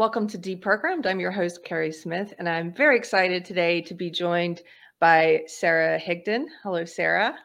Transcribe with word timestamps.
Welcome 0.00 0.28
to 0.28 0.38
Deprogrammed. 0.38 1.04
I'm 1.04 1.20
your 1.20 1.30
host, 1.30 1.62
Carrie 1.62 1.92
Smith, 1.92 2.32
and 2.38 2.48
I'm 2.48 2.72
very 2.72 2.96
excited 2.96 3.44
today 3.44 3.82
to 3.82 3.92
be 3.92 4.10
joined 4.10 4.62
by 4.98 5.42
Sara 5.46 6.00
Higdon. 6.00 6.46
Hello, 6.62 6.86
Sara. 6.86 7.36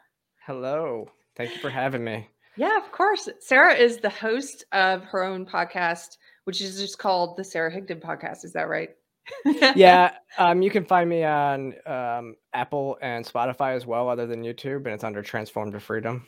Hello. 0.45 1.09
Thank 1.35 1.51
you 1.51 1.57
for 1.57 1.69
having 1.69 2.05
me. 2.05 2.29
Yeah, 2.55 2.77
of 2.77 2.93
course. 2.93 3.27
Sara 3.41 3.73
is 3.73 3.97
the 3.97 4.09
host 4.09 4.63
of 4.71 5.03
her 5.03 5.21
own 5.21 5.45
podcast, 5.45 6.15
which 6.45 6.61
is 6.61 6.79
just 6.79 6.97
called 6.97 7.35
the 7.35 7.43
Sara 7.43 7.69
Higdon 7.69 7.99
Podcast. 8.01 8.45
Is 8.45 8.53
that 8.53 8.69
right? 8.69 8.91
yeah, 9.75 10.13
um, 10.37 10.61
you 10.61 10.71
can 10.71 10.85
find 10.85 11.09
me 11.09 11.25
on 11.25 11.73
um, 11.85 12.37
Apple 12.53 12.97
and 13.01 13.25
Spotify 13.25 13.75
as 13.75 13.85
well, 13.85 14.07
other 14.07 14.27
than 14.27 14.43
YouTube, 14.43 14.85
and 14.85 14.93
it's 14.93 15.03
under 15.03 15.21
Transform 15.21 15.73
to 15.73 15.81
Freedom. 15.81 16.25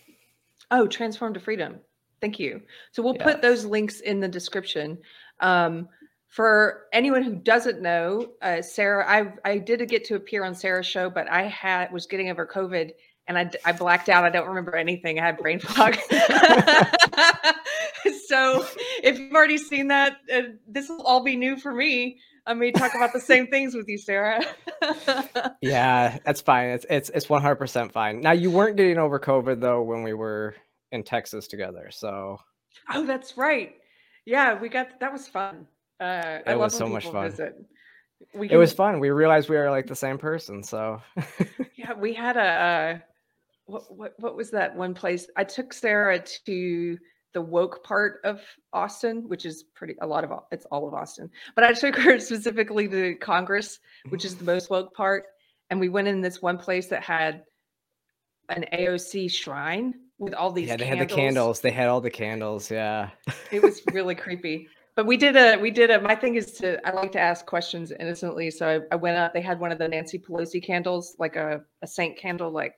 Oh, 0.72 0.88
Transform 0.88 1.36
to 1.36 1.40
Freedom. 1.40 1.80
Thank 2.20 2.38
you. 2.38 2.62
So 2.92 3.02
we'll 3.02 3.16
put 3.16 3.42
those 3.42 3.64
links 3.64 4.02
in 4.02 4.20
the 4.20 4.28
description. 4.28 4.98
Um, 5.40 5.88
for 6.28 6.84
anyone 6.94 7.24
who 7.24 7.36
doesn't 7.36 7.82
know, 7.82 8.28
uh, 8.42 8.62
Sara, 8.62 9.10
I 9.10 9.34
I 9.44 9.58
did 9.58 9.88
get 9.90 10.06
to 10.06 10.16
appear 10.16 10.44
on 10.44 10.56
Sara's 10.56 10.86
show, 10.86 11.10
but 11.10 11.30
I 11.30 11.44
had 11.44 11.92
was 11.92 12.06
getting 12.06 12.30
over 12.30 12.46
COVID 12.46 12.92
and 13.28 13.38
I, 13.38 13.52
I 13.66 13.72
blacked 13.74 14.10
out. 14.10 14.24
I 14.24 14.30
don't 14.30 14.48
remember 14.48 14.76
anything. 14.76 15.20
I 15.20 15.26
had 15.26 15.38
brain 15.38 15.60
fog. 15.60 15.96
so 18.28 18.66
if 19.04 19.20
you've 19.20 19.34
already 19.34 19.58
seen 19.58 19.90
that, 19.90 20.18
uh, 20.34 20.42
this 20.68 20.88
will 20.90 21.02
all 21.02 21.24
be 21.24 21.36
new 21.36 21.58
for 21.58 21.74
me. 21.74 22.20
I 22.46 22.54
may 22.54 22.72
talk 22.72 22.96
about 22.96 23.12
the 23.12 23.20
same 23.20 23.48
things 23.48 23.76
with 23.76 23.90
you, 23.90 23.98
Sara. 23.98 24.42
yeah, 25.62 26.18
that's 26.26 26.40
fine. 26.40 26.70
It's 26.70 26.86
it's 26.90 27.10
it's 27.10 27.30
one 27.30 27.42
hundred 27.42 27.58
percent 27.58 27.92
fine. 27.92 28.22
Now 28.22 28.32
you 28.32 28.50
weren't 28.50 28.78
getting 28.78 28.98
over 28.98 29.20
COVID 29.20 29.60
though 29.60 29.82
when 29.82 30.04
we 30.04 30.14
were 30.14 30.56
in 30.92 31.04
Texas 31.04 31.48
together. 31.48 31.90
So 31.92 32.38
Oh, 32.94 33.06
that's 33.06 33.38
right. 33.38 33.76
Yeah, 34.26 34.60
we 34.60 34.70
got 34.70 35.00
that 35.02 35.12
was 35.12 35.28
fun. 35.28 35.68
Uh 36.00 36.40
it 36.46 36.58
was 36.58 36.76
so 36.76 36.88
much 36.88 37.08
fun. 37.08 37.30
Visit. 37.30 37.56
Can, 38.34 38.50
it 38.50 38.58
was 38.58 38.74
fun. 38.74 39.00
We 39.00 39.10
realized 39.12 39.50
we 39.50 39.58
are 39.58 39.70
like 39.70 39.88
the 39.88 39.96
same 39.96 40.18
person. 40.18 40.64
So 40.64 41.02
yeah, 41.76 41.94
we 41.94 42.14
had 42.14 42.38
a 42.38 42.42
uh, 42.42 42.98
what, 43.66 43.96
what 43.96 44.14
what 44.18 44.36
was 44.36 44.52
that 44.52 44.76
one 44.76 44.94
place? 44.94 45.28
I 45.36 45.44
took 45.44 45.74
Sara 45.74 46.20
to 46.46 46.98
the 47.34 47.42
woke 47.42 47.84
part 47.84 48.20
of 48.24 48.42
Austin, 48.74 49.28
which 49.28 49.46
is 49.46 49.66
pretty 49.76 49.96
a 50.02 50.08
lot 50.08 50.24
of 50.24 50.32
it's 50.52 50.66
all 50.72 50.88
of 50.88 50.94
Austin. 50.94 51.30
But 51.56 51.64
I 51.64 51.74
took 51.74 51.96
her 51.96 52.20
specifically 52.32 52.88
to 52.88 53.16
Congress, 53.16 53.80
which 54.10 54.26
is 54.26 54.36
the 54.36 54.44
most 54.52 54.70
woke 54.70 54.94
part, 54.96 55.26
and 55.70 55.80
we 55.80 55.90
went 55.90 56.08
in 56.08 56.22
this 56.22 56.42
one 56.42 56.58
place 56.58 56.88
that 56.88 57.04
had 57.04 57.44
an 58.50 58.66
AOC 58.74 59.30
shrine 59.30 59.94
with 60.18 60.34
all 60.34 60.52
these. 60.52 60.70
Yeah, 60.70 60.78
they 60.78 60.86
candles. 60.86 61.00
had 61.00 61.10
the 61.10 61.16
candles. 61.16 61.60
They 61.62 61.72
had 61.72 61.88
all 61.88 62.02
the 62.02 62.10
candles. 62.10 62.72
Yeah, 62.72 63.10
it 63.52 63.62
was 63.62 63.82
really 63.92 64.16
creepy. 64.16 64.68
But 64.98 65.06
we 65.06 65.16
did 65.16 65.36
a 65.38 65.58
we 65.58 65.70
did 65.70 65.92
a. 65.92 66.02
My 66.02 66.16
thing 66.16 66.34
is 66.36 66.54
to 66.54 66.86
I 66.86 66.92
like 66.92 67.12
to 67.12 67.20
ask 67.20 67.46
questions 67.46 67.94
innocently, 68.00 68.50
so 68.50 68.68
I, 68.68 68.80
I 68.94 68.96
went 68.96 69.16
up. 69.16 69.32
They 69.32 69.42
had 69.42 69.60
one 69.60 69.72
of 69.72 69.78
the 69.78 69.88
Nancy 69.88 70.18
Pelosi 70.18 70.62
candles, 70.62 71.16
like 71.20 71.36
a 71.36 71.62
a 71.84 71.88
saint 71.88 72.18
candle, 72.18 72.50
like 72.50 72.74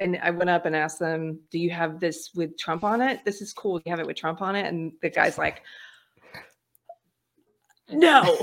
and 0.00 0.18
I 0.20 0.30
went 0.30 0.50
up 0.50 0.66
and 0.66 0.74
asked 0.74 0.98
them, 0.98 1.38
"Do 1.52 1.60
you 1.60 1.70
have 1.70 2.00
this 2.00 2.30
with 2.34 2.58
Trump 2.58 2.82
on 2.82 3.00
it? 3.00 3.24
This 3.24 3.40
is 3.40 3.52
cool. 3.52 3.78
Do 3.78 3.84
you 3.86 3.92
have 3.92 4.00
it 4.00 4.06
with 4.08 4.16
Trump 4.16 4.42
on 4.42 4.56
it?" 4.56 4.66
And 4.66 4.94
the 5.00 5.10
guy's 5.10 5.38
like, 5.38 5.62
"No." 7.88 8.36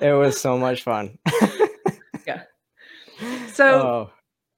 it 0.00 0.12
was 0.18 0.40
so 0.40 0.58
much 0.58 0.82
fun. 0.82 1.16
yeah. 2.26 2.42
So, 3.52 3.80
oh. 3.80 4.10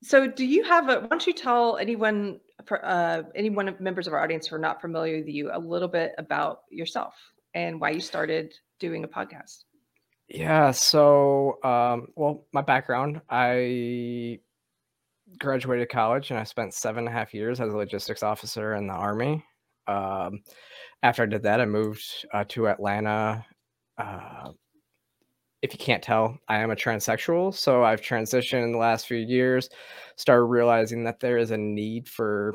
so 0.03 0.27
do 0.29 0.47
you 0.47 0.65
have 0.65 0.89
a? 0.89 1.01
Why 1.01 1.09
don't 1.09 1.27
you 1.27 1.35
tell 1.35 1.77
anyone, 1.77 2.41
uh, 2.71 3.23
anyone 3.35 3.69
of 3.69 3.81
members 3.81 4.07
of 4.07 4.13
our 4.13 4.23
audience 4.23 4.47
who 4.47 4.57
are 4.57 4.61
not 4.61 4.81
familiar 4.81 5.19
with 5.19 5.29
you, 5.29 5.51
a 5.53 5.59
little 5.59 5.89
bit 5.89 6.13
about 6.19 6.61
yourself 6.71 7.15
and 7.55 7.81
why 7.81 7.91
you 7.91 8.01
started 8.01 8.55
doing 8.79 9.05
a 9.05 9.09
podcast? 9.09 9.65
Yeah. 10.29 10.71
So, 10.71 11.63
um, 11.63 12.09
well, 12.17 12.47
my 12.53 12.63
background, 12.63 13.21
I 13.29 14.41
graduated 15.39 15.89
college 15.89 16.31
and 16.31 16.39
I 16.39 16.45
spent 16.45 16.75
seven 16.75 17.01
and 17.01 17.09
a 17.09 17.13
half 17.13 17.35
years 17.35 17.61
as 17.61 17.73
a 17.73 17.77
logistics 17.77 18.23
officer 18.23 18.75
in 18.75 18.87
the 18.87 18.95
Army. 18.95 19.45
Um, 19.87 20.43
after 21.03 21.25
I 21.25 21.27
did 21.27 21.43
that, 21.43 21.61
I 21.61 21.67
moved 21.67 22.05
uh, 22.33 22.45
to 22.49 22.69
Atlanta. 22.69 23.45
Uh, 23.99 24.53
if 25.63 25.73
you 25.73 25.79
can't 25.79 26.03
tell, 26.03 26.37
I 26.49 26.59
am 26.59 26.73
a 26.73 26.77
transsexual. 26.77 27.55
So 27.55 27.85
I've 27.85 28.01
transitioned 28.01 28.65
in 28.65 28.73
the 28.73 28.79
last 28.79 29.07
few 29.07 29.19
years, 29.19 29.71
started 30.17 30.45
realizing 30.45 31.05
that 31.05 31.21
there 31.21 31.39
is 31.39 31.53
a 31.53 31.57
need 31.57 32.09
for 32.09 32.55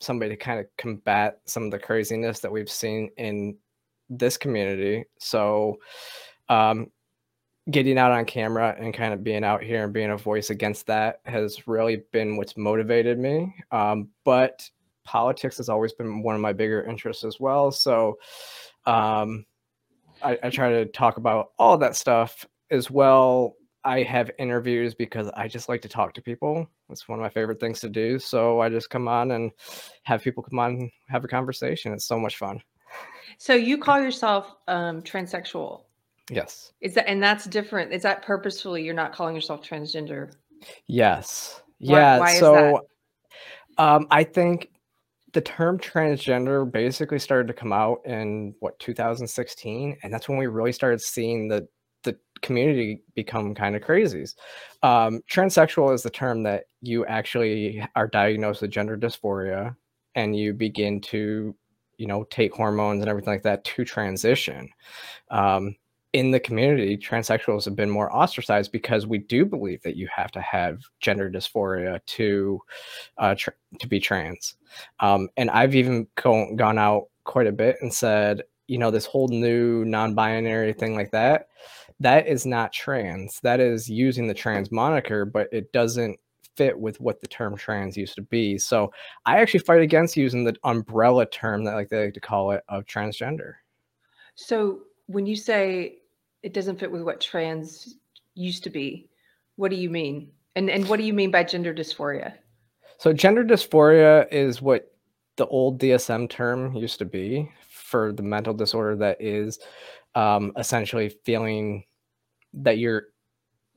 somebody 0.00 0.30
to 0.30 0.36
kind 0.36 0.60
of 0.60 0.66
combat 0.78 1.40
some 1.44 1.64
of 1.64 1.72
the 1.72 1.78
craziness 1.78 2.40
that 2.40 2.50
we've 2.50 2.70
seen 2.70 3.10
in 3.16 3.56
this 4.08 4.36
community. 4.36 5.04
So 5.18 5.78
um, 6.48 6.90
getting 7.70 7.98
out 7.98 8.12
on 8.12 8.24
camera 8.24 8.76
and 8.78 8.94
kind 8.94 9.12
of 9.12 9.24
being 9.24 9.44
out 9.44 9.62
here 9.62 9.84
and 9.84 9.92
being 9.92 10.10
a 10.10 10.16
voice 10.16 10.50
against 10.50 10.86
that 10.86 11.20
has 11.24 11.66
really 11.66 12.02
been 12.12 12.36
what's 12.36 12.56
motivated 12.56 13.18
me. 13.18 13.54
Um, 13.72 14.08
but 14.24 14.68
politics 15.04 15.56
has 15.56 15.68
always 15.68 15.92
been 15.92 16.22
one 16.22 16.36
of 16.36 16.40
my 16.40 16.52
bigger 16.52 16.84
interests 16.84 17.24
as 17.24 17.40
well. 17.40 17.72
So 17.72 18.18
um, 18.86 19.44
I, 20.24 20.38
I 20.42 20.50
try 20.50 20.70
to 20.70 20.86
talk 20.86 21.16
about 21.16 21.52
all 21.58 21.76
that 21.78 21.96
stuff 21.96 22.46
as 22.70 22.90
well. 22.90 23.56
I 23.84 24.02
have 24.02 24.30
interviews 24.38 24.94
because 24.94 25.28
I 25.36 25.48
just 25.48 25.68
like 25.68 25.82
to 25.82 25.88
talk 25.88 26.14
to 26.14 26.22
people. 26.22 26.68
It's 26.88 27.08
one 27.08 27.18
of 27.18 27.22
my 27.22 27.28
favorite 27.28 27.58
things 27.58 27.80
to 27.80 27.88
do. 27.88 28.18
So 28.18 28.60
I 28.60 28.68
just 28.68 28.90
come 28.90 29.08
on 29.08 29.32
and 29.32 29.50
have 30.04 30.22
people 30.22 30.42
come 30.42 30.58
on 30.58 30.70
and 30.72 30.90
have 31.08 31.24
a 31.24 31.28
conversation. 31.28 31.92
It's 31.92 32.04
so 32.04 32.18
much 32.18 32.36
fun. 32.36 32.62
So 33.38 33.54
you 33.54 33.78
call 33.78 34.00
yourself 34.00 34.54
um, 34.68 35.02
transsexual? 35.02 35.82
Yes. 36.30 36.72
Is 36.80 36.94
that 36.94 37.08
and 37.08 37.22
that's 37.22 37.46
different? 37.46 37.92
Is 37.92 38.02
that 38.02 38.22
purposefully 38.22 38.84
you're 38.84 38.94
not 38.94 39.12
calling 39.12 39.34
yourself 39.34 39.66
transgender? 39.66 40.32
Yes. 40.86 41.60
Why, 41.80 41.98
yeah. 41.98 42.18
Why 42.18 42.34
so 42.34 42.80
um 43.78 44.06
I 44.10 44.24
think 44.24 44.70
the 45.32 45.40
term 45.40 45.78
transgender 45.78 46.70
basically 46.70 47.18
started 47.18 47.48
to 47.48 47.54
come 47.54 47.72
out 47.72 48.00
in 48.04 48.54
what 48.60 48.78
2016 48.78 49.96
and 50.02 50.12
that's 50.12 50.28
when 50.28 50.38
we 50.38 50.46
really 50.46 50.72
started 50.72 51.00
seeing 51.00 51.48
the 51.48 51.66
the 52.02 52.18
community 52.40 53.02
become 53.14 53.54
kind 53.54 53.76
of 53.76 53.82
crazies. 53.82 54.34
Um, 54.82 55.20
transsexual 55.30 55.94
is 55.94 56.02
the 56.02 56.10
term 56.10 56.42
that 56.42 56.64
you 56.80 57.06
actually 57.06 57.86
are 57.94 58.08
diagnosed 58.08 58.62
with 58.62 58.72
gender 58.72 58.96
dysphoria 58.96 59.76
and 60.14 60.36
you 60.36 60.52
begin 60.52 61.00
to 61.00 61.54
you 61.98 62.06
know 62.06 62.24
take 62.24 62.54
hormones 62.54 63.00
and 63.00 63.08
everything 63.08 63.32
like 63.32 63.42
that 63.42 63.64
to 63.64 63.84
transition 63.84 64.68
um, 65.30 65.76
in 66.12 66.30
the 66.30 66.40
community, 66.40 66.96
transsexuals 66.96 67.64
have 67.64 67.76
been 67.76 67.90
more 67.90 68.14
ostracized 68.14 68.70
because 68.70 69.06
we 69.06 69.18
do 69.18 69.46
believe 69.46 69.80
that 69.82 69.96
you 69.96 70.08
have 70.14 70.30
to 70.32 70.40
have 70.40 70.82
gender 71.00 71.30
dysphoria 71.30 72.00
to 72.04 72.60
uh, 73.18 73.34
tr- 73.34 73.50
to 73.78 73.88
be 73.88 73.98
trans. 73.98 74.56
Um, 75.00 75.28
and 75.36 75.50
I've 75.50 75.74
even 75.74 76.06
go- 76.22 76.54
gone 76.54 76.78
out 76.78 77.06
quite 77.24 77.46
a 77.46 77.52
bit 77.52 77.76
and 77.80 77.92
said, 77.92 78.42
you 78.66 78.78
know, 78.78 78.90
this 78.90 79.06
whole 79.06 79.28
new 79.28 79.84
non-binary 79.84 80.74
thing 80.74 80.94
like 80.94 81.10
that, 81.12 81.48
that 82.00 82.26
is 82.26 82.44
not 82.44 82.72
trans. 82.72 83.40
That 83.40 83.60
is 83.60 83.88
using 83.88 84.26
the 84.26 84.34
trans 84.34 84.70
moniker, 84.70 85.24
but 85.24 85.48
it 85.50 85.72
doesn't 85.72 86.18
fit 86.56 86.78
with 86.78 87.00
what 87.00 87.22
the 87.22 87.26
term 87.28 87.56
trans 87.56 87.96
used 87.96 88.14
to 88.16 88.22
be. 88.22 88.58
So 88.58 88.92
I 89.24 89.40
actually 89.40 89.60
fight 89.60 89.80
against 89.80 90.16
using 90.16 90.44
the 90.44 90.54
umbrella 90.64 91.24
term 91.24 91.64
that 91.64 91.74
like 91.74 91.88
they 91.88 92.04
like 92.04 92.14
to 92.14 92.20
call 92.20 92.50
it 92.50 92.62
of 92.68 92.84
transgender. 92.84 93.54
So 94.34 94.80
when 95.06 95.26
you 95.26 95.36
say 95.36 95.98
it 96.42 96.52
doesn't 96.52 96.78
fit 96.78 96.90
with 96.90 97.02
what 97.02 97.20
trans 97.20 97.96
used 98.34 98.64
to 98.64 98.70
be. 98.70 99.08
What 99.56 99.70
do 99.70 99.76
you 99.76 99.90
mean? 99.90 100.30
And 100.56 100.68
and 100.70 100.88
what 100.88 100.98
do 100.98 101.04
you 101.04 101.12
mean 101.12 101.30
by 101.30 101.44
gender 101.44 101.74
dysphoria? 101.74 102.34
So 102.98 103.12
gender 103.12 103.44
dysphoria 103.44 104.26
is 104.30 104.62
what 104.62 104.92
the 105.36 105.46
old 105.46 105.80
DSM 105.80 106.28
term 106.28 106.74
used 106.74 106.98
to 106.98 107.04
be 107.04 107.50
for 107.68 108.12
the 108.12 108.22
mental 108.22 108.54
disorder 108.54 108.96
that 108.96 109.20
is 109.20 109.58
um, 110.14 110.52
essentially 110.56 111.08
feeling 111.24 111.84
that 112.52 112.78
you're 112.78 113.04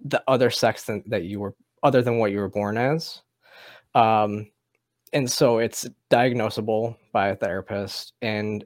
the 0.03 0.21
other 0.27 0.49
sex 0.49 0.83
than, 0.83 1.03
that 1.07 1.23
you 1.23 1.39
were 1.39 1.55
other 1.81 2.01
than 2.01 2.17
what 2.17 2.31
you 2.31 2.39
were 2.39 2.49
born 2.49 2.77
as. 2.77 3.21
Um, 3.93 4.51
and 5.13 5.31
so 5.31 5.59
it's 5.59 5.87
diagnosable 6.11 6.97
by 7.13 7.29
a 7.29 7.35
therapist 7.35 8.13
and 8.21 8.65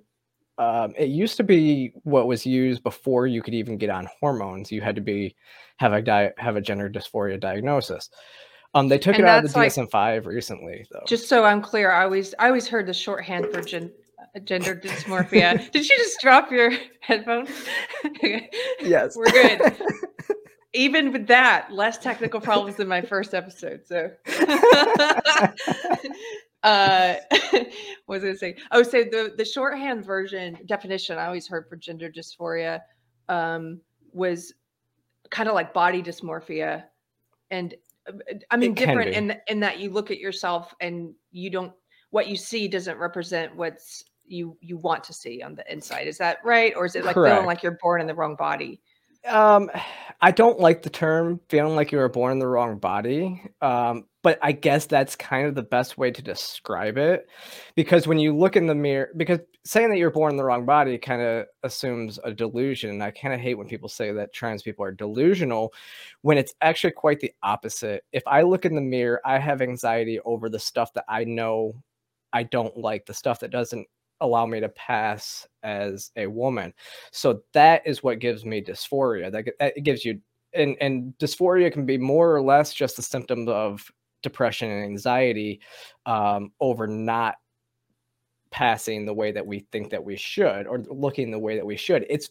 um, 0.60 0.94
it 0.98 1.08
used 1.08 1.38
to 1.38 1.44
be 1.44 1.94
what 2.04 2.28
was 2.28 2.46
used 2.46 2.84
before 2.84 3.26
you 3.28 3.42
could 3.42 3.54
even 3.54 3.78
get 3.78 3.90
on 3.90 4.10
hormones. 4.20 4.72
You 4.72 4.82
had 4.82 4.96
to 4.96 5.02
be 5.02 5.36
have 5.78 5.94
a 5.94 6.02
di- 6.02 6.34
have 6.38 6.58
a 6.58 6.62
gender 6.62 6.90
dysphoria 6.90 7.40
diagnosis. 7.40 8.10
Um, 8.76 8.90
they 8.90 9.00
took 9.00 9.16
and 9.16 9.24
it 9.24 9.28
out 9.28 9.46
of 9.46 9.52
the 9.52 9.58
DSM 9.60 9.90
five 9.90 10.26
like, 10.26 10.36
recently, 10.36 10.86
though. 10.92 11.04
Just 11.08 11.30
so 11.30 11.46
I'm 11.46 11.62
clear, 11.62 11.92
I 11.92 12.04
always 12.04 12.36
I 12.40 12.48
always 12.48 12.68
heard 12.68 12.88
the 12.88 12.94
shorthand 12.94 13.48
for 13.54 13.62
gen- 13.62 13.94
uh, 14.36 14.40
gender 14.42 14.76
dysmorphia. 14.76 15.72
Did 15.72 15.88
you 15.88 15.98
just 15.98 16.20
drop 16.20 16.52
your 16.52 16.74
headphones? 17.00 17.50
yes, 18.82 19.16
we're 19.16 19.32
good. 19.32 19.62
Even 20.74 21.14
with 21.14 21.26
that, 21.28 21.72
less 21.72 21.98
technical 21.98 22.42
problems 22.42 22.76
than 22.76 22.88
my 22.88 23.02
first 23.02 23.34
episode. 23.34 23.82
So 23.88 24.12
uh 26.64 27.16
what 27.52 27.68
was 28.08 28.24
I 28.24 28.28
gonna 28.28 28.38
say? 28.38 28.58
Oh, 28.72 28.84
so 28.84 29.04
the 29.04 29.34
the 29.38 29.46
shorthand 29.46 30.06
version 30.06 30.58
definition 30.66 31.18
I 31.18 31.26
always 31.26 31.48
heard 31.48 31.68
for 31.70 31.76
gender 31.76 32.10
dysphoria 32.10 32.82
um 33.30 33.80
was 34.12 34.54
kind 35.30 35.48
of 35.48 35.56
like 35.56 35.74
body 35.74 36.02
dysmorphia 36.02 36.84
and 37.52 37.76
uh, 38.08 38.14
I 38.52 38.58
mean 38.58 38.74
different 38.74 39.12
in 39.12 39.38
in 39.48 39.60
that 39.62 39.80
you 39.80 39.90
look 39.92 40.12
at 40.12 40.20
yourself 40.20 40.74
and 40.82 41.14
you 41.32 41.50
don't 41.50 41.74
what 42.10 42.28
you 42.28 42.36
see 42.36 42.68
doesn't 42.68 42.98
represent 42.98 43.56
what's 43.56 44.04
you 44.30 44.58
you 44.62 44.78
want 44.78 45.04
to 45.06 45.14
see 45.14 45.42
on 45.42 45.56
the 45.56 45.72
inside. 45.72 46.08
Is 46.08 46.18
that 46.20 46.38
right? 46.44 46.74
Or 46.76 46.86
is 46.86 46.96
it 46.96 47.04
like 47.04 47.16
Correct. 47.16 47.34
feeling 47.34 47.46
like 47.46 47.64
you're 47.64 47.78
born 47.82 48.02
in 48.02 48.08
the 48.08 48.16
wrong 48.16 48.36
body? 48.36 48.82
Um, 49.28 49.70
I 50.22 50.32
don't 50.32 50.60
like 50.60 50.82
the 50.82 50.90
term 50.90 51.40
feeling 51.48 51.76
like 51.76 51.94
you 51.94 51.98
were 51.98 52.10
born 52.10 52.34
in 52.34 52.40
the 52.40 52.48
wrong 52.48 52.78
body. 52.78 53.42
Um, 53.62 54.06
but 54.22 54.38
I 54.42 54.52
guess 54.52 54.86
that's 54.86 55.16
kind 55.16 55.48
of 55.48 55.56
the 55.56 55.64
best 55.64 55.98
way 55.98 56.12
to 56.12 56.22
describe 56.22 56.98
it 56.98 57.28
because 57.76 58.08
when 58.08 58.20
you 58.20 58.36
look 58.36 58.56
in 58.56 58.68
the 58.68 58.76
mirror, 58.76 59.10
because 59.16 59.40
saying 59.66 59.90
that 59.90 59.98
you're 59.98 60.12
born 60.12 60.32
in 60.32 60.38
the 60.38 60.44
wrong 60.44 60.66
body 60.66 60.98
kind 60.98 61.22
of 61.22 61.46
assumes 61.64 62.20
a 62.24 62.34
delusion. 62.34 63.02
I 63.02 63.12
kind 63.12 63.34
of 63.34 63.40
hate 63.40 63.56
when 63.56 63.68
people 63.68 63.90
say 63.90 64.12
that 64.12 64.34
trans 64.34 64.64
people 64.64 64.84
are 64.84 64.92
delusional 64.92 65.74
when 66.22 66.38
it's 66.38 66.54
actually 66.62 66.92
quite 66.92 67.20
the 67.20 67.32
opposite. 67.44 68.04
If 68.12 68.24
I 68.26 68.42
look 68.42 68.66
in 68.66 68.76
the 68.76 68.82
mirror, 68.82 69.22
I 69.26 69.38
have 69.38 69.62
anxiety 69.62 70.20
over 70.22 70.50
the 70.50 70.60
stuff 70.60 70.94
that 70.94 71.06
I 71.08 71.24
know 71.24 71.76
I 72.34 72.44
don't 72.44 72.76
like, 72.78 73.06
the 73.06 73.14
stuff 73.14 73.40
that 73.42 73.52
doesn't 73.52 73.88
allow 74.22 74.46
me 74.46 74.60
to 74.60 74.70
pass 74.70 75.48
as 75.64 76.12
a 76.16 76.28
woman. 76.28 76.74
So 77.12 77.42
that 77.54 77.84
is 77.86 78.04
what 78.04 78.20
gives 78.20 78.46
me 78.46 78.64
dysphoria. 78.64 79.32
That, 79.32 79.46
that 79.60 79.84
gives 79.84 80.04
you 80.04 80.20
and 80.54 80.76
and 80.82 81.14
dysphoria 81.20 81.72
can 81.72 81.86
be 81.86 81.98
more 81.98 82.36
or 82.36 82.42
less 82.42 82.74
just 82.74 82.98
a 82.98 83.04
symptom 83.04 83.48
of 83.48 83.92
depression 84.22 84.70
and 84.70 84.84
anxiety 84.84 85.62
um, 86.06 86.52
over 86.60 86.88
not 86.88 87.36
passing 88.52 89.06
the 89.06 89.14
way 89.14 89.32
that 89.32 89.46
we 89.46 89.60
think 89.72 89.90
that 89.92 90.04
we 90.04 90.16
should 90.16 90.66
or 90.68 90.80
looking 90.90 91.32
the 91.32 91.40
way 91.40 91.56
that 91.56 91.66
we 91.66 91.78
should. 91.78 92.06
It's 92.10 92.30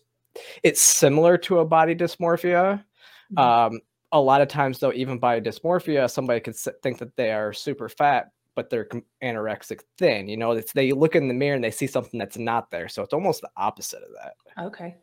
it's 0.62 0.80
similar 0.80 1.38
to 1.38 1.60
a 1.60 1.64
body 1.64 1.94
dysmorphia. 1.94 2.84
Mm-hmm. 3.32 3.38
Um, 3.38 3.80
a 4.12 4.20
lot 4.20 4.40
of 4.40 4.48
times, 4.48 4.78
though, 4.78 4.92
even 4.92 5.18
by 5.18 5.40
dysmorphia, 5.40 6.10
somebody 6.10 6.40
could 6.40 6.56
think 6.56 6.98
that 6.98 7.14
they 7.16 7.32
are 7.32 7.52
super 7.52 7.88
fat 7.88 8.30
but 8.58 8.70
they're 8.70 8.88
anorexic 9.22 9.82
thin. 9.98 10.26
You 10.26 10.36
know, 10.36 10.50
it's 10.50 10.72
they 10.72 10.90
look 10.90 11.14
in 11.14 11.28
the 11.28 11.32
mirror 11.32 11.54
and 11.54 11.62
they 11.62 11.70
see 11.70 11.86
something 11.86 12.18
that's 12.18 12.36
not 12.36 12.72
there. 12.72 12.88
So 12.88 13.04
it's 13.04 13.14
almost 13.14 13.40
the 13.40 13.50
opposite 13.56 14.02
of 14.02 14.08
that. 14.20 14.64
Okay. 14.66 14.96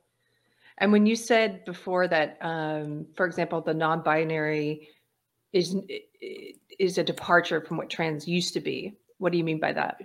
And 0.79 0.91
when 0.91 1.05
you 1.05 1.15
said 1.15 1.63
before 1.63 2.09
that, 2.09 2.37
um, 2.41 3.05
for 3.15 3.25
example, 3.25 3.61
the 3.61 3.73
non-binary 3.73 4.89
is 5.56 5.78
is 6.78 6.98
a 6.98 7.04
departure 7.04 7.62
from 7.62 7.78
what 7.78 7.90
trans 7.90 8.28
used 8.28 8.54
to 8.54 8.60
be. 8.60 8.94
What 9.18 9.31
do 9.31 9.38
you 9.38 9.44
mean 9.44 9.60
by 9.60 9.72
that? 9.72 10.02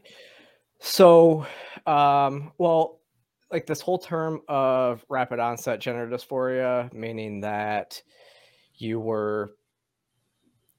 So, 0.78 1.44
um, 1.86 2.52
well, 2.56 3.00
like 3.50 3.66
this 3.66 3.80
whole 3.80 3.98
term 3.98 4.42
of 4.48 5.04
rapid 5.08 5.40
onset 5.40 5.80
gender 5.80 6.06
dysphoria, 6.06 6.90
meaning 6.92 7.40
that 7.40 8.00
you 8.76 9.00
were 9.00 9.56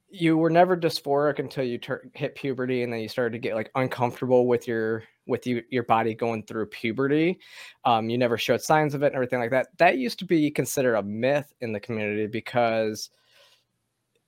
you 0.09 0.37
were 0.37 0.49
never 0.49 0.75
dysphoric 0.75 1.39
until 1.39 1.63
you 1.63 1.77
tur- 1.77 2.09
hit 2.13 2.35
puberty 2.35 2.83
and 2.83 2.91
then 2.91 3.01
you 3.01 3.07
started 3.07 3.31
to 3.33 3.39
get 3.39 3.55
like 3.55 3.71
uncomfortable 3.75 4.47
with 4.47 4.67
your 4.67 5.03
with 5.25 5.47
you 5.47 5.63
your 5.69 5.83
body 5.83 6.13
going 6.13 6.43
through 6.43 6.65
puberty 6.65 7.39
um, 7.85 8.09
you 8.09 8.17
never 8.17 8.37
showed 8.37 8.61
signs 8.61 8.93
of 8.93 9.03
it 9.03 9.07
and 9.07 9.15
everything 9.15 9.39
like 9.39 9.51
that 9.51 9.67
that 9.77 9.97
used 9.97 10.19
to 10.19 10.25
be 10.25 10.51
considered 10.51 10.95
a 10.95 11.03
myth 11.03 11.53
in 11.61 11.71
the 11.71 11.79
community 11.79 12.27
because 12.27 13.09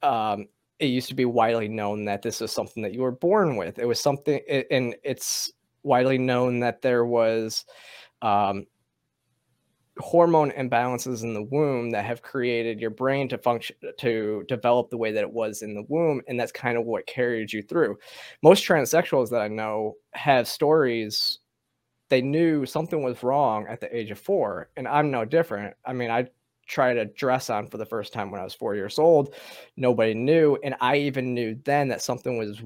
um, 0.03 0.47
it 0.79 0.87
used 0.87 1.07
to 1.07 1.15
be 1.15 1.25
widely 1.25 1.67
known 1.67 2.05
that 2.05 2.21
this 2.21 2.41
was 2.41 2.51
something 2.51 2.83
that 2.83 2.93
you 2.93 3.01
were 3.01 3.11
born 3.11 3.55
with. 3.55 3.79
It 3.79 3.87
was 3.87 3.99
something 3.99 4.41
and 4.69 4.95
it's 5.03 5.51
widely 5.83 6.17
known 6.17 6.59
that 6.59 6.81
there 6.81 7.05
was 7.05 7.65
um, 8.21 8.65
hormone 9.99 10.51
imbalances 10.51 11.23
in 11.23 11.33
the 11.33 11.43
womb 11.43 11.91
that 11.91 12.05
have 12.05 12.21
created 12.21 12.79
your 12.79 12.89
brain 12.89 13.29
to 13.29 13.37
function 13.37 13.75
to 13.99 14.43
develop 14.47 14.89
the 14.89 14.97
way 14.97 15.11
that 15.11 15.23
it 15.23 15.31
was 15.31 15.61
in 15.61 15.75
the 15.75 15.85
womb 15.87 16.21
and 16.27 16.39
that's 16.39 16.51
kind 16.51 16.77
of 16.77 16.85
what 16.85 17.05
carried 17.05 17.53
you 17.53 17.61
through. 17.61 17.97
Most 18.41 18.67
transsexuals 18.67 19.29
that 19.29 19.41
i 19.41 19.47
know 19.47 19.95
have 20.11 20.47
stories 20.47 21.39
they 22.09 22.21
knew 22.21 22.65
something 22.65 23.01
was 23.01 23.23
wrong 23.23 23.65
at 23.69 23.79
the 23.79 23.95
age 23.95 24.11
of 24.11 24.19
four 24.19 24.69
and 24.75 24.87
i'm 24.87 25.11
no 25.11 25.25
different. 25.25 25.75
I 25.85 25.93
mean 25.93 26.09
i 26.09 26.27
tried 26.67 26.97
a 26.97 27.05
dress 27.05 27.49
on 27.49 27.67
for 27.67 27.77
the 27.77 27.85
first 27.85 28.13
time 28.13 28.31
when 28.31 28.39
i 28.39 28.43
was 28.43 28.53
four 28.53 28.75
years 28.75 28.97
old. 28.99 29.35
Nobody 29.77 30.13
knew 30.13 30.57
and 30.63 30.75
i 30.81 30.97
even 30.97 31.33
knew 31.33 31.57
then 31.63 31.89
that 31.89 32.01
something 32.01 32.37
was 32.37 32.61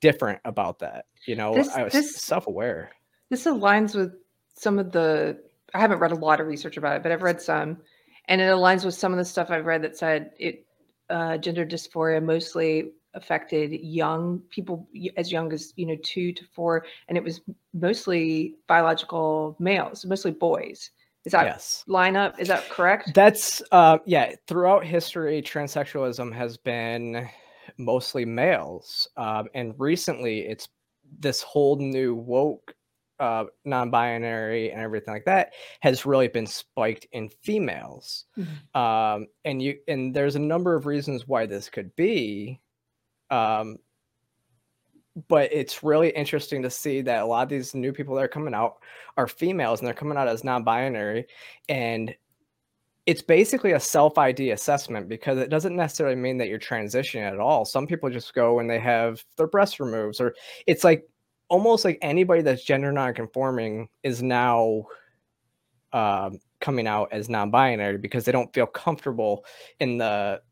different 0.00 0.40
about 0.44 0.78
that 0.80 1.06
you 1.26 1.36
know? 1.36 1.54
This, 1.54 1.68
i 1.68 1.82
was 1.82 1.92
this, 1.92 2.16
self-aware. 2.16 2.90
this 3.30 3.44
aligns 3.44 3.94
with 3.94 4.14
some 4.54 4.78
of 4.78 4.92
the 4.92 5.38
I 5.74 5.78
haven't 5.80 5.98
read 5.98 6.12
a 6.12 6.16
lot 6.16 6.40
of 6.40 6.46
research 6.46 6.76
about 6.76 6.96
it, 6.96 7.02
but 7.02 7.12
I've 7.12 7.22
read 7.22 7.42
some, 7.42 7.78
and 8.26 8.40
it 8.40 8.44
aligns 8.44 8.84
with 8.84 8.94
some 8.94 9.12
of 9.12 9.18
the 9.18 9.24
stuff 9.24 9.50
I've 9.50 9.66
read 9.66 9.82
that 9.82 9.96
said 9.96 10.30
it 10.38 10.66
uh, 11.10 11.38
gender 11.38 11.64
dysphoria 11.64 12.22
mostly 12.22 12.92
affected 13.14 13.72
young 13.72 14.40
people 14.50 14.88
as 15.16 15.32
young 15.32 15.52
as 15.52 15.72
you 15.76 15.86
know 15.86 15.96
two 16.02 16.32
to 16.32 16.44
four, 16.54 16.86
and 17.08 17.18
it 17.18 17.24
was 17.24 17.40
mostly 17.74 18.54
biological 18.66 19.56
males, 19.58 20.04
mostly 20.06 20.30
boys. 20.30 20.90
Is 21.28 21.32
that 21.32 21.44
yes. 21.44 21.84
line 21.86 22.16
up? 22.16 22.40
Is 22.40 22.48
that 22.48 22.68
correct? 22.70 23.12
That's 23.14 23.62
uh, 23.70 23.98
yeah. 24.06 24.34
Throughout 24.46 24.84
history, 24.84 25.42
transsexualism 25.42 26.32
has 26.34 26.56
been 26.56 27.28
mostly 27.76 28.24
males, 28.24 29.06
um, 29.18 29.48
and 29.54 29.74
recently 29.78 30.40
it's 30.40 30.68
this 31.20 31.42
whole 31.42 31.76
new 31.76 32.14
woke 32.14 32.74
uh, 33.20 33.44
non-binary 33.66 34.70
and 34.70 34.80
everything 34.80 35.12
like 35.12 35.24
that 35.24 35.52
has 35.80 36.06
really 36.06 36.28
been 36.28 36.46
spiked 36.46 37.06
in 37.12 37.28
females 37.42 38.26
mm-hmm. 38.38 38.80
um, 38.80 39.26
and 39.44 39.60
you 39.60 39.76
and 39.88 40.14
there's 40.14 40.36
a 40.36 40.38
number 40.38 40.76
of 40.76 40.86
reasons 40.86 41.26
why 41.26 41.44
this 41.44 41.68
could 41.68 41.94
be 41.96 42.60
um, 43.30 43.76
but 45.26 45.52
it's 45.52 45.82
really 45.82 46.10
interesting 46.10 46.62
to 46.62 46.70
see 46.70 47.00
that 47.02 47.22
a 47.22 47.26
lot 47.26 47.42
of 47.42 47.48
these 47.48 47.74
new 47.74 47.92
people 47.92 48.14
that 48.14 48.24
are 48.24 48.28
coming 48.28 48.54
out 48.54 48.76
are 49.16 49.26
females 49.26 49.80
and 49.80 49.86
they're 49.86 49.94
coming 49.94 50.18
out 50.18 50.28
as 50.28 50.44
non-binary 50.44 51.26
and 51.68 52.14
it's 53.08 53.22
basically 53.22 53.72
a 53.72 53.80
self 53.80 54.18
ID 54.18 54.50
assessment 54.50 55.08
because 55.08 55.38
it 55.38 55.48
doesn't 55.48 55.74
necessarily 55.74 56.14
mean 56.14 56.36
that 56.36 56.48
you're 56.48 56.58
transitioning 56.58 57.22
at 57.22 57.40
all. 57.40 57.64
Some 57.64 57.86
people 57.86 58.10
just 58.10 58.34
go 58.34 58.58
and 58.58 58.68
they 58.68 58.78
have 58.78 59.24
their 59.38 59.46
breast 59.46 59.80
removed, 59.80 60.20
or 60.20 60.34
it's 60.66 60.84
like 60.84 61.08
almost 61.48 61.86
like 61.86 61.96
anybody 62.02 62.42
that's 62.42 62.62
gender 62.62 62.92
non-conforming 62.92 63.88
is 64.02 64.22
now 64.22 64.84
um, 65.94 66.38
coming 66.60 66.86
out 66.86 67.08
as 67.10 67.30
non-binary 67.30 67.96
because 67.96 68.26
they 68.26 68.32
don't 68.32 68.52
feel 68.52 68.66
comfortable 68.66 69.42
in 69.80 69.96
the 69.96 70.42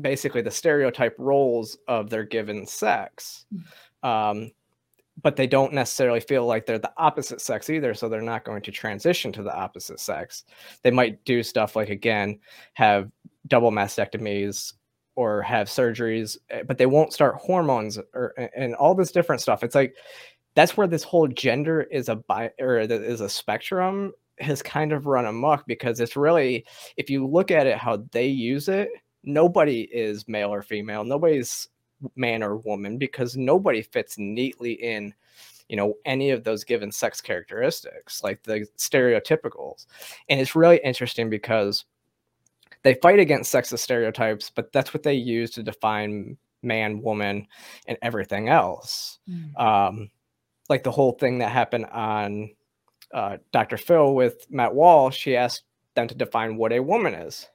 basically 0.00 0.42
the 0.42 0.50
stereotype 0.50 1.14
roles 1.18 1.78
of 1.86 2.10
their 2.10 2.24
given 2.24 2.66
sex. 2.66 3.46
Um, 4.06 4.52
but 5.22 5.34
they 5.34 5.46
don't 5.46 5.72
necessarily 5.72 6.20
feel 6.20 6.46
like 6.46 6.66
they're 6.66 6.78
the 6.78 6.92
opposite 6.96 7.40
sex 7.40 7.70
either, 7.70 7.94
so 7.94 8.08
they're 8.08 8.20
not 8.20 8.44
going 8.44 8.62
to 8.62 8.70
transition 8.70 9.32
to 9.32 9.42
the 9.42 9.54
opposite 9.54 9.98
sex. 9.98 10.44
They 10.82 10.90
might 10.90 11.24
do 11.24 11.42
stuff 11.42 11.74
like 11.74 11.88
again 11.88 12.38
have 12.74 13.10
double 13.48 13.72
mastectomies 13.72 14.74
or 15.16 15.42
have 15.42 15.68
surgeries, 15.68 16.36
eh, 16.50 16.62
but 16.62 16.78
they 16.78 16.86
won't 16.86 17.14
start 17.14 17.36
hormones 17.36 17.98
or 18.14 18.34
and 18.54 18.74
all 18.74 18.94
this 18.94 19.10
different 19.10 19.40
stuff. 19.40 19.64
It's 19.64 19.74
like 19.74 19.96
that's 20.54 20.76
where 20.76 20.86
this 20.86 21.02
whole 21.02 21.28
gender 21.28 21.82
is 21.82 22.08
a 22.08 22.16
bi 22.16 22.50
or 22.60 22.78
is 22.78 23.20
a 23.20 23.28
spectrum 23.28 24.12
has 24.38 24.62
kind 24.62 24.92
of 24.92 25.06
run 25.06 25.24
amok 25.24 25.66
because 25.66 25.98
it's 25.98 26.14
really 26.14 26.66
if 26.98 27.08
you 27.08 27.26
look 27.26 27.50
at 27.50 27.66
it 27.66 27.78
how 27.78 28.04
they 28.12 28.26
use 28.26 28.68
it, 28.68 28.90
nobody 29.24 29.82
is 29.92 30.28
male 30.28 30.52
or 30.52 30.62
female, 30.62 31.04
nobody's 31.04 31.68
man 32.14 32.42
or 32.42 32.56
woman 32.56 32.98
because 32.98 33.36
nobody 33.36 33.82
fits 33.82 34.18
neatly 34.18 34.72
in 34.72 35.14
you 35.68 35.76
know 35.76 35.94
any 36.04 36.30
of 36.30 36.44
those 36.44 36.62
given 36.62 36.92
sex 36.92 37.20
characteristics 37.20 38.22
like 38.22 38.42
the 38.42 38.66
stereotypicals 38.76 39.86
and 40.28 40.40
it's 40.40 40.54
really 40.54 40.80
interesting 40.84 41.30
because 41.30 41.86
they 42.86 42.94
fight 42.94 43.18
against 43.18 43.52
sexist 43.52 43.80
stereotypes, 43.80 44.48
but 44.48 44.72
that's 44.72 44.94
what 44.94 45.02
they 45.02 45.14
use 45.14 45.50
to 45.50 45.62
define 45.64 46.36
man, 46.62 47.02
woman, 47.02 47.48
and 47.88 47.98
everything 48.00 48.48
else. 48.48 49.18
Mm. 49.28 49.60
Um, 49.60 50.10
like 50.68 50.84
the 50.84 50.92
whole 50.92 51.10
thing 51.10 51.38
that 51.38 51.50
happened 51.50 51.86
on 51.86 52.50
uh, 53.12 53.38
Dr. 53.52 53.76
Phil 53.76 54.14
with 54.14 54.46
Matt 54.50 54.72
Walsh, 54.72 55.18
she 55.18 55.34
asked 55.34 55.64
them 55.96 56.06
to 56.06 56.14
define 56.14 56.56
what 56.56 56.72
a 56.72 56.78
woman 56.78 57.12
is, 57.12 57.48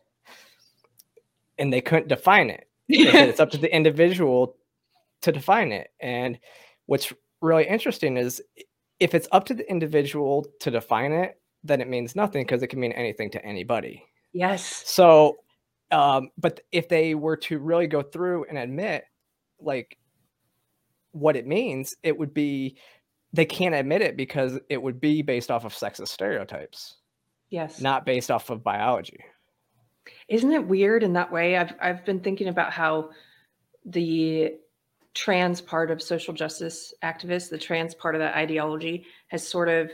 and 1.58 1.72
they 1.72 1.80
couldn't 1.80 2.10
define 2.10 2.50
it. 2.50 2.68
It's 2.94 3.40
up 3.40 3.52
to 3.52 3.58
the 3.58 3.74
individual 3.74 4.56
to 5.22 5.32
define 5.32 5.72
it. 5.72 5.90
And 6.00 6.40
what's 6.86 7.12
really 7.42 7.68
interesting 7.68 8.18
is 8.18 8.42
if 9.00 9.16
it's 9.16 9.28
up 9.32 9.46
to 9.46 9.54
the 9.54 9.70
individual 9.70 10.46
to 10.60 10.72
define 10.72 11.12
it, 11.12 11.40
then 11.64 11.82
it 11.82 11.88
means 11.88 12.16
nothing 12.16 12.44
because 12.44 12.64
it 12.64 12.68
can 12.68 12.80
mean 12.80 12.92
anything 12.92 13.32
to 13.32 13.46
anybody. 13.46 14.04
Yes. 14.34 14.84
So, 14.86 15.38
um, 15.92 16.30
but 16.38 16.62
if 16.72 16.90
they 16.90 17.16
were 17.16 17.38
to 17.38 17.60
really 17.60 17.88
go 17.88 18.02
through 18.02 18.46
and 18.46 18.58
admit, 18.58 19.04
like, 19.60 19.98
what 21.12 21.36
it 21.36 21.46
means, 21.46 21.96
it 22.04 22.18
would 22.18 22.34
be 22.34 22.78
they 23.34 23.46
can't 23.46 23.76
admit 23.76 24.02
it 24.02 24.18
because 24.18 24.60
it 24.70 24.82
would 24.82 25.00
be 25.00 25.22
based 25.22 25.52
off 25.52 25.66
of 25.66 25.74
sexist 25.74 26.10
stereotypes. 26.10 26.98
Yes. 27.50 27.82
Not 27.82 28.06
based 28.06 28.32
off 28.32 28.50
of 28.50 28.64
biology. 28.64 29.20
Isn't 30.32 30.54
it 30.54 30.66
weird 30.66 31.04
in 31.04 31.14
that 31.14 31.30
way? 31.30 31.58
I've 31.58 31.74
I've 31.82 32.06
been 32.06 32.22
thinking 32.22 32.48
about 32.48 32.72
how 32.72 33.10
the 33.86 34.54
trans 35.14 35.60
part 35.60 35.92
of 35.92 36.02
social 36.02 36.34
justice 36.34 36.94
activists, 37.04 37.50
the 37.50 37.58
trans 37.58 37.94
part 37.94 38.16
of 38.16 38.20
that 38.20 38.36
ideology 38.36 39.06
has 39.28 39.46
sort 39.46 39.68
of 39.68 39.92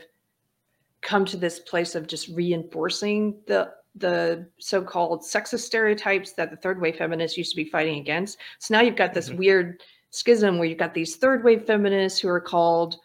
come 1.02 1.26
to 1.26 1.38
this 1.38 1.60
place 1.60 1.96
of 1.96 2.06
just 2.06 2.28
reinforcing 2.30 3.40
the 3.48 3.74
the 3.96 4.48
so-called 4.60 5.24
sexist 5.24 5.62
stereotypes 5.62 6.34
that 6.34 6.52
the 6.52 6.58
third 6.58 6.80
wave 6.80 6.98
feminists 6.98 7.36
used 7.36 7.50
to 7.50 7.56
be 7.56 7.68
fighting 7.68 7.98
against. 7.98 8.38
So 8.60 8.76
now 8.76 8.82
you've 8.82 8.96
got 8.96 9.16
this 9.16 9.30
mm-hmm. 9.30 9.40
weird 9.40 9.82
schism 10.12 10.60
where 10.60 10.68
you've 10.68 10.78
got 10.78 10.94
these 10.94 11.16
third 11.16 11.44
wave 11.44 11.66
feminists 11.66 12.20
who 12.20 12.30
are 12.30 12.40
called 12.40 12.98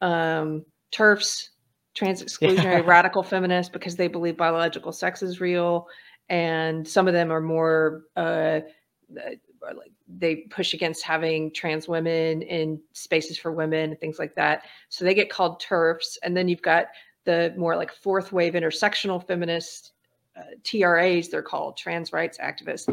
um, 0.00 0.64
TERFs, 0.92 1.50
trans 1.94 2.20
exclusionary 2.24 2.80
yeah. 2.80 2.82
radical 2.84 3.22
feminists, 3.22 3.70
because 3.70 3.94
they 3.94 4.08
believe 4.08 4.36
biological 4.36 4.90
sex 4.90 5.22
is 5.22 5.40
real, 5.40 5.86
and 6.30 6.86
some 6.88 7.06
of 7.08 7.12
them 7.12 7.30
are 7.30 7.40
more 7.40 8.04
uh, 8.16 8.60
like 9.60 9.92
they 10.08 10.36
push 10.36 10.72
against 10.72 11.04
having 11.04 11.52
trans 11.52 11.86
women 11.86 12.42
in 12.42 12.80
spaces 12.92 13.36
for 13.36 13.52
women 13.52 13.90
and 13.90 14.00
things 14.00 14.18
like 14.18 14.34
that. 14.36 14.62
So 14.88 15.04
they 15.04 15.12
get 15.12 15.28
called 15.28 15.60
TERFs, 15.60 16.16
and 16.22 16.34
then 16.36 16.48
you've 16.48 16.62
got 16.62 16.86
the 17.24 17.52
more 17.58 17.76
like 17.76 17.92
fourth 17.92 18.32
wave 18.32 18.54
intersectional 18.54 19.24
feminists 19.26 19.92
uh, 20.36 20.42
TRAs, 20.64 21.28
they're 21.28 21.42
called 21.42 21.76
trans 21.76 22.12
rights 22.12 22.38
activists, 22.38 22.86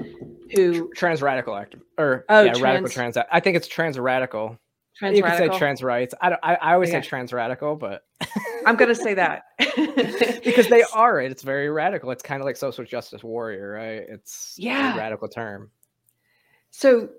who 0.53 0.91
trans 0.96 1.22
radical 1.22 1.56
active 1.56 1.82
or 1.98 2.25
oh, 2.29 2.41
yeah, 2.41 2.53
trans, 2.53 2.62
radical 2.62 2.89
trans. 2.89 3.17
I 3.32 3.39
think 3.39 3.56
it's 3.56 3.67
trans 3.67 3.98
radical. 3.98 4.58
Trans 4.98 5.18
you 5.18 5.24
can 5.24 5.38
say 5.38 5.58
trans 5.58 5.84
rights. 5.84 6.16
I 6.22 6.30
don't. 6.30 6.39
I, 6.44 6.56
I 6.56 6.74
always 6.74 6.89
say 6.89 7.01
trans 7.01 7.32
radical, 7.32 7.75
but 7.75 8.04
I'm 8.66 8.75
gonna 8.75 8.96
say 8.96 9.13
that 9.16 9.44
because 10.44 10.68
they 10.70 10.84
are. 10.94 11.22
it. 11.22 11.32
It's 11.32 11.44
very 11.44 11.70
radical. 11.70 12.10
It's 12.12 12.24
kind 12.24 12.42
of 12.42 12.46
like 12.46 12.58
social 12.58 12.84
justice 12.84 13.24
warrior, 13.24 13.74
right? 13.74 14.04
It's 14.10 14.56
yeah, 14.58 14.96
a 14.96 14.98
radical 14.98 15.27
term. 15.27 15.70
So, 16.72 17.10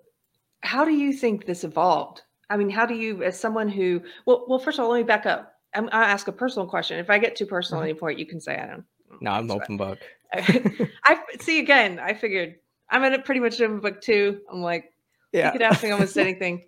how 0.63 0.85
do 0.85 0.93
you 0.93 1.13
think 1.13 1.47
this 1.47 1.63
evolved? 1.63 2.23
I 2.51 2.57
mean, 2.57 2.71
how 2.71 2.87
do 2.87 2.95
you, 2.95 3.23
as 3.23 3.39
someone 3.39 3.69
who, 3.69 4.03
well, 4.27 4.47
well, 4.49 4.59
first 4.59 4.79
of 4.79 4.85
all, 4.85 4.91
let 4.91 4.99
me 4.99 5.05
back 5.05 5.27
up. 5.27 5.55
I'm, 5.75 5.89
I'll 5.93 6.03
ask 6.03 6.29
a 6.29 6.33
personal 6.33 6.67
question. 6.67 6.99
If 6.99 7.11
I 7.11 7.19
get 7.19 7.37
too 7.37 7.47
personal 7.47 7.81
mm-hmm. 7.81 7.89
at 7.89 7.91
any 7.91 7.99
point, 7.99 8.19
you 8.19 8.27
can 8.27 8.41
say 8.41 8.57
I 8.57 8.67
don't. 8.67 8.85
No, 9.21 9.33
I'm 9.33 9.51
open 9.51 9.77
book. 9.77 9.99
I 10.35 11.21
see 11.41 11.61
again. 11.61 11.99
I 11.99 12.15
figured 12.15 12.57
I'm 12.91 13.05
in 13.05 13.15
a 13.15 13.19
pretty 13.19 13.41
much 13.41 13.61
open 13.61 13.81
book 13.81 14.01
too. 14.01 14.41
I'm 14.51 14.63
like, 14.63 14.93
yeah. 15.33 15.47
you 15.47 15.53
could 15.53 15.63
ask 15.63 15.83
me 15.83 15.91
almost 15.91 16.17
anything. 16.17 16.65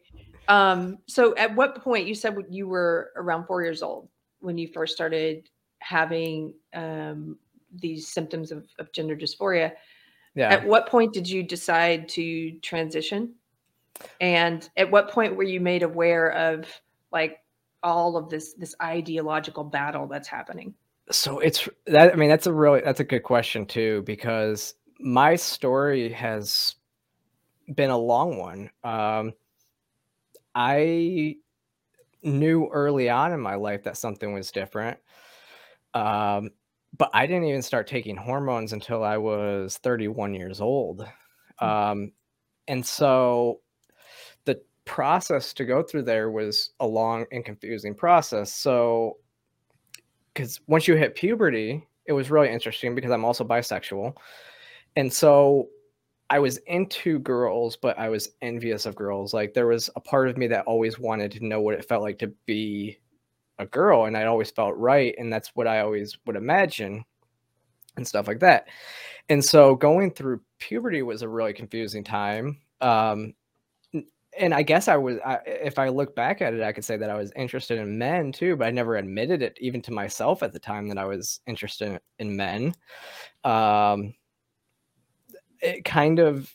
Um, 0.51 0.99
so 1.07 1.35
at 1.37 1.55
what 1.55 1.81
point 1.81 2.09
you 2.09 2.15
said 2.15 2.37
you 2.51 2.67
were 2.67 3.13
around 3.15 3.47
four 3.47 3.63
years 3.63 3.83
old 3.83 4.09
when 4.41 4.59
you 4.59 4.67
first 4.67 4.93
started 4.93 5.49
having 5.79 6.55
um, 6.75 7.39
these 7.73 8.09
symptoms 8.09 8.51
of, 8.51 8.67
of 8.81 8.91
gender 8.93 9.17
dysphoria? 9.17 9.73
Yeah. 10.35 10.49
At 10.51 10.67
what 10.67 10.89
point 10.89 11.13
did 11.13 11.29
you 11.29 11.45
decide 11.45 12.09
to 12.11 12.59
transition? 12.63 13.35
And 14.21 14.69
at 14.77 14.91
what 14.91 15.11
point 15.11 15.37
were 15.37 15.45
you 15.45 15.61
made 15.61 15.85
aware 15.85 16.33
of 16.33 16.67
like 17.13 17.39
all 17.83 18.17
of 18.17 18.29
this 18.29 18.55
this 18.55 18.75
ideological 18.83 19.65
battle 19.65 20.09
that's 20.09 20.29
happening? 20.29 20.75
So 21.13 21.39
it's 21.39 21.69
that 21.87 22.13
I 22.13 22.17
mean 22.17 22.29
that's 22.29 22.47
a 22.47 22.53
really 22.53 22.81
that's 22.81 23.01
a 23.01 23.05
good 23.05 23.23
question 23.23 23.67
too 23.67 24.03
because 24.03 24.75
my 24.99 25.37
story 25.37 26.11
has 26.13 26.75
been 27.73 27.91
a 27.91 27.99
long 27.99 28.37
one. 28.37 28.71
Um, 28.83 29.35
I 30.55 31.37
knew 32.23 32.69
early 32.73 33.09
on 33.09 33.33
in 33.33 33.41
my 33.41 33.55
life 33.55 33.85
that 33.85 33.97
something 33.97 34.33
was 34.33 34.51
different. 34.51 34.99
Um, 35.95 36.51
but 36.97 37.11
I 37.15 37.27
didn't 37.27 37.45
even 37.45 37.63
start 37.63 37.87
taking 37.87 38.17
hormones 38.17 38.73
until 38.73 39.03
I 39.03 39.17
was 39.17 39.79
31 39.79 40.35
years 40.35 40.61
old. 40.61 41.07
Hmm. 41.59 41.65
Um, 41.65 42.13
and 42.69 42.85
so 42.85 43.61
the 44.45 44.61
process 44.85 45.53
to 45.55 45.65
go 45.65 45.83
through 45.83 46.03
there 46.03 46.31
was 46.31 46.71
a 46.81 46.87
long 46.87 47.27
and 47.33 47.45
confusing 47.45 47.95
process. 47.95 48.53
So, 48.53 49.19
because 50.33 50.61
once 50.67 50.87
you 50.87 50.95
hit 50.95 51.15
puberty, 51.15 51.87
it 52.07 52.13
was 52.13 52.31
really 52.31 52.51
interesting 52.51 52.95
because 52.95 53.11
I'm 53.11 53.25
also 53.25 53.45
bisexual. 53.45 54.17
And 54.97 55.13
so 55.13 55.69
I 56.31 56.39
was 56.39 56.59
into 56.69 57.19
girls, 57.19 57.77
but 57.77 57.99
I 57.99 58.09
was 58.09 58.31
envious 58.41 58.87
of 58.87 58.95
girls. 58.95 59.35
Like 59.35 59.53
there 59.53 59.67
was 59.67 59.91
a 59.97 60.01
part 60.01 60.29
of 60.29 60.39
me 60.39 60.47
that 60.47 60.65
always 60.65 60.99
wanted 60.99 61.33
to 61.33 61.45
know 61.45 61.61
what 61.61 61.75
it 61.75 61.85
felt 61.85 62.03
like 62.03 62.19
to 62.21 62.33
be 62.47 62.99
a 63.59 63.67
girl, 63.67 64.07
and 64.07 64.17
I 64.17 64.25
always 64.25 64.51
felt 64.51 64.77
right, 64.77 65.15
and 65.19 65.33
that's 65.33 65.51
what 65.55 65.67
I 65.67 65.81
always 65.81 66.17
would 66.27 66.37
imagine, 66.37 67.05
and 67.97 68.07
stuff 68.07 68.29
like 68.29 68.41
that. 68.41 68.69
And 69.29 69.45
so 69.45 69.75
going 69.75 70.13
through 70.13 70.41
puberty 70.59 71.03
was 71.03 71.23
a 71.23 71.29
really 71.29 71.53
confusing 71.53 72.05
time. 72.05 72.59
Um, 72.81 73.35
and 74.39 74.55
I 74.55 74.63
guess 74.63 74.87
I 74.87 74.97
was, 74.97 75.19
I, 75.27 75.39
if 75.45 75.79
I 75.79 75.89
look 75.89 76.15
back 76.15 76.41
at 76.41 76.55
it, 76.55 76.63
I 76.63 76.73
could 76.73 76.85
say 76.85 76.97
that 76.97 77.11
I 77.11 77.17
was 77.17 77.33
interested 77.35 77.79
in 77.79 77.99
men 77.99 78.31
too, 78.33 78.57
but 78.57 78.69
I 78.69 78.71
never 78.71 78.97
admitted 78.97 79.43
it 79.43 79.59
even 79.61 79.83
to 79.83 79.93
myself 79.93 80.43
at 80.43 80.53
the 80.53 80.61
time 80.61 80.89
that 80.89 80.99
I 80.99 81.05
was 81.05 81.41
interested 81.47 82.01
in 82.21 82.37
men. 82.37 82.75
Um, 83.45 84.15
it 85.61 85.85
kind 85.85 86.19
of 86.19 86.55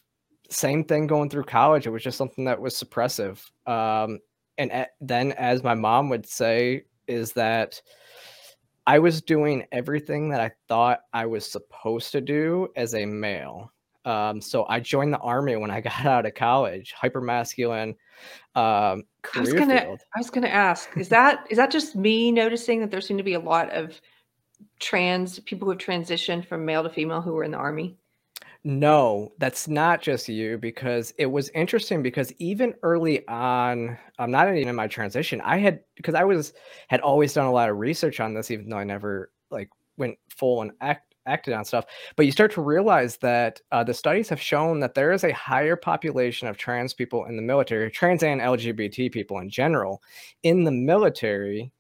same 0.50 0.84
thing 0.84 1.08
going 1.08 1.30
through 1.30 1.44
college. 1.44 1.88
It 1.88 1.92
was 1.92 2.04
just 2.04 2.18
something 2.18 2.46
that 2.46 2.60
was 2.60 2.76
suppressive. 2.76 3.40
Um, 3.68 4.20
and 4.58 4.72
at, 4.72 4.92
then, 5.02 5.32
as 5.34 5.64
my 5.64 5.74
mom 5.74 6.10
would 6.10 6.26
say, 6.26 6.84
is 7.08 7.34
that 7.34 7.82
I 8.88 9.00
was 9.00 9.22
doing 9.22 9.66
everything 9.72 10.30
that 10.30 10.42
I 10.42 10.52
thought 10.68 11.02
I 11.14 11.26
was 11.26 11.50
supposed 11.50 12.12
to 12.12 12.22
do 12.22 12.70
as 12.76 12.94
a 12.94 13.06
male. 13.06 13.72
Um, 14.06 14.40
so 14.40 14.66
I 14.70 14.80
joined 14.80 15.14
the 15.14 15.20
army 15.20 15.56
when 15.56 15.72
I 15.72 15.82
got 15.82 16.06
out 16.06 16.26
of 16.26 16.36
college, 16.36 16.94
hyper 16.94 17.22
masculine 17.22 17.96
um, 18.56 19.04
career 19.24 19.36
I 19.36 19.40
was 19.42 19.54
gonna, 19.54 19.82
field. 19.82 20.02
I 20.16 20.20
was 20.20 20.30
gonna 20.30 20.48
ask, 20.48 20.96
is 20.96 21.10
that 21.10 21.46
is 21.50 21.58
that 21.58 21.72
just 21.72 21.96
me 21.96 22.32
noticing 22.32 22.80
that 22.82 22.92
there 22.92 23.02
seem 23.02 23.18
to 23.18 23.24
be 23.24 23.34
a 23.34 23.40
lot 23.40 23.72
of 23.72 24.00
trans 24.80 25.40
people 25.40 25.66
who 25.66 25.72
have 25.72 25.80
transitioned 25.80 26.48
from 26.48 26.66
male 26.66 26.84
to 26.84 26.90
female 26.90 27.22
who 27.22 27.34
were 27.34 27.44
in 27.44 27.52
the 27.52 27.58
army? 27.58 27.98
No, 28.68 29.32
that's 29.38 29.68
not 29.68 30.02
just 30.02 30.28
you 30.28 30.58
because 30.58 31.14
it 31.20 31.28
was 31.28 31.50
interesting 31.50 32.02
because 32.02 32.34
even 32.40 32.74
early 32.82 33.26
on, 33.28 33.96
I'm 34.18 34.32
not 34.32 34.48
even 34.48 34.68
in 34.68 34.76
my 34.76 34.88
transition. 34.88 35.40
I 35.42 35.60
had 35.60 35.82
because 35.96 36.16
I 36.16 36.24
was 36.24 36.52
had 36.88 37.00
always 37.02 37.32
done 37.34 37.46
a 37.46 37.52
lot 37.52 37.70
of 37.70 37.78
research 37.78 38.20
on 38.20 38.34
this, 38.34 38.50
even 38.50 38.68
though 38.70 38.78
I 38.78 38.84
never 38.84 39.32
like 39.52 39.70
went 39.98 40.18
full 40.36 40.64
and 40.64 40.72
act, 40.82 41.14
acted 41.28 41.54
on 41.54 41.64
stuff. 41.64 41.86
But 42.16 42.26
you 42.26 42.32
start 42.32 42.52
to 42.54 42.62
realize 42.62 43.18
that 43.18 43.62
uh, 43.72 43.84
the 43.84 43.94
studies 43.94 44.30
have 44.30 44.42
shown 44.42 44.80
that 44.80 44.96
there 44.96 45.12
is 45.12 45.24
a 45.24 45.32
higher 45.32 45.76
population 45.76 46.48
of 46.48 46.58
trans 46.58 46.92
people 46.96 47.26
in 47.26 47.36
the 47.36 47.44
military, 47.44 47.92
trans 47.92 48.24
and 48.24 48.42
LGBT 48.42 49.12
people 49.12 49.38
in 49.40 49.50
general, 49.50 50.02
in 50.42 50.64
the 50.64 50.72
military 50.72 51.72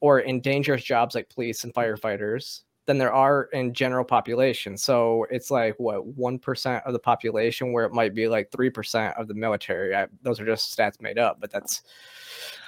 or 0.00 0.20
in 0.20 0.40
dangerous 0.40 0.82
jobs 0.82 1.14
like 1.14 1.28
police 1.28 1.64
and 1.64 1.74
firefighters 1.74 2.62
than 2.86 2.98
there 2.98 3.12
are 3.12 3.44
in 3.52 3.72
general 3.72 4.04
population. 4.04 4.76
So 4.76 5.26
it's 5.30 5.50
like 5.50 5.78
what 5.78 6.06
one 6.06 6.38
percent 6.38 6.84
of 6.86 6.92
the 6.92 6.98
population, 6.98 7.72
where 7.72 7.84
it 7.84 7.92
might 7.92 8.14
be 8.14 8.26
like 8.26 8.50
three 8.50 8.70
percent 8.70 9.16
of 9.16 9.28
the 9.28 9.34
military. 9.34 9.94
I, 9.94 10.06
those 10.22 10.40
are 10.40 10.46
just 10.46 10.76
stats 10.76 11.00
made 11.00 11.18
up, 11.18 11.38
but 11.40 11.50
that's. 11.50 11.82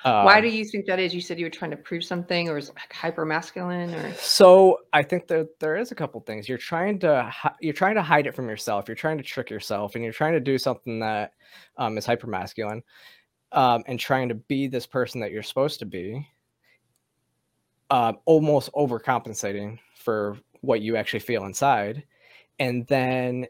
Um, 0.04 0.24
Why 0.24 0.40
do 0.40 0.48
you 0.48 0.64
think 0.64 0.86
that 0.86 0.98
is? 0.98 1.14
You 1.14 1.20
said 1.20 1.38
you 1.38 1.46
were 1.46 1.50
trying 1.50 1.70
to 1.70 1.76
prove 1.76 2.04
something, 2.04 2.48
or 2.48 2.58
is 2.58 2.68
it 2.68 2.74
hyper 2.90 3.24
masculine, 3.24 3.94
or? 3.94 4.12
So 4.14 4.78
I 4.92 5.02
think 5.02 5.28
that 5.28 5.58
there 5.60 5.76
is 5.76 5.92
a 5.92 5.94
couple 5.94 6.20
things. 6.20 6.48
You're 6.48 6.58
trying 6.58 6.98
to 7.00 7.32
you're 7.60 7.72
trying 7.72 7.94
to 7.94 8.02
hide 8.02 8.26
it 8.26 8.34
from 8.34 8.48
yourself. 8.48 8.88
You're 8.88 8.94
trying 8.94 9.18
to 9.18 9.24
trick 9.24 9.48
yourself, 9.48 9.94
and 9.94 10.04
you're 10.04 10.12
trying 10.12 10.34
to 10.34 10.40
do 10.40 10.58
something 10.58 10.98
that 11.00 11.32
um, 11.78 11.96
is 11.96 12.04
hyper 12.04 12.26
masculine, 12.26 12.82
um, 13.52 13.82
and 13.86 13.98
trying 13.98 14.28
to 14.28 14.34
be 14.34 14.66
this 14.66 14.86
person 14.86 15.20
that 15.20 15.30
you're 15.30 15.42
supposed 15.42 15.78
to 15.80 15.86
be. 15.86 16.28
Uh, 17.90 18.14
almost 18.24 18.72
overcompensating 18.72 19.78
for 20.02 20.36
what 20.60 20.80
you 20.80 20.96
actually 20.96 21.20
feel 21.20 21.44
inside. 21.44 22.04
And 22.58 22.86
then 22.86 23.46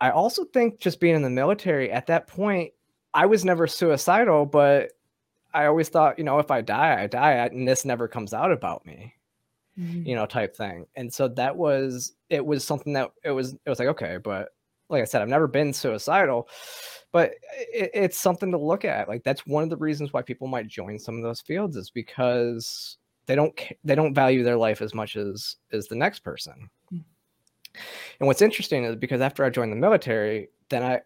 I 0.00 0.10
also 0.10 0.44
think 0.44 0.80
just 0.80 1.00
being 1.00 1.14
in 1.14 1.22
the 1.22 1.30
military 1.30 1.90
at 1.90 2.06
that 2.06 2.26
point, 2.26 2.72
I 3.14 3.26
was 3.26 3.44
never 3.44 3.66
suicidal, 3.66 4.46
but 4.46 4.92
I 5.52 5.66
always 5.66 5.88
thought, 5.88 6.18
you 6.18 6.24
know, 6.24 6.38
if 6.38 6.50
I 6.50 6.60
die, 6.60 7.02
I 7.02 7.06
die, 7.06 7.32
and 7.32 7.66
this 7.66 7.84
never 7.84 8.06
comes 8.06 8.34
out 8.34 8.52
about 8.52 8.84
me, 8.86 9.14
mm-hmm. 9.78 10.06
you 10.06 10.14
know, 10.14 10.26
type 10.26 10.54
thing. 10.54 10.86
And 10.94 11.12
so 11.12 11.28
that 11.28 11.56
was, 11.56 12.12
it 12.28 12.44
was 12.44 12.64
something 12.64 12.92
that 12.92 13.10
it 13.24 13.30
was, 13.30 13.54
it 13.54 13.68
was 13.68 13.78
like, 13.78 13.88
okay, 13.88 14.18
but 14.22 14.50
like 14.88 15.02
I 15.02 15.04
said, 15.06 15.22
I've 15.22 15.28
never 15.28 15.46
been 15.48 15.72
suicidal, 15.72 16.48
but 17.12 17.32
it, 17.58 17.90
it's 17.94 18.18
something 18.18 18.50
to 18.52 18.58
look 18.58 18.84
at. 18.84 19.08
Like 19.08 19.24
that's 19.24 19.46
one 19.46 19.62
of 19.62 19.70
the 19.70 19.76
reasons 19.76 20.12
why 20.12 20.22
people 20.22 20.48
might 20.48 20.68
join 20.68 20.98
some 20.98 21.16
of 21.16 21.22
those 21.22 21.40
fields 21.40 21.76
is 21.76 21.90
because 21.90 22.98
they 23.28 23.36
don't 23.36 23.60
they 23.84 23.94
don't 23.94 24.14
value 24.14 24.42
their 24.42 24.56
life 24.56 24.82
as 24.82 24.92
much 24.92 25.14
as 25.14 25.56
as 25.70 25.86
the 25.86 25.94
next 25.94 26.20
person 26.20 26.68
hmm. 26.90 26.98
and 28.18 28.26
what's 28.26 28.42
interesting 28.42 28.82
is 28.82 28.96
because 28.96 29.20
after 29.20 29.44
i 29.44 29.50
joined 29.50 29.70
the 29.70 29.76
military 29.76 30.48
then 30.70 30.82
i 30.82 31.00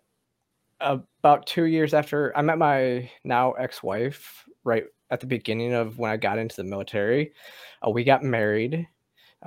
about 0.83 1.47
two 1.47 1.65
years 1.65 1.95
after 1.95 2.37
I 2.37 2.43
met 2.43 2.59
my 2.59 3.11
now 3.25 3.53
ex-wife, 3.53 4.45
right 4.65 4.85
at 5.11 5.21
the 5.21 5.27
beginning 5.27 5.73
of 5.73 5.99
when 5.99 6.11
I 6.11 6.17
got 6.17 6.39
into 6.39 6.57
the 6.57 6.65
military, 6.65 7.33
uh, 7.87 7.91
we 7.91 8.05
got 8.05 8.23
married. 8.23 8.87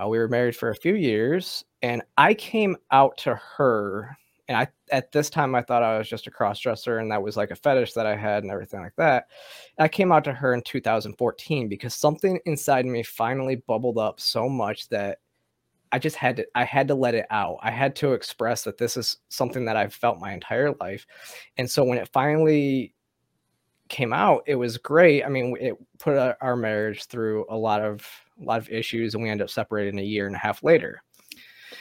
Uh, 0.02 0.08
we 0.08 0.18
were 0.18 0.28
married 0.28 0.56
for 0.56 0.70
a 0.70 0.76
few 0.76 0.96
years, 0.96 1.64
and 1.82 2.02
I 2.18 2.34
came 2.34 2.76
out 2.92 3.18
to 3.20 3.40
her. 3.58 4.18
And 4.48 4.58
I, 4.58 4.68
at 4.92 5.12
this 5.12 5.30
time, 5.30 5.56
I 5.56 5.62
thought 5.62 5.84
I 5.84 5.98
was 5.98 6.08
just 6.08 6.28
a 6.28 6.32
cross 6.32 6.60
dresser, 6.60 7.00
and 7.00 7.12
that 7.12 7.24
was 7.24 7.36
like 7.36 7.52
a 7.52 7.56
fetish 7.56 7.94
that 7.94 8.06
I 8.06 8.16
had, 8.16 8.44
and 8.44 8.52
everything 8.52 8.82
like 8.82 8.96
that. 8.98 9.28
I 9.80 9.88
came 9.88 10.12
out 10.12 10.24
to 10.26 10.34
her 10.34 10.54
in 10.54 10.62
2014 10.62 11.68
because 11.68 11.96
something 11.96 12.40
inside 12.46 12.86
me 12.86 13.04
finally 13.04 13.56
bubbled 13.68 13.98
up 13.98 14.20
so 14.20 14.48
much 14.48 14.88
that 14.90 15.20
I 15.92 16.00
just 16.00 16.18
had 16.18 16.36
to 16.38 16.48
I 16.56 16.66
had 16.66 16.88
to 16.90 16.96
let 16.96 17.16
it 17.16 17.26
out. 17.30 17.58
I 17.62 17.72
had 17.72 17.96
to 17.98 18.14
express 18.14 18.64
that 18.64 18.78
this 18.78 18.98
is 18.98 19.18
something 19.30 19.66
that 19.66 19.78
I've 19.78 19.94
felt 19.94 20.20
my 20.20 20.34
entire 20.34 20.74
life. 20.82 21.08
And 21.58 21.70
so 21.70 21.84
when 21.86 21.98
it 21.98 22.10
finally 22.12 22.94
came 23.88 24.12
out, 24.14 24.44
it 24.46 24.56
was 24.56 24.78
great. 24.78 25.24
I 25.24 25.30
mean, 25.30 25.56
it 25.60 25.76
put 26.00 26.36
our 26.42 26.56
marriage 26.58 27.06
through 27.06 27.46
a 27.50 27.56
lot 27.56 27.82
of 27.82 28.06
a 28.42 28.44
lot 28.44 28.60
of 28.60 28.70
issues 28.70 29.14
and 29.14 29.24
we 29.24 29.30
ended 29.30 29.46
up 29.46 29.50
separating 29.50 29.98
a 30.00 30.04
year 30.04 30.28
and 30.28 30.36
a 30.36 30.40
half 30.40 30.64
later. 30.64 31.02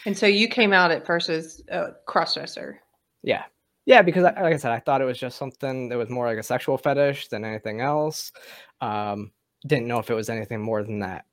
And 0.06 0.16
so 0.16 0.26
you 0.26 0.48
came 0.48 0.72
out 0.72 0.90
at 0.90 1.06
first 1.06 1.28
as 1.28 1.62
a 1.68 1.88
crossdresser. 2.08 2.76
Yeah. 3.22 3.44
Yeah, 3.86 4.00
because 4.02 4.22
like 4.22 4.38
I 4.38 4.56
said, 4.56 4.72
I 4.72 4.80
thought 4.80 5.02
it 5.02 5.04
was 5.04 5.18
just 5.18 5.36
something 5.36 5.90
that 5.90 5.98
was 5.98 6.08
more 6.08 6.26
like 6.26 6.38
a 6.38 6.42
sexual 6.42 6.78
fetish 6.78 7.28
than 7.28 7.44
anything 7.44 7.82
else. 7.82 8.32
Um, 8.80 9.32
didn't 9.66 9.88
know 9.88 9.98
if 9.98 10.10
it 10.10 10.14
was 10.14 10.30
anything 10.30 10.60
more 10.60 10.82
than 10.82 11.00
that 11.00 11.26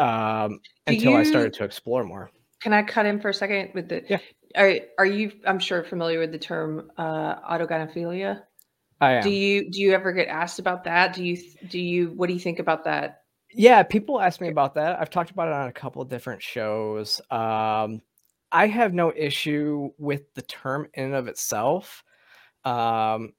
um, 0.00 0.60
until 0.86 1.12
you, 1.12 1.18
I 1.18 1.22
started 1.22 1.52
to 1.54 1.64
explore 1.64 2.04
more. 2.04 2.30
Can 2.60 2.72
I 2.72 2.82
cut 2.82 3.06
in 3.06 3.20
for 3.20 3.28
a 3.28 3.34
second 3.34 3.70
with 3.74 3.88
the? 3.88 4.04
Yeah. 4.08 4.18
Are 4.56 4.74
are 4.98 5.06
you? 5.06 5.32
I'm 5.46 5.58
sure 5.58 5.84
familiar 5.84 6.18
with 6.18 6.32
the 6.32 6.38
term 6.38 6.90
uh, 6.96 7.36
autogynephilia. 7.40 8.42
I 9.00 9.12
am. 9.12 9.22
Do 9.22 9.30
you 9.30 9.70
do 9.70 9.80
you 9.80 9.92
ever 9.92 10.12
get 10.12 10.28
asked 10.28 10.58
about 10.58 10.84
that? 10.84 11.14
Do 11.14 11.24
you 11.24 11.38
do 11.68 11.78
you 11.78 12.08
what 12.08 12.26
do 12.26 12.34
you 12.34 12.40
think 12.40 12.58
about 12.58 12.84
that? 12.84 13.22
Yeah, 13.52 13.82
people 13.82 14.20
ask 14.20 14.40
me 14.40 14.48
about 14.48 14.74
that. 14.74 15.00
I've 15.00 15.10
talked 15.10 15.30
about 15.30 15.48
it 15.48 15.54
on 15.54 15.68
a 15.68 15.72
couple 15.72 16.02
of 16.02 16.08
different 16.08 16.42
shows. 16.42 17.20
Um, 17.30 18.00
I 18.52 18.66
have 18.66 18.94
no 18.94 19.12
issue 19.14 19.90
with 19.98 20.32
the 20.34 20.42
term 20.42 20.88
in 20.94 21.04
and 21.04 21.14
of 21.14 21.28
itself, 21.28 22.04
um, 22.64 23.32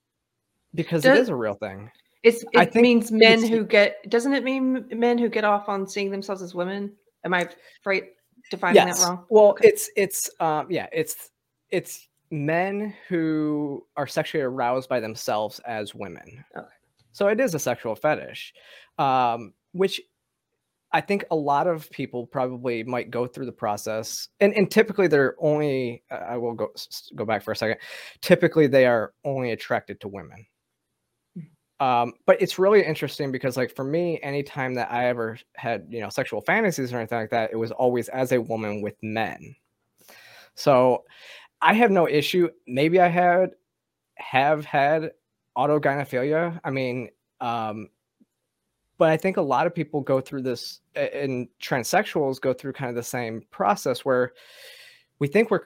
because 0.73 1.03
Does, 1.03 1.17
it 1.17 1.21
is 1.21 1.29
a 1.29 1.35
real 1.35 1.53
thing. 1.53 1.91
It's, 2.23 2.43
it 2.53 2.75
means 2.75 3.11
men 3.11 3.45
who 3.45 3.65
get. 3.65 4.09
Doesn't 4.09 4.33
it 4.33 4.43
mean 4.43 4.85
men 4.91 5.17
who 5.17 5.27
get 5.27 5.43
off 5.43 5.69
on 5.69 5.87
seeing 5.87 6.11
themselves 6.11 6.41
as 6.41 6.53
women? 6.53 6.93
Am 7.25 7.33
I 7.33 7.49
right 7.85 8.05
defining 8.49 8.75
yes. 8.87 9.01
that 9.01 9.09
wrong? 9.09 9.25
Well, 9.29 9.49
okay. 9.51 9.69
it's 9.69 9.89
it's 9.95 10.29
um 10.39 10.67
yeah 10.69 10.87
it's 10.91 11.31
it's 11.69 12.07
men 12.29 12.93
who 13.07 13.85
are 13.97 14.07
sexually 14.07 14.43
aroused 14.43 14.87
by 14.87 14.99
themselves 14.99 15.59
as 15.65 15.93
women. 15.93 16.43
Okay. 16.55 16.67
So 17.11 17.27
it 17.27 17.39
is 17.39 17.53
a 17.53 17.59
sexual 17.59 17.95
fetish, 17.95 18.53
um, 18.97 19.53
which 19.73 20.01
I 20.93 21.01
think 21.01 21.25
a 21.31 21.35
lot 21.35 21.67
of 21.67 21.89
people 21.91 22.27
probably 22.27 22.83
might 22.83 23.11
go 23.11 23.25
through 23.25 23.45
the 23.45 23.51
process, 23.51 24.27
and 24.39 24.53
and 24.53 24.69
typically 24.69 25.07
they're 25.07 25.35
only. 25.39 26.03
Uh, 26.11 26.15
I 26.15 26.37
will 26.37 26.53
go 26.53 26.71
go 27.15 27.25
back 27.25 27.43
for 27.43 27.51
a 27.51 27.55
second. 27.55 27.77
Typically, 28.21 28.67
they 28.67 28.85
are 28.85 29.13
only 29.23 29.51
attracted 29.51 30.01
to 30.01 30.07
women. 30.07 30.45
Um, 31.79 32.13
but 32.27 32.39
it's 32.39 32.59
really 32.59 32.85
interesting 32.85 33.31
because 33.31 33.57
like 33.57 33.75
for 33.75 33.83
me, 33.83 34.19
anytime 34.21 34.75
that 34.75 34.91
I 34.91 35.07
ever 35.07 35.39
had, 35.55 35.87
you 35.89 35.99
know, 35.99 36.09
sexual 36.09 36.41
fantasies 36.41 36.93
or 36.93 36.97
anything 36.97 37.17
like 37.17 37.31
that, 37.31 37.51
it 37.51 37.55
was 37.55 37.71
always 37.71 38.07
as 38.09 38.31
a 38.31 38.39
woman 38.41 38.83
with 38.83 38.93
men. 39.01 39.55
So 40.53 41.05
I 41.59 41.73
have 41.73 41.89
no 41.89 42.07
issue. 42.07 42.49
Maybe 42.67 42.99
I 42.99 43.07
had 43.07 43.51
have 44.17 44.63
had 44.63 45.11
autogynephilia. 45.57 46.59
I 46.63 46.69
mean, 46.69 47.09
um, 47.39 47.89
but 49.01 49.09
I 49.09 49.17
think 49.17 49.37
a 49.37 49.41
lot 49.41 49.65
of 49.65 49.73
people 49.73 49.99
go 50.01 50.21
through 50.21 50.43
this 50.43 50.81
and 50.93 51.47
transsexuals 51.59 52.39
go 52.39 52.53
through 52.53 52.73
kind 52.73 52.87
of 52.87 52.95
the 52.95 53.01
same 53.01 53.41
process 53.49 54.05
where 54.05 54.33
we 55.17 55.27
think 55.27 55.49
we're 55.49 55.65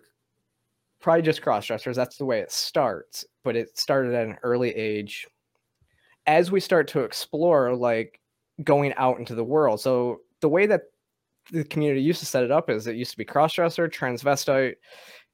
probably 1.02 1.22
just 1.22 1.42
cross 1.42 1.66
dressers. 1.66 1.98
That's 1.98 2.16
the 2.16 2.24
way 2.24 2.40
it 2.40 2.50
starts, 2.50 3.26
but 3.44 3.58
it 3.58 3.78
started 3.78 4.14
at 4.14 4.26
an 4.26 4.38
early 4.42 4.74
age 4.74 5.28
as 6.26 6.50
we 6.50 6.62
start 6.62 6.88
to 6.88 7.02
explore 7.02 7.76
like 7.76 8.22
going 8.64 8.94
out 8.94 9.20
into 9.20 9.36
the 9.36 9.44
world 9.44 9.82
so 9.82 10.22
the 10.40 10.48
way 10.48 10.66
that 10.66 10.84
the 11.52 11.66
community 11.66 12.02
used 12.02 12.22
to 12.22 12.26
set 12.26 12.46
it 12.46 12.52
up 12.52 12.70
is 12.70 12.88
it 12.88 12.96
used 12.96 13.12
to 13.12 13.18
be 13.18 13.26
crossdresser 13.26 13.92
transvestite 13.92 14.76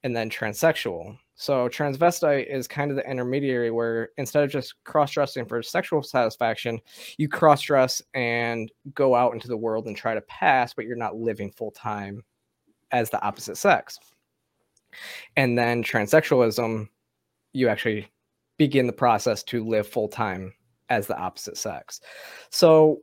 and 0.02 0.16
then 0.16 0.28
transsexual 0.28 1.16
so 1.42 1.68
transvestite 1.68 2.54
is 2.54 2.68
kind 2.68 2.92
of 2.92 2.98
the 2.98 3.10
intermediary 3.10 3.72
where 3.72 4.10
instead 4.18 4.44
of 4.44 4.52
just 4.52 4.76
cross-dressing 4.84 5.46
for 5.46 5.62
sexual 5.62 6.04
satisfaction 6.04 6.80
you 7.18 7.28
cross-dress 7.28 8.02
and 8.14 8.72
go 8.94 9.16
out 9.16 9.34
into 9.34 9.48
the 9.48 9.58
world 9.58 9.88
and 9.88 9.98
try 9.98 10.14
to 10.14 10.22
pass 10.22 10.74
but 10.74 10.86
you're 10.86 10.96
not 10.96 11.16
living 11.16 11.52
full-time 11.52 12.24
as 12.92 13.10
the 13.10 13.22
opposite 13.22 13.58
sex 13.58 13.98
and 15.36 15.58
then 15.58 15.84
transsexualism 15.84 16.88
you 17.54 17.68
actually 17.68 18.08
begin 18.58 18.88
the 18.88 18.94
process 18.94 19.42
to 19.44 19.66
live 19.66 19.88
full-time 19.88 20.54
as 20.92 21.08
the 21.08 21.18
opposite 21.18 21.58
sex. 21.58 22.02
So 22.52 23.00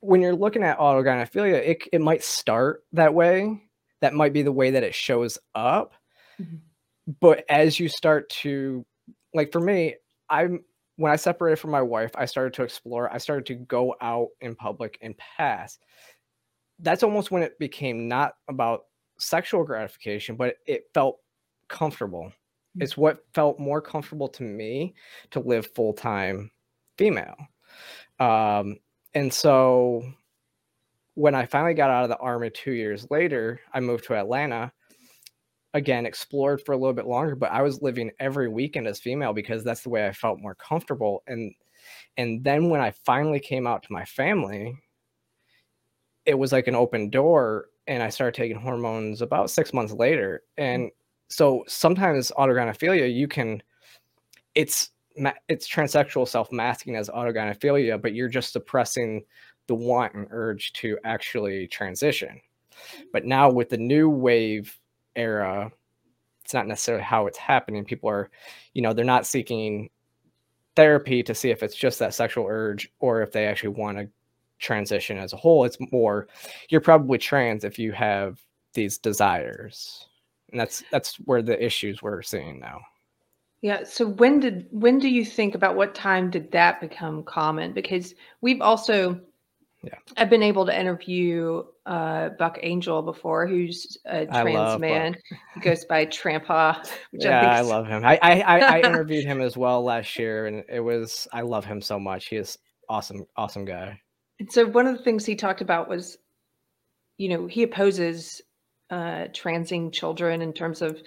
when 0.00 0.22
you're 0.22 0.34
looking 0.34 0.62
at 0.62 0.78
autogynephilia, 0.78 1.56
it, 1.56 1.82
it 1.92 2.00
might 2.00 2.22
start 2.22 2.84
that 2.92 3.12
way. 3.12 3.60
That 4.00 4.14
might 4.14 4.32
be 4.32 4.42
the 4.42 4.52
way 4.52 4.70
that 4.70 4.84
it 4.84 4.94
shows 4.94 5.38
up. 5.54 5.92
Mm-hmm. 6.40 6.56
But 7.20 7.44
as 7.48 7.80
you 7.80 7.88
start 7.88 8.28
to, 8.42 8.84
like 9.34 9.52
for 9.52 9.60
me, 9.60 9.96
I'm 10.28 10.60
when 10.96 11.12
I 11.12 11.16
separated 11.16 11.56
from 11.56 11.70
my 11.70 11.80
wife, 11.80 12.10
I 12.16 12.26
started 12.26 12.52
to 12.54 12.64
explore. 12.64 13.12
I 13.12 13.18
started 13.18 13.46
to 13.46 13.54
go 13.54 13.94
out 14.00 14.28
in 14.40 14.56
public 14.56 14.98
and 15.00 15.16
pass. 15.16 15.78
That's 16.80 17.04
almost 17.04 17.30
when 17.30 17.44
it 17.44 17.58
became 17.60 18.08
not 18.08 18.34
about 18.48 18.86
sexual 19.18 19.62
gratification, 19.62 20.34
but 20.34 20.56
it 20.66 20.90
felt 20.94 21.18
comfortable. 21.68 22.24
Mm-hmm. 22.24 22.82
It's 22.82 22.96
what 22.96 23.24
felt 23.32 23.60
more 23.60 23.80
comfortable 23.80 24.28
to 24.28 24.42
me 24.42 24.94
to 25.30 25.40
live 25.40 25.68
full 25.74 25.92
time 25.92 26.50
female. 26.98 27.36
Um, 28.18 28.78
and 29.14 29.32
so 29.32 30.02
when 31.14 31.36
I 31.36 31.46
finally 31.46 31.74
got 31.74 31.90
out 31.90 32.04
of 32.04 32.10
the 32.10 32.18
army 32.18 32.50
two 32.50 32.72
years 32.72 33.06
later, 33.08 33.60
I 33.72 33.78
moved 33.80 34.04
to 34.06 34.14
Atlanta. 34.14 34.72
Again, 35.74 36.06
explored 36.06 36.62
for 36.64 36.72
a 36.72 36.78
little 36.78 36.94
bit 36.94 37.06
longer, 37.06 37.36
but 37.36 37.52
I 37.52 37.60
was 37.60 37.82
living 37.82 38.10
every 38.18 38.48
weekend 38.48 38.86
as 38.86 38.98
female 38.98 39.34
because 39.34 39.62
that's 39.62 39.82
the 39.82 39.90
way 39.90 40.06
I 40.06 40.12
felt 40.12 40.40
more 40.40 40.54
comfortable. 40.54 41.22
And 41.26 41.54
and 42.16 42.42
then 42.42 42.70
when 42.70 42.80
I 42.80 42.90
finally 43.04 43.38
came 43.38 43.66
out 43.66 43.82
to 43.82 43.92
my 43.92 44.04
family, 44.04 44.74
it 46.24 46.38
was 46.38 46.52
like 46.52 46.68
an 46.68 46.74
open 46.74 47.10
door, 47.10 47.68
and 47.86 48.02
I 48.02 48.08
started 48.08 48.34
taking 48.34 48.58
hormones 48.58 49.22
about 49.22 49.50
six 49.50 49.72
months 49.72 49.92
later. 49.92 50.42
Mm-hmm. 50.58 50.64
And 50.64 50.90
so 51.28 51.64
sometimes 51.68 52.32
autogynephilia, 52.38 53.14
you 53.14 53.28
can, 53.28 53.62
it's 54.54 54.90
it's 55.48 55.68
transsexual 55.68 56.26
self-masking 56.26 56.96
as 56.96 57.10
autogynephilia, 57.10 58.00
but 58.00 58.14
you're 58.14 58.28
just 58.28 58.52
suppressing 58.52 59.22
the 59.66 59.74
want 59.74 60.14
and 60.14 60.26
urge 60.30 60.72
to 60.74 60.98
actually 61.04 61.66
transition. 61.68 62.40
Mm-hmm. 62.72 63.02
But 63.12 63.26
now 63.26 63.50
with 63.50 63.68
the 63.68 63.76
new 63.76 64.08
wave 64.08 64.78
era, 65.18 65.70
it's 66.44 66.54
not 66.54 66.66
necessarily 66.66 67.04
how 67.04 67.26
it's 67.26 67.36
happening. 67.36 67.84
People 67.84 68.08
are, 68.08 68.30
you 68.72 68.80
know, 68.80 68.94
they're 68.94 69.04
not 69.04 69.26
seeking 69.26 69.90
therapy 70.76 71.22
to 71.24 71.34
see 71.34 71.50
if 71.50 71.62
it's 71.62 71.74
just 71.74 71.98
that 71.98 72.14
sexual 72.14 72.46
urge 72.48 72.90
or 73.00 73.20
if 73.20 73.32
they 73.32 73.46
actually 73.46 73.70
want 73.70 73.98
to 73.98 74.08
transition 74.58 75.18
as 75.18 75.32
a 75.32 75.36
whole. 75.36 75.64
It's 75.64 75.76
more 75.92 76.28
you're 76.68 76.80
probably 76.80 77.18
trans 77.18 77.64
if 77.64 77.78
you 77.78 77.92
have 77.92 78.40
these 78.74 78.96
desires. 78.96 80.06
And 80.50 80.60
that's 80.60 80.82
that's 80.90 81.16
where 81.16 81.42
the 81.42 81.62
issues 81.62 82.00
we're 82.00 82.22
seeing 82.22 82.60
now. 82.60 82.80
Yeah. 83.60 83.82
So 83.84 84.06
when 84.06 84.40
did 84.40 84.68
when 84.70 84.98
do 84.98 85.08
you 85.08 85.24
think 85.24 85.54
about 85.54 85.76
what 85.76 85.94
time 85.94 86.30
did 86.30 86.50
that 86.52 86.80
become 86.80 87.24
common? 87.24 87.72
Because 87.72 88.14
we've 88.40 88.62
also 88.62 89.20
yeah. 89.82 89.94
I've 90.16 90.30
been 90.30 90.42
able 90.42 90.66
to 90.66 90.78
interview 90.78 91.62
uh, 91.86 92.30
Buck 92.30 92.58
Angel 92.62 93.00
before, 93.02 93.46
who's 93.46 93.96
a 94.04 94.26
trans 94.26 94.80
man. 94.80 95.12
Buck. 95.12 95.38
He 95.54 95.60
goes 95.60 95.84
by 95.84 96.06
Trampa. 96.06 96.84
yeah, 97.12 97.40
I, 97.40 97.58
I 97.58 97.60
love 97.60 97.86
him. 97.86 98.04
I, 98.04 98.18
I 98.20 98.40
I 98.40 98.78
interviewed 98.84 99.24
him 99.24 99.40
as 99.40 99.56
well 99.56 99.84
last 99.84 100.18
year, 100.18 100.46
and 100.46 100.64
it 100.68 100.80
was 100.80 101.28
I 101.32 101.42
love 101.42 101.64
him 101.64 101.80
so 101.80 102.00
much. 102.00 102.26
He 102.26 102.36
is 102.36 102.58
awesome, 102.88 103.24
awesome 103.36 103.64
guy. 103.64 104.00
And 104.40 104.52
so 104.52 104.66
one 104.66 104.86
of 104.86 104.96
the 104.96 105.04
things 105.04 105.24
he 105.24 105.36
talked 105.36 105.60
about 105.60 105.88
was, 105.88 106.18
you 107.16 107.28
know, 107.28 107.46
he 107.46 107.62
opposes 107.62 108.42
uh, 108.90 109.26
transing 109.32 109.92
children 109.92 110.42
in 110.42 110.52
terms 110.52 110.82
of 110.82 111.00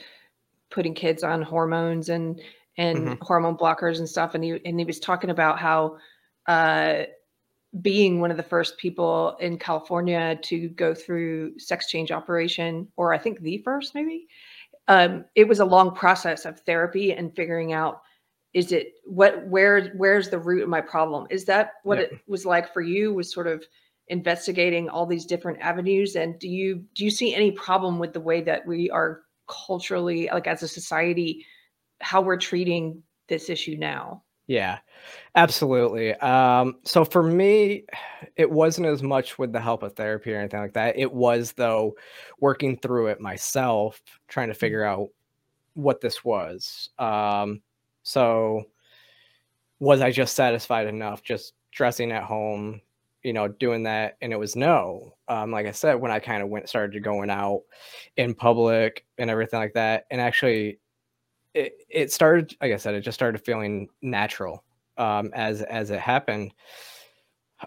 putting 0.69 0.93
kids 0.93 1.23
on 1.23 1.41
hormones 1.41 2.07
and 2.09 2.41
and 2.77 2.97
mm-hmm. 2.99 3.13
hormone 3.21 3.57
blockers 3.57 3.97
and 3.97 4.07
stuff 4.07 4.33
and 4.33 4.43
he 4.45 4.57
and 4.63 4.79
he 4.79 4.85
was 4.85 4.99
talking 4.99 5.29
about 5.29 5.59
how 5.59 5.97
uh, 6.47 7.03
being 7.81 8.19
one 8.19 8.31
of 8.31 8.37
the 8.37 8.43
first 8.43 8.77
people 8.77 9.37
in 9.39 9.57
California 9.57 10.37
to 10.43 10.67
go 10.69 10.93
through 10.93 11.57
sex 11.57 11.87
change 11.87 12.11
operation 12.11 12.87
or 12.97 13.13
I 13.13 13.17
think 13.17 13.39
the 13.39 13.59
first 13.59 13.95
maybe 13.95 14.27
um, 14.89 15.23
it 15.35 15.47
was 15.47 15.59
a 15.59 15.65
long 15.65 15.95
process 15.95 16.45
of 16.45 16.59
therapy 16.61 17.13
and 17.13 17.33
figuring 17.35 17.71
out 17.71 18.01
is 18.53 18.73
it 18.73 18.95
what 19.05 19.47
where 19.47 19.93
where's 19.95 20.29
the 20.29 20.37
root 20.39 20.63
of 20.63 20.67
my 20.69 20.81
problem? 20.81 21.25
Is 21.29 21.45
that 21.45 21.73
what 21.83 21.99
Yeah. 21.99 22.05
it 22.05 22.19
was 22.27 22.45
like 22.45 22.73
for 22.73 22.81
you 22.81 23.13
was 23.13 23.31
sort 23.31 23.47
of 23.47 23.63
investigating 24.09 24.89
all 24.89 25.05
these 25.05 25.25
different 25.25 25.59
avenues? 25.61 26.17
And 26.17 26.37
do 26.39 26.49
you 26.49 26.83
do 26.93 27.05
you 27.05 27.11
see 27.11 27.33
any 27.33 27.51
problem 27.51 27.99
with 27.99 28.11
the 28.11 28.19
way 28.19 28.41
that 28.41 28.67
we 28.67 28.89
are 28.89 29.21
culturally 29.47 30.27
like 30.33 30.47
as 30.47 30.63
a 30.63 30.67
society 30.67 31.45
how 32.01 32.19
we're 32.21 32.37
treating 32.37 33.01
this 33.29 33.49
issue 33.49 33.77
now 33.77 34.23
Yeah, 34.51 34.79
absolutely. 35.35 36.15
Um, 36.15 36.77
so 36.83 37.05
for 37.05 37.23
me, 37.23 37.85
it 38.37 38.49
wasn't 38.51 38.87
as 38.87 39.03
much 39.03 39.39
with 39.39 39.53
the 39.53 39.61
help 39.61 39.83
of 39.83 39.95
therapy 39.95 40.33
or 40.33 40.39
anything 40.39 40.59
like 40.61 40.73
that. 40.73 40.97
It 40.97 41.13
was 41.13 41.53
though 41.53 41.95
working 42.39 42.77
through 42.77 43.07
it 43.07 43.21
myself, 43.21 44.01
trying 44.27 44.49
to 44.49 44.55
figure 44.55 44.83
out 44.83 45.09
what 45.75 46.01
this 46.01 46.25
was. 46.25 46.89
Um, 46.99 47.61
so 48.03 48.65
was 49.79 50.01
I 50.01 50.11
just 50.11 50.35
satisfied 50.35 50.87
enough 50.87 51.23
just 51.23 51.53
dressing 51.71 52.11
at 52.11 52.23
home, 52.23 52.81
you 53.23 53.33
know, 53.33 53.47
doing 53.47 53.83
that? 53.83 54.17
And 54.21 54.31
it 54.33 54.39
was 54.39 54.55
no. 54.55 55.15
Um, 55.27 55.51
like 55.51 55.65
I 55.65 55.71
said, 55.71 55.95
when 55.95 56.11
I 56.11 56.19
kind 56.19 56.43
of 56.43 56.49
went 56.49 56.69
started 56.69 57.03
going 57.03 57.29
out 57.29 57.61
in 58.17 58.33
public 58.35 59.05
and 59.17 59.29
everything 59.29 59.59
like 59.59 59.73
that, 59.73 60.05
and 60.11 60.21
actually 60.21 60.79
it, 61.53 61.73
it 61.89 62.11
started 62.11 62.55
like 62.61 62.71
i 62.71 62.77
said 62.77 62.93
it 62.93 63.01
just 63.01 63.15
started 63.15 63.43
feeling 63.43 63.89
natural 64.01 64.63
um 64.97 65.31
as 65.33 65.61
as 65.63 65.89
it 65.89 65.99
happened. 65.99 66.53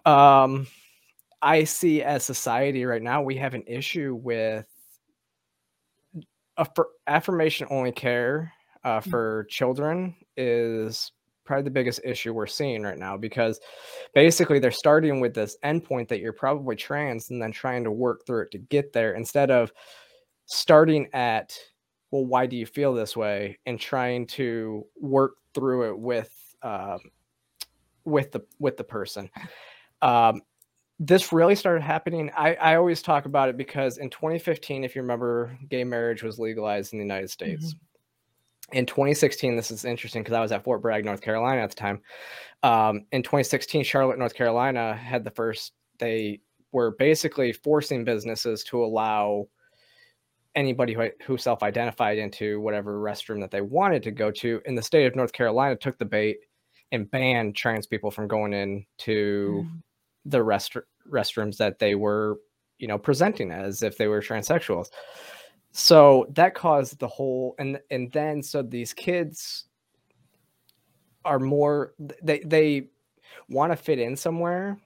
Um 0.04 0.66
i 1.42 1.64
see 1.64 2.02
as 2.02 2.24
society 2.24 2.84
right 2.84 3.02
now 3.02 3.22
we 3.22 3.36
have 3.36 3.54
an 3.54 3.64
issue 3.66 4.18
with 4.22 4.66
affir- 6.58 6.92
affirmation 7.06 7.66
only 7.70 7.92
care 7.92 8.52
uh, 8.84 9.00
for 9.00 9.46
children 9.48 10.14
is 10.36 11.12
probably 11.44 11.64
the 11.64 11.70
biggest 11.70 12.00
issue 12.04 12.32
we're 12.32 12.46
seeing 12.46 12.82
right 12.82 12.98
now 12.98 13.16
because 13.16 13.60
basically 14.14 14.58
they're 14.58 14.70
starting 14.70 15.20
with 15.20 15.34
this 15.34 15.56
endpoint 15.64 16.08
that 16.08 16.20
you're 16.20 16.32
probably 16.32 16.74
trans 16.74 17.30
and 17.30 17.40
then 17.40 17.52
trying 17.52 17.84
to 17.84 17.90
work 17.90 18.26
through 18.26 18.42
it 18.42 18.50
to 18.50 18.58
get 18.58 18.92
there 18.92 19.14
instead 19.14 19.50
of 19.50 19.72
starting 20.46 21.08
at 21.12 21.56
well 22.14 22.24
why 22.24 22.46
do 22.46 22.56
you 22.56 22.64
feel 22.64 22.94
this 22.94 23.16
way? 23.16 23.58
and 23.66 23.80
trying 23.80 24.24
to 24.24 24.86
work 25.00 25.32
through 25.52 25.90
it 25.90 25.98
with 25.98 26.54
um, 26.62 27.00
with 28.04 28.30
the 28.30 28.40
with 28.60 28.76
the 28.76 28.84
person. 28.84 29.28
Um, 30.00 30.42
this 31.00 31.32
really 31.32 31.56
started 31.56 31.82
happening 31.82 32.30
I, 32.36 32.54
I 32.54 32.76
always 32.76 33.02
talk 33.02 33.24
about 33.24 33.48
it 33.48 33.56
because 33.56 33.98
in 33.98 34.10
2015 34.10 34.84
if 34.84 34.94
you 34.94 35.02
remember 35.02 35.58
gay 35.68 35.82
marriage 35.82 36.22
was 36.22 36.38
legalized 36.38 36.92
in 36.92 37.00
the 37.00 37.04
united 37.04 37.30
states. 37.30 37.74
In 38.72 38.86
2016 38.86 39.56
this 39.56 39.72
is 39.72 39.84
interesting 39.84 40.22
because 40.22 40.34
i 40.34 40.40
was 40.40 40.52
at 40.52 40.62
fort 40.62 40.82
bragg 40.82 41.04
north 41.04 41.20
carolina 41.20 41.62
at 41.62 41.70
the 41.70 41.76
time. 41.76 42.00
Um, 42.62 43.06
in 43.10 43.24
2016 43.24 43.82
charlotte 43.82 44.20
north 44.20 44.34
carolina 44.34 44.94
had 44.94 45.24
the 45.24 45.32
first 45.32 45.72
they 45.98 46.40
were 46.70 46.92
basically 46.92 47.52
forcing 47.52 48.04
businesses 48.04 48.62
to 48.64 48.84
allow 48.84 49.48
anybody 50.56 50.94
who, 50.94 51.08
who 51.26 51.36
self-identified 51.36 52.18
into 52.18 52.60
whatever 52.60 53.00
restroom 53.00 53.40
that 53.40 53.50
they 53.50 53.60
wanted 53.60 54.02
to 54.02 54.10
go 54.10 54.30
to 54.30 54.60
in 54.66 54.74
the 54.74 54.82
state 54.82 55.06
of 55.06 55.16
north 55.16 55.32
carolina 55.32 55.76
took 55.76 55.98
the 55.98 56.04
bait 56.04 56.38
and 56.92 57.10
banned 57.10 57.56
trans 57.56 57.86
people 57.86 58.10
from 58.10 58.28
going 58.28 58.52
in 58.52 58.84
to 58.98 59.64
Mm. 59.66 59.82
the 60.26 60.42
rest 60.42 60.76
restrooms 61.10 61.56
that 61.56 61.78
they 61.78 61.94
were 61.94 62.38
you 62.78 62.86
know 62.88 62.98
presenting 62.98 63.50
as 63.50 63.82
if 63.82 63.96
they 63.98 64.06
were 64.08 64.20
transsexuals 64.20 64.88
so 65.72 66.26
that 66.34 66.54
caused 66.54 66.98
the 67.00 67.08
whole 67.08 67.54
and 67.58 67.80
and 67.90 68.12
then 68.12 68.42
so 68.42 68.62
these 68.62 68.92
kids 68.92 69.64
are 71.24 71.38
more 71.40 71.94
they 72.22 72.38
they 72.40 72.88
want 73.48 73.72
to 73.72 73.76
fit 73.76 73.98
in 73.98 74.14
somewhere 74.16 74.78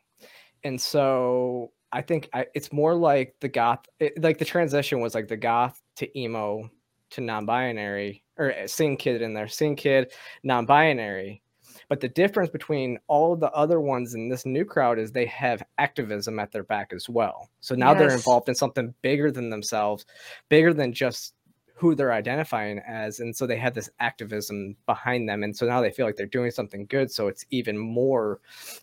and 0.64 0.80
so 0.80 1.70
i 1.92 2.00
think 2.00 2.28
I, 2.32 2.46
it's 2.54 2.72
more 2.72 2.94
like 2.94 3.34
the 3.40 3.48
goth 3.48 3.86
it, 3.98 4.22
like 4.22 4.38
the 4.38 4.44
transition 4.44 5.00
was 5.00 5.14
like 5.14 5.28
the 5.28 5.36
goth 5.36 5.80
to 5.96 6.18
emo 6.18 6.70
to 7.10 7.20
non-binary 7.20 8.22
or 8.36 8.52
uh, 8.52 8.66
scene 8.66 8.96
kid 8.96 9.22
in 9.22 9.34
there 9.34 9.48
scene 9.48 9.76
kid 9.76 10.12
non-binary 10.42 11.42
but 11.88 12.00
the 12.00 12.08
difference 12.08 12.50
between 12.50 12.98
all 13.06 13.34
the 13.34 13.50
other 13.52 13.80
ones 13.80 14.14
in 14.14 14.28
this 14.28 14.44
new 14.44 14.64
crowd 14.64 14.98
is 14.98 15.10
they 15.10 15.26
have 15.26 15.62
activism 15.78 16.38
at 16.38 16.52
their 16.52 16.64
back 16.64 16.92
as 16.92 17.08
well. 17.08 17.48
So 17.60 17.74
now 17.74 17.94
they're 17.94 18.12
involved 18.12 18.48
in 18.48 18.54
something 18.54 18.94
bigger 19.00 19.30
than 19.30 19.48
themselves, 19.48 20.04
bigger 20.50 20.74
than 20.74 20.92
just 20.92 21.34
who 21.74 21.94
they're 21.94 22.12
identifying 22.12 22.80
as. 22.80 23.20
And 23.20 23.34
so 23.34 23.46
they 23.46 23.56
have 23.56 23.74
this 23.74 23.88
activism 24.00 24.76
behind 24.84 25.28
them. 25.28 25.42
And 25.42 25.56
so 25.56 25.66
now 25.66 25.80
they 25.80 25.90
feel 25.90 26.04
like 26.04 26.16
they're 26.16 26.26
doing 26.26 26.50
something 26.50 26.86
good. 26.86 27.10
So 27.10 27.28
it's 27.28 27.46
even 27.50 27.78
more 27.78 28.40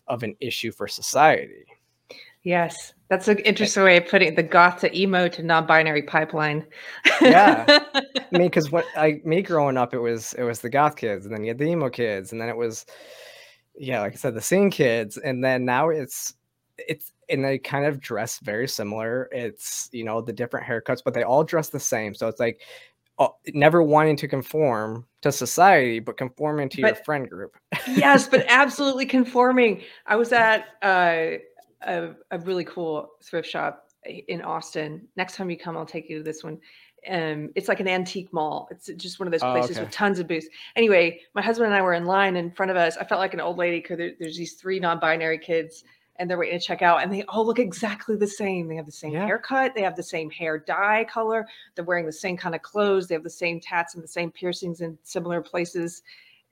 of 0.08 0.22
an 0.22 0.34
issue 0.40 0.72
for 0.72 0.88
society. 0.88 1.66
Yes 2.46 2.94
that's 3.08 3.28
an 3.28 3.38
interesting 3.38 3.84
way 3.84 3.96
of 3.96 4.08
putting 4.08 4.28
it 4.28 4.36
the 4.36 4.42
goth 4.42 4.80
to 4.80 4.98
emo 4.98 5.28
to 5.28 5.42
non-binary 5.42 6.02
pipeline 6.02 6.66
Yeah. 7.20 7.64
I 7.94 8.02
mean, 8.32 8.48
because 8.48 8.70
what 8.72 8.84
I 8.96 9.20
me 9.24 9.42
growing 9.42 9.76
up, 9.76 9.94
it 9.94 9.98
was 9.98 10.32
it 10.34 10.42
was 10.42 10.60
the 10.60 10.68
goth 10.68 10.96
kids, 10.96 11.26
and 11.26 11.34
then 11.34 11.44
you 11.44 11.48
had 11.48 11.58
the 11.58 11.64
emo 11.64 11.88
kids, 11.88 12.32
and 12.32 12.40
then 12.40 12.48
it 12.48 12.56
was, 12.56 12.86
yeah, 13.76 14.00
like 14.00 14.12
I 14.12 14.16
said, 14.16 14.34
the 14.34 14.40
scene 14.40 14.70
kids, 14.70 15.16
and 15.16 15.44
then 15.44 15.64
now 15.64 15.90
it's 15.90 16.34
it's 16.76 17.12
and 17.28 17.44
they 17.44 17.58
kind 17.58 17.86
of 17.86 18.00
dress 18.00 18.40
very 18.40 18.66
similar. 18.66 19.28
It's 19.30 19.88
you 19.92 20.04
know 20.04 20.20
the 20.20 20.32
different 20.32 20.66
haircuts, 20.66 21.02
but 21.04 21.14
they 21.14 21.22
all 21.22 21.44
dress 21.44 21.68
the 21.68 21.80
same. 21.80 22.14
So 22.14 22.26
it's 22.26 22.40
like 22.40 22.62
uh, 23.18 23.28
never 23.54 23.82
wanting 23.82 24.16
to 24.16 24.28
conform 24.28 25.06
to 25.22 25.30
society, 25.30 26.00
but 26.00 26.16
conforming 26.16 26.68
to 26.70 26.80
your 26.80 26.96
friend 26.96 27.30
group. 27.30 27.56
yes, 27.86 28.26
but 28.28 28.44
absolutely 28.48 29.06
conforming. 29.06 29.82
I 30.06 30.16
was 30.16 30.32
at 30.32 30.66
uh, 30.82 31.38
a, 31.82 32.10
a 32.30 32.38
really 32.40 32.64
cool 32.64 33.10
thrift 33.22 33.48
shop 33.48 33.88
in 34.04 34.42
Austin. 34.42 35.06
Next 35.16 35.34
time 35.36 35.50
you 35.50 35.58
come, 35.58 35.76
I'll 35.76 35.86
take 35.86 36.08
you 36.08 36.18
to 36.18 36.22
this 36.22 36.44
one. 36.44 36.58
Um, 37.08 37.50
it's 37.54 37.68
like 37.68 37.80
an 37.80 37.86
antique 37.88 38.32
mall. 38.32 38.68
It's 38.70 38.88
just 38.96 39.20
one 39.20 39.28
of 39.28 39.32
those 39.32 39.42
Oh, 39.42 39.52
places 39.52 39.76
okay. 39.76 39.84
with 39.84 39.92
tons 39.92 40.18
of 40.18 40.26
booths. 40.26 40.48
Anyway, 40.74 41.20
my 41.34 41.42
husband 41.42 41.66
and 41.66 41.74
I 41.74 41.82
were 41.82 41.94
in 41.94 42.04
line 42.04 42.36
in 42.36 42.50
front 42.50 42.70
of 42.70 42.76
us. 42.76 42.96
I 42.96 43.04
felt 43.04 43.20
like 43.20 43.34
an 43.34 43.40
old 43.40 43.58
lady 43.58 43.78
because 43.80 43.98
there, 43.98 44.12
there's 44.18 44.36
these 44.36 44.54
three 44.54 44.80
non-binary 44.80 45.38
kids 45.38 45.84
and 46.18 46.28
they're 46.28 46.38
waiting 46.38 46.58
to 46.58 46.64
check 46.64 46.82
out 46.82 47.02
and 47.02 47.12
they 47.12 47.22
all 47.24 47.46
look 47.46 47.58
exactly 47.58 48.16
the 48.16 48.26
same. 48.26 48.66
They 48.66 48.76
have 48.76 48.86
the 48.86 48.92
same 48.92 49.12
Yeah. 49.12 49.26
haircut. 49.26 49.74
They 49.74 49.82
have 49.82 49.94
the 49.96 50.02
same 50.02 50.30
hair 50.30 50.58
dye 50.58 51.04
color. 51.04 51.46
They're 51.74 51.84
wearing 51.84 52.06
the 52.06 52.12
same 52.12 52.36
kind 52.36 52.54
of 52.54 52.62
clothes. 52.62 53.06
They 53.06 53.14
have 53.14 53.22
the 53.24 53.30
same 53.30 53.60
tats 53.60 53.94
and 53.94 54.02
the 54.02 54.08
same 54.08 54.32
piercings 54.32 54.80
in 54.80 54.98
similar 55.02 55.42
places. 55.42 56.02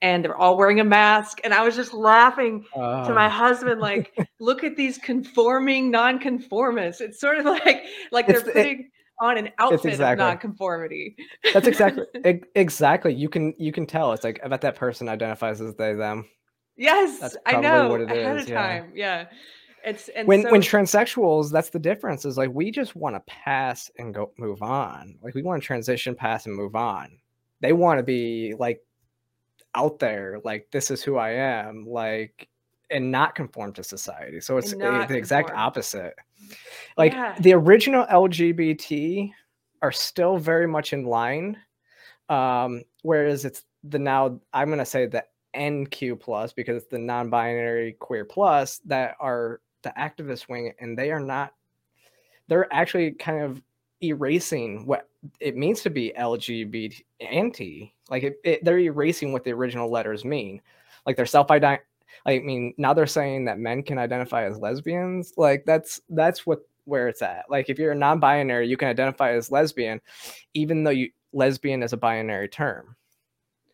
And 0.01 0.23
they're 0.23 0.35
all 0.35 0.57
wearing 0.57 0.79
a 0.79 0.83
mask. 0.83 1.39
And 1.43 1.53
I 1.53 1.63
was 1.63 1.75
just 1.75 1.93
laughing 1.93 2.65
to 2.73 2.79
my 3.13 3.25
Uh, 3.25 3.29
husband 3.29 3.79
like 3.91 4.17
look 4.39 4.63
at 4.63 4.75
these 4.75 4.97
conforming 4.97 5.89
nonconformists 5.91 7.01
it's 7.01 7.19
sort 7.19 7.37
of 7.39 7.45
like 7.65 7.83
like 8.11 8.27
they're 8.27 8.37
It's- 8.37 8.47
it- 8.49 8.53
putting 8.53 8.89
on 9.21 9.37
an 9.37 9.49
outfit 9.59 9.93
exactly- 9.93 10.11
of 10.23 10.29
nonconformity 10.29 11.15
that's 11.53 11.67
exactly 11.67 12.03
exactly. 12.55 13.13
You 13.13 13.29
can 13.29 13.53
you 13.57 13.71
can 13.71 13.85
tell. 13.85 14.11
It's 14.11 14.23
like 14.25 14.41
I 14.43 14.47
bet 14.49 14.61
that 14.61 14.75
person 14.75 15.07
identifies 15.07 15.61
as 15.61 15.73
they 15.75 15.93
them. 15.93 16.25
yes 16.75 17.35
i 17.45 17.59
know 17.61 17.87
what 17.87 18.01
it 18.01 18.11
ahead 18.11 18.35
is, 18.37 18.43
of 18.43 18.49
yeah. 18.49 18.61
time 18.61 18.91
yeah 18.93 19.25
it's 19.85 20.09
and 20.09 20.27
when 20.27 20.41
so, 20.41 20.51
when 20.51 20.59
transsexuals 20.61 21.49
that's 21.49 21.69
the 21.69 21.79
difference 21.79 22.25
is 22.25 22.37
like 22.37 22.49
we 22.53 22.69
just 22.71 22.97
want 22.97 23.15
to 23.15 23.21
pass 23.21 23.89
and 23.97 24.13
go 24.13 24.31
move 24.37 24.61
on 24.61 25.17
like 25.23 25.33
we 25.33 25.41
want 25.41 25.61
to 25.61 25.65
transition 25.65 26.13
pass 26.13 26.45
and 26.47 26.53
move 26.53 26.75
on 26.75 27.17
they 27.61 27.71
want 27.71 27.97
to 27.99 28.03
be 28.03 28.53
like 28.59 28.81
out 29.75 29.99
there 29.99 30.39
like 30.43 30.67
this 30.71 30.89
is 30.91 31.03
who 31.03 31.17
i 31.17 31.29
am 31.31 31.85
like 31.85 32.47
and 32.91 33.11
not 33.11 33.35
conform 33.35 33.73
to 33.73 33.83
society 33.83 34.39
so 34.39 34.57
it's 34.57 34.73
the 35.07 35.17
exact 35.17 35.49
opposite 35.51 36.13
like 36.97 37.13
Yeah. 37.13 37.35
the 37.39 37.53
original 37.53 38.05
lgbt 38.05 39.31
are 39.81 39.91
still 39.91 40.37
very 40.37 40.67
much 40.67 40.93
in 40.93 41.03
line 41.03 41.57
um 42.29 42.83
whereas 43.01 43.45
it's 43.45 43.63
the 43.83 43.99
now 43.99 44.39
i'm 44.53 44.67
going 44.67 44.79
to 44.79 44.85
say 44.85 45.05
the 45.05 45.23
nq 45.55 46.19
plus 46.19 46.53
because 46.53 46.77
it's 46.77 46.91
the 46.91 46.99
non-binary 46.99 47.93
queer 47.99 48.25
plus 48.25 48.79
that 48.85 49.15
are 49.19 49.61
the 49.83 49.93
activist 49.97 50.49
wing 50.49 50.73
and 50.79 50.97
they 50.97 51.11
are 51.11 51.19
not 51.19 51.53
they're 52.47 52.71
actually 52.73 53.11
kind 53.11 53.41
of 53.41 53.61
erasing 54.03 54.85
what 54.85 55.09
it 55.39 55.55
means 55.55 55.81
to 55.81 55.89
be 55.89 56.13
lgbt 56.17 57.01
anti 57.21 57.93
like 58.09 58.23
it, 58.23 58.39
it, 58.43 58.63
they're 58.63 58.79
erasing 58.79 59.31
what 59.33 59.43
the 59.43 59.51
original 59.51 59.89
letters 59.91 60.23
mean. 60.25 60.61
Like 61.05 61.15
they're 61.17 61.25
self-ident 61.25 61.79
i 62.25 62.39
mean 62.39 62.73
now 62.77 62.93
they're 62.93 63.05
saying 63.07 63.45
that 63.45 63.59
men 63.59 63.83
can 63.83 63.97
identify 63.97 64.45
as 64.45 64.57
lesbians 64.57 65.33
like 65.37 65.65
that's 65.65 65.99
that's 66.09 66.45
what 66.45 66.59
where 66.85 67.07
it's 67.07 67.21
at. 67.23 67.45
Like 67.49 67.67
if 67.69 67.79
you're 67.79 67.91
a 67.93 67.95
non-binary 67.95 68.67
you 68.67 68.77
can 68.77 68.87
identify 68.89 69.31
as 69.33 69.51
lesbian 69.51 69.99
even 70.53 70.83
though 70.83 70.91
you 70.91 71.09
lesbian 71.33 71.81
is 71.83 71.93
a 71.93 71.97
binary 71.97 72.47
term. 72.47 72.95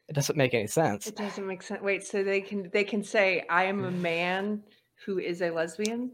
It 0.08 0.14
doesn't 0.14 0.38
make 0.38 0.54
any 0.54 0.68
sense. 0.68 1.08
It 1.08 1.16
doesn't 1.16 1.46
make 1.46 1.62
sense 1.62 1.82
wait 1.82 2.04
so 2.04 2.24
they 2.24 2.42
can 2.42 2.70
they 2.74 2.84
can 2.84 3.04
say 3.04 3.46
i 3.50 3.64
am 3.66 3.82
Mm. 3.82 3.88
a 3.88 3.92
man 3.92 4.64
who 5.06 5.20
is 5.20 5.42
a 5.42 5.50
lesbian 5.50 6.12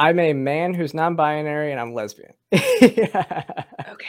i'm 0.00 0.18
a 0.18 0.32
man 0.32 0.74
who's 0.74 0.94
non-binary 0.94 1.70
and 1.70 1.80
i'm 1.80 1.94
lesbian 1.94 2.32
yeah. 2.52 3.42
okay 3.90 4.06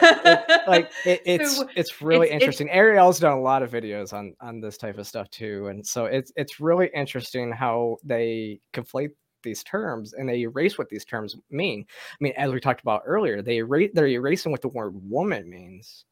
it, 0.00 0.68
like 0.68 0.90
it, 1.04 1.22
it's 1.26 1.56
so 1.56 1.68
it's 1.76 2.00
really 2.00 2.28
it's, 2.28 2.34
interesting. 2.34 2.68
It's, 2.68 2.76
Ariel's 2.76 3.18
done 3.18 3.36
a 3.36 3.40
lot 3.40 3.62
of 3.62 3.70
videos 3.70 4.12
on 4.12 4.34
on 4.40 4.60
this 4.60 4.76
type 4.76 4.98
of 4.98 5.06
stuff 5.06 5.30
too, 5.30 5.68
and 5.68 5.86
so 5.86 6.06
it's 6.06 6.32
it's 6.36 6.60
really 6.60 6.90
interesting 6.94 7.52
how 7.52 7.96
they 8.04 8.60
conflate 8.72 9.10
these 9.42 9.62
terms 9.62 10.14
and 10.14 10.28
they 10.28 10.40
erase 10.40 10.78
what 10.78 10.88
these 10.88 11.04
terms 11.04 11.36
mean. 11.50 11.86
I 11.88 12.16
mean, 12.20 12.32
as 12.36 12.52
we 12.52 12.60
talked 12.60 12.80
about 12.80 13.02
earlier, 13.06 13.42
they 13.42 13.58
erase 13.58 13.90
they're 13.94 14.06
erasing 14.08 14.52
what 14.52 14.62
the 14.62 14.68
word 14.68 14.94
woman 15.08 15.48
means 15.48 16.04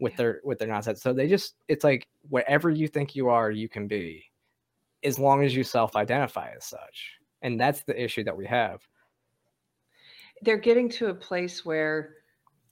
with 0.00 0.12
yeah. 0.12 0.16
their 0.16 0.40
with 0.44 0.58
their 0.58 0.68
nonsense. 0.68 1.02
So 1.02 1.12
they 1.12 1.28
just 1.28 1.54
it's 1.68 1.84
like 1.84 2.06
whatever 2.28 2.70
you 2.70 2.88
think 2.88 3.14
you 3.14 3.28
are, 3.28 3.50
you 3.50 3.68
can 3.68 3.86
be, 3.86 4.24
as 5.04 5.18
long 5.18 5.44
as 5.44 5.54
you 5.54 5.64
self-identify 5.64 6.50
as 6.56 6.64
such. 6.64 7.19
And 7.42 7.60
that's 7.60 7.82
the 7.82 8.02
issue 8.02 8.24
that 8.24 8.36
we 8.36 8.46
have. 8.46 8.80
They're 10.42 10.58
getting 10.58 10.88
to 10.90 11.08
a 11.08 11.14
place 11.14 11.64
where 11.64 12.14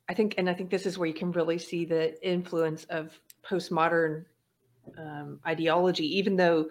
I 0.09 0.15
think, 0.15 0.35
and 0.39 0.49
I 0.49 0.55
think 0.55 0.71
this 0.71 0.87
is 0.87 0.97
where 0.97 1.07
you 1.09 1.15
can 1.15 1.33
really 1.33 1.59
see 1.59 1.85
the 1.85 2.27
influence 2.27 2.85
of 2.85 3.19
postmodern 3.49 4.25
um, 4.97 5.41
ideology, 5.47 6.07
even 6.17 6.37
though 6.37 6.69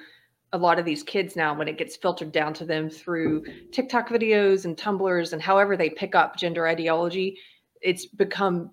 a 0.53 0.57
lot 0.57 0.79
of 0.79 0.85
these 0.85 1.03
kids 1.03 1.35
now, 1.35 1.53
when 1.53 1.67
it 1.67 1.77
gets 1.77 1.95
filtered 1.95 2.31
down 2.31 2.53
to 2.55 2.65
them 2.65 2.89
through 2.89 3.43
TikTok 3.71 4.09
videos 4.09 4.65
and 4.65 4.77
Tumblrs 4.77 5.33
and 5.33 5.41
however 5.41 5.75
they 5.75 5.89
pick 5.89 6.15
up 6.15 6.37
gender 6.37 6.67
ideology, 6.67 7.37
it's 7.81 8.05
become 8.05 8.71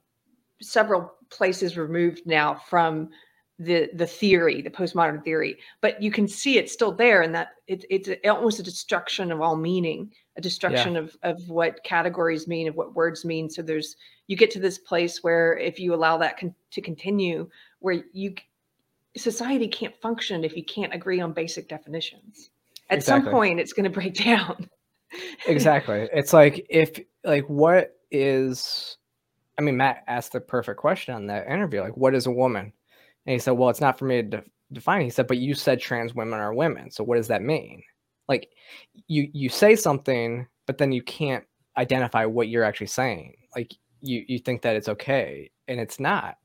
several 0.63 1.13
places 1.31 1.77
removed 1.77 2.23
now 2.27 2.55
from 2.55 3.11
the 3.59 3.89
the 3.95 4.07
theory, 4.07 4.63
the 4.63 4.71
postmodern 4.71 5.23
theory. 5.23 5.59
But 5.81 6.03
you 6.03 6.11
can 6.11 6.27
see 6.27 6.59
it's 6.59 6.73
still 6.73 6.93
there, 6.93 7.23
and 7.23 7.35
that 7.35 7.51
it, 7.67 7.85
it's 7.91 8.09
almost 8.29 8.59
a 8.59 8.63
destruction 8.63 9.31
of 9.31 9.41
all 9.41 9.57
meaning, 9.57 10.13
a 10.37 10.41
destruction 10.41 10.95
yeah. 10.95 11.01
of 11.01 11.17
of 11.23 11.49
what 11.49 11.83
categories 11.85 12.49
mean, 12.49 12.69
of 12.69 12.75
what 12.75 12.95
words 12.95 13.25
mean. 13.25 13.49
So 13.49 13.63
there's 13.63 13.97
you 14.27 14.37
get 14.37 14.51
to 14.53 14.61
this 14.61 14.79
place 14.79 15.23
where 15.23 15.57
if 15.57 15.79
you 15.79 15.95
allow 15.95 16.19
that 16.19 16.39
con- 16.39 16.55
to 16.73 16.81
continue, 16.81 17.49
where 17.79 18.05
you 18.13 18.35
society 19.17 19.69
can't 19.69 19.95
function 20.01 20.43
if 20.43 20.57
you 20.57 20.65
can't 20.65 20.93
agree 20.93 21.21
on 21.21 21.33
basic 21.33 21.69
definitions. 21.69 22.51
At 22.91 22.99
exactly. 22.99 23.27
some 23.27 23.33
point, 23.33 23.61
it's 23.61 23.73
going 23.73 23.85
to 23.85 23.91
break 23.91 24.15
down. 24.25 24.69
exactly. 25.47 26.09
It's 26.13 26.33
like 26.33 26.67
if 26.69 26.99
like 27.23 27.45
what 27.47 27.97
is 28.11 28.97
I 29.59 29.63
mean, 29.63 29.77
Matt 29.77 30.03
asked 30.07 30.33
the 30.33 30.41
perfect 30.41 30.81
question 30.81 31.15
on 31.15 31.27
that 31.29 31.47
interview. 31.47 31.81
Like, 31.81 31.97
what 31.97 32.15
is 32.15 32.27
a 32.27 32.31
woman? 32.31 32.73
And 33.27 33.33
he 33.33 33.39
said, 33.39 33.53
well, 33.53 33.71
it's 33.71 33.81
not 33.81 33.99
for 33.99 34.05
me 34.05 34.17
to 34.17 34.29
de- 34.29 34.45
define. 34.73 35.03
He 35.03 35.11
said, 35.11 35.27
but 35.27 35.39
you 35.39 35.55
said 35.55 35.81
trans 35.81 36.15
women 36.15 36.41
are 36.41 36.55
women. 36.55 36.91
So 36.91 37.05
what 37.05 37.17
does 37.17 37.29
that 37.29 37.43
mean? 37.43 37.83
Like, 38.29 38.51
you 39.07 39.29
you 39.33 39.49
say 39.49 39.77
something, 39.77 40.47
but 40.67 40.79
then 40.79 40.93
you 40.93 41.03
can't 41.03 41.45
identify 41.77 42.25
what 42.25 42.49
you're 42.49 42.65
actually 42.65 42.87
saying. 42.87 43.35
Like, 43.55 43.75
you 44.01 44.25
you 44.27 44.39
think 44.39 44.63
that 44.63 44.77
it's 44.77 44.89
okay, 44.89 45.51
and 45.69 45.79
it's 45.79 46.01
not. 46.01 46.37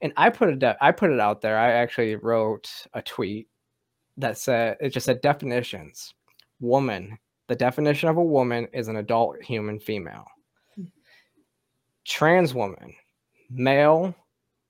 And 0.00 0.12
I 0.16 0.30
put 0.30 0.50
it 0.50 0.76
I 0.80 0.92
put 0.92 1.10
it 1.10 1.20
out 1.20 1.40
there. 1.40 1.56
I 1.58 1.72
actually 1.72 2.16
wrote 2.16 2.68
a 2.94 3.02
tweet 3.02 3.48
that 4.16 4.38
said 4.38 4.76
it 4.80 4.90
just 4.90 5.06
said 5.06 5.20
definitions. 5.20 6.14
Woman. 6.60 7.18
The 7.46 7.54
definition 7.56 8.10
of 8.10 8.18
a 8.18 8.22
woman 8.22 8.68
is 8.74 8.88
an 8.88 8.96
adult 8.96 9.42
human 9.42 9.78
female 9.78 10.26
hmm. 10.74 10.84
trans 12.04 12.52
woman, 12.52 12.94
male 13.48 14.14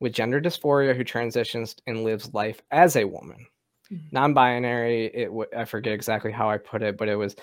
with 0.01 0.13
gender 0.13 0.41
dysphoria 0.41 0.97
who 0.97 1.05
transitions 1.05 1.77
and 1.87 2.05
lives 2.05 2.33
life 2.35 2.61
as 2.71 2.97
a 2.97 3.05
woman. 3.05 3.47
Mm-hmm. 3.91 4.09
Non-binary, 4.13 5.07
it 5.07 5.27
w- 5.27 5.49
I 5.57 5.65
forget 5.65 5.93
exactly 5.93 6.31
how 6.31 6.51
I 6.51 6.59
put 6.59 6.83
it, 6.83 6.97
but 6.97 7.09
it 7.09 7.17
was 7.17 7.35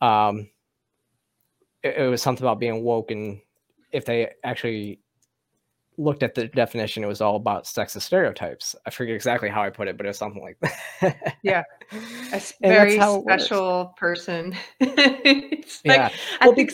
um 0.00 0.48
it, 1.82 1.96
it 1.96 2.08
was 2.08 2.22
something 2.22 2.44
about 2.44 2.60
being 2.60 2.82
woke 2.82 3.10
and 3.10 3.40
if 3.92 4.04
they 4.04 4.30
actually 4.44 5.00
looked 5.98 6.22
at 6.22 6.34
the 6.34 6.48
definition, 6.48 7.02
it 7.02 7.06
was 7.06 7.22
all 7.22 7.36
about 7.36 7.64
sexist 7.64 8.02
stereotypes. 8.02 8.76
I 8.84 8.90
forget 8.90 9.14
exactly 9.14 9.48
how 9.48 9.62
I 9.62 9.70
put 9.70 9.88
it, 9.88 9.96
but 9.96 10.04
it 10.04 10.10
was 10.10 10.18
something 10.18 10.42
like 10.42 10.58
that. 11.00 11.36
yeah. 11.42 11.62
A 12.32 12.40
very 12.60 12.96
special 12.96 13.94
person. 13.96 14.54
it's 14.80 15.80
yeah. 15.84 16.02
Like, 16.02 16.12
well, 16.40 16.52
I 16.52 16.54
think 16.54 16.72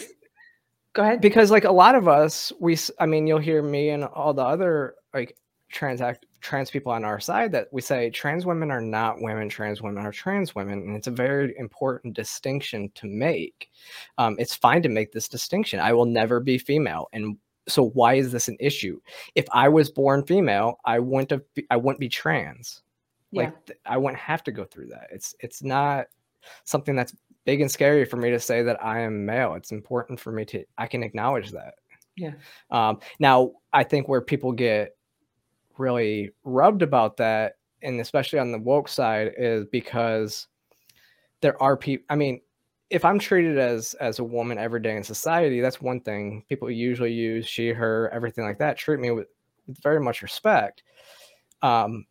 Go 0.94 1.02
ahead. 1.02 1.20
Because 1.20 1.50
like 1.50 1.64
a 1.64 1.72
lot 1.72 1.94
of 1.94 2.06
us, 2.06 2.52
we 2.60 2.76
I 2.98 3.06
mean, 3.06 3.26
you'll 3.26 3.38
hear 3.38 3.62
me 3.62 3.90
and 3.90 4.04
all 4.04 4.34
the 4.34 4.42
other 4.42 4.94
like 5.14 5.36
trans 5.70 6.00
act, 6.00 6.26
trans 6.40 6.70
people 6.70 6.92
on 6.92 7.04
our 7.04 7.18
side 7.18 7.50
that 7.52 7.68
we 7.72 7.80
say 7.80 8.10
trans 8.10 8.46
women 8.46 8.70
are 8.70 8.80
not 8.80 9.20
women, 9.20 9.48
trans 9.48 9.82
women 9.82 10.04
are 10.04 10.12
trans 10.12 10.54
women, 10.54 10.80
and 10.80 10.96
it's 10.96 11.06
a 11.06 11.12
very 11.12 11.54
important 11.58 12.14
distinction 12.14 12.90
to 12.94 13.06
make. 13.06 13.70
Um, 14.18 14.36
it's 14.38 14.54
fine 14.54 14.82
to 14.82 14.88
make 14.88 15.12
this 15.12 15.28
distinction. 15.28 15.80
I 15.80 15.92
will 15.92 16.06
never 16.06 16.40
be 16.40 16.58
female, 16.58 17.08
and 17.12 17.36
so 17.68 17.90
why 17.90 18.14
is 18.14 18.32
this 18.32 18.48
an 18.48 18.56
issue? 18.60 19.00
If 19.34 19.46
I 19.52 19.68
was 19.68 19.90
born 19.90 20.24
female, 20.24 20.78
I 20.84 20.98
wouldn't 20.98 21.30
have, 21.30 21.42
I 21.70 21.76
wouldn't 21.76 22.00
be 22.00 22.08
trans. 22.08 22.82
Yeah. 23.30 23.44
Like 23.44 23.78
I 23.86 23.96
wouldn't 23.96 24.20
have 24.20 24.42
to 24.44 24.52
go 24.52 24.64
through 24.64 24.88
that. 24.88 25.08
It's 25.10 25.34
it's 25.40 25.62
not 25.62 26.06
something 26.64 26.94
that's 26.94 27.14
big 27.44 27.60
and 27.60 27.70
scary 27.70 28.04
for 28.04 28.16
me 28.16 28.30
to 28.30 28.38
say 28.38 28.62
that 28.62 28.84
I 28.84 29.00
am 29.00 29.24
male. 29.24 29.54
It's 29.54 29.72
important 29.72 30.20
for 30.20 30.32
me 30.32 30.44
to 30.46 30.64
I 30.76 30.86
can 30.86 31.02
acknowledge 31.02 31.50
that. 31.52 31.74
Yeah. 32.16 32.32
Um, 32.70 32.98
now 33.18 33.52
I 33.72 33.84
think 33.84 34.06
where 34.06 34.20
people 34.20 34.52
get 34.52 34.96
really 35.78 36.30
rubbed 36.44 36.82
about 36.82 37.16
that, 37.18 37.56
and 37.82 38.00
especially 38.00 38.38
on 38.38 38.52
the 38.52 38.58
woke 38.58 38.88
side, 38.88 39.32
is 39.36 39.66
because 39.66 40.48
there 41.40 41.60
are 41.62 41.76
people. 41.76 42.04
I 42.08 42.16
mean, 42.16 42.40
if 42.90 43.04
I'm 43.04 43.18
treated 43.18 43.58
as 43.58 43.94
as 43.94 44.18
a 44.18 44.24
woman 44.24 44.58
every 44.58 44.80
day 44.80 44.96
in 44.96 45.04
society, 45.04 45.60
that's 45.60 45.80
one 45.80 46.00
thing. 46.00 46.44
People 46.48 46.70
usually 46.70 47.12
use 47.12 47.46
she, 47.46 47.68
her, 47.68 48.10
everything 48.12 48.44
like 48.44 48.58
that. 48.58 48.78
Treat 48.78 49.00
me 49.00 49.10
with, 49.10 49.28
with 49.66 49.82
very 49.82 50.00
much 50.00 50.22
respect. 50.22 50.82
Um, 51.62 52.06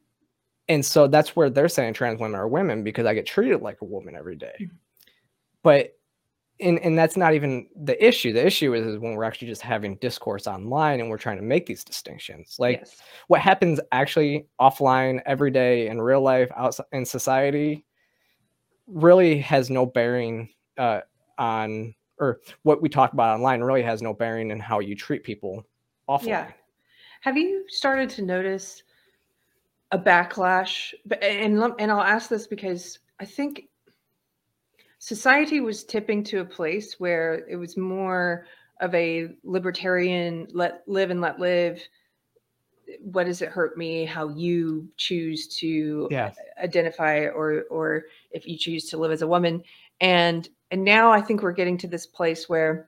and 0.70 0.86
so 0.86 1.08
that's 1.08 1.36
where 1.36 1.50
they're 1.50 1.68
saying 1.68 1.94
trans 1.94 2.20
women 2.20 2.40
are 2.40 2.48
women 2.48 2.84
because 2.84 3.06
I 3.06 3.14
get 3.14 3.26
treated 3.26 3.62
like 3.62 3.82
a 3.82 3.86
woman 3.86 4.16
every 4.16 4.36
day. 4.36 4.54
Mm-hmm 4.60 4.76
but 5.64 5.98
and 6.62 6.80
and 6.80 6.98
that's 6.98 7.18
not 7.18 7.34
even 7.34 7.68
the 7.76 8.04
issue. 8.06 8.34
The 8.34 8.46
issue 8.46 8.74
is, 8.74 8.86
is 8.86 9.00
when 9.00 9.16
we're 9.16 9.24
actually 9.24 9.48
just 9.48 9.62
having 9.62 9.96
discourse 9.98 10.48
online 10.48 11.00
and 11.00 11.10
we're 11.10 11.18
trying 11.18 11.38
to 11.38 11.44
make 11.44 11.66
these 11.66 11.84
distinctions. 11.84 12.56
Like 12.60 12.80
yes. 12.80 12.98
what 13.28 13.42
happens 13.42 13.80
actually 13.92 14.48
offline 14.60 15.22
every 15.26 15.52
day 15.52 15.88
in 15.88 16.02
real 16.02 16.22
life 16.22 16.50
outside 16.56 16.86
in 16.92 17.06
society 17.06 17.86
really 18.88 19.40
has 19.40 19.70
no 19.70 19.86
bearing 19.86 20.50
uh, 20.78 21.02
on 21.38 21.96
or 22.20 22.40
what 22.64 22.82
we 22.82 22.90
talk 22.90 23.14
about 23.14 23.36
online 23.36 23.62
really 23.62 23.82
has 23.82 24.02
no 24.02 24.14
bearing 24.14 24.52
in 24.52 24.60
how 24.60 24.80
you 24.80 24.96
treat 24.96 25.24
people 25.24 25.66
offline. 26.08 26.28
Yeah 26.28 26.52
have 27.22 27.38
you 27.38 27.66
started 27.70 28.10
to 28.10 28.24
notice 28.24 28.84
a 29.92 29.98
backlash? 29.98 30.94
And 31.22 31.62
and 31.80 31.92
i'll 31.92 32.02
ask 32.02 32.30
this 32.30 32.48
because 32.48 33.00
i 33.20 33.26
think 33.26 33.70
society 35.02 35.62
was 35.62 35.84
tipping 35.84 36.24
to 36.24 36.42
a 36.42 36.46
place 36.46 37.00
where 37.00 37.44
it 37.50 37.56
was 37.56 37.76
more 37.76 38.46
of 38.80 38.94
a 38.94 39.30
libertarian 39.44 40.48
let 40.54 40.84
live 40.88 41.10
and 41.10 41.20
let 41.20 41.40
live 41.40 41.82
what 43.00 43.26
does 43.26 43.42
it 43.42 43.50
hurt 43.50 43.76
me 43.78 44.06
how 44.06 44.30
you 44.30 44.88
choose 44.98 45.48
to 45.48 46.08
yeah. 46.12 46.32
identify 46.62 47.26
or 47.26 47.64
or 47.72 48.04
if 48.30 48.48
you 48.48 48.56
choose 48.56 48.90
to 48.90 48.98
live 48.98 49.12
as 49.12 49.24
a 49.24 49.28
woman 49.28 49.64
and 50.02 50.50
and 50.70 50.84
now 50.84 51.12
i 51.12 51.20
think 51.20 51.42
we're 51.42 51.52
getting 51.52 51.80
to 51.80 51.88
this 51.88 52.06
place 52.06 52.48
where 52.48 52.88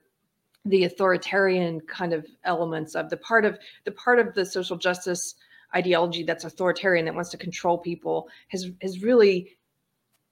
the 0.66 0.84
authoritarian 0.84 1.80
kind 1.80 2.12
of 2.12 2.24
elements 2.44 2.94
of 2.94 3.10
the 3.10 3.16
part 3.16 3.44
of 3.44 3.58
the 3.84 3.92
part 3.92 4.20
of 4.20 4.34
the 4.34 4.46
social 4.46 4.76
justice 4.76 5.34
ideology 5.74 6.22
that's 6.22 6.44
authoritarian 6.44 7.04
that 7.04 7.14
wants 7.14 7.30
to 7.30 7.36
control 7.36 7.76
people 7.76 8.28
has 8.48 8.70
has 8.80 9.02
really 9.02 9.56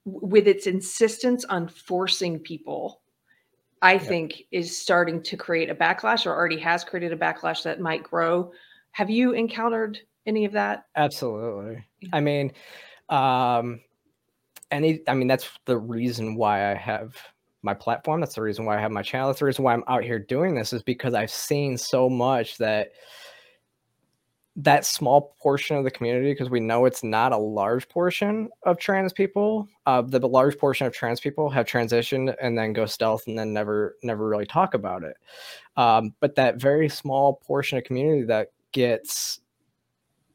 with 0.05 0.47
its 0.47 0.67
insistence 0.67 1.45
on 1.45 1.67
forcing 1.67 2.39
people 2.39 3.01
i 3.81 3.97
think 3.97 4.43
is 4.51 4.77
starting 4.77 5.21
to 5.21 5.37
create 5.37 5.69
a 5.69 5.75
backlash 5.75 6.25
or 6.25 6.31
already 6.35 6.59
has 6.59 6.83
created 6.83 7.11
a 7.13 7.17
backlash 7.17 7.63
that 7.63 7.79
might 7.79 8.03
grow. 8.03 8.51
Have 8.91 9.09
you 9.09 9.31
encountered 9.31 9.99
any 10.25 10.45
of 10.45 10.51
that? 10.53 10.85
Absolutely. 10.95 11.83
I 12.13 12.19
mean 12.19 12.53
um 13.09 13.81
any 14.71 15.01
i 15.07 15.13
mean 15.13 15.27
that's 15.27 15.49
the 15.65 15.77
reason 15.77 16.35
why 16.35 16.71
i 16.71 16.75
have 16.75 17.15
my 17.61 17.73
platform. 17.73 18.19
That's 18.21 18.35
the 18.35 18.41
reason 18.41 18.65
why 18.65 18.77
i 18.77 18.81
have 18.81 18.91
my 18.91 19.01
channel. 19.01 19.27
That's 19.27 19.39
the 19.39 19.45
reason 19.45 19.63
why 19.63 19.73
i'm 19.73 19.83
out 19.87 20.03
here 20.03 20.19
doing 20.19 20.55
this 20.55 20.73
is 20.73 20.83
because 20.83 21.13
i've 21.13 21.31
seen 21.31 21.77
so 21.77 22.09
much 22.09 22.57
that 22.57 22.91
that 24.55 24.85
small 24.85 25.35
portion 25.41 25.75
of 25.75 25.83
the 25.83 25.91
community 25.91 26.31
because 26.31 26.49
we 26.49 26.59
know 26.59 26.85
it's 26.85 27.03
not 27.03 27.31
a 27.31 27.37
large 27.37 27.89
portion 27.89 28.49
of 28.63 28.77
trans 28.77 29.11
people 29.11 29.67
uh, 29.85 30.01
the 30.01 30.19
large 30.19 30.57
portion 30.57 30.87
of 30.87 30.93
trans 30.93 31.19
people 31.19 31.49
have 31.49 31.65
transitioned 31.65 32.35
and 32.41 32.57
then 32.57 32.71
go 32.71 32.85
stealth 32.85 33.27
and 33.27 33.37
then 33.37 33.51
never 33.51 33.97
never 34.03 34.27
really 34.27 34.45
talk 34.45 34.73
about 34.73 35.03
it. 35.03 35.17
Um, 35.75 36.13
but 36.19 36.35
that 36.35 36.57
very 36.57 36.87
small 36.87 37.35
portion 37.45 37.77
of 37.77 37.83
community 37.83 38.23
that 38.23 38.49
gets 38.71 39.39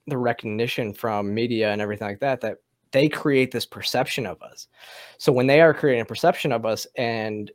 the 0.07 0.19
recognition 0.19 0.93
from 0.93 1.33
media 1.33 1.71
and 1.71 1.81
everything 1.81 2.09
like 2.09 2.21
that 2.21 2.41
that 2.41 2.59
they 2.91 3.09
create 3.09 3.51
this 3.51 3.67
perception 3.67 4.27
of 4.27 4.41
us. 4.43 4.69
So 5.19 5.31
when 5.33 5.47
they 5.47 5.61
are 5.61 5.75
creating 5.75 6.03
a 6.03 6.07
perception 6.07 6.53
of 6.53 6.65
us 6.65 6.87
and 6.97 7.51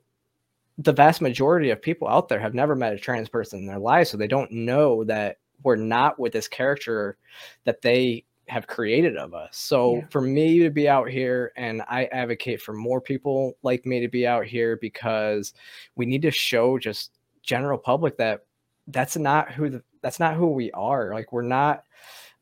the 0.78 0.93
vast 0.93 1.21
majority 1.21 1.69
of 1.69 1.82
people 1.82 2.08
out 2.08 2.30
there 2.30 2.39
have 2.39 2.54
never 2.54 2.76
met 2.76 2.93
a 2.93 2.97
trans 2.97 3.30
person 3.30 3.60
in 3.60 3.67
their 3.67 3.80
lives 3.80 4.10
so 4.10 4.17
they 4.17 4.28
don't 4.28 4.52
know 4.52 5.04
that 5.04 5.38
we're 5.63 5.76
not 5.76 6.19
with 6.19 6.34
this 6.34 6.47
character 6.47 7.17
that 7.63 7.82
they 7.82 8.26
have 8.47 8.67
created 8.67 9.15
of 9.17 9.34
us. 9.34 9.56
So 9.56 9.95
Yeah. 9.97 10.06
for 10.10 10.21
me 10.21 10.60
to 10.60 10.69
be 10.69 10.89
out 10.89 11.10
here 11.10 11.54
and 11.56 11.82
I 11.88 12.06
advocate 12.06 12.62
for 12.62 12.73
more 12.73 12.99
people 12.99 13.58
like 13.63 13.86
me 13.86 14.02
to 14.02 14.10
be 14.10 14.28
out 14.28 14.45
here 14.45 14.76
because 14.78 15.54
we 15.95 16.06
need 16.06 16.21
to 16.23 16.32
show 16.32 16.78
just 16.78 17.12
general 17.41 17.78
public 17.78 18.17
that 18.17 18.45
that's 18.88 19.15
not 19.15 19.52
who 19.52 19.69
the, 19.69 19.84
that's 20.02 20.19
not 20.19 20.36
who 20.36 20.47
we 20.47 20.71
are. 20.71 21.13
Like 21.13 21.32
we're 21.32 21.41
not 21.41 21.86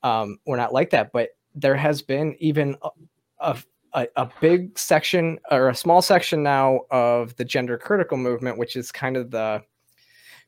um 0.01 0.39
we're 0.45 0.57
not 0.57 0.73
like 0.73 0.89
that, 0.89 1.12
but 1.12 1.29
there 1.53 1.75
has 1.75 2.01
been 2.01 2.36
even 2.39 2.75
a, 2.81 2.89
a 3.39 3.57
a, 3.93 4.07
a 4.15 4.29
big 4.39 4.79
section 4.79 5.38
or 5.51 5.69
a 5.69 5.75
small 5.75 6.01
section 6.01 6.41
now 6.41 6.79
of 6.91 7.36
the 7.36 7.45
gender 7.45 7.77
critical 7.77 8.17
movement, 8.17 8.57
which 8.57 8.75
is 8.75 8.91
kind 8.91 9.17
of 9.17 9.29
the 9.31 9.62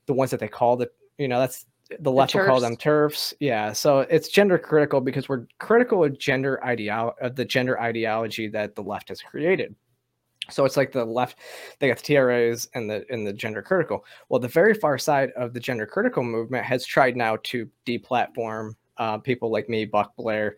the 0.06 0.14
ones 0.14 0.32
that 0.32 0.40
they 0.40 0.48
call 0.48 0.78
the 0.78 0.90
you 1.18 1.28
know 1.28 1.40
that's 1.40 1.66
the 2.00 2.12
left 2.12 2.34
will 2.34 2.46
call 2.46 2.60
them 2.60 2.78
TERFs. 2.78 3.34
Yeah, 3.40 3.74
so 3.74 4.00
it's 4.00 4.30
gender 4.30 4.58
critical 4.58 5.02
because 5.02 5.28
we're 5.28 5.46
critical 5.60 6.04
of 6.04 6.18
gender 6.18 6.64
ideology 6.64 7.18
of 7.22 7.36
the 7.36 7.46
gender 7.46 7.80
ideology 7.80 8.48
that 8.50 8.76
the 8.76 8.84
left 8.84 9.10
has 9.10 9.22
created. 9.22 9.76
So 10.50 10.66
it's 10.66 10.76
like 10.76 10.92
the 10.92 11.06
left, 11.06 11.40
they 11.80 11.88
got 11.88 11.98
the 11.98 12.16
TRAs 12.16 12.68
and 12.74 12.90
the 12.90 13.06
and 13.10 13.26
the 13.26 13.34
gender 13.34 13.62
critical. 13.62 14.06
Well, 14.30 14.40
the 14.40 14.48
very 14.48 14.74
far 14.74 14.98
side 14.98 15.32
of 15.38 15.54
the 15.54 15.60
gender 15.60 15.86
critical 15.86 16.24
movement 16.24 16.66
has 16.66 16.86
tried 16.86 17.16
now 17.16 17.38
to 17.44 17.70
deplatform 17.86 18.74
uh, 18.98 19.18
people 19.20 19.52
like 19.52 19.70
me, 19.70 19.86
Buck 19.86 20.16
Blair, 20.16 20.58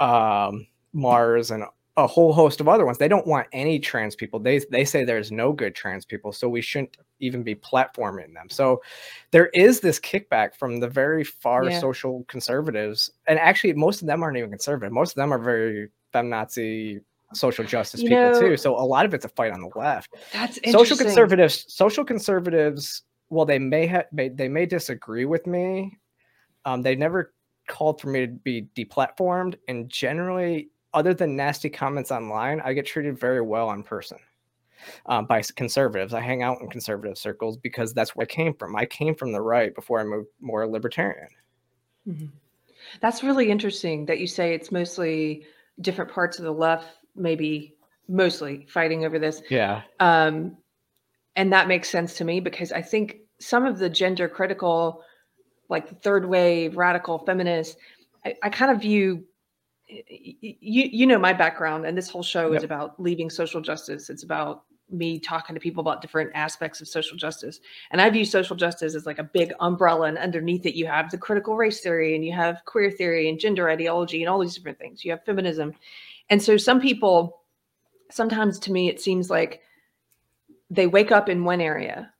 um, 0.00 0.66
Mars, 0.92 1.50
and 1.50 1.64
a 1.98 2.06
whole 2.06 2.32
host 2.32 2.60
of 2.60 2.68
other 2.68 2.84
ones. 2.84 2.98
They 2.98 3.08
don't 3.08 3.26
want 3.26 3.46
any 3.52 3.78
trans 3.78 4.14
people. 4.14 4.38
They 4.38 4.58
they 4.70 4.84
say 4.84 5.04
there's 5.04 5.32
no 5.32 5.52
good 5.52 5.74
trans 5.74 6.04
people, 6.04 6.30
so 6.32 6.48
we 6.48 6.60
shouldn't 6.60 6.96
even 7.20 7.42
be 7.42 7.54
platforming 7.54 8.34
them. 8.34 8.48
So 8.50 8.82
there 9.30 9.46
is 9.54 9.80
this 9.80 9.98
kickback 9.98 10.54
from 10.54 10.80
the 10.80 10.88
very 10.88 11.24
far 11.24 11.64
Yeah. 11.64 11.80
social 11.80 12.24
conservatives, 12.28 13.10
and 13.26 13.38
actually 13.38 13.72
most 13.72 14.02
of 14.02 14.06
them 14.08 14.22
aren't 14.22 14.36
even 14.36 14.50
conservative. 14.50 14.92
Most 14.92 15.12
of 15.12 15.16
them 15.16 15.32
are 15.32 15.38
very 15.38 15.88
feminazi 16.12 17.00
social 17.32 17.64
justice 17.64 18.02
You 18.02 18.10
people 18.10 18.30
know- 18.30 18.40
too. 18.40 18.56
So 18.56 18.76
a 18.76 18.84
lot 18.84 19.04
of 19.06 19.12
it's 19.14 19.24
a 19.24 19.28
fight 19.30 19.52
on 19.52 19.60
the 19.60 19.70
left 19.76 20.14
That's 20.32 20.58
social 20.70 20.96
conservatives 20.96 21.64
social 21.68 22.04
conservatives 22.04 23.02
well 23.30 23.44
they 23.44 23.58
may 23.58 23.84
have 23.86 24.04
may, 24.12 24.28
they 24.28 24.48
may 24.48 24.64
disagree 24.64 25.24
with 25.24 25.44
me 25.46 25.98
um, 26.66 26.82
they 26.82 26.94
never 26.94 27.34
called 27.66 28.00
for 28.00 28.08
me 28.10 28.20
to 28.26 28.32
be 28.32 28.68
deplatformed 28.76 29.56
and 29.66 29.88
generally 29.88 30.68
other 30.96 31.14
than 31.14 31.36
nasty 31.36 31.70
comments 31.70 32.10
online 32.10 32.60
i 32.62 32.72
get 32.72 32.84
treated 32.86 33.16
very 33.18 33.40
well 33.40 33.70
in 33.70 33.82
person 33.84 34.18
um, 35.06 35.26
by 35.26 35.40
conservatives 35.54 36.12
i 36.12 36.20
hang 36.20 36.42
out 36.42 36.60
in 36.60 36.68
conservative 36.68 37.16
circles 37.16 37.56
because 37.56 37.94
that's 37.94 38.16
where 38.16 38.24
i 38.24 38.26
came 38.26 38.52
from 38.54 38.74
i 38.74 38.84
came 38.84 39.14
from 39.14 39.30
the 39.30 39.40
right 39.40 39.74
before 39.74 40.00
i 40.00 40.04
moved 40.04 40.28
more 40.40 40.66
libertarian 40.66 41.28
Mhm. 42.08 42.30
That's 43.00 43.22
really 43.22 43.50
interesting 43.50 44.06
that 44.06 44.20
you 44.20 44.26
say 44.26 44.54
it's 44.54 44.70
mostly 44.70 45.44
different 45.80 46.10
parts 46.10 46.38
of 46.38 46.44
the 46.44 46.52
left, 46.52 46.86
maybe 47.14 47.74
mostly 48.08 48.66
fighting 48.68 49.04
over 49.04 49.18
this. 49.18 49.42
yeah 49.50 49.82
Um, 50.00 50.56
and 51.34 51.52
that 51.52 51.68
makes 51.68 51.88
sense 51.90 52.14
to 52.18 52.24
me 52.24 52.40
because 52.40 52.72
I 52.72 52.80
think 52.82 53.18
some 53.40 53.66
of 53.66 53.78
the 53.78 53.90
gender 53.90 54.28
critical, 54.28 55.02
like 55.68 55.88
the 55.88 55.96
third 55.96 56.26
wave, 56.26 56.76
radical 56.76 57.18
feminists, 57.18 57.76
I, 58.24 58.36
I 58.42 58.48
kind 58.48 58.70
of 58.70 58.80
view 58.80 59.24
you 59.88 60.56
you 60.60 61.06
know 61.06 61.18
my 61.18 61.32
background 61.32 61.86
and 61.86 61.96
this 61.96 62.10
whole 62.10 62.22
show 62.22 62.52
is 62.52 62.64
about 62.64 63.00
leaving 63.00 63.30
social 63.30 63.60
justice. 63.60 64.10
It's 64.10 64.24
about 64.24 64.64
me 64.90 65.18
talking 65.18 65.54
to 65.54 65.60
people 65.60 65.80
about 65.80 66.00
different 66.00 66.30
aspects 66.34 66.80
of 66.80 66.88
social 66.88 67.16
justice. 67.16 67.60
And 67.90 68.00
i 68.00 68.08
view 68.10 68.24
social 68.24 68.56
justice 68.56 68.94
as 68.94 69.06
like 69.06 69.18
a 69.18 69.24
big 69.24 69.52
umbrella 69.60 70.06
and 70.06 70.18
underneath 70.18 70.66
it 70.66 70.74
you 70.74 70.86
have 70.86 71.10
the 71.10 71.18
critical 71.18 71.56
race 71.56 71.80
theory 71.80 72.14
and 72.14 72.24
you 72.24 72.32
have 72.32 72.64
queer 72.64 72.90
theory 72.90 73.28
and 73.28 73.38
gender 73.38 73.68
ideology 73.68 74.22
and 74.22 74.28
all 74.28 74.40
these 74.40 74.54
different 74.54 74.78
things. 74.78 75.04
You 75.04 75.12
have 75.12 75.24
feminism. 75.24 75.72
And 76.30 76.42
so 76.42 76.56
some 76.56 76.80
people 76.80 77.42
sometimes 78.10 78.58
to 78.60 78.72
me 78.72 78.88
it 78.88 79.00
seems 79.00 79.30
like 79.30 79.60
they 80.70 80.86
wake 80.86 81.12
up 81.12 81.28
in 81.28 81.44
one 81.44 81.60
area 81.60 82.12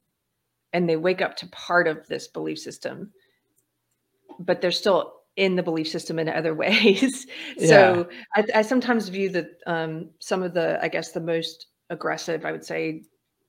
and 0.72 0.88
they 0.88 0.96
wake 0.96 1.22
up 1.22 1.36
to 1.36 1.46
part 1.48 1.88
of 1.88 2.06
this 2.08 2.28
belief 2.28 2.58
system 2.58 3.12
but 4.38 4.60
they're 4.60 4.70
still 4.72 5.15
in 5.36 5.54
the 5.54 5.62
belief 5.62 5.88
system 5.88 6.18
in 6.18 6.28
other 6.28 6.54
ways. 6.64 7.26
So 7.58 8.08
I, 8.34 8.44
I 8.56 8.62
sometimes 8.62 9.08
view 9.08 9.28
that 9.30 9.48
um, 9.66 10.10
some 10.18 10.42
of 10.42 10.54
the 10.54 10.82
i 10.82 10.88
guess 10.88 11.12
the 11.12 11.20
most 11.20 11.66
aggressive 11.90 12.44
i 12.44 12.52
would 12.52 12.64
say 12.64 13.02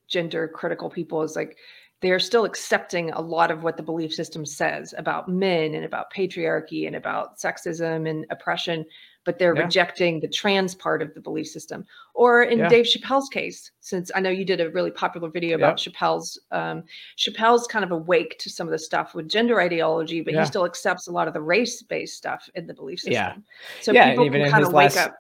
gender 0.08 0.48
critical 0.48 0.90
people 0.90 1.24
is 1.24 1.36
like 1.36 1.58
they're 2.02 2.20
still 2.20 2.46
accepting 2.46 3.10
a 3.12 3.22
lot 3.22 3.50
of 3.50 3.64
what 3.64 3.76
the 3.76 3.84
belief 3.84 4.14
system 4.14 4.46
says 4.46 4.94
about 4.98 5.28
men 5.28 5.74
and 5.74 5.84
about 5.84 6.14
patriarchy 6.14 6.86
and 6.86 6.96
about 6.96 7.38
sexism 7.40 8.08
and 8.08 8.26
oppression 8.30 8.86
but 9.28 9.38
they're 9.38 9.54
Yeah. 9.56 9.64
rejecting 9.64 10.22
the 10.22 10.28
trans 10.30 10.74
part 10.74 11.02
of 11.02 11.14
the 11.14 11.20
belief 11.20 11.48
system 11.48 11.86
or 12.16 12.44
in 12.44 12.60
Yeah. 12.60 12.70
dave 12.70 12.86
chappelle's 12.86 13.28
case 13.30 13.72
since 13.82 14.10
i 14.16 14.20
know 14.22 14.30
you 14.30 14.46
did 14.46 14.62
a 14.62 14.70
really 14.72 14.90
popular 14.90 15.30
video 15.30 15.58
about 15.58 15.76
chappelle's 15.78 16.40
um, 16.52 16.84
chappelle's 17.18 17.68
kind 17.68 17.84
of 17.84 17.92
awake 17.92 18.40
to 18.40 18.50
some 18.50 18.66
of 18.68 18.72
the 18.72 18.80
stuff 18.80 19.14
with 19.14 19.28
gender 19.28 19.60
ideology 19.62 20.22
but 20.22 20.34
Yeah. 20.34 20.40
he 20.42 20.48
still 20.48 20.66
accepts 20.66 21.08
a 21.08 21.12
lot 21.12 21.28
of 21.28 21.34
the 21.34 21.42
race-based 21.42 22.16
stuff 22.18 22.50
in 22.56 22.66
the 22.68 22.74
belief 22.74 23.00
system 23.02 23.14
Yeah. 23.14 23.36
so 23.82 23.92
Yeah, 23.92 24.10
people 24.12 24.26
even 24.26 24.42
can 24.44 24.52
kind 24.52 24.64
of 24.66 24.72
wake 24.74 24.96
last- 24.96 25.10
up 25.10 25.16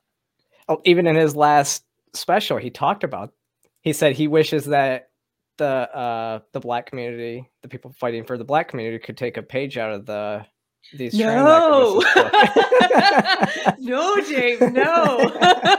oh, 0.69 0.81
even 0.85 1.05
in 1.05 1.15
his 1.17 1.35
last 1.35 1.83
special 2.13 2.57
he 2.57 2.69
talked 2.69 3.03
about 3.03 3.33
he 3.81 3.91
said 3.91 4.13
he 4.15 4.27
wishes 4.29 4.63
that 4.65 5.09
the 5.57 5.65
uh 5.65 6.39
the 6.53 6.59
black 6.61 6.85
community 6.85 7.49
the 7.61 7.67
people 7.67 7.91
fighting 7.91 8.23
for 8.23 8.37
the 8.37 8.45
black 8.45 8.69
community 8.69 8.99
could 8.99 9.17
take 9.17 9.35
a 9.37 9.43
page 9.43 9.77
out 9.77 9.91
of 9.91 10.05
the 10.05 10.45
these 10.93 11.13
no. 11.17 12.01
No 13.79 14.15
dave 14.21 14.61
no. 14.61 15.31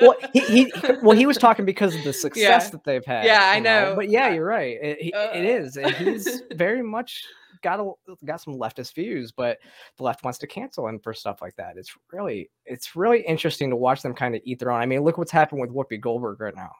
Well 0.00 0.14
he, 0.32 0.40
he 0.40 0.72
well 1.02 1.16
he 1.16 1.26
was 1.26 1.36
talking 1.38 1.64
because 1.64 1.94
of 1.94 2.02
the 2.04 2.12
success 2.12 2.64
Yeah. 2.64 2.70
that 2.70 2.84
they've 2.84 3.04
had 3.04 3.24
Yeah, 3.26 3.40
I 3.42 3.56
you 3.56 3.62
know. 3.62 3.92
but 3.96 4.08
yeah 4.10 4.28
you're 4.30 4.44
right. 4.46 4.76
It, 4.80 5.14
Uh. 5.14 5.30
it 5.32 5.44
is 5.44 5.76
and 5.76 5.90
he's 5.94 6.42
very 6.52 6.82
much 6.82 7.24
got 7.62 7.80
a, 7.80 7.92
got 8.24 8.40
some 8.40 8.54
leftist 8.58 8.94
views 8.94 9.32
but 9.32 9.58
the 9.96 10.02
left 10.02 10.24
wants 10.24 10.38
to 10.40 10.46
cancel 10.46 10.86
him 10.88 10.98
for 10.98 11.14
stuff 11.14 11.40
like 11.40 11.54
that. 11.56 11.76
It's 11.76 11.94
really 12.12 12.50
it's 12.64 12.96
really 12.96 13.20
interesting 13.22 13.70
to 13.70 13.76
watch 13.76 14.02
them 14.02 14.14
kind 14.14 14.34
of 14.34 14.40
eat 14.44 14.58
their 14.58 14.70
own. 14.70 14.80
I 14.80 14.86
mean 14.86 15.00
look 15.00 15.16
what's 15.18 15.30
happened 15.32 15.60
with 15.60 15.70
whoopi 15.70 16.00
goldberg 16.00 16.40
right 16.40 16.56
now. 16.56 16.72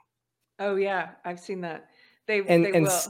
Oh 0.59 0.77
yeah 0.77 1.11
i've 1.25 1.41
seen 1.41 1.61
that. 1.63 1.87
They 2.27 2.41
and 2.41 2.65
they 2.65 2.73
and 2.73 2.87
will 2.87 3.01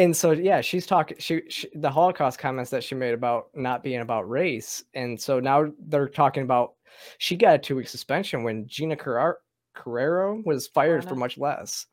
and 0.00 0.16
so 0.16 0.30
yeah 0.32 0.60
she's 0.60 0.86
talking 0.86 1.16
she, 1.20 1.42
she 1.48 1.68
the 1.74 1.90
holocaust 1.90 2.38
comments 2.38 2.70
that 2.70 2.82
she 2.82 2.94
made 2.94 3.14
about 3.14 3.48
not 3.54 3.82
being 3.82 4.00
about 4.00 4.28
race 4.28 4.84
and 4.94 5.20
so 5.20 5.38
now 5.38 5.70
they're 5.88 6.08
talking 6.08 6.42
about 6.42 6.74
she 7.18 7.36
got 7.36 7.54
a 7.54 7.58
two 7.58 7.76
week 7.76 7.88
suspension 7.88 8.42
when 8.42 8.66
gina 8.66 8.96
Carrar- 8.96 9.36
Carano 9.76 10.44
was 10.44 10.66
fired 10.66 11.06
for 11.06 11.14
much 11.14 11.38
less 11.38 11.86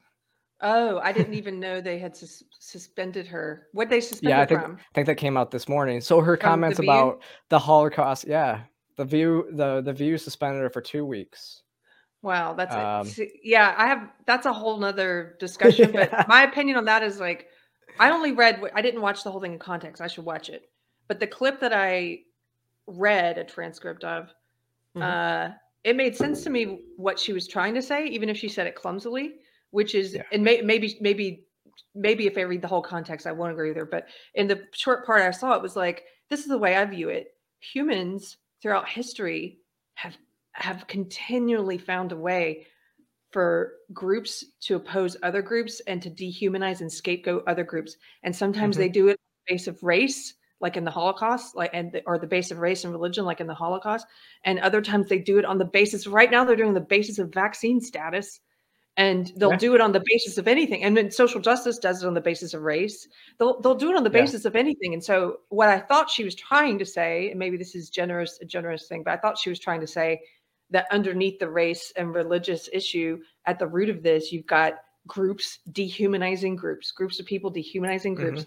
oh 0.61 0.99
i 0.99 1.11
didn't 1.11 1.33
even 1.33 1.59
know 1.59 1.81
they 1.81 1.99
had 1.99 2.15
sus- 2.15 2.43
suspended 2.59 3.27
her 3.27 3.67
what 3.73 3.89
they 3.89 4.01
suspended 4.01 4.29
yeah 4.29 4.41
i 4.41 4.45
think 4.45 4.61
from 4.61 4.75
i 4.75 4.93
think 4.95 5.07
that 5.07 5.15
came 5.15 5.37
out 5.37 5.51
this 5.51 5.67
morning 5.67 6.01
so 6.01 6.21
her 6.21 6.37
From 6.37 6.49
comments 6.49 6.79
View? 6.79 6.89
about 6.89 7.21
the 7.49 7.59
holocaust 7.59 8.25
yeah 8.27 8.61
the 8.95 9.05
view 9.05 9.47
the 9.51 9.81
the 9.81 9.93
view 9.93 10.17
suspended 10.17 10.61
her 10.61 10.69
for 10.69 10.81
two 10.81 11.05
weeks 11.05 11.63
Wow, 12.23 12.53
that's. 12.53 12.75
Um, 12.75 13.25
yeah, 13.43 13.75
I 13.77 13.87
have 13.87 14.09
that's 14.25 14.45
a 14.45 14.51
whole 14.51 14.79
nother 14.79 15.35
discussion. 15.39 15.93
Yeah. 15.93 16.07
But 16.09 16.27
my 16.27 16.43
opinion 16.43 16.77
on 16.77 16.85
that 16.85 17.03
is 17.03 17.19
like 17.19 17.47
I 17.99 18.11
only 18.11 18.31
read 18.31 18.61
I 18.73 18.81
didn't 18.81 19.01
watch 19.01 19.23
the 19.23 19.31
whole 19.31 19.41
thing 19.41 19.53
in 19.53 19.59
context. 19.59 20.01
I 20.01 20.07
should 20.07 20.25
watch 20.25 20.49
it. 20.49 20.69
But 21.07 21.19
the 21.19 21.27
clip 21.27 21.59
that 21.61 21.73
I 21.73 22.19
read 22.87 23.37
a 23.37 23.43
transcript 23.43 24.03
of, 24.03 24.33
Mhm. 24.95 25.01
uh, 25.01 25.53
it 25.83 25.95
made 25.95 26.15
sense 26.15 26.43
to 26.43 26.49
me 26.49 26.81
what 26.97 27.19
she 27.19 27.33
was 27.33 27.47
trying 27.47 27.73
to 27.75 27.81
say, 27.81 28.05
even 28.07 28.29
if 28.29 28.37
she 28.37 28.49
said 28.49 28.67
it 28.67 28.75
clumsily, 28.75 29.39
which 29.71 29.95
is 29.95 30.15
Yeah. 30.15 30.23
and 30.31 30.43
may, 30.43 30.61
maybe 30.61 30.97
maybe 31.01 31.45
maybe 31.93 32.27
if 32.27 32.37
I 32.37 32.41
read 32.41 32.61
the 32.61 32.67
whole 32.67 32.81
context, 32.81 33.27
I 33.27 33.31
won't 33.31 33.51
agree 33.51 33.69
with 33.69 33.77
her. 33.77 33.85
But 33.85 34.07
in 34.33 34.47
the 34.47 34.67
short 34.73 35.05
part 35.05 35.21
I 35.21 35.31
saw, 35.31 35.53
it 35.53 35.61
was 35.61 35.75
like 35.75 36.05
this 36.29 36.41
is 36.41 36.47
the 36.47 36.57
way 36.57 36.75
I 36.75 36.85
view 36.85 37.09
it. 37.09 37.35
Humans 37.59 38.37
throughout 38.61 38.89
history 38.89 39.59
have 39.95 40.17
have 40.53 40.87
continually 40.87 41.77
found 41.77 42.11
a 42.11 42.17
way 42.17 42.65
for 43.37 43.73
groups 43.93 44.43
to 44.61 44.75
oppose 44.77 45.15
other 45.21 45.43
groups 45.43 45.79
and 45.81 46.01
to 46.01 46.09
dehumanize 46.09 46.81
and 46.81 46.91
scapegoat 46.91 47.43
other 47.45 47.63
groups. 47.63 47.95
And 48.23 48.35
sometimes 48.35 48.77
Mm-hmm. 48.77 48.81
they 48.81 48.89
do 48.89 49.09
it 49.09 49.11
on 49.11 49.17
the 49.45 49.53
base 49.53 49.67
of 49.67 49.83
race, 49.83 50.33
like 50.59 50.75
in 50.75 50.83
the 50.83 50.89
Holocaust, 50.89 51.55
like 51.55 51.69
and 51.71 51.91
the, 51.91 52.01
or 52.07 52.17
the 52.17 52.25
base 52.25 52.49
of 52.49 52.57
race 52.57 52.83
and 52.83 52.91
religion, 52.91 53.25
like 53.25 53.39
in 53.39 53.45
the 53.45 53.53
Holocaust. 53.53 54.07
And 54.43 54.57
other 54.57 54.81
times 54.81 55.07
they 55.07 55.19
do 55.19 55.37
it 55.37 55.45
on 55.45 55.59
the 55.59 55.65
basis. 55.65 56.07
Right 56.07 56.31
now, 56.31 56.45
they're 56.45 56.55
doing 56.55 56.73
the 56.73 56.81
basis 56.81 57.19
of 57.19 57.31
vaccine 57.31 57.79
status, 57.79 58.39
and 58.97 59.31
they'll 59.37 59.51
Yeah. 59.51 59.57
do 59.57 59.75
it 59.75 59.81
on 59.81 59.91
the 59.91 60.01
basis 60.03 60.39
of 60.39 60.47
anything. 60.47 60.83
And 60.83 60.97
then 60.97 61.11
social 61.11 61.39
justice 61.39 61.77
does 61.77 62.01
it 62.01 62.07
on 62.07 62.15
the 62.15 62.21
basis 62.21 62.55
of 62.55 62.63
race. 62.63 63.07
They'll 63.37 63.61
they'll 63.61 63.75
do 63.75 63.91
it 63.91 63.95
on 63.97 64.03
the 64.03 64.09
Yeah. 64.09 64.21
basis 64.23 64.45
of 64.45 64.55
anything. 64.55 64.95
And 64.95 65.03
so, 65.03 65.41
what 65.49 65.69
I 65.69 65.77
thought 65.77 66.09
she 66.09 66.23
was 66.23 66.33
trying 66.33 66.79
to 66.79 66.85
say, 66.85 67.29
and 67.29 67.37
maybe 67.37 67.55
this 67.57 67.75
is 67.75 67.91
generous 67.91 68.39
a 68.41 68.45
generous 68.45 68.87
thing, 68.87 69.03
but 69.03 69.13
I 69.13 69.17
thought 69.17 69.37
she 69.37 69.51
was 69.51 69.59
trying 69.59 69.81
to 69.81 69.87
say 69.87 70.21
that 70.69 70.85
underneath 70.91 71.39
the 71.39 71.49
race 71.49 71.91
and 71.95 72.13
religious 72.13 72.69
issue, 72.73 73.19
at 73.45 73.57
the 73.59 73.67
root 73.67 73.89
of 73.89 74.03
this, 74.03 74.31
you've 74.31 74.45
got 74.47 74.73
groups 75.07 75.59
dehumanizing 75.71 76.55
groups, 76.55 76.91
groups 76.91 77.19
of 77.19 77.25
people 77.25 77.49
dehumanizing 77.49 78.13
groups. 78.15 78.45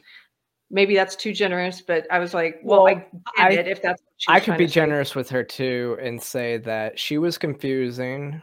maybe 0.73 0.95
that's 0.95 1.17
too 1.17 1.33
generous, 1.33 1.81
but 1.81 2.07
I 2.13 2.19
was 2.21 2.33
like, 2.33 2.61
well, 2.63 2.85
Well, 2.85 3.03
I 3.37 3.49
I- 3.49 3.51
it 3.53 3.67
if 3.67 3.83
that's 3.83 4.01
what 4.03 4.13
she 4.19 4.33
I 4.33 4.39
could 4.41 4.57
be 4.59 4.67
to 4.67 4.71
say. 4.71 4.75
generous 4.75 5.15
with 5.17 5.29
her 5.31 5.43
too 5.43 5.99
and 6.01 6.23
say 6.23 6.59
that 6.59 6.97
she 6.99 7.19
was 7.19 7.39
confusing 7.39 8.41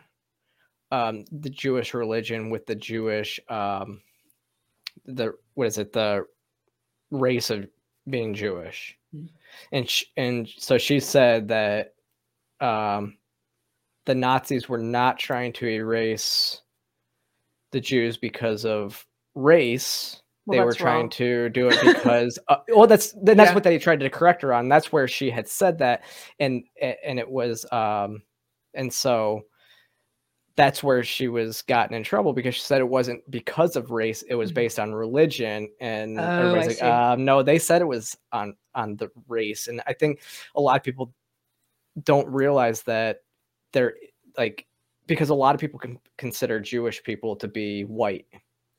um, 0.91 1.23
the 1.31 1.49
Jewish 1.49 1.93
religion 1.93 2.49
with 2.49 2.65
the 2.65 2.75
Jewish, 2.75 3.39
um, 3.49 4.01
the 5.05 5.33
what 5.53 5.67
is 5.67 5.77
it, 5.77 5.93
the 5.93 6.25
race 7.11 7.49
of 7.49 7.67
being 8.09 8.33
Jewish, 8.33 8.97
Mm. 9.15 9.29
and 9.71 9.89
sh- 9.89 10.05
and 10.17 10.49
so 10.57 10.77
she 10.77 10.99
said 10.99 11.47
that 11.49 11.93
um, 12.59 13.17
the 14.07 14.15
Nazis 14.15 14.67
were 14.67 14.77
not 14.79 15.19
trying 15.19 15.53
to 15.53 15.67
erase 15.67 16.61
the 17.71 17.79
Jews 17.79 18.17
because 18.17 18.65
of 18.65 19.05
race. 19.35 20.21
Well, 20.47 20.59
they 20.59 20.65
were 20.65 20.73
trying 20.73 21.01
wrong. 21.01 21.09
to 21.11 21.49
do 21.49 21.67
it 21.67 21.77
because 21.83 22.39
uh, 22.47 22.55
well 22.69 22.87
that's 22.87 23.11
then 23.21 23.37
that's 23.37 23.49
Yeah. 23.49 23.53
what 23.55 23.63
they 23.65 23.77
tried 23.77 23.99
to 23.99 24.09
correct 24.09 24.41
her 24.43 24.53
on 24.53 24.69
that's 24.69 24.91
where 24.93 25.07
she 25.07 25.29
had 25.29 25.47
said 25.47 25.77
that 25.79 26.03
and 26.39 26.63
and 26.81 27.19
it 27.19 27.29
was 27.29 27.65
um 27.73 28.23
and 28.73 28.91
so 28.91 29.41
that's 30.55 30.81
where 30.81 31.03
she 31.03 31.27
was 31.27 31.61
gotten 31.63 31.95
in 31.95 32.01
trouble 32.03 32.31
because 32.31 32.55
she 32.55 32.61
said 32.61 32.79
it 32.79 32.87
wasn't 32.87 33.29
because 33.29 33.75
of 33.75 33.91
race 33.91 34.23
it 34.29 34.35
was 34.35 34.51
Mhm. 34.51 34.55
based 34.55 34.79
on 34.79 34.93
religion 34.93 35.69
and 35.81 36.17
Oh, 36.17 36.23
everybody's 36.23 36.81
like 36.81 36.89
um, 36.91 37.25
no 37.25 37.43
they 37.43 37.59
said 37.59 37.81
it 37.81 37.85
was 37.85 38.17
on 38.31 38.55
on 38.73 38.95
the 38.95 39.09
race 39.27 39.67
and 39.67 39.81
i 39.85 39.91
think 39.91 40.21
a 40.55 40.61
lot 40.61 40.77
of 40.77 40.83
people 40.83 41.13
don't 42.03 42.27
realize 42.29 42.83
that 42.83 43.17
they're 43.77 43.93
like 44.37 44.65
because 45.05 45.29
a 45.29 45.35
lot 45.35 45.55
of 45.55 45.61
people 45.61 45.79
can 45.79 45.99
consider 46.17 46.59
jewish 46.59 47.01
people 47.03 47.35
to 47.35 47.47
be 47.47 47.83
white 47.85 48.25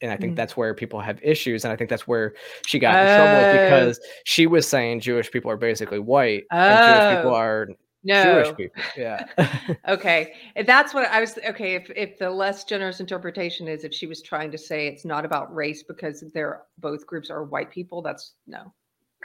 and 0.03 0.11
i 0.13 0.17
think 0.17 0.33
Mm. 0.33 0.37
that's 0.37 0.57
where 0.57 0.75
people 0.75 1.01
have 1.01 1.19
issues 1.23 1.65
and 1.65 1.73
i 1.73 1.77
think 1.77 1.89
that's 1.91 2.07
where 2.07 2.35
she 2.67 2.79
got 2.79 2.95
in 2.97 3.17
trouble 3.17 3.45
Oh. 3.45 3.65
because 3.65 4.01
she 4.25 4.47
was 4.47 4.67
saying 4.69 5.01
jewish 5.01 5.31
people 5.31 5.51
are 5.51 5.57
basically 5.57 5.99
white 6.01 6.45
and 6.51 6.79
jewish 6.87 7.17
people 7.17 7.31
Oh. 7.33 7.35
are 7.45 7.69
No. 8.05 8.23
jewish 8.25 8.57
people 8.57 8.83
yeah 8.97 9.27
okay. 9.89 10.33
If 10.55 10.67
that's 10.67 10.95
what 10.95 11.05
I 11.11 11.21
was 11.21 11.37
okay. 11.53 11.75
If 11.75 11.91
if 11.97 12.17
the 12.19 12.31
less 12.31 12.65
generous 12.65 13.01
interpretation 13.01 13.67
is 13.69 13.83
if 13.85 13.93
she 13.93 14.07
was 14.07 14.23
trying 14.23 14.51
to 14.53 14.59
say 14.59 14.87
it's 14.87 15.05
not 15.05 15.25
about 15.25 15.53
race 15.53 15.83
because 15.83 16.23
they're 16.33 16.63
both 16.79 17.07
groups 17.07 17.29
are 17.29 17.43
white 17.45 17.71
people, 17.71 18.01
that's 18.01 18.35
no. 18.47 18.73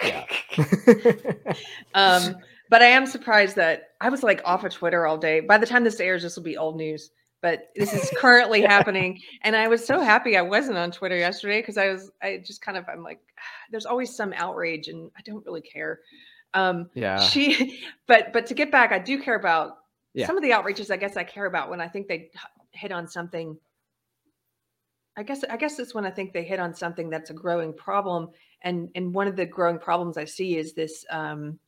yeah 0.04 0.26
Um, 1.94 2.36
but 2.74 2.82
I 2.82 2.88
am 2.88 3.06
surprised 3.06 3.56
that 3.58 3.92
I 4.02 4.10
was 4.10 4.24
like 4.24 4.42
off 4.46 4.64
of 4.64 4.74
Twitter 4.74 5.06
all 5.06 5.16
day. 5.16 5.42
By 5.42 5.60
the 5.60 5.66
time 5.68 5.84
this 5.84 6.00
airs, 6.00 6.24
this 6.24 6.36
will 6.36 6.42
be 6.42 6.58
old 6.58 6.76
news. 6.76 7.12
But 7.40 7.70
this 7.76 7.94
is 7.94 8.10
currently 8.18 8.64
happening, 8.64 9.20
and 9.44 9.56
I 9.56 9.68
was 9.68 9.86
so 9.86 10.00
happy 10.00 10.36
I 10.36 10.42
wasn't 10.42 10.80
on 10.80 10.90
Twitter 10.90 11.16
yesterday 11.16 11.62
because 11.62 11.78
I 11.78 11.90
was 11.90 12.10
I 12.24 12.42
just 12.44 12.64
kind 12.64 12.76
of 12.76 12.86
I'm 12.90 13.04
like, 13.04 13.20
there's 13.70 13.86
always 13.86 14.16
some 14.16 14.34
outrage, 14.36 14.88
and 14.88 15.12
I 15.16 15.22
don't 15.22 15.46
really 15.46 15.62
care. 15.62 16.00
Um, 16.56 16.90
yeah 16.96 17.20
she, 17.20 17.84
but 18.08 18.34
but 18.34 18.48
to 18.48 18.56
get 18.56 18.72
back, 18.72 18.92
I 18.92 18.98
do 18.98 19.22
care 19.22 19.36
about 19.36 19.78
Yeah. 20.16 20.26
some 20.26 20.36
of 20.36 20.42
the 20.42 20.52
outrages. 20.54 20.90
I 20.90 20.98
guess 20.98 21.16
I 21.16 21.24
care 21.24 21.46
about 21.46 21.70
when 21.70 21.80
I 21.80 21.88
think 21.88 22.08
they 22.08 22.32
hit 22.72 22.92
on 22.92 23.08
something. 23.08 23.56
I 25.16 25.22
guess 25.22 25.44
I 25.48 25.58
guess 25.58 25.78
it's 25.78 25.94
when 25.94 26.08
I 26.08 26.10
think 26.10 26.34
they 26.34 26.44
hit 26.44 26.60
on 26.60 26.74
something 26.74 27.12
that's 27.12 27.30
a 27.30 27.36
growing 27.36 27.72
problem, 27.72 28.30
and 28.64 28.90
and 28.96 29.14
one 29.14 29.28
of 29.28 29.36
the 29.36 29.46
growing 29.46 29.78
problems 29.78 30.18
I 30.18 30.26
see 30.26 30.58
is 30.58 30.74
this 30.74 31.06
um, 31.12 31.60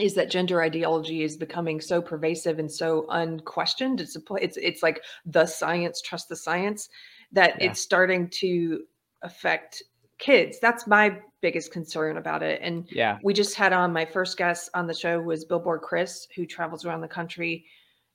is 0.00 0.14
that 0.14 0.30
gender 0.30 0.62
ideology 0.62 1.22
is 1.22 1.36
becoming 1.36 1.80
so 1.80 2.00
pervasive 2.00 2.58
and 2.58 2.70
so 2.70 3.06
unquestioned. 3.10 4.00
It's 4.00 4.16
a 4.16 4.20
it's 4.40 4.56
it's 4.56 4.82
like 4.82 5.02
the 5.26 5.46
science, 5.46 6.00
trust 6.00 6.28
the 6.28 6.36
science, 6.36 6.88
that 7.32 7.60
Yeah. 7.60 7.70
it's 7.70 7.80
starting 7.80 8.28
to 8.40 8.84
affect 9.22 9.82
kids. 10.18 10.58
That's 10.60 10.86
my 10.86 11.18
biggest 11.40 11.70
concern 11.72 12.16
about 12.16 12.42
it, 12.42 12.60
and 12.62 12.84
yeah 12.90 13.18
we 13.22 13.32
just 13.32 13.54
had 13.54 13.72
on 13.72 13.92
my 13.92 14.04
first 14.04 14.36
guest 14.36 14.68
on 14.74 14.86
the 14.88 14.94
show 14.94 15.20
was 15.20 15.44
Billboard 15.44 15.82
Chris, 15.82 16.26
who 16.34 16.44
travels 16.46 16.84
around 16.84 17.00
the 17.00 17.08
country 17.08 17.64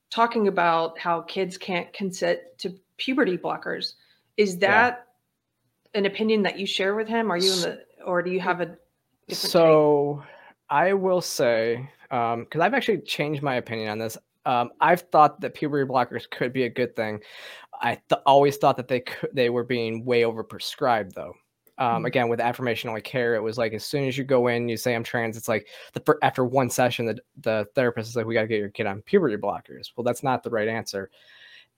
talking 0.10 0.48
about 0.48 1.00
how 1.00 1.22
kids 1.22 1.58
can't 1.58 1.92
consent 1.94 2.40
to 2.60 2.76
puberty 2.98 3.38
blockers. 3.38 3.94
Is 4.38 4.56
Yeah. 4.56 4.68
that 4.70 5.08
an 5.94 6.06
opinion 6.06 6.44
that 6.44 6.60
you 6.60 6.66
share 6.66 6.96
with 6.96 7.08
him? 7.08 7.32
Are 7.32 7.38
you 7.38 7.54
in 7.54 7.62
the 7.62 7.86
or 8.06 8.22
do 8.22 8.32
you 8.32 8.40
have 8.42 8.60
a 8.62 8.78
different 9.28 9.54
take? 10.20 10.30
I 10.70 10.94
will 10.94 11.22
say 11.22 11.90
um 12.12 12.44
because 12.44 12.62
i've 12.62 12.74
actually 12.74 13.00
changed 13.02 13.42
my 13.42 13.56
opinion 13.56 13.90
on 13.90 14.00
this 14.00 14.18
um 14.46 14.72
i've 14.82 15.02
thought 15.02 15.40
that 15.42 15.54
puberty 15.54 15.88
blockers 15.90 16.30
could 16.30 16.54
be 16.54 16.64
a 16.64 16.70
good 16.70 16.96
thing 16.96 17.20
i 17.82 17.96
th- 18.10 18.22
always 18.26 18.58
thought 18.58 18.78
that 18.78 18.88
they 18.88 19.02
could 19.02 19.30
they 19.34 19.50
were 19.50 19.64
being 19.64 20.06
way 20.06 20.22
overprescribed 20.22 21.14
though 21.14 21.34
um 21.80 22.04
Mm. 22.04 22.08
again 22.08 22.30
with 22.30 22.40
affirmation 22.40 22.90
only 22.90 23.02
care 23.02 23.34
it 23.36 23.42
was 23.42 23.58
like 23.58 23.74
as 23.74 23.84
soon 23.84 24.08
as 24.08 24.18
you 24.18 24.24
go 24.24 24.48
in 24.48 24.70
you 24.70 24.78
say 24.78 24.94
i'm 24.96 25.04
trans 25.04 25.36
it's 25.38 25.48
like 25.48 25.68
the 25.94 26.18
after 26.22 26.46
one 26.46 26.70
session 26.70 27.06
the, 27.06 27.18
the 27.42 27.68
therapist 27.74 28.10
is 28.10 28.16
like 28.16 28.26
we 28.26 28.36
got 28.36 28.42
to 28.42 28.48
get 28.48 28.60
your 28.60 28.70
kid 28.70 28.86
on 28.86 29.02
puberty 29.02 29.38
blockers 29.38 29.92
well 29.96 30.04
that's 30.04 30.24
not 30.24 30.44
the 30.44 30.50
right 30.50 30.68
answer 30.68 31.10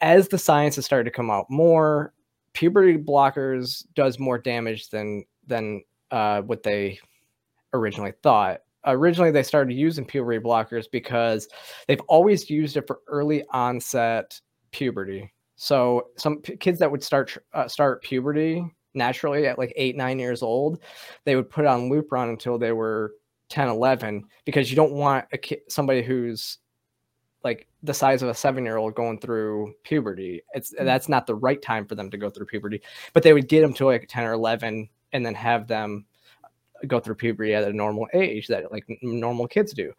as 0.02 0.28
the 0.28 0.38
science 0.38 0.76
has 0.76 0.84
started 0.86 1.06
to 1.06 1.12
come 1.12 1.32
out 1.32 1.50
more 1.50 2.14
puberty 2.56 2.98
blockers 2.98 3.86
does 3.94 4.18
more 4.18 4.40
damage 4.40 4.90
than 4.90 5.24
than 5.46 5.84
uh, 6.10 6.42
what 6.42 6.64
they 6.64 6.98
originally 7.74 8.14
thought. 8.24 8.62
Originally, 8.86 9.32
they 9.32 9.44
started 9.44 9.74
using 9.74 10.06
puberty 10.06 10.40
blockers 10.40 10.86
because 10.92 11.48
they've 11.88 12.02
always 12.08 12.50
used 12.50 12.78
it 12.78 12.86
for 12.88 13.00
early 13.08 13.44
onset 13.52 14.40
puberty. 14.72 15.32
So 15.56 16.08
some 16.18 16.42
p- 16.42 16.58
kids 16.58 16.80
that 16.80 16.92
would 16.92 17.04
start 17.04 17.38
uh, 17.54 17.68
start 17.68 18.04
puberty 18.04 18.64
naturally 18.94 19.48
at 19.48 19.58
like 19.58 19.74
eight 19.76 19.96
nine 19.96 20.20
years 20.20 20.42
old, 20.44 20.80
they 21.24 21.36
would 21.36 21.50
put 21.50 21.66
on 21.66 21.90
Lupron 21.90 22.30
until 22.30 22.58
they 22.58 22.72
were 22.72 23.14
10, 23.50 23.68
11 23.68 24.24
because 24.46 24.70
you 24.70 24.76
don't 24.76 24.94
want 24.94 25.26
a 25.34 25.38
kid, 25.38 25.60
somebody 25.70 26.02
who's 26.02 26.58
like 27.44 27.68
the 27.84 27.94
size 27.94 28.24
of 28.24 28.30
a 28.30 28.34
seven 28.34 28.64
year 28.66 28.78
old 28.78 28.96
going 28.96 29.20
through 29.20 29.74
puberty. 29.84 30.42
It's 30.54 30.74
Mm. 30.74 30.86
that's 30.86 31.08
not 31.08 31.28
the 31.28 31.36
right 31.36 31.62
time 31.62 31.86
for 31.86 31.96
them 31.96 32.10
to 32.10 32.18
go 32.18 32.30
through 32.30 32.48
puberty. 32.48 32.82
But 33.14 33.24
they 33.24 33.34
would 33.34 33.48
get 33.48 33.62
them 33.62 33.74
to 33.76 33.86
like 33.86 34.08
10 34.10 34.24
or 34.26 34.34
11 34.34 34.90
and 35.14 35.26
then 35.26 35.36
have 35.36 35.68
them 35.68 36.06
go 36.88 37.00
through 37.00 37.16
puberty 37.16 37.54
at 37.54 37.64
a 37.64 37.74
normal 37.74 38.08
age 38.14 38.48
that 38.48 38.72
like 38.72 38.86
normal 39.02 39.48
kids 39.48 39.74
do. 39.74 39.94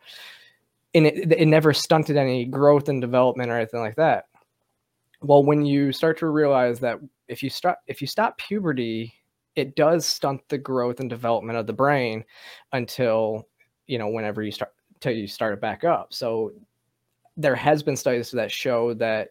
And 0.94 1.06
it, 1.06 1.32
it 1.32 1.46
never 1.46 1.72
stunted 1.72 2.16
any 2.16 2.44
growth 2.44 2.88
and 2.88 3.00
development 3.00 3.50
or 3.50 3.56
anything 3.56 3.80
like 3.80 3.96
that. 3.96 4.26
Well, 5.22 5.42
when 5.42 5.64
you 5.64 5.92
start 5.92 6.18
to 6.18 6.28
realize 6.28 6.78
that 6.80 6.98
if 7.28 7.42
you 7.42 7.50
start 7.50 7.78
if 7.86 8.00
you 8.00 8.06
stop 8.06 8.38
puberty, 8.38 9.14
it 9.56 9.74
does 9.76 10.06
stunt 10.06 10.42
the 10.48 10.58
growth 10.58 11.00
and 11.00 11.10
development 11.10 11.58
of 11.58 11.66
the 11.66 11.72
brain 11.72 12.24
until 12.72 13.48
you 13.86 13.98
know 13.98 14.08
whenever 14.08 14.42
you 14.42 14.52
start 14.52 14.72
till 15.00 15.12
you 15.12 15.26
start 15.26 15.54
it 15.54 15.60
back 15.60 15.84
up. 15.84 16.12
So 16.12 16.52
there 17.36 17.56
has 17.56 17.82
been 17.82 17.96
studies 17.96 18.30
that 18.30 18.50
show 18.50 18.94
that 18.94 19.30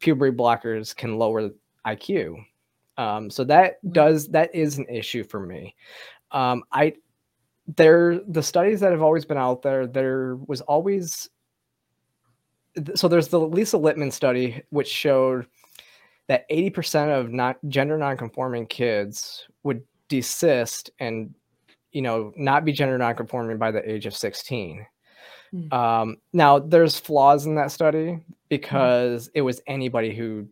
puberty 0.00 0.36
blockers 0.36 0.94
can 0.94 1.18
lower 1.18 1.50
IQ. 1.86 2.44
Um, 2.96 3.30
so 3.30 3.44
that 3.44 3.76
does 3.92 4.28
that 4.28 4.54
is 4.54 4.78
an 4.78 4.86
issue 4.88 5.24
for 5.24 5.40
me. 5.40 5.74
Um, 6.30 6.64
I 6.72 6.94
there 7.66 8.20
the 8.28 8.42
studies 8.42 8.80
that 8.80 8.92
have 8.92 9.02
always 9.02 9.24
been 9.24 9.38
out 9.38 9.62
there. 9.62 9.86
There 9.86 10.36
was 10.46 10.60
always 10.62 11.28
so 12.94 13.08
there's 13.08 13.28
the 13.28 13.40
Lisa 13.40 13.76
Littman 13.76 14.12
study 14.12 14.62
which 14.70 14.88
showed 14.88 15.46
that 16.26 16.48
80% 16.50 17.18
of 17.18 17.32
not 17.32 17.56
gender 17.68 17.98
nonconforming 17.98 18.66
kids 18.66 19.46
would 19.62 19.82
desist 20.08 20.90
and 20.98 21.34
you 21.92 22.02
know 22.02 22.32
not 22.36 22.64
be 22.64 22.72
gender 22.72 22.98
nonconforming 22.98 23.58
by 23.58 23.70
the 23.70 23.88
age 23.90 24.06
of 24.06 24.14
16 24.14 24.86
Hmm. 25.50 25.72
um, 25.72 26.16
now 26.32 26.58
there's 26.58 26.98
flaws 26.98 27.46
in 27.46 27.54
that 27.54 27.70
study 27.70 28.18
because 28.48 29.30
it 29.34 29.42
was 29.42 29.60
anybody 29.68 30.12
who 30.12 30.48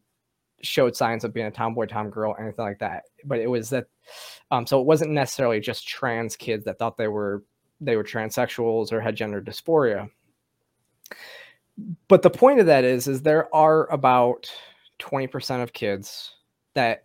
showed 0.62 0.94
signs 0.94 1.24
of 1.24 1.34
being 1.34 1.46
a 1.46 1.50
tomboy 1.50 1.86
tom 1.86 2.08
girl 2.08 2.36
anything 2.38 2.64
like 2.64 2.78
that 2.78 3.04
but 3.24 3.40
it 3.40 3.48
was 3.48 3.68
that 3.70 3.86
um, 4.50 4.66
so 4.66 4.80
it 4.80 4.86
wasn't 4.86 5.10
necessarily 5.10 5.60
just 5.60 5.86
trans 5.86 6.36
kids 6.36 6.64
that 6.64 6.78
thought 6.78 6.96
they 6.96 7.08
were 7.08 7.42
they 7.80 7.96
were 7.96 8.04
transsexuals 8.04 8.92
or 8.92 9.00
had 9.00 9.16
gender 9.16 9.42
dysphoria. 9.42 10.08
But 12.08 12.22
the 12.22 12.30
point 12.30 12.60
of 12.60 12.66
that 12.66 12.84
is 12.84 13.08
is 13.08 13.22
there 13.22 13.52
are 13.54 13.90
about 13.90 14.50
20% 15.00 15.62
of 15.62 15.72
kids 15.72 16.34
that 16.74 17.04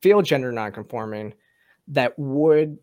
feel 0.00 0.22
gender 0.22 0.52
nonconforming 0.52 1.34
that 1.88 2.18
would 2.18 2.78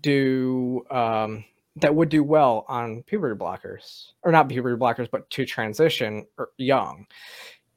do 0.00 0.84
um, 0.90 1.44
that 1.76 1.94
would 1.94 2.08
do 2.08 2.22
well 2.22 2.64
on 2.68 3.02
puberty 3.04 3.38
blockers 3.38 4.12
or 4.22 4.32
not 4.32 4.48
puberty 4.48 4.76
blockers 4.76 5.10
but 5.10 5.28
to 5.30 5.44
transition 5.44 6.26
or 6.38 6.50
young. 6.58 7.06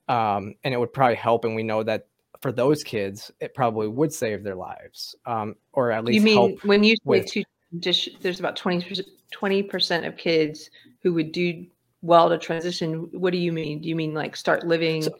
Um, 0.07 0.55
and 0.63 0.73
it 0.73 0.79
would 0.79 0.93
probably 0.93 1.15
help 1.15 1.45
and 1.45 1.55
we 1.55 1.63
know 1.63 1.83
that 1.83 2.07
for 2.45 2.51
those 2.51 2.83
kids 2.83 3.31
it 3.39 3.55
probably 3.55 3.87
would 3.87 4.13
save 4.13 4.43
their 4.43 4.53
lives 4.53 5.15
um, 5.25 5.55
or 5.73 5.89
at 5.89 6.05
least 6.05 6.17
you 6.17 6.21
mean 6.21 6.55
when 6.61 6.83
you 6.83 6.91
say 6.97 7.01
with- 7.05 7.25
two, 7.25 7.43
just, 7.79 8.21
there's 8.21 8.39
about 8.39 8.55
20 8.55 9.63
percent 9.63 10.05
of 10.05 10.15
kids 10.15 10.69
who 11.01 11.11
would 11.15 11.31
do 11.31 11.65
well 12.03 12.29
to 12.29 12.37
transition. 12.37 13.09
What 13.13 13.31
do 13.31 13.39
you 13.39 13.51
mean? 13.51 13.81
Do 13.81 13.89
you 13.89 13.95
mean 13.95 14.13
like 14.13 14.35
start 14.35 14.65
living? 14.65 15.01
So- 15.01 15.17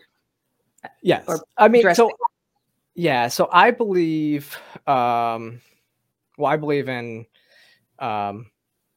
Yes. 1.01 1.25
or 1.27 1.43
I 1.57 1.67
mean, 1.67 1.81
dressing. 1.81 2.09
so 2.09 2.15
yeah, 2.93 3.27
so 3.27 3.49
I 3.51 3.71
believe 3.71 4.55
um 4.85 5.59
well, 6.37 6.51
I 6.51 6.57
believe 6.57 6.87
in 6.87 7.25
um, 7.97 8.51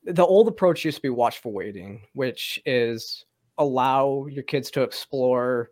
the 0.04 0.24
old 0.24 0.48
approach 0.48 0.84
used 0.84 0.98
to 0.98 1.02
be 1.02 1.08
watchful 1.08 1.52
waiting, 1.52 2.02
which 2.12 2.60
is 2.66 3.24
allow 3.56 4.26
your 4.26 4.42
kids 4.42 4.70
to 4.72 4.82
explore, 4.82 5.70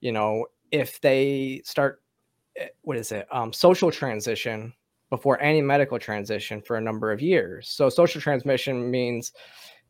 you 0.00 0.12
know, 0.12 0.46
if 0.72 1.00
they 1.00 1.62
start, 1.64 2.02
eh, 2.56 2.68
what 2.82 2.96
is 2.96 3.12
it, 3.12 3.26
um, 3.30 3.52
social 3.52 3.92
transition 3.92 4.72
before 5.10 5.40
any 5.40 5.60
medical 5.60 5.98
transition 5.98 6.62
for 6.62 6.76
a 6.76 6.80
number 6.80 7.12
of 7.12 7.20
years. 7.20 7.68
So 7.68 7.88
social 7.90 8.20
transmission 8.20 8.90
means 8.90 9.32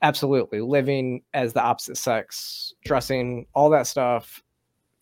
absolutely 0.02 0.60
living 0.60 1.22
as 1.32 1.52
the 1.52 1.62
opposite 1.62 1.96
sex, 1.96 2.74
dressing, 2.84 3.46
all 3.54 3.70
that 3.70 3.86
stuff 3.86 4.42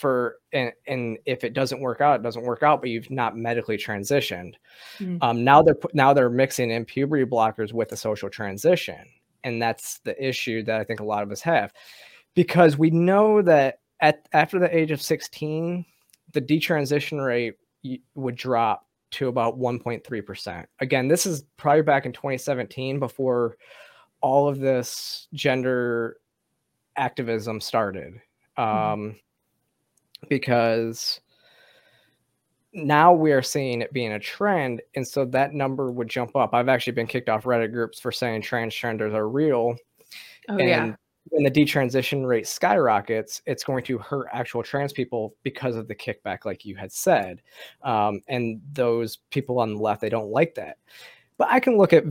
for 0.01 0.37
and, 0.53 0.73
and 0.87 1.19
if 1.27 1.45
it 1.45 1.53
doesn't 1.53 1.81
work 1.81 2.01
out, 2.01 2.21
it 2.21 2.23
doesn't 2.23 2.43
work 2.43 2.63
out, 2.63 2.81
but 2.81 2.91
you've 2.91 3.11
not 3.11 3.37
medically 3.37 3.77
transitioned. 3.77 4.55
Mm-hmm. 4.99 5.19
Um, 5.21 5.45
now 5.45 5.63
they're 5.63 5.77
now 5.93 6.15
they're 6.15 6.31
mixing 6.31 6.71
in 6.71 6.85
puberty 6.87 7.25
blockers 7.25 7.73
with 7.73 7.93
a 7.93 7.97
social 7.97 8.31
transition, 8.31 9.05
and 9.45 9.61
that's 9.61 9.99
the 10.01 10.23
issue 10.23 10.63
that 10.65 10.81
I 10.81 10.85
think 10.85 11.01
a 11.01 11.05
lot 11.05 11.23
of 11.23 11.31
us 11.31 11.43
have, 11.43 11.73
because 12.35 12.79
we 12.79 12.91
know 12.91 13.43
that 13.43 13.80
at 14.01 14.29
after 14.33 14.59
the 14.59 14.75
age 14.77 14.91
of 14.91 15.03
16, 15.03 15.85
the 16.33 16.41
detransition 16.41 17.25
rate 17.25 17.57
would 18.15 18.37
drop 18.37 18.87
to 19.13 19.29
about 19.29 19.59
1.3%. 19.59 20.67
Again, 20.81 21.09
this 21.09 21.27
is 21.27 21.45
probably 21.57 21.83
back 21.83 22.07
in 22.07 22.13
2017 22.13 22.99
before 22.99 23.57
all 24.21 24.49
of 24.49 24.61
this 24.61 25.27
gender 25.33 26.19
activism 26.97 27.61
started. 27.61 28.21
Mm-hmm. 28.59 28.63
Um, 28.63 29.01
mm-hmm 29.01 29.19
because 30.29 31.21
now 32.73 33.13
we 33.13 33.33
are 33.33 33.43
seeing 33.43 33.81
it 33.83 33.93
being 33.93 34.13
a 34.13 34.19
trend 34.19 34.81
and 34.95 35.07
so 35.07 35.25
that 35.25 35.53
number 35.53 35.91
would 35.91 36.09
jump 36.09 36.37
up 36.37 36.55
i've 36.55 36.69
actually 36.69 36.93
been 36.93 37.07
kicked 37.07 37.29
off 37.29 37.45
reddit 37.45 37.73
groups 37.73 37.99
for 37.99 38.13
saying 38.13 38.41
transgenders 38.41 39.13
are 39.13 39.29
real 39.29 39.75
oh, 40.49 40.57
and 40.57 40.69
yeah. 40.69 40.95
When 41.29 41.43
the 41.43 41.51
detransition 41.51 42.27
rate 42.27 42.47
skyrockets 42.47 43.43
it's 43.47 43.65
going 43.65 43.85
to 43.85 43.99
hurt 43.99 44.27
actual 44.33 44.63
trans 44.63 44.93
people 44.93 45.35
because 45.43 45.77
of 45.77 45.87
the 45.87 45.95
kickback 45.95 46.45
like 46.45 46.65
you 46.65 46.77
had 46.77 46.91
said 46.93 47.43
um, 47.83 48.21
and 48.29 48.61
those 48.73 49.19
people 49.31 49.59
on 49.59 49.75
the 49.75 49.81
left 49.81 50.01
they 50.01 50.09
don't 50.09 50.31
like 50.31 50.55
that 50.55 50.79
but 51.41 51.49
I 51.51 51.59
can 51.59 51.79
look 51.79 51.95
at 51.95 52.05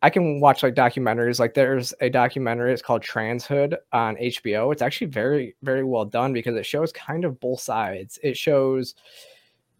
I 0.00 0.08
can 0.08 0.40
watch 0.40 0.62
like 0.62 0.74
documentaries. 0.74 1.38
Like 1.38 1.52
there's 1.52 1.92
a 2.00 2.08
documentary. 2.08 2.72
It's 2.72 2.80
called 2.80 3.02
Transhood 3.02 3.76
on 3.92 4.16
HBO. 4.16 4.72
It's 4.72 4.80
actually 4.80 5.08
very 5.08 5.54
very 5.62 5.84
well 5.84 6.06
done 6.06 6.32
because 6.32 6.56
it 6.56 6.64
shows 6.64 6.90
kind 6.90 7.26
of 7.26 7.38
both 7.38 7.60
sides. 7.60 8.18
It 8.22 8.34
shows 8.34 8.94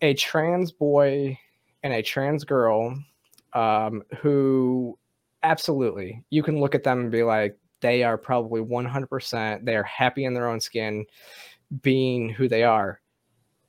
a 0.03 0.13
trans 0.13 0.73
boy 0.73 1.39
and 1.83 1.95
a 1.95 2.03
trans 2.03 2.45
girl 2.45 2.95
um, 3.55 4.03
who 4.21 4.99
absolutely 5.43 6.23
you 6.29 6.43
can 6.43 6.61
look 6.61 6.75
at 6.75 6.85
them 6.85 7.01
and 7.01 7.11
be 7.11 7.23
like 7.23 7.57
they 7.83 8.03
are 8.03 8.17
probably 8.17 8.63
100% 8.63 9.65
they 9.65 9.77
are 9.77 9.83
happy 9.83 10.25
in 10.25 10.33
their 10.33 10.49
own 10.49 10.61
skin 10.61 11.05
being 11.83 12.31
who 12.31 12.49
they 12.49 12.63
are 12.65 13.01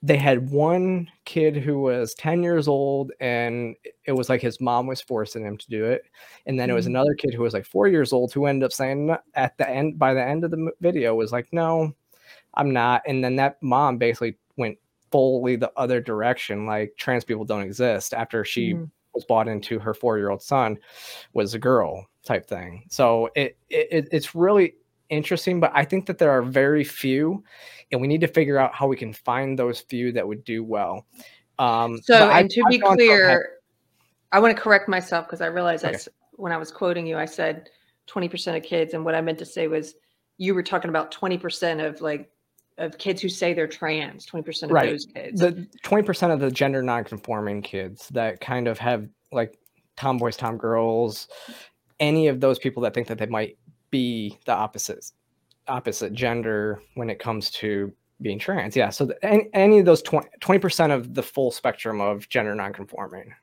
they 0.03 0.17
had 0.17 0.51
one 0.51 1.09
kid 1.23 1.55
who 1.55 1.79
was 1.79 2.13
10 2.15 2.43
years 2.43 2.67
old 2.67 3.13
and 3.21 3.75
it 4.05 4.11
was 4.11 4.27
like 4.27 4.41
his 4.41 4.59
mom 4.59 4.85
was 4.85 4.99
forcing 5.01 5.45
him 5.45 5.57
to 5.57 5.69
do 5.69 5.85
it 5.85 6.03
and 6.45 6.59
then 6.59 6.69
it 6.69 6.73
was 6.73 6.85
mm-hmm. 6.85 6.95
another 6.95 7.15
kid 7.15 7.33
who 7.33 7.41
was 7.41 7.53
like 7.53 7.65
four 7.65 7.87
years 7.87 8.11
old 8.11 8.31
who 8.33 8.45
ended 8.45 8.65
up 8.65 8.73
saying 8.73 9.15
at 9.35 9.57
the 9.57 9.67
end 9.67 9.97
by 9.97 10.13
the 10.13 10.23
end 10.23 10.43
of 10.43 10.51
the 10.51 10.71
video 10.81 11.15
was 11.15 11.31
like 11.31 11.47
no 11.53 11.93
i'm 12.55 12.71
not 12.71 13.01
and 13.07 13.23
then 13.23 13.37
that 13.37 13.61
mom 13.63 13.97
basically 13.97 14.37
went 14.57 14.77
fully 15.09 15.55
the 15.55 15.71
other 15.77 16.01
direction 16.01 16.65
like 16.65 16.93
trans 16.97 17.23
people 17.23 17.45
don't 17.45 17.63
exist 17.63 18.13
after 18.13 18.43
she 18.43 18.73
mm-hmm. 18.73 18.83
Was 19.13 19.25
bought 19.25 19.47
into 19.47 19.79
her 19.79 19.93
four 19.93 20.17
year 20.17 20.29
old 20.29 20.41
son 20.41 20.77
was 21.33 21.53
a 21.53 21.59
girl 21.59 22.05
type 22.25 22.47
thing 22.47 22.83
so 22.89 23.29
it, 23.35 23.57
it 23.69 24.07
it's 24.11 24.33
really 24.33 24.73
interesting, 25.13 25.59
but 25.59 25.71
I 25.73 25.85
think 25.85 26.05
that 26.07 26.17
there 26.17 26.31
are 26.31 26.41
very 26.41 26.83
few, 26.83 27.43
and 27.91 28.01
we 28.01 28.07
need 28.07 28.21
to 28.21 28.27
figure 28.27 28.57
out 28.57 28.73
how 28.73 28.87
we 28.87 28.95
can 28.95 29.13
find 29.13 29.57
those 29.57 29.79
few 29.79 30.11
that 30.13 30.27
would 30.27 30.43
do 30.43 30.63
well. 30.63 31.05
Um, 31.59 32.01
so, 32.01 32.15
and 32.15 32.31
I, 32.31 32.47
to 32.47 32.63
be 32.69 32.79
clear, 32.79 33.59
I 34.31 34.39
want 34.39 34.55
to 34.55 34.61
correct 34.61 34.89
myself 34.89 35.27
because 35.27 35.41
I 35.41 35.47
realized 35.47 35.85
okay. 35.85 35.95
I, 35.95 35.99
when 36.33 36.51
I 36.51 36.57
was 36.57 36.71
quoting 36.71 37.05
you, 37.05 37.17
I 37.17 37.25
said 37.25 37.69
20% 38.07 38.57
of 38.57 38.63
kids, 38.63 38.93
and 38.93 39.05
what 39.05 39.15
I 39.15 39.21
meant 39.21 39.39
to 39.39 39.45
say 39.45 39.67
was 39.67 39.95
you 40.37 40.55
were 40.55 40.63
talking 40.63 40.89
about 40.89 41.13
20% 41.13 41.85
of 41.85 42.01
like 42.01 42.29
of 42.77 42.97
kids 42.97 43.21
who 43.21 43.29
say 43.29 43.53
they're 43.53 43.67
trans, 43.67 44.25
20% 44.25 44.63
of 44.63 44.71
right. 44.71 44.91
those 44.91 45.05
kids. 45.05 45.39
The 45.39 45.67
20% 45.83 46.33
of 46.33 46.39
the 46.39 46.51
gender 46.51 46.81
nonconforming 46.81 47.61
kids 47.61 48.09
that 48.09 48.41
kind 48.41 48.67
of 48.67 48.79
have 48.79 49.07
like 49.31 49.57
tomboys, 49.95 50.37
tom 50.37 50.57
girls, 50.57 51.27
any 51.99 52.27
of 52.27 52.39
those 52.39 52.59
people 52.59 52.81
that 52.83 52.93
think 52.93 53.07
that 53.07 53.17
they 53.17 53.25
might 53.25 53.57
be 53.91 54.37
the 54.45 54.53
opposite 54.53 55.11
opposite 55.67 56.13
gender 56.13 56.81
when 56.95 57.09
it 57.09 57.19
comes 57.19 57.49
to 57.49 57.93
being 58.21 58.39
trans. 58.39 58.75
Yeah. 58.75 58.89
So 58.89 59.05
the, 59.05 59.25
any, 59.25 59.49
any 59.53 59.79
of 59.79 59.85
those 59.85 60.01
20 60.01 60.59
percent 60.59 60.91
of 60.91 61.13
the 61.13 61.23
full 61.23 61.51
spectrum 61.51 62.01
of 62.01 62.27
gender 62.29 62.55
nonconforming, 62.55 63.33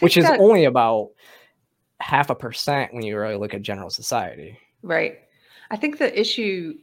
which 0.00 0.16
is 0.16 0.24
only 0.24 0.64
about 0.64 1.10
half 2.00 2.30
a 2.30 2.34
percent 2.34 2.94
when 2.94 3.04
you 3.04 3.18
really 3.18 3.36
look 3.36 3.54
at 3.54 3.62
general 3.62 3.90
society. 3.90 4.58
Right. 4.82 5.18
I 5.70 5.76
think 5.76 5.98
the 5.98 6.18
issue 6.18 6.74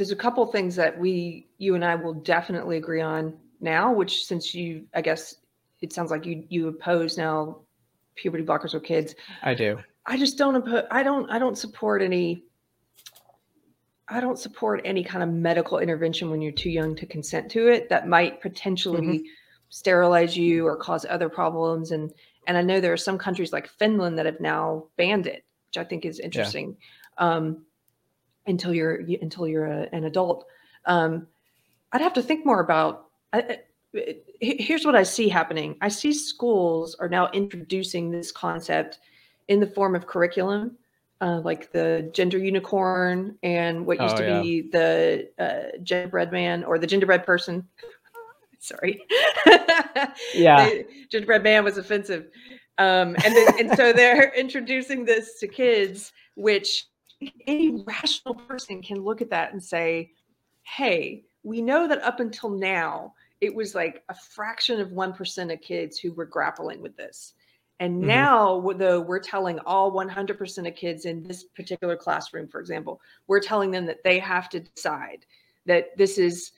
there's 0.00 0.10
a 0.10 0.16
couple 0.16 0.46
things 0.46 0.74
that 0.76 0.98
we 0.98 1.46
you 1.58 1.74
and 1.74 1.84
I 1.84 1.94
will 1.94 2.14
definitely 2.14 2.78
agree 2.78 3.02
on 3.02 3.36
now, 3.60 3.92
which 3.92 4.24
since 4.24 4.54
you 4.54 4.86
I 4.94 5.02
guess 5.02 5.34
it 5.82 5.92
sounds 5.92 6.10
like 6.10 6.24
you 6.24 6.42
you 6.48 6.68
oppose 6.68 7.18
now 7.18 7.58
puberty 8.14 8.42
blockers 8.42 8.72
with 8.72 8.82
kids. 8.82 9.14
I 9.42 9.52
do. 9.52 9.78
I 10.06 10.16
just 10.16 10.38
don't 10.38 10.66
I 10.90 11.02
don't 11.02 11.30
I 11.30 11.38
don't 11.38 11.58
support 11.58 12.00
any 12.00 12.44
I 14.08 14.22
don't 14.22 14.38
support 14.38 14.80
any 14.86 15.04
kind 15.04 15.22
of 15.22 15.28
medical 15.28 15.80
intervention 15.80 16.30
when 16.30 16.40
you're 16.40 16.50
too 16.50 16.70
young 16.70 16.96
to 16.96 17.04
consent 17.04 17.50
to 17.50 17.68
it 17.68 17.90
that 17.90 18.08
might 18.08 18.40
potentially 18.40 19.18
mm-hmm. 19.18 19.26
sterilize 19.68 20.34
you 20.34 20.66
or 20.66 20.76
cause 20.76 21.04
other 21.10 21.28
problems 21.28 21.90
and 21.90 22.10
and 22.46 22.56
I 22.56 22.62
know 22.62 22.80
there 22.80 22.94
are 22.94 22.96
some 22.96 23.18
countries 23.18 23.52
like 23.52 23.68
Finland 23.68 24.16
that 24.16 24.24
have 24.24 24.40
now 24.40 24.86
banned 24.96 25.26
it, 25.26 25.44
which 25.68 25.76
I 25.76 25.84
think 25.84 26.06
is 26.06 26.20
interesting. 26.20 26.78
Yeah. 27.20 27.34
Um, 27.34 27.66
until 28.46 28.74
you're 28.74 28.96
until 29.20 29.46
you're 29.46 29.66
a, 29.66 29.88
an 29.92 30.04
adult. 30.04 30.46
Um, 30.86 31.26
I'd 31.92 32.00
have 32.00 32.14
to 32.14 32.22
think 32.22 32.46
more 32.46 32.60
about. 32.60 33.06
I, 33.32 33.58
here's 34.40 34.84
what 34.84 34.94
I 34.94 35.02
see 35.02 35.28
happening. 35.28 35.76
I 35.80 35.88
see 35.88 36.12
schools 36.12 36.94
are 37.00 37.08
now 37.08 37.28
introducing 37.32 38.10
this 38.10 38.30
concept 38.30 38.98
in 39.48 39.60
the 39.60 39.66
form 39.66 39.96
of 39.96 40.06
curriculum, 40.06 40.76
uh, 41.20 41.40
like 41.40 41.72
the 41.72 42.08
gender 42.14 42.38
unicorn 42.38 43.36
and 43.42 43.84
what 43.84 44.00
used 44.00 44.14
oh, 44.14 44.18
to 44.18 44.28
yeah. 44.28 44.42
be 44.42 44.70
the 44.70 45.28
uh, 45.38 45.78
gingerbread 45.82 46.32
man 46.32 46.64
or 46.64 46.78
the 46.78 46.86
gingerbread 46.86 47.24
person. 47.24 47.66
Sorry. 48.60 49.02
yeah. 50.34 50.68
The 50.68 50.86
gingerbread 51.10 51.42
man 51.42 51.64
was 51.64 51.78
offensive. 51.78 52.26
Um, 52.78 53.16
and, 53.24 53.36
then, 53.36 53.46
and 53.58 53.76
so 53.76 53.92
they're 53.92 54.32
introducing 54.36 55.04
this 55.04 55.38
to 55.40 55.48
kids, 55.48 56.12
which 56.36 56.86
any 57.46 57.82
rational 57.86 58.34
person 58.34 58.82
can 58.82 59.02
look 59.02 59.20
at 59.20 59.30
that 59.30 59.52
and 59.52 59.62
say, 59.62 60.12
hey, 60.62 61.24
we 61.42 61.62
know 61.62 61.88
that 61.88 62.02
up 62.02 62.20
until 62.20 62.50
now, 62.50 63.14
it 63.40 63.54
was 63.54 63.74
like 63.74 64.02
a 64.08 64.14
fraction 64.14 64.80
of 64.80 64.90
1% 64.90 65.52
of 65.52 65.60
kids 65.60 65.98
who 65.98 66.12
were 66.12 66.26
grappling 66.26 66.80
with 66.80 66.96
this. 66.96 67.34
And 67.78 67.98
mm-hmm. 67.98 68.08
now, 68.08 68.72
though, 68.76 69.00
we're 69.00 69.20
telling 69.20 69.58
all 69.60 69.90
100% 69.92 70.68
of 70.68 70.74
kids 70.74 71.06
in 71.06 71.22
this 71.22 71.44
particular 71.44 71.96
classroom, 71.96 72.48
for 72.48 72.60
example, 72.60 73.00
we're 73.26 73.40
telling 73.40 73.70
them 73.70 73.86
that 73.86 74.04
they 74.04 74.18
have 74.18 74.48
to 74.50 74.60
decide 74.60 75.24
that 75.66 75.96
this 75.96 76.18
is 76.18 76.52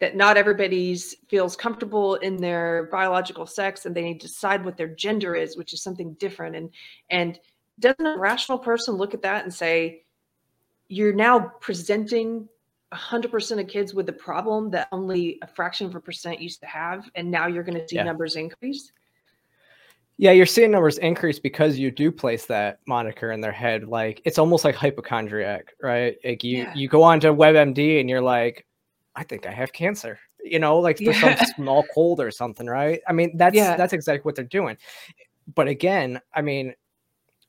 that 0.00 0.16
not 0.16 0.36
everybody's 0.36 1.16
feels 1.28 1.56
comfortable 1.56 2.14
in 2.16 2.36
their 2.36 2.88
biological 2.92 3.46
sex 3.46 3.84
and 3.84 3.94
they 3.94 4.02
need 4.02 4.20
to 4.20 4.28
decide 4.28 4.64
what 4.64 4.76
their 4.76 4.88
gender 4.88 5.34
is 5.34 5.56
which 5.56 5.72
is 5.72 5.82
something 5.82 6.12
different 6.14 6.54
and 6.54 6.70
and 7.10 7.40
doesn't 7.80 8.06
a 8.06 8.18
rational 8.18 8.58
person 8.58 8.94
look 8.94 9.14
at 9.14 9.22
that 9.22 9.44
and 9.44 9.52
say 9.52 10.02
you're 10.88 11.12
now 11.12 11.38
presenting 11.60 12.48
100% 12.92 13.60
of 13.60 13.68
kids 13.68 13.92
with 13.92 14.06
the 14.06 14.12
problem 14.12 14.70
that 14.70 14.88
only 14.92 15.38
a 15.42 15.46
fraction 15.46 15.86
of 15.86 15.94
a 15.94 16.00
percent 16.00 16.40
used 16.40 16.60
to 16.60 16.66
have 16.66 17.08
and 17.14 17.30
now 17.30 17.46
you're 17.46 17.62
going 17.62 17.78
to 17.78 17.86
see 17.86 17.96
yeah. 17.96 18.02
numbers 18.02 18.36
increase 18.36 18.92
yeah, 20.20 20.32
you're 20.32 20.46
seeing 20.46 20.72
numbers 20.72 20.98
increase 20.98 21.38
because 21.38 21.78
you 21.78 21.92
do 21.92 22.10
place 22.10 22.46
that 22.46 22.80
moniker 22.88 23.30
in 23.30 23.40
their 23.40 23.52
head. 23.52 23.84
Like 23.84 24.20
it's 24.24 24.36
almost 24.36 24.64
like 24.64 24.74
hypochondriac, 24.74 25.74
right? 25.80 26.16
Like 26.24 26.42
you 26.42 26.58
yeah. 26.58 26.74
you 26.74 26.88
go 26.88 27.04
on 27.04 27.20
to 27.20 27.32
WebMD 27.32 28.00
and 28.00 28.10
you're 28.10 28.20
like, 28.20 28.66
I 29.14 29.22
think 29.22 29.46
I 29.46 29.52
have 29.52 29.72
cancer. 29.72 30.18
You 30.42 30.58
know, 30.58 30.80
like 30.80 30.98
for 30.98 31.04
yeah. 31.04 31.36
some 31.36 31.46
small 31.56 31.84
cold 31.94 32.18
or 32.18 32.32
something, 32.32 32.66
right? 32.66 33.00
I 33.06 33.12
mean, 33.12 33.36
that's 33.36 33.56
that's 33.56 33.92
exactly 33.92 34.24
what 34.24 34.34
they're 34.34 34.44
doing. 34.44 34.76
But 35.54 35.68
again, 35.68 36.20
I 36.34 36.42
mean, 36.42 36.74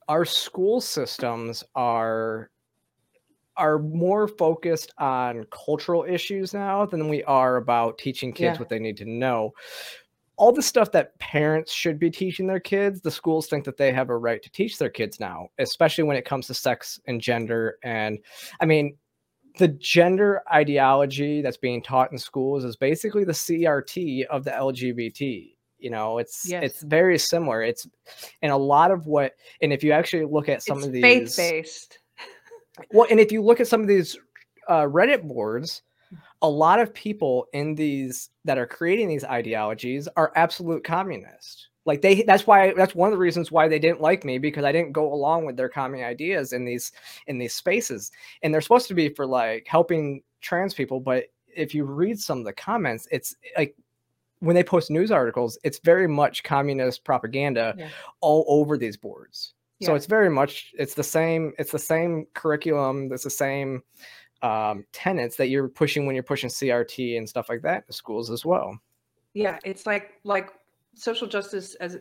our 0.06 0.24
school 0.24 0.80
systems 0.80 1.64
are 1.74 2.50
are 3.60 3.78
more 3.78 4.26
focused 4.26 4.92
on 4.98 5.46
cultural 5.52 6.04
issues 6.04 6.54
now 6.54 6.86
than 6.86 7.08
we 7.08 7.22
are 7.24 7.56
about 7.56 7.98
teaching 7.98 8.32
kids 8.32 8.58
what 8.58 8.68
they 8.68 8.78
need 8.78 8.96
to 8.96 9.04
know 9.04 9.52
all 10.40 10.52
the 10.52 10.62
stuff 10.62 10.90
that 10.90 11.18
parents 11.18 11.70
should 11.70 11.98
be 11.98 12.10
teaching 12.10 12.46
their 12.46 12.58
kids, 12.58 13.02
the 13.02 13.10
schools 13.10 13.46
think 13.46 13.62
that 13.62 13.76
they 13.76 13.92
have 13.92 14.08
a 14.08 14.16
right 14.16 14.42
to 14.42 14.50
teach 14.50 14.78
their 14.78 14.88
kids 14.88 15.20
now, 15.20 15.48
especially 15.58 16.02
when 16.02 16.16
it 16.16 16.24
comes 16.24 16.46
to 16.46 16.54
sex 16.54 16.98
and 17.06 17.20
gender. 17.20 17.76
And 17.84 18.18
I 18.58 18.64
mean, 18.64 18.96
the 19.58 19.68
gender 19.68 20.40
ideology 20.50 21.42
that's 21.42 21.58
being 21.58 21.82
taught 21.82 22.10
in 22.10 22.16
schools 22.16 22.64
is 22.64 22.74
basically 22.74 23.24
the 23.24 23.32
CRT 23.32 24.24
of 24.30 24.44
the 24.44 24.50
LGBT. 24.50 25.54
You 25.78 25.90
know, 25.90 26.16
it's 26.16 26.48
Yes. 26.48 26.62
it's 26.62 26.82
very 26.84 27.18
similar. 27.18 27.62
It's 27.62 27.86
and 28.40 28.50
a 28.50 28.56
lot 28.56 28.90
of 28.90 29.06
what 29.06 29.34
and 29.60 29.74
if 29.74 29.84
you 29.84 29.92
actually 29.92 30.24
look 30.24 30.48
at 30.48 30.62
some 30.62 30.78
it's 30.78 30.86
of 30.86 30.92
these 30.92 31.02
faith 31.02 31.36
based. 31.36 31.98
Well, 32.92 33.06
and 33.10 33.20
if 33.20 33.32
you 33.32 33.42
look 33.42 33.60
at 33.60 33.68
some 33.68 33.80
of 33.80 33.88
these 33.88 34.16
uh, 34.68 34.82
Reddit 34.82 35.22
boards, 35.22 35.82
a 36.42 36.48
lot 36.48 36.80
of 36.80 36.94
people 36.94 37.46
in 37.52 37.74
these 37.74 38.30
that 38.44 38.58
are 38.58 38.66
creating 38.66 39.08
these 39.08 39.24
ideologies 39.24 40.08
are 40.16 40.32
absolute 40.36 40.84
communists. 40.84 41.68
Like 41.86 42.02
they, 42.02 42.22
that's 42.22 42.46
why 42.46 42.72
that's 42.74 42.94
one 42.94 43.08
of 43.08 43.12
the 43.12 43.18
reasons 43.18 43.50
why 43.50 43.68
they 43.68 43.78
didn't 43.78 44.00
like 44.00 44.24
me 44.24 44.38
because 44.38 44.64
I 44.64 44.72
didn't 44.72 44.92
go 44.92 45.12
along 45.12 45.46
with 45.46 45.56
their 45.56 45.68
commie 45.68 46.04
ideas 46.04 46.52
in 46.52 46.64
these 46.64 46.92
in 47.26 47.38
these 47.38 47.54
spaces. 47.54 48.10
And 48.42 48.52
they're 48.52 48.60
supposed 48.60 48.88
to 48.88 48.94
be 48.94 49.08
for 49.08 49.26
like 49.26 49.66
helping 49.66 50.22
trans 50.40 50.74
people, 50.74 51.00
but 51.00 51.24
if 51.46 51.74
you 51.74 51.84
read 51.84 52.20
some 52.20 52.38
of 52.38 52.44
the 52.44 52.52
comments, 52.52 53.08
it's 53.10 53.34
like 53.56 53.74
when 54.40 54.54
they 54.54 54.64
post 54.64 54.90
news 54.90 55.10
articles, 55.10 55.58
it's 55.64 55.78
very 55.80 56.06
much 56.06 56.42
communist 56.42 57.04
propaganda 57.04 57.74
Yeah. 57.76 57.88
all 58.20 58.44
over 58.48 58.76
these 58.78 58.96
boards. 58.96 59.54
So 59.82 59.94
it's 59.94 60.06
very 60.06 60.28
much 60.30 60.72
it's 60.78 60.94
the 60.94 61.02
same 61.04 61.52
it's 61.58 61.72
the 61.72 61.78
same 61.78 62.26
curriculum, 62.34 63.10
it's 63.12 63.24
the 63.24 63.30
same 63.30 63.82
um, 64.42 64.84
tenets 64.92 65.36
that 65.36 65.48
you're 65.48 65.68
pushing 65.68 66.06
when 66.06 66.14
you're 66.14 66.22
pushing 66.22 66.50
CRT 66.50 67.16
and 67.18 67.28
stuff 67.28 67.48
like 67.48 67.62
that 67.62 67.84
in 67.86 67.92
schools 67.92 68.30
as 68.30 68.44
well. 68.44 68.78
Yeah, 69.34 69.58
it's 69.64 69.86
like 69.86 70.12
like 70.24 70.50
social 70.94 71.26
justice 71.28 71.74
as 71.76 71.96
uh, 71.96 71.98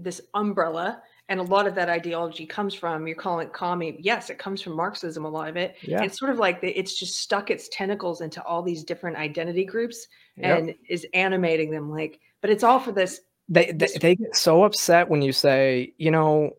this 0.00 0.20
umbrella, 0.34 1.02
and 1.28 1.40
a 1.40 1.42
lot 1.42 1.66
of 1.66 1.74
that 1.74 1.88
ideology 1.88 2.46
comes 2.46 2.72
from. 2.74 3.06
You're 3.06 3.16
calling 3.16 3.46
it 3.46 3.52
commie. 3.52 3.96
Yes, 4.00 4.30
it 4.30 4.38
comes 4.38 4.62
from 4.62 4.74
Marxism. 4.76 5.24
A 5.24 5.28
lot 5.28 5.48
of 5.48 5.56
it. 5.56 5.76
Yeah. 5.82 6.02
It's 6.02 6.18
sort 6.18 6.30
of 6.30 6.38
like 6.38 6.60
the, 6.60 6.68
it's 6.78 6.98
just 6.98 7.18
stuck 7.18 7.50
its 7.50 7.68
tentacles 7.70 8.20
into 8.20 8.42
all 8.44 8.62
these 8.62 8.84
different 8.84 9.16
identity 9.16 9.64
groups 9.64 10.06
Yep. 10.36 10.58
and 10.58 10.74
is 10.88 11.04
animating 11.14 11.70
them. 11.70 11.90
Like, 11.90 12.20
but 12.40 12.50
it's 12.50 12.62
all 12.62 12.78
for 12.78 12.92
this. 12.92 13.20
they, 13.48 13.66
they 13.66 13.72
this- 13.72 13.98
they 13.98 14.14
get 14.14 14.36
so 14.36 14.62
upset 14.62 15.08
when 15.08 15.20
you 15.20 15.32
say, 15.32 15.92
you 15.98 16.10
know, 16.12 16.52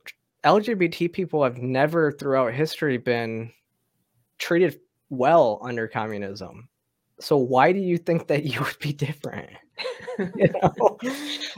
LGBT 0.44 1.12
people 1.12 1.44
have 1.44 1.58
never 1.58 2.12
throughout 2.12 2.54
history 2.54 2.98
been 2.98 3.52
treated 4.38 4.80
well 5.10 5.60
under 5.62 5.88
communism. 5.88 6.70
So 7.20 7.36
why 7.36 7.74
do 7.74 7.80
you 7.80 7.98
think 7.98 8.28
that 8.28 8.44
you 8.46 8.62
would 8.62 8.80
be 8.80 8.94
different? 8.94 9.50
you 10.20 10.50
know? 10.62 10.98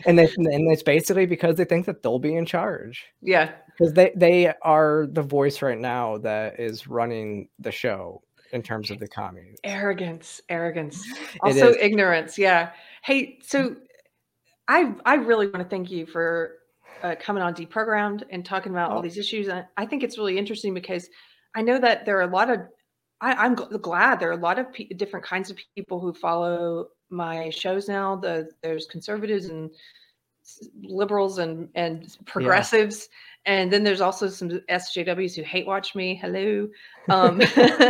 and 0.05 0.17
they, 0.17 0.25
and 0.25 0.71
it's 0.71 0.83
basically 0.83 1.25
because 1.25 1.55
they 1.55 1.65
think 1.65 1.85
that 1.85 2.01
they'll 2.01 2.19
be 2.19 2.35
in 2.35 2.45
charge. 2.45 3.05
Yeah, 3.21 3.51
because 3.67 3.93
they 3.93 4.11
they 4.15 4.53
are 4.61 5.07
the 5.11 5.21
voice 5.21 5.61
right 5.61 5.79
now 5.79 6.17
that 6.19 6.59
is 6.59 6.87
running 6.87 7.49
the 7.59 7.71
show 7.71 8.21
in 8.53 8.61
terms 8.61 8.91
of 8.91 8.99
the 8.99 9.07
comedy. 9.07 9.55
arrogance, 9.63 10.41
arrogance. 10.49 11.03
Also 11.41 11.73
ignorance. 11.79 12.37
Yeah. 12.37 12.71
Hey, 13.03 13.39
so 13.43 13.75
I 14.67 14.93
I 15.05 15.15
really 15.15 15.47
want 15.47 15.59
to 15.59 15.69
thank 15.69 15.89
you 15.91 16.05
for 16.05 16.57
uh, 17.03 17.15
coming 17.19 17.41
on 17.43 17.53
deprogrammed 17.53 18.23
and 18.29 18.45
talking 18.45 18.71
about 18.71 18.91
all 18.91 18.99
Oh. 18.99 19.01
these 19.01 19.17
issues. 19.17 19.49
I, 19.49 19.65
I 19.77 19.85
think 19.85 20.03
it's 20.03 20.17
really 20.17 20.37
interesting 20.37 20.73
because 20.73 21.09
I 21.55 21.61
know 21.61 21.79
that 21.79 22.05
there 22.05 22.17
are 22.17 22.23
a 22.29 22.33
lot 22.33 22.49
of 22.49 22.59
I, 23.21 23.33
I'm 23.33 23.55
gl- 23.55 23.79
glad 23.81 24.19
there 24.19 24.29
are 24.29 24.33
a 24.33 24.37
lot 24.37 24.57
of 24.57 24.71
pe- 24.73 24.87
different 24.89 25.25
kinds 25.25 25.51
of 25.51 25.57
people 25.75 25.99
who 25.99 26.11
follow 26.13 26.87
my 27.09 27.49
shows 27.51 27.87
now. 27.87 28.15
The 28.15 28.49
there's 28.63 28.87
conservatives 28.87 29.45
and 29.45 29.69
liberals 30.81 31.37
and 31.37 31.69
and 31.75 32.17
progressives, 32.25 33.07
and 33.45 33.71
then 33.71 33.83
there's 33.83 34.01
also 34.01 34.27
some 34.27 34.49
SJWs 34.69 35.35
who 35.35 35.43
hate 35.43 35.67
watch 35.67 35.93
me. 35.93 36.15
Hello, 36.15 36.67
um, 37.09 37.39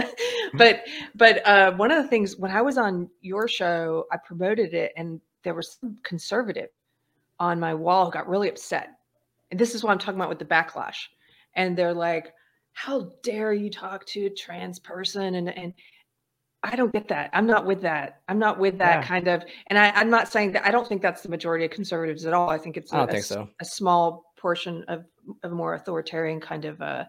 but 0.55 0.85
but 1.15 1.45
uh, 1.47 1.71
one 1.73 1.91
of 1.91 2.03
the 2.03 2.09
things 2.09 2.35
when 2.37 2.51
I 2.51 2.61
was 2.61 2.77
on 2.77 3.09
your 3.21 3.47
show, 3.47 4.05
I 4.11 4.17
promoted 4.17 4.73
it, 4.73 4.91
and 4.97 5.21
there 5.43 5.53
was 5.53 5.77
some 5.79 5.97
conservative 6.03 6.69
on 7.39 7.59
my 7.59 7.73
wall 7.73 8.05
who 8.05 8.11
got 8.11 8.27
really 8.27 8.49
upset, 8.49 8.89
and 9.51 9.59
this 9.59 9.75
is 9.75 9.83
what 9.83 9.91
I'm 9.91 9.99
talking 9.99 10.15
about 10.15 10.29
with 10.29 10.39
the 10.39 10.45
backlash, 10.45 11.07
and 11.55 11.77
they're 11.77 11.93
like, 11.93 12.33
"How 12.73 13.11
dare 13.23 13.53
you 13.53 13.69
talk 13.69 14.05
to 14.07 14.25
a 14.25 14.29
trans 14.29 14.79
person?" 14.79 15.35
and 15.35 15.49
and 15.57 15.73
I 16.63 16.75
don't 16.75 16.93
get 16.93 17.07
that. 17.07 17.31
I'm 17.33 17.47
not 17.47 17.65
with 17.65 17.81
that. 17.81 18.21
I'm 18.29 18.37
not 18.37 18.59
with 18.59 18.77
that 18.77 19.01
Yeah. 19.01 19.07
kind 19.07 19.27
of. 19.27 19.43
And 19.67 19.79
I, 19.79 19.89
I'm 19.91 20.11
not 20.11 20.31
saying 20.31 20.51
that. 20.51 20.63
I 20.65 20.69
don't 20.69 20.87
think 20.87 21.01
that's 21.01 21.23
the 21.23 21.29
majority 21.29 21.65
of 21.65 21.71
conservatives 21.71 22.25
at 22.25 22.33
all. 22.33 22.51
I 22.51 22.59
think 22.59 22.77
it's 22.77 22.93
a- 22.93 22.97
a 22.99 23.07
think 23.07 23.23
so. 23.23 23.49
a 23.59 23.65
small 23.65 24.31
portion 24.37 24.83
of 24.87 25.03
a 25.43 25.49
more 25.49 25.73
authoritarian 25.73 26.39
kind 26.39 26.65
of 26.65 26.79
uh, 26.81 27.05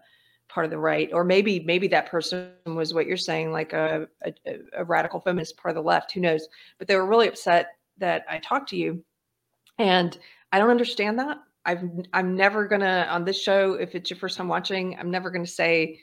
part 0.49 0.65
of 0.65 0.71
the 0.71 0.77
right, 0.79 1.09
or 1.13 1.23
maybe 1.23 1.59
maybe 1.59 1.87
that 1.89 2.07
person 2.07 2.51
was 2.65 2.95
what 2.95 3.05
you're 3.05 3.15
saying, 3.15 3.51
like 3.51 3.73
a, 3.73 4.07
a, 4.23 4.33
a 4.73 4.83
radical 4.85 5.19
feminist 5.19 5.55
part 5.57 5.69
of 5.71 5.75
the 5.83 5.87
left. 5.87 6.11
Who 6.13 6.19
knows? 6.19 6.47
But 6.79 6.87
they 6.87 6.95
were 6.95 7.05
really 7.05 7.27
upset 7.27 7.77
that 7.99 8.25
I 8.27 8.39
talked 8.39 8.69
to 8.69 8.75
you, 8.75 9.03
and 9.77 10.17
I 10.51 10.57
don't 10.57 10.71
understand 10.71 11.19
that. 11.19 11.37
I've 11.65 11.83
I'm 12.11 12.35
never 12.35 12.67
gonna 12.67 13.07
on 13.09 13.23
this 13.23 13.41
show. 13.41 13.73
If 13.73 13.95
it's 13.95 14.09
your 14.09 14.17
first 14.17 14.37
time 14.37 14.47
watching, 14.47 14.97
I'm 14.99 15.11
never 15.11 15.29
gonna 15.29 15.47
say 15.47 15.99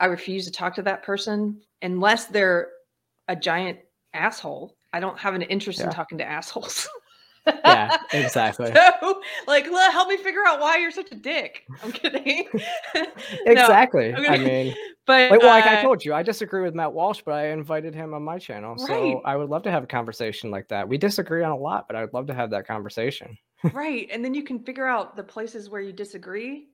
I 0.00 0.06
refuse 0.06 0.44
to 0.46 0.52
talk 0.52 0.74
to 0.76 0.82
that 0.82 1.02
person 1.02 1.60
unless 1.82 2.26
they're 2.26 2.70
a 3.28 3.36
giant 3.36 3.78
asshole. 4.14 4.76
I 4.92 5.00
don't 5.00 5.18
have 5.18 5.34
an 5.34 5.42
interest 5.42 5.80
in 5.80 5.90
talking 5.90 6.18
to 6.18 6.24
assholes. 6.24 6.88
Yeah, 7.46 7.96
exactly. 8.12 8.72
So, 8.74 9.22
like, 9.46 9.66
"Well, 9.70 9.90
help 9.92 10.08
me 10.08 10.16
figure 10.16 10.42
out 10.46 10.58
why 10.58 10.78
you're 10.78 10.90
such 10.90 11.12
a 11.12 11.14
dick. 11.14 11.64
I'm 11.82 11.92
kidding. 11.92 12.48
No, 12.94 13.52
Exactly. 13.52 14.14
I'm 14.14 14.26
I 14.26 14.38
mean, 14.38 14.74
but 15.06 15.30
like, 15.30 15.40
well, 15.40 15.50
like 15.50 15.66
I 15.66 15.76
uh, 15.76 15.82
told 15.82 16.04
you, 16.04 16.14
I 16.14 16.22
disagree 16.22 16.62
with 16.62 16.74
Matt 16.74 16.92
Walsh, 16.92 17.22
but 17.24 17.34
I 17.34 17.48
invited 17.48 17.94
him 17.94 18.14
on 18.14 18.22
my 18.22 18.38
channel, 18.38 18.76
so 18.78 19.20
I 19.24 19.36
would 19.36 19.50
love 19.50 19.62
to 19.64 19.70
have 19.70 19.84
a 19.84 19.86
conversation 19.86 20.50
like 20.50 20.68
that. 20.68 20.88
We 20.88 20.98
disagree 20.98 21.44
on 21.44 21.52
a 21.52 21.56
lot, 21.56 21.86
but 21.86 21.96
I'd 21.96 22.12
love 22.12 22.26
to 22.28 22.34
have 22.34 22.50
that 22.50 22.66
conversation. 22.66 23.36
Right, 23.72 24.08
and 24.10 24.24
then 24.24 24.34
you 24.34 24.42
can 24.44 24.64
figure 24.64 24.86
out 24.86 25.16
the 25.16 25.24
places 25.24 25.68
where 25.70 25.80
you 25.80 25.92
disagree, 25.92 26.68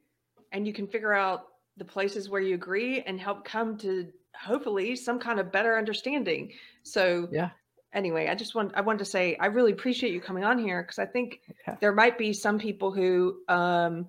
and 0.53 0.66
you 0.66 0.72
can 0.72 0.87
figure 0.87 1.12
out 1.12 1.49
the 1.76 1.85
places 1.85 2.28
where 2.28 2.41
you 2.41 2.55
agree, 2.55 3.01
and 3.03 3.20
help 3.20 3.45
come 3.45 3.76
to 3.78 4.12
hopefully 4.37 4.97
some 4.97 5.18
kind 5.18 5.41
of 5.41 5.53
better 5.53 5.76
understanding. 5.76 6.53
So, 6.83 7.30
Yeah. 7.30 7.51
anyway, 7.93 8.28
I 8.28 8.35
just 8.35 8.55
want 8.55 8.72
I 8.74 8.80
wanted 8.80 9.01
to 9.01 9.05
say 9.05 9.37
I 9.37 9.47
really 9.47 9.72
appreciate 9.72 10.12
you 10.12 10.20
coming 10.20 10.45
on 10.45 10.59
here 10.59 10.83
because 10.83 10.99
I 10.99 11.07
think 11.07 11.43
Yeah. 11.66 11.76
there 11.80 11.93
might 11.93 12.18
be 12.18 12.33
some 12.33 12.59
people 12.59 12.93
who 12.93 13.43
um 13.49 14.09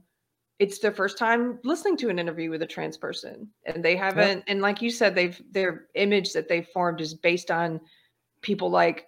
it's 0.59 0.80
their 0.80 0.91
first 0.93 1.17
time 1.17 1.59
listening 1.63 1.97
to 1.97 2.09
an 2.09 2.19
interview 2.19 2.49
with 2.49 2.61
a 2.61 2.67
trans 2.67 2.97
person 2.97 3.51
and 3.65 3.84
they 3.84 3.95
haven't 3.95 4.43
and 4.47 4.61
like 4.61 4.82
you 4.82 4.89
said 4.89 5.15
they've 5.15 5.41
their 5.51 5.88
image 5.95 6.34
that 6.34 6.47
they've 6.47 6.67
formed 6.69 7.01
is 7.01 7.13
based 7.13 7.49
on 7.51 7.82
people 8.41 8.69
like 8.69 9.07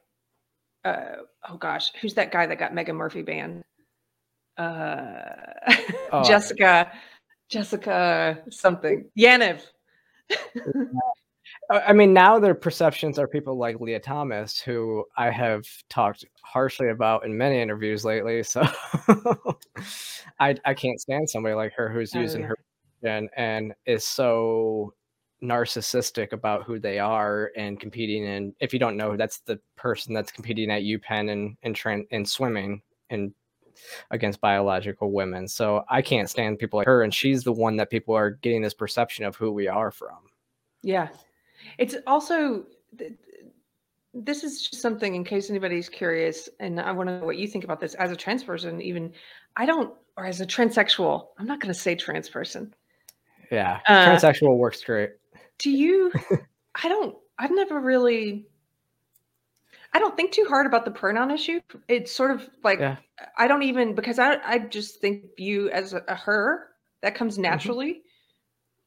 uh 0.86 1.16
oh 1.50 1.58
gosh 1.58 1.92
who's 2.02 2.14
that 2.14 2.32
guy 2.32 2.46
that 2.46 2.60
got 2.60 2.72
Meghan 2.72 2.96
Murphy 2.96 3.22
banned 3.22 3.64
uh 4.58 5.14
Oh, 6.12 6.24
Jessica 6.24 6.92
Jessica 7.50 8.42
something 8.50 9.10
Yaniv 9.18 9.62
I 11.70 11.94
mean, 11.94 12.14
now 12.14 12.38
their 12.40 12.56
perceptions 12.56 13.18
are 13.18 13.28
people 13.28 13.58
like 13.58 13.80
Lia 13.80 14.00
Thomas, 14.00 14.60
who 14.60 15.04
I 15.18 15.32
have 15.32 15.64
talked 15.90 16.26
harshly 16.44 16.90
about 16.90 17.26
in 17.26 17.36
many 17.38 17.60
interviews 17.60 18.06
lately. 18.06 18.44
So 18.44 18.62
I 20.40 20.56
I 20.64 20.74
can't 20.74 21.00
stand 21.00 21.30
somebody 21.30 21.56
like 21.56 21.74
her 21.74 21.90
who's 21.90 22.14
Oh, 22.16 22.20
using 22.20 22.42
yeah. 22.42 22.48
her 22.48 22.58
and 23.04 23.30
and 23.36 23.74
is 23.86 24.06
so 24.06 24.94
narcissistic 25.46 26.32
about 26.32 26.64
who 26.64 26.80
they 26.80 27.00
are 27.00 27.52
and 27.56 27.80
competing 27.80 28.26
and 28.26 28.54
if 28.60 28.74
you 28.74 28.80
don't 28.80 28.98
know 28.98 29.16
that's 29.16 29.40
the 29.40 29.60
person 29.76 30.14
that's 30.14 30.32
competing 30.32 30.72
at 30.72 30.82
UPenn 30.82 31.32
and 31.32 31.58
and 31.64 31.76
tran 31.76 32.06
and 32.12 32.28
swimming 32.28 32.82
and 33.10 33.34
against 34.12 34.42
biological 34.42 35.12
women. 35.12 35.48
So 35.48 35.84
I 35.90 36.02
can't 36.02 36.30
stand 36.30 36.60
people 36.60 36.78
like 36.78 36.88
her 36.88 37.04
and 37.04 37.14
she's 37.14 37.44
the 37.44 37.52
one 37.52 37.76
that 37.78 37.90
people 37.90 38.16
are 38.16 38.32
getting 38.32 38.62
this 38.62 38.74
perception 38.74 39.26
of 39.26 39.36
who 39.36 39.52
we 39.52 39.68
are 39.68 39.92
from. 39.92 40.18
Yeah. 40.82 41.10
It's 41.78 41.96
also 42.08 42.66
th- 42.98 43.12
th- 43.12 43.46
this 44.14 44.44
is 44.44 44.62
just 44.70 44.82
something 44.82 45.16
in 45.16 45.24
case 45.24 45.50
anybody's 45.50 45.90
curious 45.90 46.48
and 46.60 46.80
I 46.80 46.92
want 46.92 47.10
to 47.10 47.20
know 47.20 47.26
what 47.26 47.38
you 47.38 47.48
think 47.48 47.64
about 47.64 47.80
this 47.80 47.96
as 47.96 48.12
a 48.12 48.16
trans 48.16 48.44
person 48.44 48.82
even 48.82 49.12
I 49.58 49.66
don't 49.66 49.94
or 50.18 50.26
as 50.26 50.40
a 50.42 50.46
transsexual. 50.46 51.28
I'm 51.38 51.46
not 51.46 51.60
going 51.60 51.74
to 51.74 51.80
say 51.80 51.96
trans 51.96 52.30
person. 52.30 52.74
Yeah. 53.52 53.80
Uh, 53.88 54.08
Transsexual 54.08 54.58
works 54.58 54.84
great. 54.84 55.12
Do 55.60 55.70
you 55.72 56.12
I 56.84 56.90
don't 56.90 57.16
I've 57.38 57.52
never 57.52 57.80
really 57.80 58.46
I 59.94 60.00
don't 60.00 60.16
think 60.18 60.32
too 60.32 60.46
hard 60.50 60.66
about 60.66 60.84
the 60.86 60.92
pronoun 60.92 61.32
issue. 61.32 61.62
It's 61.88 62.12
sort 62.12 62.32
of 62.32 62.50
like 62.64 62.80
Yeah. 62.80 62.98
I 63.38 63.48
don't 63.48 63.64
even 63.64 63.96
because 63.96 64.20
I 64.20 64.38
I 64.44 64.60
just 64.60 65.00
think 65.00 65.24
you 65.38 65.70
as 65.70 65.94
a, 65.94 66.04
a 66.08 66.16
her 66.16 66.68
that 67.02 67.16
comes 67.16 67.38
naturally. 67.38 68.02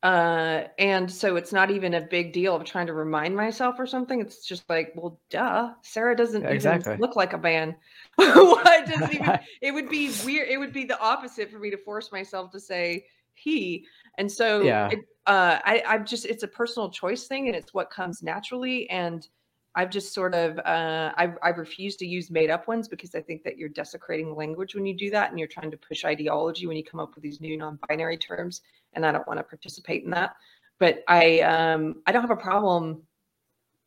Uh, 0.01 0.63
and 0.79 1.11
so 1.11 1.35
it's 1.35 1.53
not 1.53 1.73
even 1.73 1.95
a 1.95 2.01
big 2.01 2.33
deal 2.33 2.55
of 2.55 2.63
trying 2.65 2.87
to 2.87 2.93
remind 2.93 3.35
myself 3.35 3.81
or 3.81 3.87
something. 3.87 4.21
It's 4.21 4.47
just 4.47 4.69
like, 4.71 4.93
well, 4.95 5.19
duh, 5.29 5.73
Sara 5.83 6.15
doesn't 6.17 6.43
Yeah, 6.43 6.51
exactly. 6.51 6.97
look 6.99 7.17
like 7.17 7.33
a 7.33 7.39
man. 7.39 7.75
Why 8.15 8.85
doesn't 8.87 9.13
even? 9.13 9.39
It 9.61 9.73
would 9.73 9.89
be 9.89 10.13
weird. 10.25 10.49
It 10.51 10.59
would 10.59 10.73
be 10.73 10.85
the 10.85 11.01
opposite 11.01 11.51
for 11.51 11.59
me 11.59 11.71
to 11.71 11.77
force 11.77 12.13
myself 12.13 12.53
to 12.53 12.61
say 12.61 13.07
he. 13.35 13.87
And 14.19 14.31
so, 14.31 14.63
Yeah. 14.63 14.89
it, 14.93 15.01
uh, 15.29 15.61
I, 15.65 15.83
I'm 15.87 16.05
just, 16.05 16.25
it's 16.27 16.43
a 16.43 16.49
personal 16.49 16.91
choice 16.91 17.27
thing, 17.27 17.47
and 17.47 17.57
it's 17.57 17.73
what 17.73 17.91
comes 17.91 18.23
naturally. 18.23 18.89
And 18.91 19.27
I've 19.75 19.91
just 19.91 20.13
sort 20.13 20.35
of, 20.35 20.59
uh, 20.59 21.13
I, 21.17 21.33
I 21.43 21.51
refuse 21.51 21.95
to 21.97 22.07
use 22.07 22.31
made 22.31 22.51
up 22.51 22.67
ones 22.67 22.89
because 22.89 23.15
I 23.15 23.21
think 23.21 23.45
that 23.45 23.59
you're 23.59 23.69
desecrating 23.69 24.35
language 24.35 24.75
when 24.75 24.87
you 24.87 24.97
do 24.97 25.11
that, 25.11 25.31
and 25.31 25.39
you're 25.39 25.47
trying 25.47 25.71
to 25.71 25.77
push 25.77 26.05
ideology 26.05 26.67
when 26.67 26.77
you 26.77 26.85
come 26.85 26.99
up 26.99 27.15
with 27.15 27.23
these 27.23 27.41
new 27.41 27.57
non-binary 27.57 28.17
terms 28.17 28.63
and 28.95 29.05
I 29.05 29.13
don't 29.13 29.27
want 29.27 29.39
to 29.39 29.45
participate 29.45 30.05
in 30.05 30.11
that. 30.11 30.35
But 30.81 31.03
I 31.09 31.41
um 31.41 32.03
I 32.07 32.13
don't 32.13 32.23
have 32.23 32.31
a 32.31 32.37
problem 32.37 33.03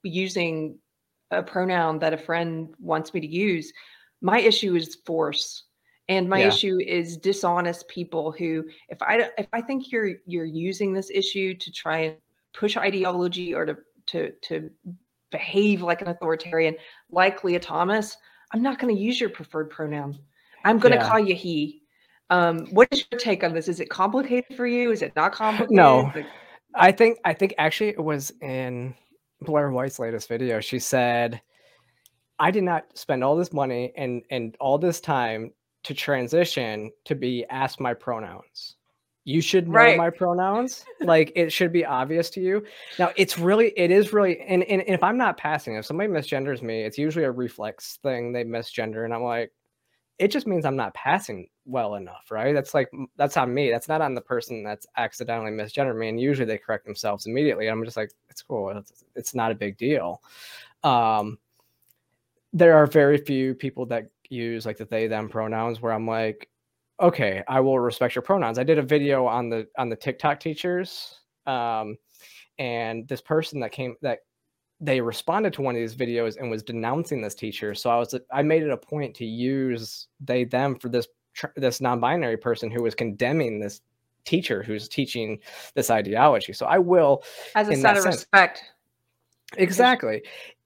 using 0.03 0.77
a 1.31 1.41
pronoun 1.41 1.99
that 1.99 2.13
a 2.13 2.17
friend 2.17 2.73
wants 2.79 3.13
me 3.13 3.21
to 3.21 3.27
use. 3.27 3.71
My 4.21 4.39
issue 4.39 4.75
is 4.75 4.97
force. 5.05 5.63
And 6.11 6.27
my 6.27 6.39
Yeah. 6.39 6.49
issue 6.49 6.77
is 6.85 7.15
dishonest 7.15 7.87
people 7.87 8.33
who 8.33 8.65
if 8.89 9.01
I 9.01 9.29
if 9.37 9.47
I 9.53 9.61
think 9.61 9.93
you're 9.93 10.11
you're 10.25 10.43
using 10.69 10.93
this 10.93 11.09
issue 11.09 11.53
to 11.53 11.71
try 11.71 11.97
and 11.99 12.17
push 12.53 12.75
ideology 12.75 13.53
or 13.53 13.65
to 13.65 13.77
to 14.07 14.31
to 14.41 14.69
behave 15.31 15.81
like 15.81 16.01
an 16.01 16.09
authoritarian 16.09 16.75
like 17.11 17.45
Lia 17.45 17.61
Thomas, 17.61 18.17
I'm 18.51 18.61
not 18.61 18.77
going 18.77 18.93
to 18.93 19.01
use 19.01 19.21
your 19.21 19.29
preferred 19.29 19.69
pronoun. 19.69 20.19
I'm 20.65 20.79
going 20.79 20.91
to 20.91 20.97
Yeah. 20.97 21.09
call 21.09 21.19
you 21.19 21.33
he. 21.33 21.81
Um, 22.29 22.67
what 22.71 22.89
is 22.91 23.05
your 23.09 23.17
take 23.17 23.45
on 23.45 23.53
this? 23.53 23.69
Is 23.69 23.79
it 23.79 23.89
complicated 23.89 24.57
for 24.57 24.67
you? 24.67 24.91
Is 24.91 25.01
it 25.01 25.15
not 25.15 25.31
complicated? 25.31 25.77
No. 25.77 26.11
Like, 26.13 26.25
I 26.75 26.91
think 26.91 27.19
I 27.23 27.33
think 27.33 27.53
actually 27.57 27.91
it 27.91 28.03
was 28.03 28.33
in 28.41 28.93
Blaire 29.45 29.71
White's 29.71 29.97
latest 29.97 30.27
video. 30.27 30.59
She 30.59 30.79
said, 30.79 31.41
"I 32.37 32.51
did 32.51 32.63
not 32.65 32.97
spend 32.97 33.23
all 33.23 33.37
this 33.37 33.53
money 33.53 33.93
and 33.95 34.23
and 34.29 34.57
all 34.59 34.77
this 34.77 34.99
time 34.99 35.53
to 35.83 35.93
transition 35.93 36.91
to 37.05 37.15
be 37.15 37.45
asked 37.49 37.79
my 37.79 37.93
pronouns. 37.93 38.75
You 39.23 39.41
should 39.41 39.67
know 39.67 39.73
Right. 39.73 39.97
my 39.97 40.09
pronouns. 40.09 40.83
like 41.01 41.31
it 41.35 41.51
should 41.51 41.71
be 41.71 41.85
obvious 41.85 42.29
to 42.31 42.41
you. 42.41 42.65
Now 42.97 43.11
it's 43.15 43.37
really 43.37 43.71
it 43.77 43.91
is 43.91 44.13
really 44.13 44.39
and, 44.41 44.63
and 44.63 44.83
if 44.87 45.03
I'm 45.03 45.17
not 45.17 45.37
passing, 45.37 45.75
if 45.75 45.85
somebody 45.85 46.09
misgenders 46.09 46.61
me, 46.61 46.81
it's 46.81 46.97
usually 46.97 47.25
a 47.25 47.31
reflex 47.31 47.99
thing. 48.01 48.33
They 48.33 48.43
misgender, 48.43 49.05
and 49.05 49.13
I'm 49.13 49.21
like, 49.23 49.51
it 50.17 50.29
just 50.29 50.47
means 50.47 50.65
I'm 50.65 50.75
not 50.75 50.93
passing 50.95 51.49
well 51.65 51.95
enough, 51.95 52.31
right? 52.31 52.53
That's 52.53 52.73
like 52.73 52.89
that's 53.15 53.37
on 53.37 53.53
me. 53.53 53.69
That's 53.69 53.87
not 53.87 54.01
on 54.01 54.15
the 54.15 54.21
person 54.21 54.63
that's 54.63 54.87
accidentally 54.97 55.51
misgendered 55.51 55.97
me. 55.97 56.09
And 56.09 56.19
usually 56.19 56.47
they 56.47 56.57
correct 56.57 56.85
themselves 56.85 57.27
immediately. 57.27 57.67
I'm 57.67 57.85
just 57.85 57.97
like, 57.97 58.11
it's 58.29 58.41
cool. 58.41 58.69
It's, 58.69 59.03
it's 59.15 59.35
not 59.35 59.51
a 59.51 59.55
big 59.55 59.77
deal. 59.77 60.21
Um, 60.83 61.37
there 62.53 62.75
are 62.75 62.87
very 62.87 63.17
few 63.17 63.53
people 63.53 63.85
that 63.87 64.09
use 64.31 64.65
like 64.65 64.77
the 64.77 64.85
they 64.85 65.07
them 65.07 65.29
pronouns 65.29 65.81
where 65.81 65.93
I'm 65.93 66.07
like, 66.07 66.49
okay, 67.01 67.43
I 67.47 67.59
will 67.59 67.79
respect 67.79 68.15
your 68.15 68.21
pronouns. 68.21 68.59
I 68.59 68.63
did 68.63 68.77
a 68.77 68.83
video 68.83 69.25
on 69.25 69.49
the 69.49 69.67
on 69.77 69.89
the 69.89 69.95
TikTok 69.95 70.39
teachers, 70.39 71.19
um, 71.45 71.97
and 72.59 73.07
this 73.07 73.21
person 73.21 73.59
that 73.61 73.71
came 73.71 73.95
that 74.01 74.19
they 74.79 74.99
responded 74.99 75.53
to 75.53 75.61
one 75.61 75.75
of 75.75 75.79
these 75.79 75.95
videos 75.95 76.37
and 76.37 76.49
was 76.49 76.63
denouncing 76.63 77.21
this 77.21 77.35
teacher. 77.35 77.75
So 77.75 77.89
I 77.89 77.97
was 77.97 78.15
I 78.31 78.41
made 78.41 78.63
it 78.63 78.71
a 78.71 78.77
point 78.77 79.15
to 79.15 79.25
use 79.25 80.07
they 80.19 80.43
them 80.43 80.77
for 80.79 80.89
this 80.89 81.07
this 81.55 81.79
non-binary 81.79 82.37
person 82.37 82.69
who 82.69 82.83
was 82.83 82.95
condemning 82.95 83.59
this 83.59 83.81
teacher 84.25 84.61
who's 84.63 84.87
teaching 84.87 85.39
this 85.75 85.89
ideology. 85.89 86.53
So 86.53 86.65
I 86.65 86.77
will 86.77 87.23
as 87.55 87.69
a 87.69 87.75
sign 87.75 87.97
of 87.97 88.03
sense. 88.03 88.15
respect. 88.17 88.63
exactly. 89.57 90.23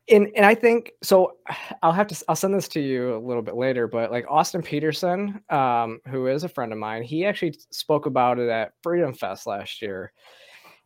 And 0.09 0.29
and 0.35 0.45
I 0.45 0.53
think 0.55 0.91
so 1.01 1.37
I'll 1.83 1.91
have 1.91 2.07
to 2.07 2.23
I'll 2.27 2.35
send 2.35 2.53
this 2.53 2.67
to 2.69 2.79
you 2.79 3.15
a 3.15 3.19
little 3.19 3.41
bit 3.41 3.55
later, 3.55 3.87
but 3.87 4.11
like 4.11 4.25
Austin 4.29 4.61
Petersen, 4.61 5.41
um, 5.49 5.99
who 6.07 6.27
is 6.27 6.43
a 6.43 6.49
friend 6.49 6.71
of 6.71 6.79
mine, 6.79 7.03
he 7.03 7.25
actually 7.25 7.57
spoke 7.71 8.05
about 8.05 8.39
it 8.39 8.49
at 8.49 8.73
Freedom 8.83 9.13
Fest 9.13 9.47
last 9.47 9.81
year. 9.81 10.11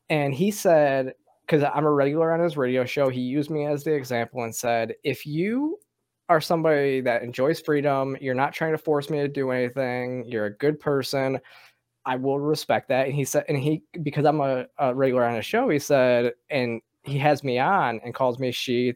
And 0.10 0.34
he 0.34 0.50
said, 0.52 1.14
because 1.46 1.64
I'm 1.64 1.86
a 1.86 1.92
regular 1.92 2.32
on 2.34 2.40
his 2.40 2.58
radio 2.58 2.86
show, 2.86 3.10
he 3.10 3.22
used 3.22 3.50
me 3.50 3.66
as 3.66 3.84
the 3.84 3.94
example 3.94 4.44
and 4.44 4.56
said, 4.56 4.94
if 5.04 5.26
you 5.26 5.78
are 6.30 6.42
somebody 6.42 7.02
that 7.02 7.24
enjoys 7.24 7.60
freedom, 7.60 8.16
you're 8.22 8.36
not 8.36 8.54
trying 8.54 8.72
to 8.72 8.78
force 8.78 9.10
me 9.10 9.18
to 9.20 9.28
do 9.28 9.50
anything, 9.52 10.26
you're 10.28 10.46
a 10.46 10.58
good 10.58 10.80
person, 10.80 11.40
I 12.06 12.16
will 12.16 12.40
respect 12.40 12.90
that. 12.90 13.08
And 13.08 13.16
he 13.16 13.24
said, 13.24 13.46
and 13.50 13.58
he, 13.58 13.84
because 14.04 14.26
I'm 14.26 14.42
a, 14.42 14.66
a 14.78 14.94
regular 14.94 15.26
on 15.26 15.36
his 15.36 15.46
show, 15.46 15.70
he 15.70 15.80
said, 15.80 16.34
and 16.50 16.82
he 17.10 17.18
has 17.20 17.44
me 17.44 17.60
on 17.60 18.00
and 18.04 18.14
calls 18.14 18.40
me 18.40 18.52
she 18.52 18.94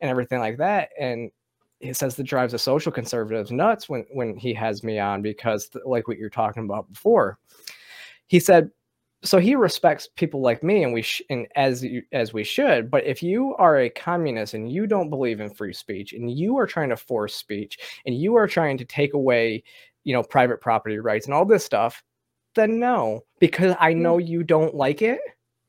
and 0.00 0.10
everything 0.10 0.40
like 0.40 0.58
that. 0.58 0.90
And 0.98 1.30
he 1.80 1.92
says 1.92 2.16
that 2.16 2.24
drives 2.24 2.52
the 2.52 2.58
social 2.58 2.92
conservatives 2.92 3.50
nuts 3.50 3.88
when, 3.88 4.04
when 4.12 4.36
he 4.36 4.54
has 4.54 4.82
me 4.82 4.98
on 4.98 5.22
because, 5.22 5.68
like 5.84 6.08
what 6.08 6.18
you're 6.18 6.30
talking 6.30 6.64
about 6.64 6.90
before, 6.92 7.38
he 8.26 8.40
said, 8.40 8.70
so 9.24 9.38
he 9.38 9.54
respects 9.54 10.08
people 10.16 10.40
like 10.40 10.62
me 10.62 10.84
and 10.84 10.92
we 10.92 11.02
sh- 11.02 11.22
and 11.30 11.46
as 11.56 11.82
you, 11.82 12.02
as 12.12 12.32
we 12.32 12.44
should 12.44 12.90
but 12.90 13.04
if 13.04 13.22
you 13.22 13.54
are 13.56 13.78
a 13.78 13.90
communist 13.90 14.54
and 14.54 14.70
you 14.70 14.86
don't 14.86 15.10
believe 15.10 15.40
in 15.40 15.50
free 15.50 15.72
speech 15.72 16.12
and 16.12 16.30
you 16.30 16.56
are 16.58 16.66
trying 16.66 16.90
to 16.90 16.96
force 16.96 17.34
speech 17.34 17.78
and 18.06 18.16
you 18.16 18.36
are 18.36 18.46
trying 18.46 18.76
to 18.76 18.84
take 18.84 19.14
away 19.14 19.62
you 20.04 20.12
know 20.12 20.22
private 20.22 20.60
property 20.60 20.98
rights 20.98 21.26
and 21.26 21.34
all 21.34 21.44
this 21.44 21.64
stuff 21.64 22.02
then 22.54 22.78
no 22.78 23.22
because 23.40 23.74
i 23.80 23.92
hmm. 23.92 24.02
know 24.02 24.18
you 24.18 24.44
don't 24.44 24.74
like 24.74 25.02
it 25.02 25.20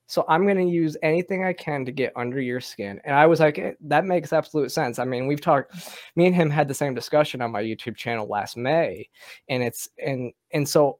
so 0.07 0.25
i'm 0.27 0.43
going 0.43 0.57
to 0.57 0.63
use 0.71 0.95
anything 1.01 1.43
i 1.43 1.53
can 1.53 1.85
to 1.85 1.91
get 1.91 2.13
under 2.15 2.39
your 2.39 2.61
skin 2.61 2.99
and 3.05 3.15
i 3.15 3.25
was 3.25 3.39
like 3.39 3.57
"Eh, 3.57 3.73
that 3.81 4.05
makes 4.05 4.33
absolute 4.33 4.71
sense 4.71 4.99
i 4.99 5.05
mean 5.05 5.27
we've 5.27 5.41
talked 5.41 5.73
me 6.15 6.25
and 6.25 6.35
him 6.35 6.49
had 6.49 6.67
the 6.67 6.73
same 6.73 6.93
discussion 6.93 7.41
on 7.41 7.51
my 7.51 7.61
youtube 7.61 7.95
channel 7.95 8.27
last 8.27 8.57
may 8.57 9.07
and 9.49 9.63
it's 9.63 9.89
and 9.97 10.31
and 10.51 10.67
so 10.67 10.99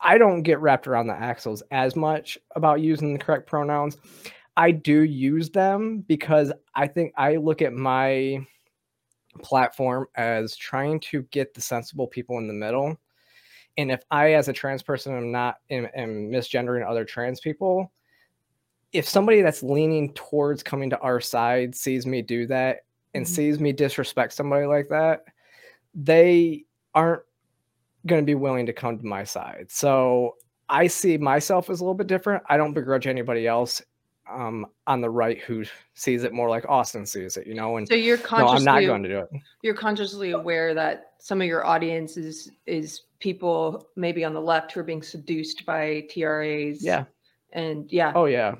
I 0.00 0.18
don't 0.18 0.42
get 0.42 0.60
wrapped 0.60 0.86
around 0.86 1.06
the 1.06 1.14
axles 1.14 1.62
as 1.70 1.96
much 1.96 2.36
about 2.54 2.82
using 2.82 3.14
the 3.14 3.18
correct 3.18 3.46
pronouns. 3.46 3.96
I 4.56 4.70
do 4.70 5.02
use 5.02 5.50
them 5.50 6.04
because 6.06 6.52
I 6.74 6.86
think 6.86 7.12
I 7.16 7.36
look 7.36 7.62
at 7.62 7.72
my 7.72 8.46
platform 9.42 10.06
as 10.14 10.56
trying 10.56 11.00
to 11.00 11.22
get 11.30 11.54
the 11.54 11.60
sensible 11.60 12.06
people 12.06 12.38
in 12.38 12.46
the 12.46 12.54
middle. 12.54 12.96
And 13.76 13.90
if 13.90 14.02
I, 14.10 14.34
as 14.34 14.48
a 14.48 14.52
trans 14.52 14.82
person, 14.82 15.16
am 15.16 15.32
not 15.32 15.56
am, 15.70 15.88
am 15.96 16.30
misgendering 16.30 16.88
other 16.88 17.04
trans 17.04 17.40
people, 17.40 17.90
if 18.94 19.06
somebody 19.08 19.42
that's 19.42 19.62
leaning 19.62 20.12
towards 20.14 20.62
coming 20.62 20.88
to 20.88 20.98
our 21.00 21.20
side 21.20 21.74
sees 21.74 22.06
me 22.06 22.22
do 22.22 22.46
that 22.46 22.84
and 23.12 23.26
Mhm. 23.26 23.28
sees 23.28 23.60
me 23.60 23.72
disrespect 23.72 24.32
somebody 24.32 24.66
like 24.66 24.88
that, 24.88 25.24
they 25.94 26.64
aren't 26.94 27.22
going 28.06 28.22
to 28.22 28.26
be 28.26 28.34
willing 28.34 28.66
to 28.66 28.72
come 28.72 28.98
to 28.98 29.04
my 29.04 29.24
side. 29.24 29.66
So 29.68 30.36
I 30.68 30.86
see 30.86 31.18
myself 31.18 31.68
as 31.70 31.80
a 31.80 31.84
little 31.84 31.94
bit 31.94 32.06
different. 32.06 32.42
I 32.48 32.56
don't 32.56 32.72
begrudge 32.72 33.06
anybody 33.06 33.46
else 33.46 33.82
um, 34.30 34.66
on 34.86 35.02
the 35.02 35.10
right 35.10 35.38
who 35.40 35.64
sees 35.92 36.24
it 36.24 36.32
more 36.32 36.48
like 36.48 36.64
Austin 36.66 37.04
sees 37.04 37.36
it, 37.36 37.46
you 37.46 37.52
know. 37.54 37.76
And 37.76 37.86
So 37.86 37.94
you're 37.94 38.16
consciously, 38.16 38.64
no, 38.64 38.72
I'm 38.72 38.82
not 38.82 38.86
going 38.86 39.02
to 39.02 39.08
do 39.08 39.18
it. 39.18 39.28
you're 39.62 39.74
consciously 39.74 40.30
aware 40.30 40.72
that 40.72 41.12
some 41.18 41.42
of 41.42 41.46
your 41.46 41.66
audience 41.66 42.16
is 42.16 42.50
is 42.66 43.02
people 43.18 43.88
maybe 43.96 44.24
on 44.24 44.32
the 44.32 44.40
left 44.40 44.72
who 44.72 44.80
are 44.80 44.84
being 44.84 45.02
seduced 45.02 45.66
by 45.66 46.06
TRAs. 46.10 46.82
Yeah. 46.82 47.04
And 47.52 47.90
yeah. 47.92 48.12
Oh 48.14 48.24
yeah. 48.24 48.54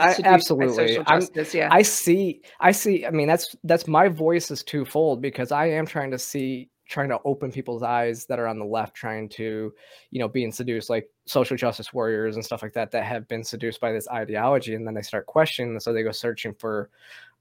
I- 0.00 0.16
absolutely. 0.24 0.98
justice. 1.06 1.54
yeah. 1.54 1.68
I 1.70 1.82
see. 1.82 2.42
I 2.60 2.72
see. 2.72 3.06
I 3.06 3.10
mean, 3.10 3.28
that's 3.28 3.54
that's 3.64 3.86
my 3.86 4.08
voice 4.08 4.50
is 4.50 4.62
twofold 4.62 5.20
because 5.20 5.52
I 5.52 5.66
am 5.66 5.86
trying 5.86 6.10
to 6.10 6.18
see, 6.18 6.68
trying 6.88 7.08
to 7.08 7.18
open 7.24 7.50
people's 7.52 7.82
eyes 7.82 8.26
that 8.26 8.38
are 8.38 8.46
on 8.46 8.58
the 8.58 8.64
left, 8.64 8.94
trying 8.94 9.28
to, 9.30 9.72
you 10.10 10.18
know, 10.18 10.28
being 10.28 10.52
seduced, 10.52 10.90
like 10.90 11.08
social 11.26 11.56
justice 11.56 11.92
warriors 11.92 12.36
and 12.36 12.44
stuff 12.44 12.62
like 12.62 12.74
that, 12.74 12.90
that 12.90 13.04
have 13.04 13.26
been 13.28 13.44
seduced 13.44 13.80
by 13.80 13.92
this 13.92 14.08
ideology, 14.08 14.74
and 14.74 14.86
then 14.86 14.94
they 14.94 15.02
start 15.02 15.26
questioning, 15.26 15.78
so 15.80 15.92
they 15.92 16.02
go 16.02 16.12
searching 16.12 16.54
for 16.54 16.90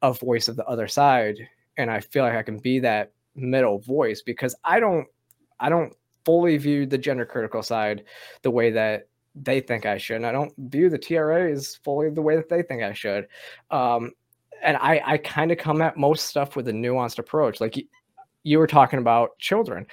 a 0.02 0.14
voice 0.14 0.47
of 0.47 0.56
the 0.56 0.66
other 0.66 0.88
side, 0.88 1.38
and 1.78 1.91
I 1.91 1.99
feel 1.99 2.24
like 2.24 2.36
I 2.36 2.43
can 2.43 2.60
be 2.60 2.80
that 2.80 3.12
middle 3.36 3.80
voice 3.80 4.22
because 4.22 4.56
I 4.64 4.80
don't, 4.80 5.08
I 5.60 5.70
don't 5.70 5.93
fully 6.26 6.58
view 6.58 6.86
the 6.86 6.97
gender 6.97 7.26
critical 7.26 7.64
side 7.64 8.04
the 8.41 8.52
way 8.52 8.72
that 8.72 9.08
they 9.36 9.62
think 9.62 9.86
I 9.86 9.98
should. 9.98 10.18
And 10.18 10.26
I 10.26 10.32
don't 10.32 10.54
view 10.58 10.90
the 10.90 10.98
TRA 10.98 11.50
TRAs 11.50 11.80
fully 11.84 12.10
the 12.10 12.22
way 12.22 12.36
that 12.36 12.50
they 12.50 12.62
think 12.62 12.84
I 12.84 12.94
should. 12.94 13.28
Um, 13.70 14.12
and 14.62 14.78
I, 14.78 15.02
I 15.06 15.18
kind 15.18 15.52
of 15.52 15.58
come 15.58 15.82
at 15.82 15.98
most 15.98 16.28
stuff 16.28 16.56
with 16.56 16.68
a 16.68 16.72
nuanced 16.72 17.20
approach. 17.20 17.62
Like 17.62 17.76
y- 17.76 17.84
you 18.44 18.60
were 18.60 18.68
talking 18.68 19.00
about 19.00 19.38
children. 19.40 19.88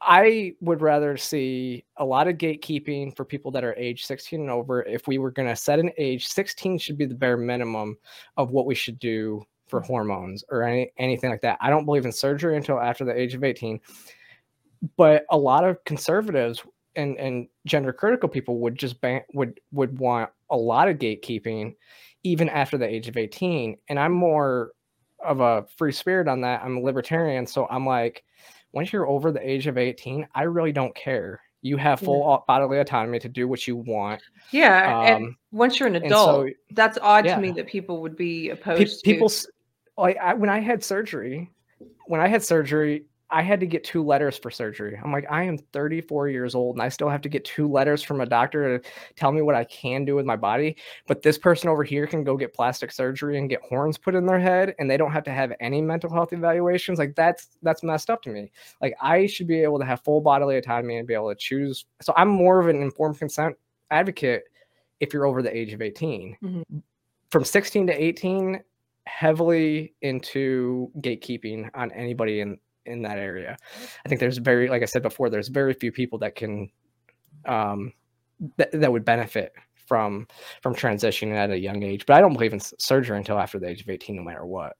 I 0.00 0.54
would 0.60 0.80
rather 0.80 1.16
see 1.16 1.84
a 1.96 2.04
lot 2.04 2.28
of 2.28 2.36
gatekeeping 2.36 3.16
for 3.16 3.24
people 3.24 3.50
that 3.52 3.64
are 3.64 3.74
age 3.74 4.06
16 4.06 4.40
and 4.40 4.50
over. 4.50 4.82
If 4.84 5.08
we 5.08 5.18
were 5.18 5.32
going 5.32 5.48
to 5.48 5.56
set 5.56 5.80
an 5.80 5.90
age, 5.98 6.28
16 6.28 6.78
should 6.78 6.96
be 6.96 7.04
the 7.04 7.14
bare 7.14 7.36
minimum 7.36 7.96
of 8.36 8.50
what 8.52 8.66
we 8.66 8.74
should 8.74 8.98
do 8.98 9.42
for 9.66 9.80
hormones 9.80 10.44
or 10.50 10.62
any, 10.62 10.90
anything 10.98 11.30
like 11.30 11.40
that. 11.42 11.58
I 11.60 11.68
don't 11.68 11.84
believe 11.84 12.04
in 12.04 12.12
surgery 12.12 12.56
until 12.56 12.80
after 12.80 13.04
the 13.04 13.18
age 13.18 13.34
of 13.34 13.44
18. 13.44 13.80
But 14.96 15.24
a 15.30 15.36
lot 15.36 15.64
of 15.64 15.82
conservatives 15.84 16.62
and 16.98 17.16
and 17.16 17.48
gender 17.64 17.92
critical 17.92 18.28
people 18.28 18.58
would 18.58 18.76
just 18.76 19.00
ban 19.00 19.22
would 19.32 19.58
would 19.72 19.98
want 19.98 20.28
a 20.50 20.56
lot 20.56 20.88
of 20.88 20.98
gatekeeping 20.98 21.74
even 22.24 22.48
after 22.48 22.76
the 22.76 22.86
age 22.86 23.08
of 23.08 23.16
18 23.16 23.78
and 23.88 23.98
i'm 23.98 24.12
more 24.12 24.72
of 25.24 25.40
a 25.40 25.64
free 25.76 25.92
spirit 25.92 26.28
on 26.28 26.42
that 26.42 26.60
i'm 26.62 26.76
a 26.76 26.80
libertarian 26.80 27.46
so 27.46 27.66
i'm 27.70 27.86
like 27.86 28.24
once 28.72 28.92
you're 28.92 29.08
over 29.08 29.32
the 29.32 29.48
age 29.48 29.66
of 29.66 29.78
18 29.78 30.26
i 30.34 30.42
really 30.42 30.72
don't 30.72 30.94
care 30.94 31.40
you 31.62 31.76
have 31.76 32.00
full 32.00 32.28
yeah. 32.28 32.36
bodily 32.46 32.78
autonomy 32.78 33.18
to 33.18 33.28
do 33.28 33.48
what 33.48 33.66
you 33.66 33.76
want 33.76 34.20
yeah 34.50 34.98
um, 34.98 35.06
and 35.06 35.34
once 35.52 35.78
you're 35.78 35.88
an 35.88 35.96
adult 35.96 36.48
so, 36.48 36.50
that's 36.72 36.98
odd 37.00 37.24
yeah. 37.24 37.36
to 37.36 37.40
me 37.40 37.50
that 37.52 37.66
people 37.66 38.02
would 38.02 38.16
be 38.16 38.50
opposed 38.50 39.02
Pe- 39.02 39.12
people 39.12 39.30
like 39.96 40.16
I, 40.18 40.34
when 40.34 40.50
i 40.50 40.60
had 40.60 40.84
surgery 40.84 41.50
when 42.06 42.20
i 42.20 42.28
had 42.28 42.44
surgery 42.44 43.06
I 43.30 43.42
had 43.42 43.60
to 43.60 43.66
get 43.66 43.84
two 43.84 44.02
letters 44.02 44.38
for 44.38 44.50
surgery. 44.50 44.98
I'm 45.02 45.12
like, 45.12 45.26
I 45.30 45.42
am 45.42 45.58
34 45.58 46.28
years 46.28 46.54
old 46.54 46.76
and 46.76 46.82
I 46.82 46.88
still 46.88 47.10
have 47.10 47.20
to 47.22 47.28
get 47.28 47.44
two 47.44 47.68
letters 47.68 48.02
from 48.02 48.22
a 48.22 48.26
doctor 48.26 48.78
to 48.78 48.88
tell 49.16 49.32
me 49.32 49.42
what 49.42 49.54
I 49.54 49.64
can 49.64 50.04
do 50.06 50.14
with 50.14 50.24
my 50.24 50.36
body. 50.36 50.76
But 51.06 51.20
this 51.22 51.36
person 51.36 51.68
over 51.68 51.84
here 51.84 52.06
can 52.06 52.24
go 52.24 52.36
get 52.36 52.54
plastic 52.54 52.90
surgery 52.90 53.36
and 53.38 53.50
get 53.50 53.60
horns 53.62 53.98
put 53.98 54.14
in 54.14 54.24
their 54.24 54.38
head 54.38 54.74
and 54.78 54.90
they 54.90 54.96
don't 54.96 55.12
have 55.12 55.24
to 55.24 55.30
have 55.30 55.52
any 55.60 55.82
mental 55.82 56.10
health 56.10 56.32
evaluations. 56.32 56.98
Like 56.98 57.14
that's 57.14 57.58
that's 57.62 57.82
messed 57.82 58.08
up 58.08 58.22
to 58.22 58.30
me. 58.30 58.50
Like 58.80 58.94
I 59.00 59.26
should 59.26 59.46
be 59.46 59.62
able 59.62 59.78
to 59.78 59.84
have 59.84 60.02
full 60.04 60.22
bodily 60.22 60.56
autonomy 60.56 60.96
and 60.96 61.06
be 61.06 61.14
able 61.14 61.28
to 61.28 61.38
choose. 61.38 61.84
So 62.00 62.14
I'm 62.16 62.28
more 62.28 62.60
of 62.60 62.68
an 62.68 62.80
informed 62.80 63.18
consent 63.18 63.56
advocate 63.90 64.44
if 65.00 65.12
you're 65.12 65.26
over 65.26 65.42
the 65.42 65.54
age 65.54 65.74
of 65.74 65.82
18. 65.82 66.36
Mm-hmm. 66.42 66.78
From 67.30 67.44
16 67.44 67.88
to 67.88 67.92
18, 67.92 68.60
heavily 69.04 69.94
into 70.02 70.90
gatekeeping 71.00 71.68
on 71.74 71.92
anybody 71.92 72.40
in 72.40 72.58
in 72.88 73.02
that 73.02 73.18
area. 73.18 73.56
I 74.04 74.08
think 74.08 74.20
there's 74.20 74.38
very, 74.38 74.68
like 74.68 74.82
I 74.82 74.86
said 74.86 75.02
before, 75.02 75.30
there's 75.30 75.48
very 75.48 75.74
few 75.74 75.92
people 75.92 76.18
that 76.20 76.34
can 76.34 76.70
um, 77.46 77.92
th- 78.56 78.70
that 78.72 78.90
would 78.92 79.04
benefit 79.04 79.52
from 79.86 80.26
from 80.62 80.74
transitioning 80.74 81.34
at 81.34 81.50
a 81.50 81.58
young 81.58 81.82
age. 81.82 82.06
But 82.06 82.16
I 82.16 82.20
don't 82.20 82.32
believe 82.32 82.52
in 82.52 82.60
surgery 82.60 83.16
until 83.16 83.38
after 83.38 83.58
the 83.58 83.68
age 83.68 83.82
of 83.82 83.88
18, 83.88 84.16
no 84.16 84.22
matter 84.22 84.44
what. 84.44 84.76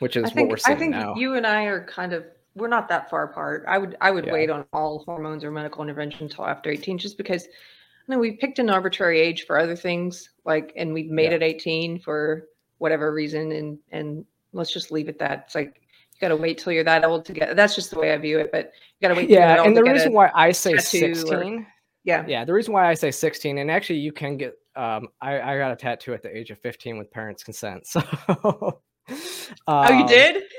Which 0.00 0.16
is 0.16 0.24
I 0.24 0.28
think, 0.30 0.48
what 0.48 0.50
we're 0.50 0.56
seeing 0.58 0.76
I 0.76 0.80
think 0.80 0.90
now. 0.92 1.14
you 1.14 1.34
and 1.34 1.46
I 1.46 1.64
are 1.64 1.84
kind 1.86 2.12
of 2.12 2.24
we're 2.56 2.68
not 2.68 2.88
that 2.88 3.10
far 3.10 3.24
apart. 3.24 3.64
I 3.66 3.78
would 3.78 3.96
I 4.00 4.10
would 4.10 4.26
yeah. 4.26 4.32
wait 4.32 4.50
on 4.50 4.64
all 4.72 5.04
hormones 5.04 5.44
or 5.44 5.50
medical 5.50 5.82
intervention 5.82 6.24
until 6.24 6.46
after 6.46 6.70
18, 6.70 6.98
just 6.98 7.16
because 7.16 7.44
I 7.46 8.10
mean 8.10 8.18
we 8.18 8.32
picked 8.32 8.58
an 8.58 8.70
arbitrary 8.70 9.20
age 9.20 9.46
for 9.46 9.58
other 9.58 9.76
things, 9.76 10.30
like 10.44 10.72
and 10.76 10.92
we've 10.92 11.10
made 11.10 11.30
yeah. 11.30 11.36
it 11.36 11.42
18 11.42 12.00
for 12.00 12.48
whatever 12.78 13.12
reason, 13.12 13.52
and 13.52 13.78
and 13.92 14.24
let's 14.52 14.72
just 14.72 14.90
leave 14.90 15.08
it 15.08 15.18
that. 15.20 15.44
It's 15.46 15.54
like 15.54 15.80
got 16.20 16.28
to 16.28 16.36
wait 16.36 16.58
till 16.58 16.72
you're 16.72 16.84
that 16.84 17.04
old 17.04 17.24
to 17.26 17.32
get. 17.32 17.56
That's 17.56 17.74
just 17.74 17.90
the 17.90 17.98
way 17.98 18.12
I 18.12 18.16
view 18.16 18.38
it. 18.38 18.50
But 18.52 18.72
you 18.98 19.08
got 19.08 19.14
to 19.14 19.20
wait. 19.20 19.30
Yeah, 19.30 19.62
and 19.62 19.76
the 19.76 19.82
reason 19.82 20.12
why 20.12 20.30
I 20.34 20.52
say 20.52 20.76
sixteen. 20.76 21.58
Or, 21.58 21.66
yeah, 22.04 22.24
yeah. 22.26 22.44
The 22.44 22.52
reason 22.52 22.72
why 22.72 22.88
I 22.88 22.94
say 22.94 23.10
sixteen, 23.10 23.58
and 23.58 23.70
actually 23.70 23.98
you 23.98 24.12
can 24.12 24.36
get. 24.36 24.54
Um, 24.76 25.08
I 25.20 25.40
I 25.40 25.58
got 25.58 25.70
a 25.70 25.76
tattoo 25.76 26.14
at 26.14 26.22
the 26.22 26.36
age 26.36 26.50
of 26.50 26.58
fifteen 26.58 26.98
with 26.98 27.10
parents' 27.10 27.42
consent. 27.42 27.86
So. 29.06 29.20
um, 29.66 29.86
oh, 29.86 29.98
you 29.98 30.06
did. 30.06 30.44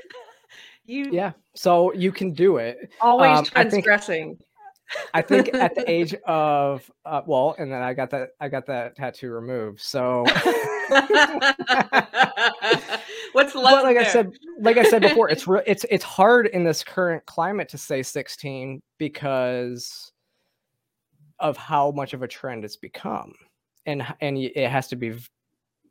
You. 0.88 1.10
Yeah. 1.12 1.32
So 1.56 1.92
you 1.94 2.12
can 2.12 2.32
do 2.32 2.58
it. 2.58 2.92
Always 3.02 3.40
um, 3.40 3.46
transgressing. 3.46 4.38
I 5.14 5.22
think, 5.22 5.54
at 5.54 5.76
the 5.76 5.84
age 5.90 6.14
of 6.26 6.90
uh, 7.06 7.22
well, 7.26 7.56
and 7.58 7.72
then 7.72 7.82
I 7.82 7.94
got 7.94 8.10
that 8.12 8.30
I 8.40 8.50
got 8.50 8.66
that 8.68 8.96
tattoo 8.96 9.32
removed. 9.32 9.82
So 9.82 10.26
What's 13.36 13.52
the 13.52 13.60
but 13.64 13.84
like 13.84 13.98
there? 13.98 14.06
I 14.06 14.10
said, 14.10 14.32
like 14.62 14.78
I 14.78 14.84
said 14.84 15.02
before, 15.02 15.30
it's 15.30 15.48
re- 15.48 15.64
it's 15.66 15.86
it's 15.90 16.04
hard 16.04 16.48
in 16.48 16.64
this 16.64 16.84
current 16.84 17.26
climate 17.26 17.68
to 17.70 17.78
say 17.78 18.02
16 18.02 18.82
because 18.98 20.12
of 21.40 21.58
how 21.58 21.92
much 21.92 22.14
of 22.14 22.24
a 22.24 22.28
trend 22.28 22.64
it's 22.64 22.78
become, 22.78 23.34
and 23.86 24.06
and 24.22 24.38
it 24.38 24.70
has 24.70 24.88
to 24.88 24.96
be 24.96 25.16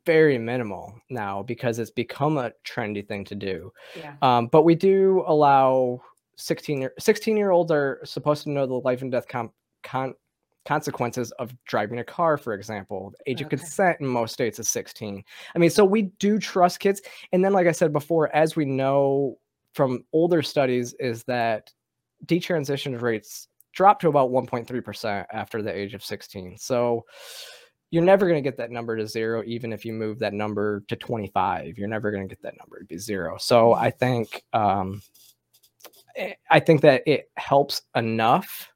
very 0.05 0.37
minimal 0.37 0.93
now 1.09 1.43
because 1.43 1.79
it's 1.79 1.91
become 1.91 2.37
a 2.37 2.51
trendy 2.65 3.07
thing 3.07 3.23
to 3.25 3.35
do. 3.35 3.71
Yeah. 3.95 4.15
Um, 4.21 4.47
but 4.47 4.63
we 4.63 4.75
do 4.75 5.23
allow 5.27 6.01
16 6.37 6.81
year 6.81 6.93
16 6.99 7.37
year 7.37 7.51
olds 7.51 7.71
are 7.71 7.99
supposed 8.03 8.43
to 8.43 8.49
know 8.49 8.65
the 8.65 8.73
life 8.73 9.01
and 9.01 9.11
death 9.11 9.27
com- 9.27 9.51
con- 9.83 10.15
consequences 10.65 11.31
of 11.33 11.55
driving 11.65 11.99
a 11.99 12.03
car, 12.03 12.37
for 12.37 12.53
example. 12.53 13.13
The 13.17 13.31
age 13.31 13.37
okay. 13.37 13.45
of 13.45 13.49
consent 13.49 14.01
in 14.01 14.07
most 14.07 14.33
states 14.33 14.59
is 14.59 14.69
16. 14.69 15.23
I 15.53 15.59
mean, 15.59 15.69
so 15.69 15.85
we 15.85 16.03
do 16.19 16.39
trust 16.39 16.79
kids. 16.79 17.01
And 17.31 17.45
then, 17.45 17.53
like 17.53 17.67
I 17.67 17.71
said 17.71 17.93
before, 17.93 18.35
as 18.35 18.55
we 18.55 18.65
know 18.65 19.37
from 19.73 20.03
older 20.11 20.41
studies, 20.41 20.93
is 20.99 21.23
that 21.25 21.71
detransition 22.25 22.99
rates 22.99 23.47
drop 23.73 23.99
to 23.99 24.09
about 24.09 24.31
1.3% 24.31 25.25
after 25.31 25.61
the 25.61 25.75
age 25.75 25.93
of 25.93 26.03
16. 26.03 26.57
So 26.57 27.05
you're 27.91 28.03
never 28.03 28.27
going 28.27 28.41
to 28.41 28.49
get 28.49 28.57
that 28.57 28.71
number 28.71 28.97
to 28.97 29.07
zero, 29.07 29.43
even 29.45 29.71
if 29.71 29.85
you 29.85 29.93
move 29.93 30.19
that 30.19 30.33
number 30.33 30.83
to 30.87 30.95
25. 30.95 31.77
You're 31.77 31.87
never 31.87 32.09
going 32.09 32.27
to 32.27 32.29
get 32.29 32.41
that 32.41 32.57
number 32.57 32.79
to 32.79 32.85
be 32.85 32.97
zero. 32.97 33.37
So 33.37 33.73
I 33.73 33.91
think, 33.91 34.43
um, 34.53 35.01
I 36.49 36.59
think 36.59 36.81
that 36.81 37.03
it 37.05 37.29
helps 37.37 37.81
enough 37.95 38.71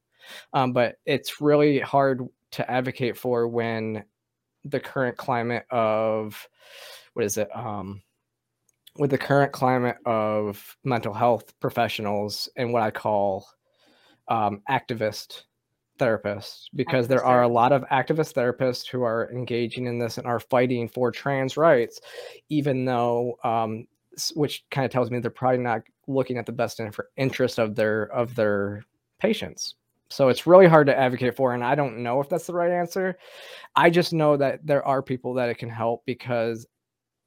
um, 0.53 0.73
but 0.73 0.95
it's 1.05 1.41
really 1.41 1.79
hard 1.79 2.27
to 2.51 2.69
advocate 2.69 3.17
for 3.17 3.47
when 3.47 4.03
the 4.65 4.79
current 4.79 5.17
climate 5.17 5.65
of 5.69 6.47
what 7.13 7.25
is 7.25 7.37
it 7.37 7.49
um, 7.55 8.01
with 8.97 9.11
the 9.11 9.17
current 9.17 9.51
climate 9.51 9.97
of 10.05 10.77
mental 10.83 11.13
health 11.13 11.57
professionals 11.59 12.49
and 12.55 12.73
what 12.73 12.83
I 12.83 12.91
call 12.91 13.47
um, 14.27 14.61
activist 14.69 15.43
therapists, 15.99 16.65
because 16.75 17.05
activist 17.05 17.09
there 17.09 17.25
are 17.25 17.43
a 17.43 17.47
lot 17.47 17.71
of 17.71 17.83
activist 17.91 18.33
therapists 18.33 18.87
who 18.87 19.03
are 19.03 19.31
engaging 19.31 19.85
in 19.85 19.99
this 19.99 20.17
and 20.17 20.27
are 20.27 20.39
fighting 20.39 20.87
for 20.87 21.11
trans 21.11 21.57
rights, 21.57 21.99
even 22.49 22.85
though, 22.85 23.37
um, 23.43 23.87
which 24.33 24.65
kind 24.71 24.85
of 24.85 24.91
tells 24.91 25.09
me 25.09 25.19
they're 25.19 25.31
probably 25.31 25.59
not 25.59 25.81
looking 26.09 26.37
at 26.37 26.45
the 26.45 26.51
best 26.51 26.81
interest 27.15 27.59
of 27.59 27.75
their 27.75 28.03
of 28.11 28.35
their 28.35 28.83
patients. 29.19 29.75
So 30.09 30.29
it's 30.29 30.47
really 30.47 30.67
hard 30.67 30.87
to 30.87 30.97
advocate 30.97 31.35
for. 31.35 31.53
And 31.53 31.63
I 31.63 31.75
don't 31.75 32.01
know 32.01 32.19
if 32.19 32.29
that's 32.29 32.47
the 32.47 32.53
right 32.53 32.71
answer. 32.71 33.17
I 33.75 33.91
just 33.91 34.11
know 34.11 34.35
that 34.37 34.65
there 34.65 34.85
are 34.85 35.03
people 35.03 35.35
that 35.35 35.49
it 35.49 35.59
can 35.59 35.69
help 35.69 36.03
because 36.05 36.65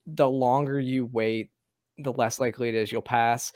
the 0.06 0.28
longer 0.28 0.80
you 0.80 1.06
wait, 1.06 1.50
the 1.98 2.12
less 2.12 2.40
likely 2.40 2.68
it 2.68 2.74
is 2.74 2.90
you'll 2.90 3.02
pass. 3.02 3.52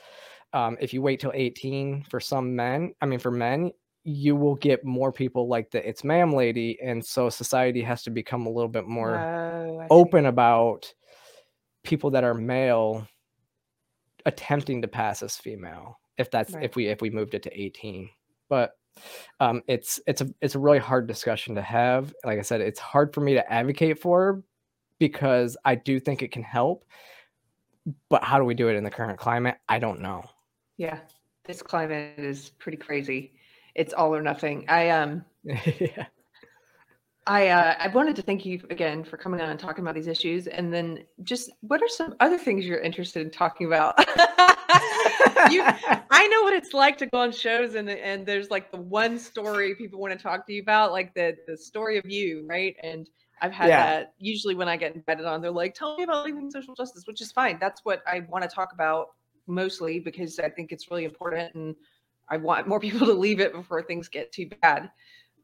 Um, 0.52 0.76
if 0.80 0.94
you 0.94 1.02
wait 1.02 1.18
till 1.18 1.32
18 1.34 2.04
for 2.08 2.20
some 2.20 2.54
men, 2.54 2.94
I 3.00 3.06
mean, 3.06 3.18
for 3.18 3.32
men, 3.32 3.72
you 4.04 4.36
will 4.36 4.54
get 4.54 4.84
more 4.84 5.10
people 5.10 5.48
like 5.48 5.72
the 5.72 5.86
it's 5.86 6.04
ma'am 6.04 6.32
lady. 6.32 6.78
And 6.80 7.04
so 7.04 7.28
society 7.28 7.82
has 7.82 8.04
to 8.04 8.10
become 8.10 8.46
a 8.46 8.50
little 8.50 8.68
bit 8.68 8.86
more 8.86 9.16
oh, 9.18 9.86
open 9.90 10.26
about 10.26 10.92
people 11.82 12.10
that 12.10 12.22
are 12.22 12.34
male 12.34 13.08
attempting 14.26 14.82
to 14.82 14.88
pass 14.88 15.22
as 15.22 15.36
female 15.36 15.98
if 16.18 16.30
that's 16.30 16.52
right. 16.52 16.64
if 16.64 16.76
we 16.76 16.86
if 16.88 17.00
we 17.00 17.08
moved 17.08 17.34
it 17.34 17.42
to 17.42 17.60
18 17.60 18.10
but 18.48 18.76
um, 19.40 19.62
it's 19.66 20.00
it's 20.06 20.20
a 20.20 20.28
it's 20.40 20.54
a 20.54 20.58
really 20.58 20.78
hard 20.78 21.06
discussion 21.06 21.54
to 21.56 21.62
have. 21.62 22.14
Like 22.24 22.38
I 22.38 22.42
said, 22.42 22.60
it's 22.60 22.80
hard 22.80 23.14
for 23.14 23.20
me 23.20 23.34
to 23.34 23.52
advocate 23.52 23.98
for 23.98 24.42
because 24.98 25.56
I 25.64 25.74
do 25.74 26.00
think 26.00 26.22
it 26.22 26.32
can 26.32 26.42
help. 26.42 26.84
But 28.08 28.24
how 28.24 28.38
do 28.38 28.44
we 28.44 28.54
do 28.54 28.68
it 28.68 28.76
in 28.76 28.84
the 28.84 28.90
current 28.90 29.18
climate? 29.18 29.56
I 29.68 29.78
don't 29.78 30.00
know. 30.00 30.24
Yeah, 30.76 30.98
this 31.44 31.62
climate 31.62 32.18
is 32.18 32.50
pretty 32.50 32.78
crazy. 32.78 33.34
It's 33.74 33.92
all 33.92 34.14
or 34.14 34.22
nothing. 34.22 34.64
I 34.68 34.90
um 34.90 35.24
yeah. 35.44 36.06
I 37.26 37.48
uh, 37.48 37.74
I 37.78 37.88
wanted 37.88 38.14
to 38.16 38.22
thank 38.22 38.46
you 38.46 38.60
again 38.70 39.02
for 39.02 39.16
coming 39.16 39.40
on 39.40 39.50
and 39.50 39.58
talking 39.58 39.82
about 39.82 39.96
these 39.96 40.06
issues, 40.06 40.46
and 40.46 40.72
then 40.72 41.04
just 41.24 41.50
what 41.60 41.82
are 41.82 41.88
some 41.88 42.14
other 42.20 42.38
things 42.38 42.64
you're 42.64 42.78
interested 42.78 43.22
in 43.22 43.32
talking 43.32 43.66
about? 43.66 43.98
you, 45.50 45.62
I 46.10 46.28
know 46.28 46.42
what 46.42 46.52
it's 46.52 46.72
like 46.72 46.98
to 46.98 47.06
go 47.06 47.18
on 47.18 47.32
shows 47.32 47.74
and 47.74 47.90
and 47.90 48.24
there's 48.24 48.48
like 48.50 48.70
the 48.70 48.80
one 48.80 49.18
story 49.18 49.74
people 49.74 49.98
want 49.98 50.12
to 50.12 50.22
talk 50.22 50.46
to 50.46 50.52
you 50.52 50.62
about, 50.62 50.92
like 50.92 51.14
the 51.14 51.36
the 51.48 51.56
story 51.56 51.98
of 51.98 52.08
you, 52.08 52.46
right? 52.48 52.76
And 52.84 53.08
I've 53.42 53.52
had 53.52 53.68
yeah. 53.68 53.86
that 53.86 54.14
usually 54.18 54.54
when 54.54 54.68
I 54.68 54.76
get 54.76 54.94
invited 54.94 55.26
on, 55.26 55.42
they're 55.42 55.50
like, 55.50 55.74
"Tell 55.74 55.96
me 55.96 56.04
about 56.04 56.24
leaving 56.24 56.48
social 56.48 56.76
justice," 56.76 57.04
which 57.06 57.20
is 57.20 57.32
fine. 57.32 57.58
That's 57.60 57.84
what 57.84 58.02
I 58.06 58.20
want 58.28 58.44
to 58.44 58.48
talk 58.48 58.72
about 58.72 59.08
mostly 59.48 59.98
because 59.98 60.38
I 60.38 60.48
think 60.48 60.70
it's 60.70 60.92
really 60.92 61.04
important, 61.04 61.56
and 61.56 61.74
I 62.30 62.36
want 62.36 62.68
more 62.68 62.78
people 62.78 63.06
to 63.08 63.12
leave 63.14 63.40
it 63.40 63.52
before 63.52 63.82
things 63.82 64.08
get 64.08 64.30
too 64.30 64.48
bad 64.62 64.90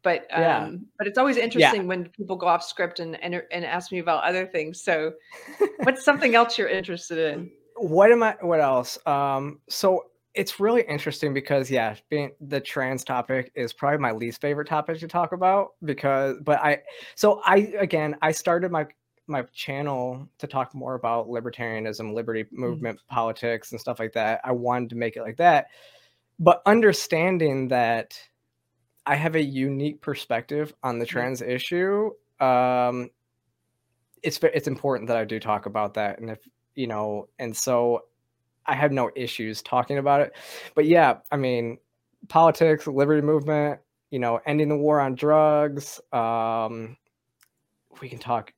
but 0.03 0.27
um 0.33 0.43
yeah. 0.43 0.71
but 0.99 1.07
it's 1.07 1.19
always 1.19 1.37
interesting 1.37 1.83
yeah. 1.83 1.87
when 1.87 2.09
people 2.09 2.37
go 2.37 2.47
off 2.47 2.63
script 2.63 3.01
and, 3.01 3.23
and 3.23 3.43
and 3.51 3.65
ask 3.65 3.93
me 3.93 3.99
about 3.99 4.23
other 4.25 4.47
things 4.47 4.83
so 4.83 5.13
what's 5.79 6.05
something 6.05 6.35
else 6.35 6.59
you're 6.59 6.69
interested 6.69 7.19
in 7.19 7.51
what 7.77 8.13
am 8.13 8.23
i 8.23 8.37
what 8.41 8.61
else 8.61 8.99
um 9.07 9.61
so 9.69 10.05
it's 10.35 10.61
really 10.61 10.83
interesting 10.83 11.35
because 11.35 11.71
yeah 11.71 11.95
being 12.09 12.31
the 12.41 12.61
trans 12.61 13.05
topic 13.05 13.51
is 13.55 13.73
probably 13.73 13.99
my 13.99 14.13
least 14.13 14.41
favorite 14.41 14.69
topic 14.69 14.99
to 14.99 15.09
talk 15.09 15.33
about 15.33 15.71
because 15.85 16.37
but 16.43 16.59
i 16.61 16.79
so 17.15 17.41
i 17.45 17.73
again 17.79 18.17
i 18.23 18.31
started 18.31 18.71
my 18.71 18.87
my 19.29 19.43
channel 19.55 20.29
to 20.39 20.47
talk 20.47 20.75
more 20.75 20.95
about 20.95 21.29
libertarianism 21.29 22.13
liberty 22.13 22.45
mm-hmm. 22.45 22.61
movement 22.61 22.99
mm-hmm. 22.99 23.15
politics 23.15 23.73
and 23.73 23.81
stuff 23.81 23.99
like 23.99 24.13
that 24.13 24.41
i 24.45 24.51
wanted 24.51 24.91
to 24.91 24.97
make 24.97 25.17
it 25.17 25.23
like 25.23 25.37
that 25.37 25.67
but 26.39 26.63
understanding 26.67 27.69
that 27.69 28.19
I 29.07 29.17
have 29.17 29.35
a 29.35 29.43
unique 29.43 30.01
perspective 30.01 30.75
on 30.83 30.99
the 30.99 31.05
Yeah. 31.07 31.13
trans 31.13 31.43
issue. 31.43 32.11
Um, 32.41 33.11
it's 34.23 34.39
it's 34.43 34.69
important 34.69 35.09
that 35.09 35.17
I 35.17 35.25
do 35.25 35.41
talk 35.41 35.67
about 35.67 35.95
that, 35.95 36.21
and 36.21 36.31
if 36.31 36.39
you 36.75 36.87
know, 36.87 37.29
and 37.39 37.57
so 37.57 38.05
I 38.67 38.75
have 38.75 38.93
no 38.93 39.11
issues 39.17 39.63
talking 39.63 39.99
about 39.99 40.21
it. 40.21 40.33
But 40.75 40.87
yeah, 40.87 41.19
I 41.31 41.37
mean, 41.37 41.79
politics, 42.29 42.87
liberty 42.87 43.21
movement, 43.23 43.81
you 44.11 44.19
know, 44.19 44.41
ending 44.47 44.69
the 44.69 44.77
war 44.77 45.01
on 45.01 45.15
drugs. 45.15 46.01
Um, 46.13 46.97
we 48.01 48.09
can 48.09 48.19
talk 48.19 48.53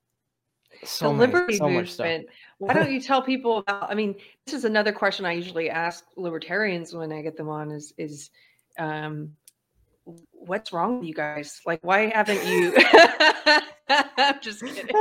so 0.84 1.08
the 1.08 1.14
many, 1.14 1.32
liberty 1.32 1.56
so 1.56 1.68
much 1.70 1.92
stuff. 1.92 2.06
movement. 2.06 2.28
Why 2.58 2.74
don't 2.74 2.92
you 2.92 3.00
tell 3.00 3.22
people 3.22 3.58
about? 3.58 3.90
I 3.90 3.94
mean, 3.94 4.14
this 4.44 4.54
is 4.54 4.64
another 4.64 4.92
question 4.92 5.24
I 5.24 5.32
usually 5.32 5.70
ask 5.70 6.04
libertarians 6.16 6.94
when 6.94 7.12
I 7.12 7.22
get 7.22 7.36
them 7.36 7.48
on. 7.48 7.70
Is 7.70 7.94
is 7.96 8.30
um, 8.78 9.34
what's 10.32 10.72
wrong 10.72 10.98
with 10.98 11.08
you 11.08 11.14
guys? 11.14 11.60
Like, 11.66 11.80
why 11.82 12.10
haven't 12.10 12.44
you? 12.46 12.74
I'm 13.88 14.38
just 14.40 14.64
kidding. 14.64 14.94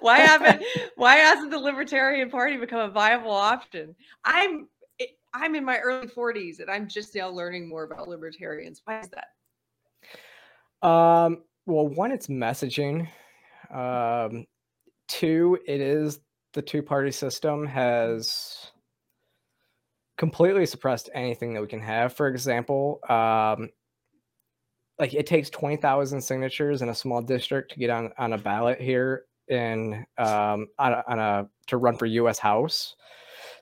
Why 0.00 0.18
haven't? 0.18 0.64
Why 0.96 1.16
hasn't 1.16 1.50
the 1.50 1.58
Libertarian 1.58 2.30
Party 2.30 2.56
become 2.56 2.80
a 2.80 2.92
viable 2.92 3.32
option? 3.32 3.94
I'm 4.24 4.68
I'm 5.32 5.56
in 5.56 5.64
my 5.64 5.78
early 5.78 6.06
40s 6.06 6.60
and 6.60 6.70
I'm 6.70 6.88
just 6.88 7.14
now 7.14 7.28
learning 7.28 7.68
more 7.68 7.82
about 7.82 8.08
libertarians. 8.08 8.82
Why 8.84 9.00
is 9.00 9.10
that? 9.10 10.88
Um, 10.88 11.42
well, 11.66 11.88
one, 11.88 12.12
it's 12.12 12.28
messaging. 12.28 13.08
Um, 13.72 14.46
two, 15.08 15.58
it 15.66 15.80
is 15.80 16.20
the 16.52 16.62
two 16.62 16.82
party 16.82 17.10
system 17.10 17.66
has 17.66 18.70
completely 20.16 20.66
suppressed 20.66 21.10
anything 21.14 21.52
that 21.54 21.60
we 21.60 21.66
can 21.66 21.80
have. 21.80 22.14
For 22.14 22.28
example, 22.28 23.00
um, 23.08 23.70
like 24.98 25.14
it 25.14 25.26
takes 25.26 25.50
20,000 25.50 26.20
signatures 26.20 26.82
in 26.82 26.88
a 26.88 26.94
small 26.94 27.22
district 27.22 27.72
to 27.72 27.78
get 27.78 27.90
on, 27.90 28.10
on 28.18 28.32
a 28.32 28.38
ballot 28.38 28.80
here 28.80 29.24
in 29.48 30.06
um, 30.18 30.68
on, 30.78 30.92
a, 30.92 31.04
on 31.08 31.18
a 31.18 31.48
to 31.66 31.76
run 31.76 31.96
for 31.96 32.06
U.S. 32.06 32.38
House. 32.38 32.96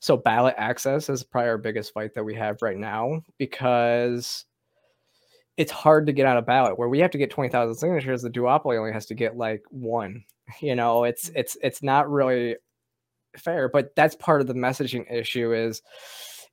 So 0.00 0.16
ballot 0.16 0.54
access 0.58 1.08
is 1.08 1.22
probably 1.22 1.48
our 1.50 1.58
biggest 1.58 1.94
fight 1.94 2.14
that 2.14 2.24
we 2.24 2.34
have 2.34 2.60
right 2.60 2.76
now 2.76 3.22
because 3.38 4.44
it's 5.56 5.72
hard 5.72 6.06
to 6.06 6.12
get 6.12 6.26
on 6.26 6.36
a 6.36 6.42
ballot 6.42 6.78
where 6.78 6.88
we 6.88 6.98
have 7.00 7.10
to 7.12 7.18
get 7.18 7.30
20,000 7.30 7.74
signatures 7.74 8.22
the 8.22 8.30
duopoly 8.30 8.78
only 8.78 8.92
has 8.92 9.06
to 9.06 9.14
get 9.14 9.36
like 9.36 9.62
one 9.70 10.24
you 10.60 10.74
know 10.74 11.04
it's 11.04 11.30
it's 11.34 11.56
it's 11.62 11.82
not 11.82 12.10
really 12.10 12.56
fair 13.36 13.68
but 13.68 13.94
that's 13.94 14.14
part 14.16 14.40
of 14.40 14.46
the 14.46 14.54
messaging 14.54 15.10
issue 15.12 15.52
is 15.52 15.82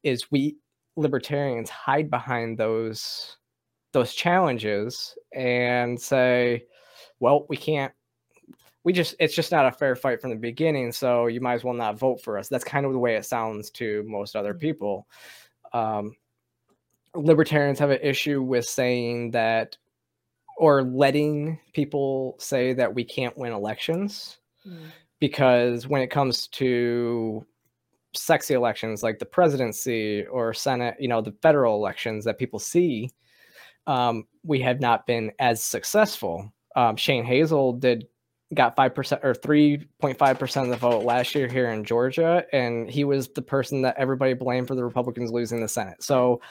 is 0.04 0.30
we 0.32 0.58
libertarians 0.96 1.70
hide 1.70 2.10
behind 2.10 2.58
those 2.58 3.38
those 3.92 4.14
challenges 4.14 5.18
and 5.34 6.00
say 6.00 6.64
well 7.20 7.46
we 7.50 7.58
can't 7.58 7.92
we 8.84 8.94
just 8.94 9.16
it's 9.20 9.36
just 9.36 9.52
not 9.52 9.66
a 9.66 9.72
fair 9.72 9.96
fight 9.96 10.22
from 10.22 10.30
the 10.30 10.36
beginning 10.36 10.92
so 10.92 11.28
you 11.28 11.42
might 11.42 11.56
as 11.56 11.64
well 11.64 11.74
not 11.74 12.00
vote 12.00 12.22
for 12.22 12.38
us. 12.38 12.48
That's 12.48 12.64
kind 12.64 12.86
of 12.86 12.94
the 12.94 13.00
way 13.00 13.16
it 13.16 13.26
sounds 13.26 13.70
to 13.72 14.04
most 14.08 14.36
other 14.36 14.54
people. 14.54 15.08
Um, 15.74 16.16
libertarians 17.14 17.80
have 17.80 17.90
an 17.90 18.00
issue 18.02 18.42
with 18.42 18.66
saying 18.66 19.32
that 19.32 19.78
or 20.58 20.84
letting 20.84 21.60
people 21.74 22.36
say 22.40 22.74
that 22.74 22.94
we 22.94 23.04
can't 23.04 23.38
win 23.38 23.52
elections 23.52 24.40
Mm. 24.68 24.88
because 25.20 25.88
when 25.88 26.02
it 26.02 26.12
comes 26.12 26.48
to 26.48 27.46
sexy 28.14 28.56
elections 28.56 29.04
like 29.04 29.20
the 29.20 29.26
presidency 29.26 30.26
or 30.26 30.54
senate 30.54 30.96
you 31.00 31.08
know 31.08 31.22
the 31.22 31.32
federal 31.42 31.76
elections 31.76 32.26
that 32.26 32.38
people 32.38 32.60
see 32.60 33.10
um, 33.88 34.26
we 34.44 34.62
have 34.62 34.80
not 34.80 35.08
been 35.08 35.32
as 35.40 35.64
successful. 35.64 36.52
Um, 36.76 36.96
shane 36.96 37.26
hazel 37.26 37.74
did 37.74 38.08
got 38.56 38.76
5% 38.76 39.24
or 39.24 39.34
3.5% 39.34 40.64
of 40.64 40.70
the 40.70 40.76
vote 40.76 41.04
last 41.04 41.36
year 41.36 41.48
here 41.48 41.70
in 41.70 41.84
georgia 41.84 42.44
and 42.52 42.90
he 42.90 43.04
was 43.04 43.28
the 43.30 43.42
person 43.44 43.84
that 43.84 43.96
everybody 43.98 44.34
blamed 44.34 44.68
for 44.68 44.74
the 44.74 44.84
republicans 44.84 45.32
losing 45.32 45.62
the 45.62 45.68
senate. 45.68 46.02
So 46.02 46.42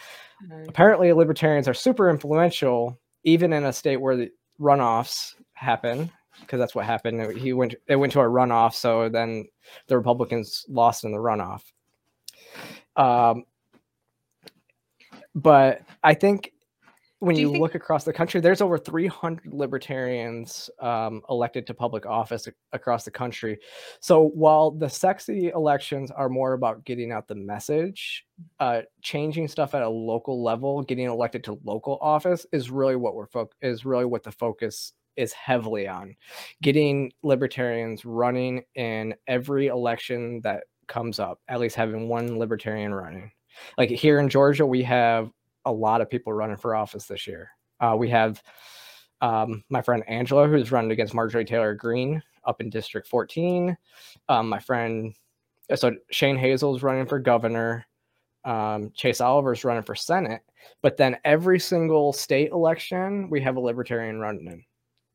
Right. 0.49 0.69
apparently 0.69 1.13
libertarians 1.13 1.67
are 1.67 1.75
super 1.75 2.09
influential 2.09 3.01
even 3.25 3.53
in 3.53 3.65
a 3.65 3.73
state 3.73 3.97
where 3.97 4.17
the 4.17 4.31
runoffs 4.61 5.35
happen 5.55 6.11
because 6.41 6.61
that's 6.61 6.75
what 6.75 6.85
happened. 6.85 7.37
He 7.37 7.53
went 7.53 7.75
it 7.89 7.97
went 7.97 8.13
to 8.13 8.21
a 8.21 8.25
runoff 8.25 8.75
so 8.75 9.09
then 9.09 9.49
the 9.89 9.97
republicans 9.97 10.65
lost 10.69 11.03
in 11.03 11.11
the 11.11 11.19
runoff. 11.19 11.63
Um, 12.97 13.45
but 15.35 15.83
i 16.03 16.15
think 16.15 16.53
when 17.21 17.35
Do 17.35 17.41
you 17.41 17.47
you, 17.49 17.53
think- 17.55 17.63
look 17.63 17.75
across 17.75 18.05
the 18.05 18.13
country 18.13 18.41
there's 18.41 18.61
over 18.61 18.79
300 18.79 19.53
libertarians 19.53 20.71
um, 20.81 21.23
elected 21.29 21.67
to 21.67 21.75
public 21.75 22.07
office 22.07 22.47
ac- 22.47 22.57
across 22.73 23.05
the 23.05 23.11
country 23.11 23.59
so 24.01 24.29
while 24.35 24.71
the 24.71 24.89
sexy 24.89 25.49
elections 25.49 26.11
are 26.11 26.29
more 26.29 26.53
about 26.53 26.85
getting 26.85 27.11
out 27.13 27.27
the 27.27 27.35
message 27.35 28.25
uh, 28.61 28.83
changing 29.03 29.49
stuff 29.49 29.75
at 29.75 29.83
a 29.83 29.89
local 29.89 30.43
level, 30.45 30.83
getting 30.83 31.07
elected 31.07 31.43
to 31.43 31.59
local 31.65 31.99
office 32.01 32.47
is 32.53 32.71
really 32.71 32.95
what 32.95 33.15
we're 33.17 33.27
fo- 33.27 33.51
is 33.63 33.85
really 33.85 34.05
what 34.05 34.23
the 34.23 34.31
focus 34.31 34.93
is 35.17 35.33
heavily 35.33 35.89
on. 35.89 36.15
Getting 36.63 37.11
libertarians 37.25 38.05
running 38.05 38.63
in 38.77 39.17
every 39.27 39.67
election 39.67 40.41
that 40.45 40.63
comes 40.87 41.19
up, 41.19 41.41
at 41.49 41.59
least 41.59 41.75
having 41.75 42.09
one 42.09 42.39
libertarian 42.39 42.95
running. 42.95 43.33
Like 43.77 43.91
here 43.91 44.21
in 44.21 44.29
Georgia, 44.29 44.65
we 44.65 44.85
have 44.85 45.31
a 45.69 45.73
lot 45.73 46.01
of 46.01 46.11
people 46.11 46.33
running 46.33 46.57
for 46.57 46.75
office 46.75 47.07
this 47.07 47.27
year. 47.27 47.51
Uh, 47.81 47.95
we 47.99 48.09
have 48.11 48.43
um, 49.21 49.63
my 49.69 49.83
friend 49.83 50.03
Angela, 50.09 50.49
who's 50.49 50.73
running 50.73 50.91
against 50.91 51.15
Marjorie 51.15 51.45
Taylor 51.45 51.75
Greene 51.75 52.23
up 52.45 52.61
in 52.61 52.71
District 52.71 53.07
14. 53.07 53.77
Um, 54.29 54.49
my 54.49 54.59
friend, 54.59 55.15
so 55.75 55.93
Shane 56.11 56.37
Hazel's 56.37 56.83
running 56.83 57.07
for 57.07 57.19
governor 57.19 57.87
um, 58.45 58.91
Chase 58.95 59.21
Oliver's 59.21 59.65
running 59.65 59.83
for 59.83 59.95
Senate, 59.95 60.41
but 60.81 60.97
then 60.97 61.17
every 61.25 61.59
single 61.59 62.13
state 62.13 62.51
election, 62.51 63.29
we 63.29 63.41
have 63.43 63.57
a 63.57 63.61
libertarian 63.61 64.21
running 64.21 64.47
in. 64.47 64.65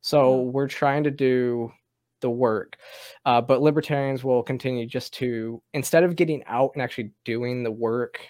So 0.02 0.42
Hmm. 0.44 0.52
we're 0.52 0.68
trying 0.68 1.02
to 1.04 1.10
do 1.10 1.72
the 2.20 2.30
work, 2.30 2.76
uh, 3.24 3.40
but 3.40 3.60
libertarians 3.60 4.22
will 4.22 4.42
continue 4.42 4.86
just 4.86 5.12
to, 5.14 5.60
instead 5.72 6.04
of 6.04 6.16
getting 6.16 6.44
out 6.46 6.70
and 6.74 6.82
actually 6.82 7.10
doing 7.24 7.62
the 7.62 7.72
work, 7.72 8.20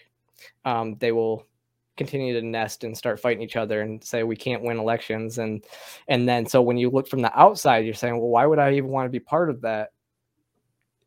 um, 0.65 0.97
they 1.01 1.13
will 1.13 1.47
continue 1.97 2.33
to 2.39 2.45
nest 2.45 2.85
and 2.85 2.97
start 2.97 3.21
fighting 3.21 3.43
each 3.43 3.57
other 3.57 3.81
and 3.81 4.03
say 4.03 4.23
we 4.23 4.37
can't 4.37 4.63
win 4.63 4.79
elections 4.79 5.39
and 5.39 5.65
and 6.09 6.29
then 6.29 6.45
so 6.45 6.61
when 6.61 6.77
you 6.77 6.91
look 6.91 7.09
from 7.09 7.21
the 7.21 7.39
outside 7.39 7.85
you're 7.85 7.95
saying 7.95 8.19
well 8.19 8.29
why 8.29 8.47
would 8.47 8.59
i 8.59 8.73
even 8.73 8.91
want 8.91 9.07
to 9.07 9.11
be 9.11 9.21
part 9.21 9.49
of 9.49 9.61
that 9.61 9.91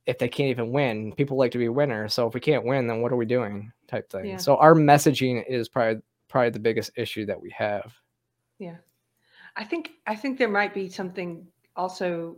if 0.05 0.17
they 0.17 0.29
can't 0.29 0.49
even 0.49 0.71
win 0.71 1.11
people 1.13 1.37
like 1.37 1.51
to 1.51 1.57
be 1.57 1.67
winners 1.67 2.13
so 2.13 2.25
if 2.27 2.33
we 2.33 2.39
can't 2.39 2.65
win 2.65 2.87
then 2.87 3.01
what 3.01 3.11
are 3.11 3.17
we 3.17 3.25
doing 3.25 3.71
type 3.87 4.09
thing 4.09 4.25
Yeah. 4.25 4.37
so 4.37 4.55
our 4.57 4.73
messaging 4.73 5.43
is 5.47 5.67
probably 5.67 6.01
probably 6.29 6.51
the 6.51 6.59
biggest 6.59 6.91
issue 6.95 7.25
that 7.25 7.41
we 7.41 7.49
have 7.51 7.93
Yeah. 8.59 8.77
I 9.55 9.63
think 9.63 9.91
I 10.05 10.15
think 10.15 10.37
there 10.37 10.47
might 10.47 10.73
be 10.73 10.87
something 10.87 11.47
also 11.75 12.37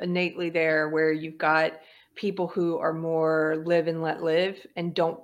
innately 0.00 0.48
there 0.50 0.88
where 0.90 1.12
you've 1.12 1.38
got 1.38 1.72
people 2.14 2.46
who 2.46 2.78
are 2.78 2.92
more 2.92 3.62
live 3.64 3.88
and 3.88 4.00
let 4.00 4.22
live 4.22 4.64
and 4.76 4.94
don't 4.94 5.20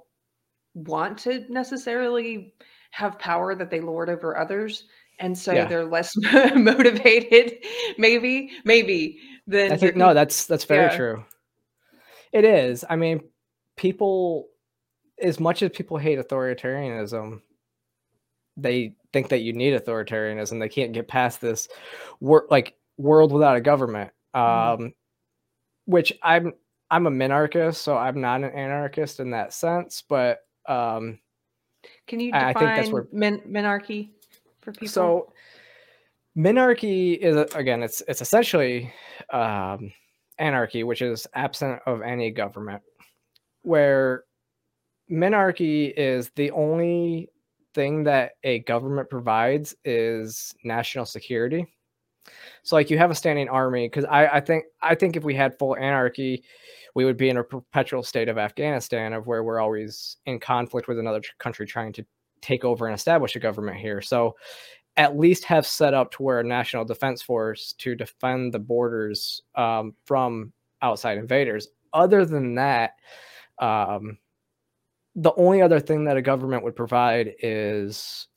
want 0.74 1.18
to 1.18 1.44
necessarily 1.52 2.54
have 2.92 3.18
power 3.18 3.54
that 3.54 3.70
they 3.70 3.80
lord 3.80 4.08
over 4.08 4.36
others 4.38 4.84
and 5.18 5.36
so 5.36 5.52
Yeah. 5.52 5.66
they're 5.66 5.84
less 5.84 6.12
motivated 6.54 7.54
maybe 7.98 8.50
maybe 8.64 9.18
than 9.46 9.72
i 9.72 9.76
think 9.76 9.96
no 9.96 10.14
that's 10.14 10.46
that's 10.46 10.64
very 10.64 10.86
Yeah. 10.90 10.96
true 10.96 11.24
it 12.32 12.44
is 12.44 12.84
i 12.88 12.96
mean 12.96 13.20
people 13.76 14.48
as 15.20 15.38
much 15.38 15.62
as 15.62 15.70
people 15.70 15.98
hate 15.98 16.18
authoritarianism 16.18 17.40
they 18.56 18.94
think 19.12 19.28
that 19.30 19.40
you 19.40 19.52
need 19.52 19.74
authoritarianism 19.74 20.58
they 20.60 20.68
can't 20.68 20.92
get 20.92 21.08
past 21.08 21.40
this 21.40 21.68
wor- 22.20 22.46
like 22.50 22.74
world 22.98 23.32
without 23.32 23.56
a 23.56 23.60
government 23.60 24.10
um 24.34 24.42
Mhm. 24.42 24.92
which 25.86 26.12
i'm 26.22 26.52
i'm 26.90 27.06
a 27.06 27.10
minarchist 27.10 27.76
so 27.76 27.96
i'm 27.96 28.20
not 28.20 28.42
an 28.44 28.50
anarchist 28.52 29.20
in 29.20 29.30
that 29.30 29.52
sense 29.52 30.02
but 30.08 30.40
um 30.66 31.18
can 32.06 32.20
you 32.20 32.32
I- 32.32 32.50
I 32.50 32.52
define 32.52 32.54
think 32.54 32.76
that's 32.76 32.92
where- 32.92 33.08
min- 33.12 33.40
minarchy 33.40 34.10
for 34.60 34.72
people? 34.72 34.88
So 34.88 35.32
minarchy 36.36 37.18
is 37.18 37.36
again 37.54 37.82
it's 37.82 38.02
it's 38.08 38.22
essentially 38.22 38.92
um 39.30 39.92
anarchy 40.38 40.82
which 40.82 41.02
is 41.02 41.26
absent 41.34 41.80
of 41.86 42.00
any 42.02 42.30
government 42.30 42.82
where 43.62 44.24
minarchy 45.10 45.92
is 45.96 46.30
the 46.36 46.50
only 46.52 47.28
thing 47.74 48.04
that 48.04 48.32
a 48.44 48.60
government 48.60 49.10
provides 49.10 49.74
is 49.84 50.54
national 50.64 51.04
security. 51.04 51.66
So 52.62 52.76
like 52.76 52.88
you 52.90 52.98
have 52.98 53.10
a 53.10 53.14
standing 53.14 53.48
army 53.48 53.86
because 53.88 54.04
I, 54.04 54.26
I 54.26 54.40
think 54.40 54.64
i 54.80 54.94
think 54.94 55.16
if 55.16 55.24
we 55.24 55.34
had 55.34 55.58
full 55.58 55.76
anarchy 55.76 56.44
we 56.94 57.04
would 57.04 57.16
be 57.16 57.28
in 57.28 57.36
a 57.36 57.44
perpetual 57.44 58.02
state 58.02 58.28
of 58.28 58.38
afghanistan 58.38 59.12
of 59.12 59.26
where 59.26 59.42
we're 59.42 59.60
always 59.60 60.16
in 60.26 60.38
conflict 60.38 60.88
with 60.88 60.98
another 60.98 61.22
country 61.38 61.66
trying 61.66 61.92
to 61.92 62.04
take 62.40 62.64
over 62.64 62.86
and 62.86 62.94
establish 62.94 63.36
a 63.36 63.40
government 63.40 63.78
here 63.78 64.00
so 64.00 64.34
at 64.96 65.18
least 65.18 65.44
have 65.44 65.66
set 65.66 65.94
up 65.94 66.10
to 66.12 66.22
where 66.22 66.40
a 66.40 66.44
national 66.44 66.84
defense 66.84 67.22
force 67.22 67.72
to 67.74 67.94
defend 67.94 68.52
the 68.52 68.58
borders 68.58 69.42
um, 69.54 69.94
from 70.04 70.52
outside 70.82 71.18
invaders. 71.18 71.68
Other 71.92 72.24
than 72.24 72.56
that, 72.56 72.92
um, 73.58 74.18
the 75.14 75.32
only 75.36 75.62
other 75.62 75.80
thing 75.80 76.04
that 76.04 76.16
a 76.16 76.22
government 76.22 76.64
would 76.64 76.76
provide 76.76 77.34
is 77.40 78.28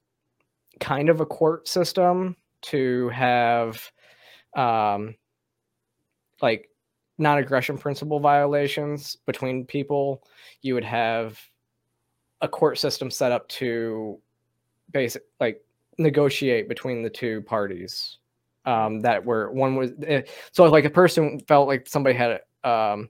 kind 0.79 1.09
of 1.09 1.19
a 1.19 1.25
court 1.25 1.67
system 1.67 2.35
to 2.61 3.09
have 3.09 3.91
um, 4.55 5.15
like 6.41 6.69
non-aggression 7.17 7.77
principle 7.77 8.19
violations 8.19 9.15
between 9.25 9.65
people. 9.65 10.23
You 10.61 10.73
would 10.73 10.83
have 10.83 11.39
a 12.41 12.47
court 12.47 12.77
system 12.77 13.09
set 13.09 13.31
up 13.31 13.47
to 13.49 14.19
basic 14.91 15.23
like 15.39 15.63
negotiate 15.97 16.67
between 16.67 17.03
the 17.03 17.09
two 17.09 17.41
parties 17.41 18.17
um, 18.65 18.99
that 19.01 19.23
were 19.23 19.51
one 19.51 19.75
was 19.75 19.91
eh, 20.05 20.21
so 20.51 20.65
like 20.65 20.85
a 20.85 20.89
person 20.89 21.39
felt 21.47 21.67
like 21.67 21.87
somebody 21.87 22.15
had 22.15 22.41
um, 22.63 23.09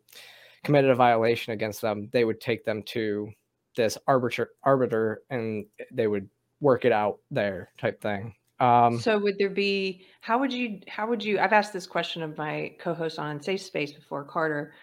committed 0.64 0.92
a 0.92 0.96
violation 0.96 1.54
against 1.54 1.82
them 1.82 2.10
they 2.12 2.26
would 2.26 2.40
take 2.40 2.64
them 2.66 2.82
to 2.84 3.30
this 3.76 3.98
arbiter 4.08 4.52
arbiter 4.64 5.22
and 5.30 5.66
they 5.92 6.08
would 6.08 6.30
work 6.62 6.86
it 6.86 6.92
out 6.92 7.20
there 7.32 7.72
type 7.78 8.02
thing 8.02 8.34
um, 8.60 9.00
so 9.00 9.18
would 9.18 9.38
there 9.38 9.50
be 9.50 10.06
how 10.22 10.40
would 10.40 10.54
you 10.54 10.80
how 10.88 11.08
would 11.08 11.24
you 11.24 11.40
I've 11.40 11.54
asked 11.54 11.74
this 11.74 11.86
question 11.86 12.24
of 12.24 12.38
my 12.38 12.74
co-host 12.80 13.20
on 13.20 13.42
Safe 13.42 13.62
Space 13.62 13.92
before 13.92 14.24
Carter. 14.24 14.74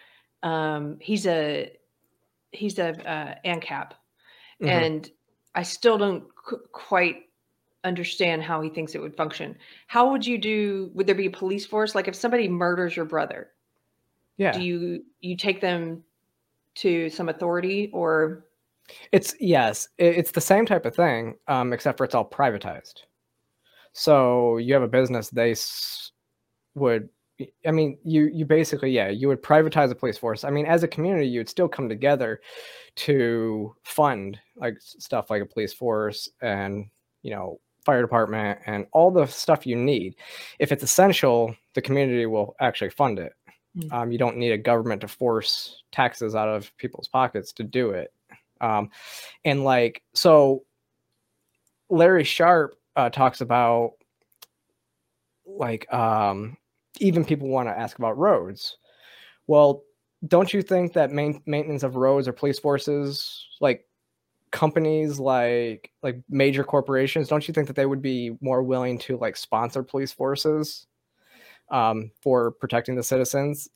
Um, 0.43 0.97
he's 0.99 1.25
a 1.25 1.71
he's 2.51 2.77
a 2.77 2.89
uh, 3.09 3.35
ANCAP, 3.45 3.91
mm-hmm. 3.91 4.67
and 4.67 5.11
I 5.55 5.63
still 5.63 5.97
don't 5.97 6.25
c- 6.49 6.57
quite 6.71 7.23
understand 7.83 8.43
how 8.43 8.61
he 8.61 8.69
thinks 8.69 8.93
it 8.93 9.01
would 9.01 9.17
function. 9.17 9.57
How 9.87 10.11
would 10.11 10.25
you 10.25 10.37
do? 10.37 10.91
Would 10.93 11.07
there 11.07 11.15
be 11.15 11.25
a 11.25 11.31
police 11.31 11.65
force? 11.65 11.95
Like 11.95 12.07
if 12.07 12.15
somebody 12.15 12.47
murders 12.47 12.95
your 12.95 13.05
brother, 13.05 13.49
yeah, 14.37 14.51
do 14.51 14.61
you 14.61 15.03
you 15.21 15.35
take 15.35 15.61
them 15.61 16.03
to 16.75 17.09
some 17.09 17.27
authority 17.27 17.89
or? 17.91 18.45
It's 19.11 19.33
yes, 19.39 19.87
it's 19.97 20.31
the 20.31 20.41
same 20.41 20.65
type 20.65 20.85
of 20.85 20.93
thing, 20.95 21.35
um, 21.47 21.73
except 21.73 21.97
for 21.97 22.03
it's 22.03 22.13
all 22.13 22.29
privatized. 22.29 23.03
So 23.93 24.57
you 24.57 24.73
have 24.73 24.83
a 24.83 24.87
business, 24.87 25.29
they 25.29 25.55
would 26.75 27.09
I 27.65 27.71
mean, 27.71 27.97
you 28.03 28.25
you 28.27 28.45
basically 28.45 28.91
yeah, 28.91 29.09
you 29.09 29.27
would 29.27 29.41
privatize 29.41 29.91
a 29.91 29.95
police 29.95 30.17
force. 30.17 30.43
I 30.43 30.49
mean, 30.49 30.65
as 30.65 30.83
a 30.83 30.87
community, 30.87 31.27
you 31.27 31.39
would 31.39 31.49
still 31.49 31.67
come 31.67 31.89
together 31.89 32.41
to 32.95 33.75
fund 33.83 34.39
like 34.55 34.77
stuff 34.79 35.29
like 35.29 35.41
a 35.41 35.45
police 35.45 35.73
force 35.73 36.29
and 36.41 36.85
you 37.23 37.31
know 37.31 37.59
fire 37.85 38.01
department 38.01 38.59
and 38.65 38.85
all 38.93 39.11
the 39.11 39.25
stuff 39.25 39.65
you 39.65 39.75
need. 39.75 40.15
If 40.59 40.71
it's 40.71 40.83
essential, 40.83 41.55
the 41.73 41.81
community 41.81 42.25
will 42.25 42.55
actually 42.61 42.91
fund 42.91 43.19
it. 43.19 43.33
Mm. 43.77 43.93
Um, 43.93 44.11
you 44.11 44.17
don't 44.17 44.37
need 44.37 44.51
a 44.51 44.57
government 44.57 45.01
to 45.01 45.07
force 45.07 45.83
taxes 45.91 46.35
out 46.35 46.47
of 46.47 46.75
people's 46.77 47.07
pockets 47.07 47.51
to 47.53 47.63
do 47.63 47.91
it. 47.91 48.13
Um, 48.61 48.89
and 49.43 49.63
like 49.63 50.03
so, 50.13 50.63
Larry 51.89 52.23
Sharpe 52.23 52.75
uh, 52.95 53.09
talks 53.09 53.41
about 53.41 53.93
like 55.45 55.91
um, 55.93 56.57
even 56.99 57.25
people 57.25 57.47
want 57.47 57.67
to 57.67 57.77
ask 57.77 57.97
about 57.97 58.17
roads. 58.17 58.77
Well, 59.47 59.83
don't 60.27 60.53
you 60.53 60.61
think 60.61 60.93
that 60.93 61.11
main, 61.11 61.41
maintenance 61.45 61.83
of 61.83 61.95
roads 61.95 62.27
or 62.27 62.33
police 62.33 62.59
forces, 62.59 63.45
like 63.59 63.85
companies 64.51 65.19
like 65.19 65.91
like 66.01 66.21
major 66.29 66.63
corporations, 66.63 67.27
don't 67.27 67.47
you 67.47 67.53
think 67.53 67.67
that 67.67 67.75
they 67.75 67.85
would 67.85 68.01
be 68.01 68.37
more 68.39 68.63
willing 68.63 68.97
to 68.99 69.17
like 69.17 69.35
sponsor 69.35 69.83
police 69.83 70.13
forces 70.13 70.87
um, 71.71 72.11
for 72.21 72.51
protecting 72.51 72.95
the 72.95 73.03
citizens? 73.03 73.69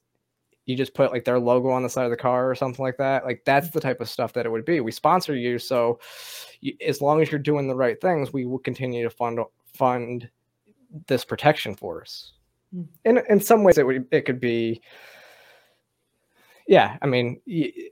You 0.68 0.76
just 0.76 0.94
put 0.94 1.12
like 1.12 1.24
their 1.24 1.40
logo 1.40 1.70
on 1.70 1.82
the 1.82 1.90
side 1.90 2.04
of 2.04 2.12
the 2.12 2.18
car 2.18 2.50
or 2.50 2.54
something 2.54 2.84
like 2.84 2.98
that. 2.98 3.26
Like 3.26 3.42
that's 3.46 3.70
the 3.72 3.80
type 3.80 4.02
of 4.02 4.10
stuff 4.10 4.34
that 4.34 4.46
it 4.46 4.50
would 4.50 4.66
be. 4.66 4.82
We 4.82 4.92
sponsor 4.92 5.34
you, 5.34 5.58
so 5.58 6.00
you, 6.60 6.76
as 6.86 7.02
long 7.02 7.22
as 7.22 7.32
you're 7.32 7.40
doing 7.40 7.70
the 7.70 7.76
right 7.76 8.00
things, 8.00 8.34
we 8.34 8.46
will 8.46 8.60
continue 8.60 9.02
to 9.04 9.10
fund 9.10 9.40
fund 9.74 10.30
this 11.08 11.24
protection 11.24 11.74
force. 11.74 12.34
Hmm. 12.74 12.84
In 13.06 13.22
in 13.30 13.40
some 13.40 13.64
ways, 13.64 13.78
it 13.78 13.86
would 13.88 14.06
it 14.12 14.26
could 14.26 14.42
be, 14.42 14.82
yeah. 16.68 16.98
I 17.02 17.06
mean, 17.06 17.40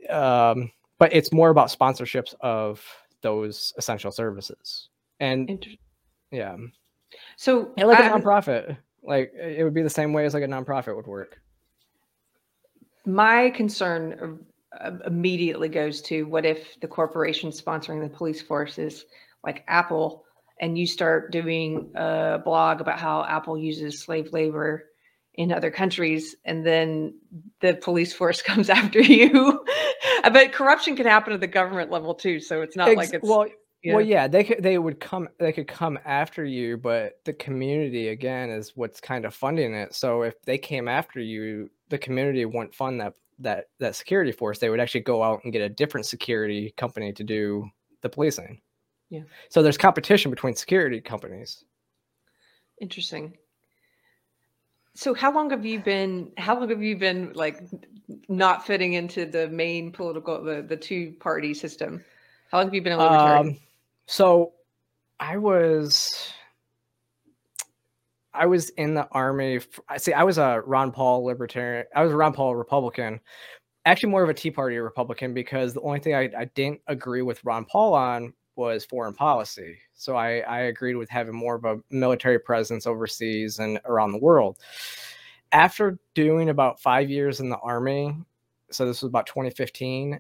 um, 0.10 0.70
but 1.00 1.14
it's 1.14 1.32
more 1.32 1.52
about 1.52 1.70
sponsorships 1.70 2.34
of 2.42 2.86
those 3.22 3.74
essential 3.78 4.12
services, 4.12 4.90
and 5.22 5.66
yeah. 6.30 6.58
So 7.38 7.74
like 7.78 8.00
a 8.00 8.02
nonprofit, 8.02 8.76
like 9.02 9.32
it 9.34 9.64
would 9.64 9.74
be 9.74 9.82
the 9.82 9.90
same 9.90 10.12
way 10.12 10.26
as 10.26 10.34
like 10.34 10.44
a 10.44 10.48
nonprofit 10.48 10.94
would 10.94 11.08
work. 11.08 11.40
My 13.06 13.50
concern 13.52 14.40
immediately 15.06 15.70
goes 15.70 16.02
to 16.02 16.24
what 16.24 16.46
if 16.46 16.80
the 16.82 16.88
corporation 16.88 17.52
sponsoring 17.52 18.02
the 18.02 18.16
police 18.16 18.42
force 18.42 18.78
is 18.78 19.06
like 19.44 19.64
Apple 19.68 20.24
and 20.60 20.78
you 20.78 20.88
start 20.88 21.32
doing 21.32 21.92
a 21.96 22.40
blog 22.44 22.82
about 22.82 23.00
how 23.00 23.24
Apple 23.24 23.58
uses 23.58 24.02
slave 24.02 24.34
labor 24.34 24.86
in 25.36 25.52
other 25.52 25.70
countries 25.70 26.36
and 26.46 26.66
then 26.66 27.14
the 27.60 27.76
police 27.76 28.14
force 28.14 28.42
comes 28.42 28.70
after 28.70 29.02
you 29.02 29.64
but 30.24 30.54
corruption 30.54 30.96
can 30.96 31.06
happen 31.06 31.34
at 31.34 31.42
the 31.42 31.48
government 31.48 31.92
level 31.92 32.16
too 32.16 32.40
so 32.40 32.62
it's 32.62 32.76
not 32.76 32.88
Ex- 32.88 32.98
like 32.98 33.14
it's 33.14 33.28
well. 33.28 33.46
Well 33.94 34.02
yeah 34.02 34.28
they 34.28 34.44
could 34.44 34.62
they 34.62 34.78
would 34.78 35.00
come 35.00 35.28
they 35.40 35.52
could 35.52 35.68
come 35.68 36.00
after 36.06 36.46
you 36.46 36.78
but 36.78 37.20
the 37.26 37.34
community 37.34 38.10
again 38.10 38.50
is 38.50 38.74
what's 38.76 39.00
kind 39.00 39.26
of 39.26 39.34
funding 39.34 39.74
it 39.74 39.94
so 39.94 40.22
if 40.22 40.42
they 40.44 40.58
came 40.58 40.88
after 40.88 41.20
you 41.20 41.70
the 41.90 41.98
community 41.98 42.46
wouldn't 42.46 42.74
fund 42.74 43.00
that 43.00 43.14
that 43.38 43.66
that 43.80 43.96
security 43.96 44.32
force 44.32 44.60
they 44.60 44.70
would 44.70 44.80
actually 44.80 45.02
go 45.02 45.22
out 45.22 45.42
and 45.44 45.54
get 45.54 45.62
a 45.62 45.70
different 45.70 46.06
security 46.06 46.74
company 46.78 47.12
to 47.12 47.24
do 47.24 47.70
the 48.02 48.10
policing 48.10 48.60
yeah. 49.10 49.22
So 49.50 49.62
there's 49.62 49.78
competition 49.78 50.32
between 50.32 50.56
security 50.56 51.00
companies. 51.00 51.64
Interesting. 52.82 53.38
So 54.94 55.14
how 55.14 55.34
long 55.34 55.50
have 55.50 55.66
you 55.66 55.80
been 55.80 56.32
how 56.38 56.58
long 56.58 56.70
have 56.70 56.82
you 56.82 56.98
been 56.98 57.34
like 57.34 57.62
not 58.30 58.66
fitting 58.66 58.94
into 58.94 59.26
the 59.26 59.48
main 59.50 59.92
political 59.92 60.42
the 60.44 60.62
the 60.62 60.78
two 60.78 61.14
party 61.20 61.54
system? 61.54 62.04
How 62.52 62.60
long 62.60 62.68
have 62.68 62.74
you 62.74 62.82
been 62.82 62.94
a 62.94 62.98
libertarian? 62.98 63.48
Um, 63.50 63.58
so 64.06 64.54
I 65.20 65.38
was 65.38 66.34
I 68.36 68.46
was 68.46 68.70
in 68.72 68.94
the 68.94 69.08
army. 69.12 69.60
I 69.88 69.98
see. 69.98 70.14
I 70.14 70.24
was 70.24 70.38
a 70.38 70.62
Ron 70.66 70.92
Paul 70.92 71.24
libertarian. 71.24 71.86
I 71.96 72.04
was 72.04 72.12
a 72.12 72.18
Ron 72.18 72.34
Paul 72.34 72.56
Republican. 72.56 73.20
Actually, 73.86 74.10
more 74.10 74.24
of 74.24 74.30
a 74.30 74.34
Tea 74.34 74.52
Party 74.52 74.78
Republican 74.78 75.34
because 75.34 75.74
the 75.74 75.82
only 75.82 76.00
thing 76.00 76.16
I, 76.16 76.30
I 76.38 76.46
didn't 76.56 76.82
agree 76.88 77.22
with 77.22 77.44
Ron 77.46 77.66
Paul 77.66 77.94
on 77.94 78.34
was 78.56 78.86
foreign 78.86 79.14
policy. 79.14 79.78
So 79.94 80.16
I, 80.16 80.40
I 80.40 80.60
agreed 80.62 80.96
with 80.96 81.10
having 81.10 81.36
more 81.36 81.56
of 81.56 81.66
a 81.66 81.78
military 81.90 82.40
presence 82.40 82.88
overseas 82.88 83.60
and 83.60 83.80
around 83.86 84.12
the 84.12 84.18
world. 84.18 84.58
After 85.52 86.00
doing 86.14 86.50
about 86.50 86.80
five 86.80 87.10
years 87.10 87.40
in 87.40 87.50
the 87.50 87.58
army, 87.60 88.16
so 88.72 88.86
this 88.86 89.02
was 89.02 89.10
about 89.10 89.28
2015, 89.28 90.20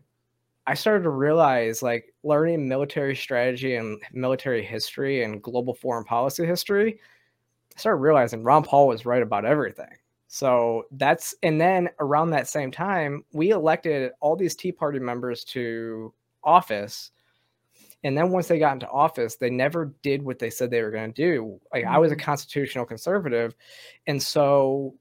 I 0.67 0.73
started 0.73 1.03
to 1.03 1.09
realize 1.09 1.81
like 1.81 2.13
learning 2.25 2.67
military 2.67 3.15
strategy 3.15 3.75
and 3.75 4.01
military 4.11 4.63
history 4.63 5.23
and 5.23 5.41
global 5.41 5.73
foreign 5.73 6.03
policy 6.03 6.45
history. 6.45 6.99
I 7.75 7.79
started 7.79 8.01
realizing 8.01 8.43
Ron 8.43 8.63
Paul 8.63 8.87
was 8.87 9.05
right 9.05 9.21
about 9.21 9.45
everything. 9.45 9.95
So 10.27 10.83
that's, 10.91 11.35
and 11.43 11.61
then 11.61 11.89
around 11.99 12.31
that 12.31 12.47
same 12.47 12.71
time, 12.71 13.23
we 13.31 13.51
elected 13.51 14.11
all 14.19 14.35
these 14.35 14.55
Tea 14.55 14.71
Party 14.71 14.99
members 14.99 15.43
to 15.45 16.13
office 16.43 17.11
and 18.05 18.15
then 18.15 18.29
once 18.29 18.47
they 18.47 18.59
got 18.59 18.73
into 18.73 18.87
office, 18.87 19.35
they 19.35 19.49
never 19.49 19.95
did 20.03 20.21
what 20.21 20.37
they 20.37 20.51
said 20.51 20.69
they 20.69 20.83
were 20.83 20.91
going 20.91 21.11
to 21.11 21.21
do. 21.21 21.59
Like. 21.73 21.85
I 21.85 21.97
was 21.97 22.11
a 22.11 22.15
mm-hmm. 22.15 22.23
constitutional 22.23 22.85
conservative, 22.85 23.55
and 24.05 24.21
so 24.21 24.93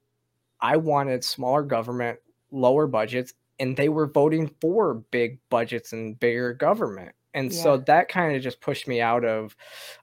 I 0.59 0.77
wanted 0.77 1.23
smaller 1.23 1.61
government, 1.61 2.17
lower 2.49 2.87
budgets, 2.87 3.35
and 3.59 3.75
they 3.75 3.89
were 3.89 4.07
voting 4.07 4.51
for 4.61 4.95
big 5.11 5.39
budgets 5.49 5.93
and 5.93 6.19
bigger 6.19 6.53
government. 6.53 7.13
And 7.33 7.51
yeah. 7.51 7.61
so 7.61 7.77
that 7.77 8.07
kind 8.07 8.35
of 8.35 8.41
just 8.41 8.61
pushed 8.61 8.87
me 8.87 9.01
out 9.01 9.25
of 9.25 9.55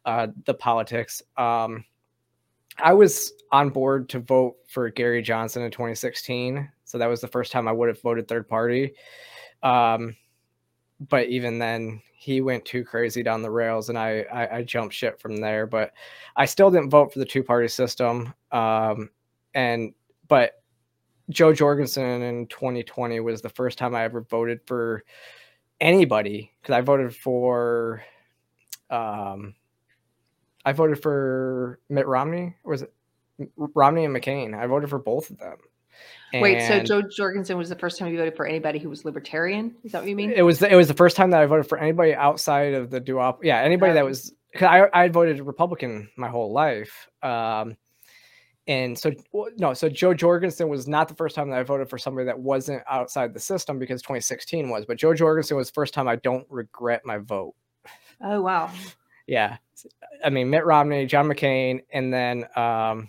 uh, 0.05 0.29
the 0.45 0.55
politics. 0.55 1.23
Um, 1.37 1.85
I 2.79 2.93
was 2.93 3.33
on 3.51 3.71
board 3.71 4.09
to 4.11 4.21
vote 4.21 4.57
for 4.69 4.89
Gary 4.91 5.23
Johnson 5.23 5.63
in 5.63 5.71
2016. 5.71 6.71
So 6.85 6.99
that 6.99 7.07
was 7.07 7.21
the 7.21 7.29
first 7.29 7.53
time 7.53 7.69
I 7.69 7.73
would 7.73 7.89
have 7.89 8.01
voted 8.03 8.29
third 8.29 8.49
party. 8.49 8.95
Um, 9.63 10.17
but 11.09 11.29
even 11.29 11.59
then, 11.59 12.03
he 12.15 12.41
went 12.41 12.65
too 12.65 12.85
crazy 12.85 13.23
down 13.23 13.43
the 13.43 13.51
rails 13.51 13.89
and 13.89 13.99
I, 13.99 14.25
I, 14.33 14.57
I 14.59 14.63
jumped 14.63 14.95
ship 14.95 15.21
from 15.21 15.37
there. 15.39 15.67
But 15.67 15.93
I 16.37 16.45
still 16.47 16.71
didn't 16.71 16.91
vote 16.91 17.13
for 17.13 17.19
the 17.19 17.25
two 17.25 17.43
party 17.43 17.69
system. 17.69 18.33
Um, 18.53 19.11
and 19.55 19.93
but 20.29 20.62
Jo 21.31 21.53
Jorgensen 21.53 22.23
in 22.23 22.47
2020 22.47 23.21
was 23.21 23.43
the 23.43 23.49
first 23.49 23.79
time 23.79 23.95
I 23.95 24.05
ever 24.05 24.23
voted 24.23 24.61
for 24.67 25.05
anybody 25.81 26.53
because 26.61 26.75
I 26.75 26.81
voted 26.81 27.15
for 27.15 28.03
um, 28.91 29.55
I 30.65 30.73
voted 30.73 31.03
for 31.03 31.81
Mitt 31.89 32.07
Romney. 32.07 32.55
Or 32.65 32.73
was 32.73 32.83
it 32.83 32.93
Romney 33.57 34.05
and 34.05 34.15
McCain? 34.15 34.55
I 34.57 34.67
voted 34.67 34.91
for 34.91 34.99
both 34.99 35.31
of 35.31 35.39
them. 35.39 35.57
Wait, 36.35 36.67
so 36.67 36.81
Jo 36.81 37.03
Jorgensen 37.03 37.59
was 37.59 37.69
the 37.69 37.77
first 37.77 37.99
time 37.99 38.11
you 38.11 38.17
voted 38.17 38.37
for 38.37 38.47
anybody 38.47 38.79
who 38.79 38.89
was 38.89 39.05
libertarian? 39.05 39.75
Is 39.85 39.93
that 39.93 40.01
what 40.01 40.09
you 40.09 40.17
mean? 40.17 40.33
It 40.33 40.43
was 40.43 40.61
the, 40.61 40.73
it 40.73 40.77
was 40.77 40.89
the 40.89 40.95
first 40.95 41.17
time 41.17 41.31
that 41.31 41.43
I 41.43 41.47
voted 41.47 41.69
for 41.69 41.77
anybody 41.77 42.15
outside 42.15 42.73
of 42.73 42.91
the 42.91 43.01
duop. 43.01 43.39
Yeah, 43.43 43.61
anybody 43.61 43.91
um, 43.91 43.97
that 43.97 44.05
was 44.05 44.33
because 44.51 44.69
I 44.69 45.05
I 45.05 45.09
voted 45.09 45.41
Republican 45.41 46.09
my 46.17 46.29
whole 46.29 46.53
life. 46.53 47.09
Um, 47.23 47.77
and 48.69 48.97
so 48.97 49.13
no, 49.57 49.75
so 49.75 49.89
Jo 49.89 50.15
Jorgensen 50.15 50.69
was 50.69 50.87
not 50.87 51.09
the 51.09 51.15
first 51.15 51.35
time 51.35 51.51
that 51.51 51.59
I 51.59 51.63
voted 51.65 51.89
for 51.89 51.99
somebody 51.99 52.27
that 52.27 52.39
wasn't 52.39 52.83
outside 52.89 53.35
the 53.35 53.41
system 53.41 53.79
because 53.79 54.03
2016 54.03 54.69
was, 54.69 54.87
but 54.87 54.99
Jo 54.99 55.15
Jorgensen 55.15 55.57
was 55.57 55.69
the 55.69 55.75
first 55.75 55.95
time 55.95 56.07
I 56.07 56.17
don't 56.17 56.47
regret 56.49 57.03
my 57.05 57.19
vote. 57.19 57.55
Oh 58.21 58.41
wow. 58.41 58.71
Yeah. 59.27 59.57
I 60.25 60.31
mean 60.31 60.49
Mitt 60.49 60.65
Romney, 60.65 61.07
John 61.07 61.27
McCain, 61.27 61.81
and 61.93 62.13
then 62.13 62.47
um 62.55 63.09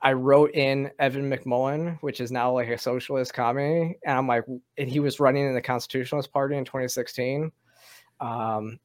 I 0.00 0.12
wrote 0.12 0.54
in 0.54 0.92
Evan 0.98 1.28
McMullin, 1.28 1.98
which 2.02 2.20
is 2.20 2.30
now 2.30 2.52
like 2.52 2.68
a 2.68 2.78
socialist 2.78 3.34
commie, 3.34 3.98
and 4.04 4.16
I'm 4.16 4.28
like, 4.28 4.44
and 4.78 4.88
he 4.88 5.00
was 5.00 5.18
running 5.18 5.44
in 5.46 5.54
the 5.54 5.60
Constitutionalist 5.60 6.32
Party 6.32 6.56
in 6.56 6.64
2016. 6.64 7.50
Um, 8.20 8.78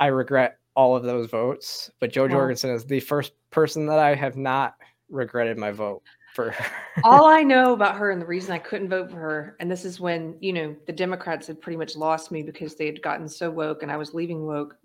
I 0.00 0.06
regret 0.06 0.58
all 0.74 0.96
of 0.96 1.02
those 1.02 1.28
votes, 1.28 1.90
but 2.00 2.10
Jo 2.10 2.26
Jorgensen 2.26 2.70
is 2.70 2.86
the 2.86 3.00
first 3.00 3.32
person 3.50 3.86
that 3.86 3.98
I 3.98 4.14
have 4.14 4.36
not 4.36 4.74
regretted 5.10 5.58
my 5.58 5.70
vote 5.70 6.02
for. 6.34 6.54
all 7.02 7.26
I 7.26 7.42
know 7.44 7.72
about 7.72 7.96
her 7.96 8.10
and 8.10 8.20
the 8.20 8.26
reason 8.26 8.52
I 8.52 8.58
couldn't 8.58 8.88
vote 8.88 9.10
for 9.10 9.16
her, 9.16 9.56
and 9.60 9.70
this 9.70 9.84
is 9.84 10.00
when 10.00 10.36
you 10.40 10.52
know 10.52 10.76
the 10.86 10.92
Democrats 10.92 11.46
had 11.46 11.60
pretty 11.60 11.76
much 11.76 11.96
lost 11.96 12.30
me 12.30 12.42
because 12.42 12.74
they 12.74 12.86
had 12.86 13.02
gotten 13.02 13.28
so 13.28 13.50
woke, 13.50 13.82
and 13.82 13.90
I 13.90 13.96
was 13.96 14.14
leaving 14.14 14.46
woke 14.46 14.76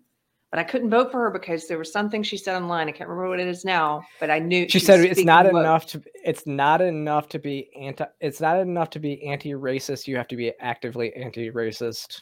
but 0.51 0.59
I 0.59 0.63
couldn't 0.63 0.89
vote 0.89 1.11
for 1.11 1.19
her 1.19 1.29
because 1.29 1.67
there 1.67 1.77
was 1.77 1.91
something 1.91 2.23
she 2.23 2.37
said 2.37 2.55
online. 2.55 2.87
I 2.87 2.91
can't 2.91 3.07
remember 3.09 3.29
what 3.29 3.39
it 3.39 3.47
is 3.47 3.63
now, 3.63 4.01
but 4.19 4.31
I 4.31 4.39
knew 4.39 4.63
she, 4.63 4.79
she 4.79 4.85
said 4.85 4.99
it's 5.01 5.23
not 5.23 5.45
woke. 5.45 5.61
enough 5.61 5.85
to 5.87 6.01
it's 6.25 6.47
not 6.47 6.81
enough 6.81 7.29
to 7.29 7.39
be 7.39 7.69
anti 7.79 8.05
it's 8.19 8.41
not 8.41 8.59
enough 8.59 8.89
to 8.91 8.99
be 8.99 9.23
anti-racist. 9.27 10.07
You 10.07 10.17
have 10.17 10.27
to 10.29 10.35
be 10.35 10.51
actively 10.59 11.13
anti-racist. 11.13 12.21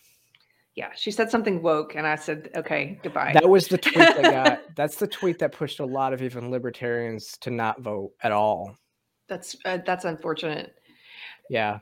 Yeah, 0.78 0.92
she 0.96 1.10
said 1.10 1.32
something 1.32 1.64
woke, 1.64 1.96
and 1.96 2.06
I 2.06 2.16
said, 2.16 2.52
"Okay, 2.56 3.00
goodbye." 3.02 3.32
That 3.34 3.50
was 3.50 3.68
the 3.68 3.80
tweet 3.80 3.96
that 3.96 4.22
got. 4.22 4.62
that's 4.76 4.98
the 4.98 5.08
tweet 5.08 5.40
that 5.40 5.52
pushed 5.52 5.80
a 5.80 5.86
lot 5.86 6.14
of 6.14 6.22
even 6.22 6.52
libertarians 6.52 7.36
to 7.40 7.50
not 7.50 7.82
vote 7.82 8.12
at 8.22 8.32
all. 8.32 8.78
That's 9.28 9.56
uh, 9.66 9.80
that's 9.84 10.06
unfortunate. 10.06 10.76
Yeah, 11.50 11.80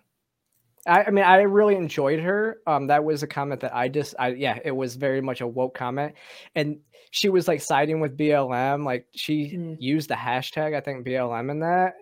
I, 0.88 1.04
I, 1.04 1.10
mean, 1.10 1.26
I 1.26 1.42
really 1.42 1.76
enjoyed 1.76 2.22
her. 2.22 2.60
Um, 2.68 2.88
that 2.88 3.04
was 3.04 3.22
a 3.22 3.28
comment 3.28 3.60
that 3.62 3.76
I 3.76 3.90
just, 3.90 4.16
I 4.18 4.30
yeah, 4.30 4.60
it 4.64 4.72
was 4.72 4.96
very 4.96 5.20
much 5.20 5.42
a 5.42 5.48
woke 5.48 5.76
comment, 5.76 6.14
and 6.56 6.78
she 7.12 7.28
was 7.28 7.50
like 7.50 7.60
siding 7.60 8.00
with 8.00 8.18
BLM. 8.18 8.86
Like 8.86 9.08
she 9.14 9.58
mm. 9.58 9.76
used 9.78 10.10
the 10.10 10.16
hashtag, 10.16 10.74
I 10.74 10.80
think 10.80 11.06
BLM 11.06 11.52
in 11.52 11.60
that, 11.60 11.96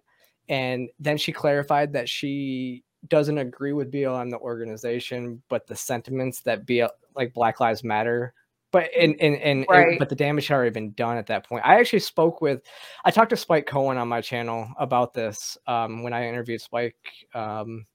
and 0.47 0.89
then 0.99 1.17
she 1.17 1.31
clarified 1.31 1.93
that 1.93 2.07
she 2.07 2.83
doesn't 3.07 3.37
agree 3.37 3.73
with 3.73 3.91
BLM, 3.91 4.29
the 4.29 4.39
organization, 4.39 5.41
but 5.49 5.67
the 5.67 5.75
sentiments 5.75 6.41
that 6.41 6.65
BL 6.65 6.85
like 7.15 7.33
Black 7.33 7.59
Lives 7.59 7.83
Matter. 7.83 8.33
But 8.71 8.89
and 8.97 9.15
and, 9.19 9.35
and 9.37 9.65
right. 9.69 9.93
it, 9.93 9.99
but 9.99 10.09
the 10.09 10.15
damage 10.15 10.47
had 10.47 10.55
already 10.55 10.71
been 10.71 10.93
done 10.93 11.17
at 11.17 11.27
that 11.27 11.47
point. 11.47 11.65
I 11.65 11.79
actually 11.79 11.99
spoke 11.99 12.41
with, 12.41 12.61
I 13.05 13.11
talked 13.11 13.29
to 13.29 13.37
Spike 13.37 13.67
Cohen 13.67 13.97
on 13.97 14.07
my 14.07 14.21
channel 14.21 14.67
about 14.79 15.13
this 15.13 15.57
um, 15.67 16.03
when 16.03 16.13
I 16.13 16.27
interviewed 16.27 16.61
Spike. 16.61 16.95
Um, 17.35 17.85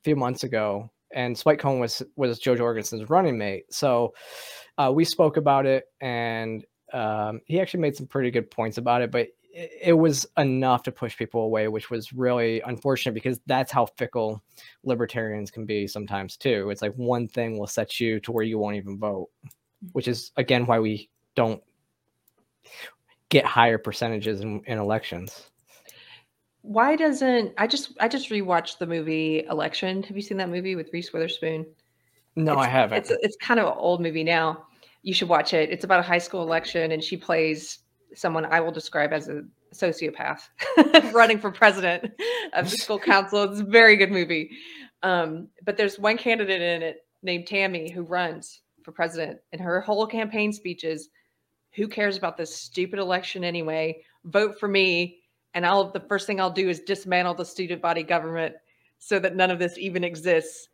a 0.00 0.04
few 0.04 0.16
months 0.16 0.44
ago, 0.44 0.90
and 1.14 1.36
Spike 1.36 1.58
Cohen 1.58 1.80
was 1.80 2.02
was 2.16 2.38
Jo 2.38 2.54
Jorgensen's 2.54 3.08
running 3.08 3.38
mate. 3.38 3.64
So 3.70 4.14
uh, 4.76 4.92
we 4.94 5.04
spoke 5.04 5.36
about 5.36 5.66
it, 5.66 5.84
and 6.00 6.64
um, 6.92 7.40
he 7.46 7.60
actually 7.60 7.80
made 7.80 7.96
some 7.96 8.06
pretty 8.06 8.30
good 8.30 8.50
points 8.50 8.78
about 8.78 9.02
it. 9.02 9.10
But 9.10 9.28
it, 9.54 9.70
it, 9.82 9.92
was 9.92 10.26
enough 10.36 10.82
to 10.82 10.92
push 10.92 11.16
people 11.16 11.42
away, 11.42 11.68
which 11.68 11.90
was 11.90 12.12
really 12.12 12.60
unfortunate 12.62 13.12
because 13.12 13.40
that's 13.46 13.72
how 13.72 13.86
fickle 13.86 14.42
libertarians 14.82 15.50
can 15.50 15.64
be 15.64 15.86
sometimes 15.86 16.36
too. 16.36 16.70
It's 16.70 16.82
like 16.82 16.94
one 16.94 17.28
thing 17.28 17.58
will 17.58 17.66
set 17.66 18.00
you 18.00 18.20
to 18.20 18.32
where 18.32 18.44
you 18.44 18.58
won't 18.58 18.76
even 18.76 18.98
vote, 18.98 19.30
which 19.92 20.08
is 20.08 20.32
again 20.36 20.66
why 20.66 20.80
we 20.80 21.08
don't 21.34 21.62
get 23.28 23.44
higher 23.44 23.78
percentages 23.78 24.40
in, 24.40 24.62
in 24.66 24.78
elections 24.78 25.50
why 26.64 26.96
doesn't 26.96 27.52
I 27.58 27.66
just 27.66 27.92
I 28.00 28.08
just 28.08 28.30
rewatched 28.30 28.78
the 28.78 28.86
movie 28.86 29.44
Election. 29.50 30.02
Have 30.02 30.16
you 30.16 30.22
seen 30.22 30.38
that 30.38 30.48
movie 30.48 30.76
with 30.76 30.88
Reese 30.94 31.12
Witherspoon? 31.12 31.66
No, 32.36 32.52
it's, 32.54 32.62
I 32.62 32.68
haven't. 32.68 32.98
It's 32.98 33.10
it's 33.20 33.36
kind 33.36 33.60
of 33.60 33.66
an 33.66 33.74
old 33.76 34.00
movie 34.00 34.24
now. 34.24 34.64
You 35.02 35.12
should 35.12 35.28
watch 35.28 35.52
it. 35.52 35.68
It's 35.68 35.84
about 35.84 36.00
a 36.00 36.02
high 36.02 36.18
school 36.18 36.42
election, 36.42 36.92
and 36.92 37.04
she 37.04 37.18
plays 37.18 37.80
someone 38.14 38.44
I 38.44 38.60
will 38.60 38.72
describe 38.72 39.12
as 39.12 39.28
a 39.28 39.42
sociopath 39.74 40.42
running 41.12 41.38
for 41.38 41.50
president 41.50 42.12
of 42.52 42.70
the 42.70 42.76
school 42.76 42.98
council. 43.12 43.44
It's 43.44 43.60
a 43.60 43.64
very 43.64 43.96
good 43.96 44.10
movie. 44.10 44.50
Um, 45.02 45.48
but 45.64 45.76
there's 45.76 45.98
one 45.98 46.16
candidate 46.16 46.62
in 46.62 46.82
it 46.82 47.06
named 47.22 47.46
Tammy 47.46 47.90
who 47.90 48.02
runs 48.02 48.62
for 48.82 48.92
president, 48.92 49.38
and 49.52 49.60
her 49.60 49.80
whole 49.80 50.06
campaign 50.06 50.52
speech 50.52 50.84
is, 50.84 51.08
"Who 51.74 51.88
cares 51.88 52.16
about 52.16 52.36
this 52.36 52.54
stupid 52.54 52.98
election 52.98 53.44
anyway? 53.44 54.02
Vote 54.24 54.58
for 54.58 54.68
me 54.68 55.20
and 55.54 55.64
I'll 55.64 55.90
the 55.90 56.00
first 56.00 56.26
thing 56.26 56.40
I'll 56.40 56.50
do 56.50 56.68
is 56.68 56.80
dismantle 56.80 57.34
the 57.34 57.44
student 57.44 57.80
body 57.80 58.02
government 58.02 58.54
so 58.98 59.18
that 59.20 59.36
none 59.36 59.50
of 59.50 59.58
this 59.58 59.78
even 59.78 60.04
exists. 60.04 60.68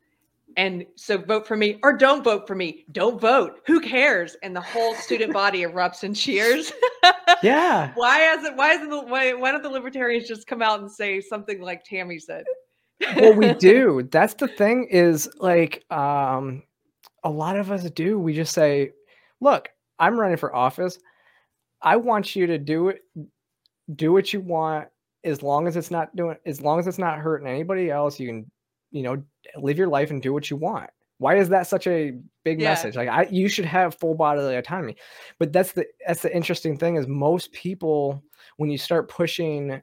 And 0.56 0.84
so 0.96 1.18
vote 1.18 1.46
for 1.46 1.56
me 1.56 1.78
or 1.82 1.96
don't 1.96 2.22
vote 2.22 2.46
for 2.46 2.54
me. 2.54 2.84
Don't 2.92 3.20
vote. 3.20 3.60
Who 3.66 3.80
cares? 3.80 4.36
And 4.42 4.54
the 4.54 4.60
whole 4.60 4.94
student 4.94 5.32
body 5.32 5.60
erupts 5.66 6.02
and 6.02 6.14
cheers. 6.14 6.72
yeah. 7.42 7.92
Why 7.96 8.18
hasn't 8.18 8.56
why 8.56 8.72
isn't 8.72 8.90
the 8.90 9.00
why, 9.02 9.32
why 9.32 9.52
don't 9.52 9.62
the 9.62 9.70
libertarians 9.70 10.28
just 10.28 10.46
come 10.46 10.62
out 10.62 10.80
and 10.80 10.90
say 10.90 11.20
something 11.20 11.60
like 11.60 11.84
Tammy 11.84 12.18
said? 12.18 12.44
well, 13.16 13.34
we 13.34 13.54
do. 13.54 14.02
That's 14.10 14.34
the 14.34 14.48
thing 14.48 14.86
is 14.90 15.28
like 15.38 15.84
um 15.90 16.62
a 17.24 17.30
lot 17.30 17.56
of 17.56 17.70
us 17.70 17.88
do. 17.90 18.18
We 18.18 18.34
just 18.34 18.54
say, 18.54 18.92
look, 19.40 19.68
I'm 19.98 20.18
running 20.18 20.36
for 20.36 20.54
office. 20.54 20.98
I 21.82 21.96
want 21.96 22.36
you 22.36 22.46
to 22.46 22.58
do 22.58 22.88
it 22.88 23.02
do 23.94 24.12
what 24.12 24.32
you 24.32 24.40
want 24.40 24.88
as 25.24 25.42
long 25.42 25.66
as 25.66 25.76
it's 25.76 25.90
not 25.90 26.14
doing 26.14 26.36
as 26.46 26.60
long 26.60 26.78
as 26.78 26.86
it's 26.86 26.98
not 26.98 27.18
hurting 27.18 27.48
anybody 27.48 27.90
else 27.90 28.20
you 28.20 28.28
can 28.28 28.50
you 28.90 29.02
know 29.02 29.22
live 29.56 29.78
your 29.78 29.88
life 29.88 30.10
and 30.10 30.22
do 30.22 30.32
what 30.32 30.50
you 30.50 30.56
want. 30.56 30.90
Why 31.18 31.36
is 31.36 31.50
that 31.50 31.66
such 31.66 31.86
a 31.86 32.14
big 32.44 32.60
yeah. 32.60 32.70
message? 32.70 32.96
Like 32.96 33.08
i 33.08 33.26
you 33.30 33.48
should 33.48 33.66
have 33.66 33.94
full 33.94 34.14
bodily 34.14 34.56
autonomy. 34.56 34.96
But 35.38 35.52
that's 35.52 35.72
the 35.72 35.86
that's 36.06 36.22
the 36.22 36.34
interesting 36.34 36.76
thing 36.76 36.96
is 36.96 37.06
most 37.06 37.52
people 37.52 38.22
when 38.56 38.70
you 38.70 38.78
start 38.78 39.08
pushing 39.08 39.82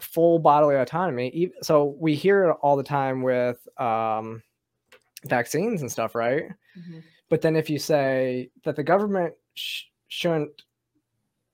full 0.00 0.38
bodily 0.38 0.74
autonomy 0.76 1.52
so 1.62 1.94
we 2.00 2.14
hear 2.14 2.48
it 2.48 2.56
all 2.60 2.76
the 2.76 2.82
time 2.82 3.22
with 3.22 3.68
um 3.78 4.42
vaccines 5.26 5.82
and 5.82 5.92
stuff 5.92 6.14
right? 6.14 6.44
Mm-hmm. 6.76 7.00
but 7.28 7.42
then 7.42 7.54
if 7.54 7.68
you 7.68 7.78
say 7.78 8.50
that 8.64 8.74
the 8.74 8.82
government 8.82 9.34
sh- 9.54 9.84
shouldn't 10.08 10.62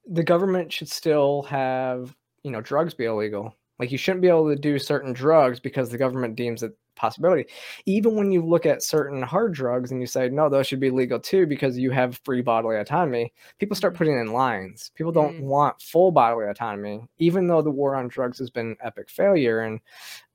the 0.09 0.23
government 0.23 0.73
should 0.73 0.89
still 0.89 1.43
have 1.43 2.15
you 2.43 2.51
know 2.51 2.61
drugs 2.61 2.95
be 2.95 3.05
illegal. 3.05 3.55
Like 3.79 3.93
you 3.93 3.99
shouldn't 3.99 4.23
be 4.23 4.29
able 4.29 4.49
to 4.49 4.57
do 4.57 4.79
certain 4.79 5.13
drugs 5.13 5.61
because 5.61 5.91
the 5.91 5.99
government 5.99 6.35
deems 6.35 6.63
it 6.63 6.77
possibility 6.99 7.47
even 7.87 8.15
when 8.15 8.31
you 8.31 8.43
look 8.45 8.67
at 8.67 8.83
certain 8.83 9.23
hard 9.23 9.55
drugs 9.55 9.91
and 9.91 10.01
you 10.01 10.07
say 10.07 10.29
no 10.29 10.49
those 10.49 10.67
should 10.67 10.81
be 10.81 10.91
legal 10.91 11.19
too 11.19 11.47
because 11.47 11.79
you 11.79 11.91
have 11.91 12.21
free 12.25 12.43
bodily 12.43 12.77
autonomy 12.77 13.33
people 13.59 13.77
start 13.77 13.95
mm-hmm. 13.95 13.99
putting 13.99 14.19
in 14.19 14.33
lines 14.33 14.91
people 14.95 15.13
don't 15.13 15.37
mm. 15.37 15.43
want 15.43 15.81
full 15.81 16.11
bodily 16.11 16.47
autonomy 16.47 17.01
even 17.19 17.47
though 17.47 17.63
the 17.63 17.71
war 17.71 17.95
on 17.95 18.09
drugs 18.09 18.39
has 18.39 18.51
been 18.51 18.77
epic 18.83 19.09
failure 19.09 19.61
and 19.61 19.81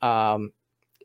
um 0.01 0.51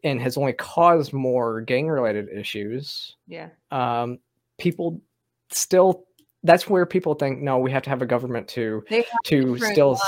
and 0.04 0.20
has 0.20 0.36
only 0.36 0.52
caused 0.52 1.12
more 1.12 1.60
gang 1.60 1.88
related 1.88 2.28
issues 2.28 3.16
yeah 3.26 3.48
um 3.70 4.18
people 4.58 5.00
still 5.50 6.04
that's 6.44 6.68
where 6.68 6.86
people 6.86 7.14
think 7.14 7.40
no 7.40 7.58
we 7.58 7.70
have 7.70 7.82
to 7.82 7.90
have 7.90 8.02
a 8.02 8.06
government 8.06 8.46
to 8.48 8.84
to 9.24 9.58
still 9.58 9.98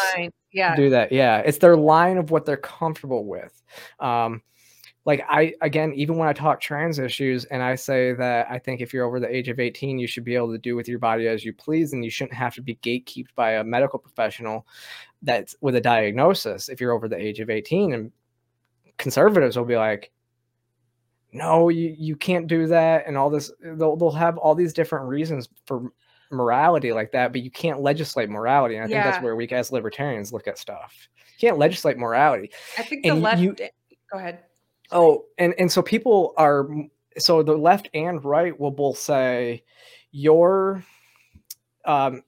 yeah. 0.52 0.76
do 0.76 0.90
that 0.90 1.12
yeah 1.12 1.38
it's 1.38 1.58
their 1.58 1.76
line 1.76 2.18
of 2.18 2.30
what 2.30 2.44
they're 2.44 2.56
comfortable 2.56 3.24
with 3.24 3.62
um 3.98 4.42
like 5.04 5.24
i 5.28 5.52
again 5.62 5.92
even 5.94 6.16
when 6.16 6.28
i 6.28 6.32
talk 6.32 6.60
trans 6.60 6.98
issues 6.98 7.44
and 7.46 7.62
i 7.62 7.74
say 7.74 8.12
that 8.12 8.46
i 8.50 8.58
think 8.58 8.80
if 8.80 8.92
you're 8.92 9.06
over 9.06 9.18
the 9.18 9.34
age 9.34 9.48
of 9.48 9.58
18 9.58 9.98
you 9.98 10.06
should 10.06 10.24
be 10.24 10.34
able 10.34 10.52
to 10.52 10.58
do 10.58 10.76
with 10.76 10.88
your 10.88 10.98
body 10.98 11.26
as 11.26 11.44
you 11.44 11.52
please 11.52 11.92
and 11.92 12.04
you 12.04 12.10
shouldn't 12.10 12.34
have 12.34 12.54
to 12.54 12.62
be 12.62 12.76
gatekept 12.76 13.34
by 13.34 13.52
a 13.52 13.64
medical 13.64 13.98
professional 13.98 14.66
that's 15.22 15.56
with 15.60 15.76
a 15.76 15.80
diagnosis 15.80 16.68
if 16.68 16.80
you're 16.80 16.92
over 16.92 17.08
the 17.08 17.16
age 17.16 17.40
of 17.40 17.50
18 17.50 17.94
and 17.94 18.12
conservatives 18.98 19.56
will 19.56 19.64
be 19.64 19.76
like 19.76 20.10
no 21.32 21.68
you, 21.68 21.94
you 21.98 22.16
can't 22.16 22.46
do 22.46 22.66
that 22.66 23.04
and 23.06 23.16
all 23.16 23.30
this 23.30 23.50
they'll, 23.62 23.96
they'll 23.96 24.10
have 24.10 24.36
all 24.36 24.54
these 24.54 24.72
different 24.72 25.08
reasons 25.08 25.48
for 25.64 25.92
morality 26.30 26.92
like 26.92 27.12
that, 27.12 27.32
but 27.32 27.42
you 27.42 27.50
can't 27.50 27.80
legislate 27.80 28.30
morality. 28.30 28.76
And 28.76 28.84
I 28.84 28.88
yeah. 28.88 29.02
think 29.02 29.14
that's 29.14 29.24
where 29.24 29.36
we 29.36 29.48
as 29.48 29.72
libertarians 29.72 30.32
look 30.32 30.46
at 30.46 30.58
stuff. 30.58 31.08
You 31.38 31.48
can't 31.48 31.58
legislate 31.58 31.98
morality. 31.98 32.50
I 32.78 32.82
think 32.82 33.02
the 33.02 33.10
and 33.10 33.22
left. 33.22 33.40
You, 33.40 33.54
go 34.12 34.18
ahead. 34.18 34.40
Oh, 34.92 35.26
and 35.38 35.54
and 35.58 35.70
so 35.70 35.82
people 35.82 36.34
are 36.36 36.68
so 37.18 37.42
the 37.42 37.56
left 37.56 37.88
and 37.94 38.24
right 38.24 38.58
will 38.58 38.70
both 38.70 38.98
say 38.98 39.62
your 40.12 40.84
um 41.84 42.22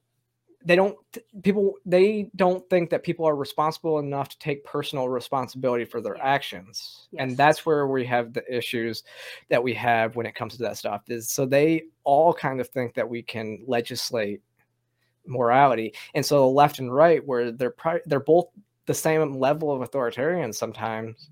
they 0.64 0.76
don't 0.76 0.96
people 1.42 1.74
they 1.84 2.30
don't 2.36 2.68
think 2.70 2.90
that 2.90 3.02
people 3.02 3.26
are 3.26 3.34
responsible 3.34 3.98
enough 3.98 4.28
to 4.28 4.38
take 4.38 4.64
personal 4.64 5.08
responsibility 5.08 5.84
for 5.84 6.00
their 6.00 6.20
actions. 6.22 7.08
Yes. 7.10 7.20
and 7.20 7.36
that's 7.36 7.66
where 7.66 7.86
we 7.86 8.04
have 8.06 8.32
the 8.32 8.44
issues 8.54 9.02
that 9.48 9.62
we 9.62 9.74
have 9.74 10.16
when 10.16 10.26
it 10.26 10.34
comes 10.34 10.56
to 10.56 10.62
that 10.62 10.76
stuff 10.76 11.02
is 11.08 11.28
so 11.30 11.46
they 11.46 11.82
all 12.04 12.32
kind 12.32 12.60
of 12.60 12.68
think 12.68 12.94
that 12.94 13.08
we 13.08 13.22
can 13.22 13.62
legislate 13.66 14.40
morality. 15.26 15.94
And 16.14 16.24
so 16.24 16.40
the 16.40 16.46
left 16.46 16.78
and 16.78 16.94
right 16.94 17.24
where 17.26 17.50
they're 17.52 17.74
they're 18.06 18.20
both 18.20 18.46
the 18.86 18.94
same 18.94 19.38
level 19.38 19.72
of 19.72 19.80
authoritarian 19.80 20.52
sometimes 20.52 21.30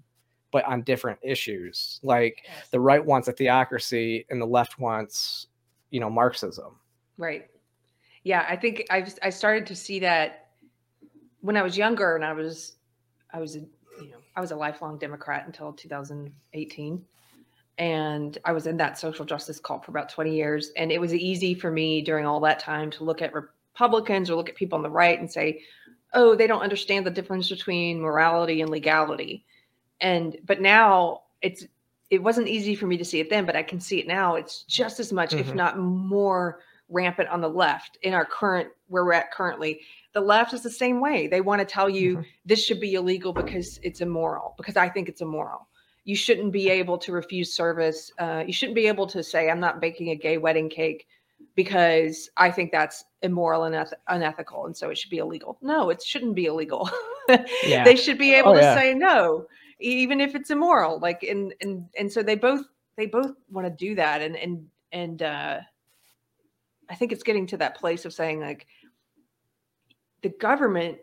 but 0.51 0.65
on 0.65 0.83
different 0.83 1.19
issues 1.23 2.01
like 2.03 2.43
yes. 2.45 2.69
the 2.71 2.81
right 2.81 3.05
wants 3.05 3.29
a 3.29 3.33
theocracy 3.33 4.27
and 4.31 4.41
the 4.41 4.47
left 4.47 4.79
wants 4.79 5.47
you 5.91 6.01
know 6.01 6.11
marxism. 6.11 6.77
Right. 7.19 7.49
Yeah, 8.25 8.47
I 8.49 8.57
think 8.57 8.87
I 8.91 9.07
I 9.23 9.31
started 9.31 9.67
to 9.67 9.77
see 9.77 10.01
that 10.01 10.49
when 11.41 11.57
I 11.57 11.63
was 11.63 11.77
younger, 11.77 12.17
and 12.17 12.25
I 12.25 12.33
was 12.33 12.77
I 13.33 13.41
was 13.41 13.57
a 13.57 13.61
you 13.61 14.11
know 14.11 14.19
I 14.37 14.41
was 14.41 14.51
a 14.51 14.57
lifelong 14.57 14.99
Democrat 14.99 15.45
until 15.47 15.73
2018, 15.73 17.05
and 17.79 18.39
I 18.45 18.53
was 18.53 18.67
in 18.67 18.77
that 18.79 18.99
social 18.99 19.25
justice 19.25 19.59
cult 19.59 19.85
for 19.85 19.91
about 19.91 20.09
20 20.09 20.35
years, 20.35 20.71
and 20.77 20.93
it 20.93 21.01
was 21.01 21.15
easy 21.15 21.55
for 21.55 21.71
me 21.71 22.03
during 22.03 22.27
all 22.27 22.41
that 22.41 22.61
time 22.61 22.91
to 22.93 23.05
look 23.05 23.23
at 23.23 23.33
Republicans 23.35 24.31
or 24.31 24.35
look 24.35 24.49
at 24.49 24.55
people 24.55 24.77
on 24.77 24.83
the 24.83 24.91
right 24.91 25.19
and 25.19 25.31
say, 25.31 25.63
oh, 26.13 26.35
they 26.35 26.47
don't 26.47 26.63
understand 26.63 27.07
the 27.07 27.11
difference 27.11 27.49
between 27.49 28.01
morality 28.01 28.61
and 28.61 28.71
legality, 28.71 29.45
and 30.01 30.37
but 30.45 30.61
now 30.61 31.23
it's 31.43 31.67
it 32.11 32.23
wasn't 32.23 32.49
easy 32.49 32.75
for 32.75 32.87
me 32.87 32.97
to 32.97 33.05
see 33.05 33.21
it 33.21 33.31
then, 33.31 33.47
but 33.47 33.55
I 33.55 33.63
can 33.63 33.79
see 33.79 34.01
it 34.01 34.09
now. 34.09 34.35
It's 34.35 34.65
just 34.65 34.99
as 34.99 35.13
much, 35.13 35.31
mm-hmm. 35.31 35.49
if 35.49 35.55
not 35.55 35.79
more 35.79 36.61
rampant 36.91 37.29
on 37.29 37.41
the 37.41 37.49
left 37.49 37.99
in 38.03 38.13
our 38.13 38.25
current 38.25 38.69
where 38.89 39.05
we're 39.05 39.13
at 39.13 39.31
currently 39.33 39.81
the 40.13 40.21
left 40.21 40.53
is 40.53 40.63
the 40.63 40.71
same 40.71 41.01
way 41.01 41.27
they 41.27 41.41
want 41.41 41.61
to 41.61 41.65
tell 41.65 41.89
you 41.89 42.17
mm-hmm. 42.17 42.23
this 42.45 42.65
should 42.65 42.81
be 42.81 42.95
illegal 42.95 43.33
because 43.33 43.79
it's 43.83 44.01
immoral 44.01 44.55
because 44.57 44.77
i 44.77 44.89
think 44.89 45.09
it's 45.09 45.21
immoral 45.21 45.69
you 46.05 46.17
shouldn't 46.17 46.53
be 46.53 46.69
able 46.69 46.99
to 46.99 47.13
refuse 47.13 47.53
service 47.53 48.11
uh, 48.19 48.43
you 48.47 48.53
shouldn't 48.53 48.75
be 48.75 48.87
able 48.87 49.07
to 49.07 49.23
say 49.23 49.49
i'm 49.49 49.61
not 49.61 49.81
baking 49.81 50.11
a 50.11 50.17
gay 50.17 50.37
wedding 50.37 50.69
cake 50.69 51.07
because 51.55 52.29
i 52.37 52.51
think 52.51 52.73
that's 52.73 53.05
immoral 53.23 53.65
and 53.65 53.75
uneth- 53.75 53.93
unethical 54.09 54.67
and 54.67 54.77
so 54.77 54.91
it 54.91 54.99
should 54.99 55.11
be 55.11 55.19
illegal 55.19 55.59
no 55.63 55.91
it 55.91 56.03
shouldn't 56.03 56.35
be 56.35 56.47
illegal 56.47 56.91
yeah. 57.65 57.85
they 57.85 57.97
should 57.97 58.19
be 58.19 58.35
able 58.35 58.51
oh, 58.51 58.55
to 58.55 58.61
yeah. 58.61 58.75
say 58.75 58.95
no 58.95 59.47
even 59.81 60.21
if 60.21 60.35
it's 60.35 60.51
immoral 60.51 60.99
like 61.01 61.23
and 61.23 61.55
and 61.61 61.87
and 61.99 62.13
so 62.13 62.23
they 62.23 62.35
both 62.35 62.63
they 62.97 63.07
both 63.07 63.33
want 63.51 63.67
to 63.67 63.71
do 63.71 63.95
that 63.95 64.21
and 64.21 64.37
and 64.37 64.67
and 64.93 65.23
uh 65.23 65.59
I 66.89 66.95
think 66.97 67.13
it's 67.13 67.23
getting 67.23 67.47
to 67.49 67.57
that 67.59 67.77
place 67.77 68.05
of 68.05 68.13
saying 68.13 68.41
like 68.41 68.67
the 70.23 70.29
government 70.29 70.99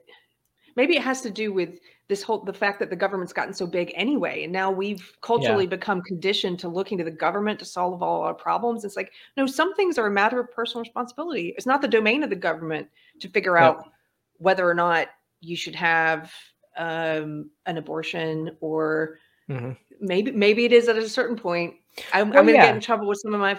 maybe 0.75 0.95
it 0.95 1.01
has 1.01 1.21
to 1.21 1.29
do 1.29 1.53
with 1.53 1.79
this 2.07 2.21
whole 2.21 2.43
the 2.43 2.53
fact 2.53 2.79
that 2.79 2.89
the 2.89 2.95
government's 2.95 3.33
gotten 3.33 3.53
so 3.53 3.65
big 3.65 3.91
anyway 3.95 4.43
and 4.43 4.53
now 4.53 4.69
we've 4.71 5.13
culturally 5.21 5.63
yeah. 5.63 5.69
become 5.69 6.01
conditioned 6.01 6.59
to 6.59 6.69
looking 6.69 6.97
to 6.97 7.03
the 7.03 7.11
government 7.11 7.59
to 7.59 7.65
solve 7.65 8.03
all 8.03 8.21
our 8.21 8.33
problems. 8.33 8.85
It's 8.85 8.95
like 8.95 9.11
no 9.35 9.45
some 9.45 9.73
things 9.75 9.97
are 9.97 10.07
a 10.07 10.11
matter 10.11 10.39
of 10.39 10.51
personal 10.51 10.83
responsibility. 10.83 11.53
It's 11.57 11.65
not 11.65 11.81
the 11.81 11.87
domain 11.87 12.23
of 12.23 12.29
the 12.29 12.35
government 12.35 12.87
to 13.19 13.29
figure 13.29 13.57
out 13.57 13.89
whether 14.37 14.69
or 14.69 14.75
not 14.75 15.07
you 15.41 15.55
should 15.55 15.75
have 15.75 16.31
um, 16.77 17.49
an 17.65 17.77
abortion 17.77 18.55
or 18.61 19.19
mm-hmm. 19.49 19.71
maybe 19.99 20.31
maybe 20.31 20.65
it 20.65 20.73
is 20.73 20.87
at 20.87 20.97
a 20.97 21.09
certain 21.09 21.35
point 21.35 21.73
i'm, 22.13 22.29
well, 22.29 22.39
I'm 22.39 22.45
gonna 22.45 22.57
yeah. 22.57 22.65
get 22.67 22.75
in 22.75 22.81
trouble 22.81 23.07
with 23.07 23.19
some 23.21 23.33
of 23.33 23.39
my 23.39 23.57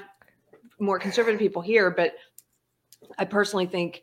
more 0.80 0.98
conservative 0.98 1.38
people 1.38 1.62
here, 1.62 1.90
but 1.90 2.14
I 3.18 3.24
personally 3.24 3.66
think 3.66 4.02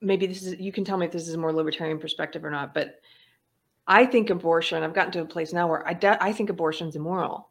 maybe 0.00 0.26
this 0.26 0.42
is 0.42 0.58
you 0.60 0.72
can 0.72 0.84
tell 0.84 0.96
me 0.96 1.06
if 1.06 1.12
this 1.12 1.28
is 1.28 1.34
a 1.34 1.38
more 1.38 1.52
libertarian 1.52 1.98
perspective 1.98 2.44
or 2.44 2.50
not, 2.50 2.74
but 2.74 3.00
I 3.86 4.06
think 4.06 4.30
abortion. 4.30 4.82
I've 4.82 4.94
gotten 4.94 5.12
to 5.12 5.20
a 5.20 5.26
place 5.26 5.52
now 5.52 5.68
where 5.68 5.86
I 5.86 5.92
de- 5.92 6.22
I 6.22 6.32
think 6.32 6.50
abortion's 6.50 6.96
immoral. 6.96 7.48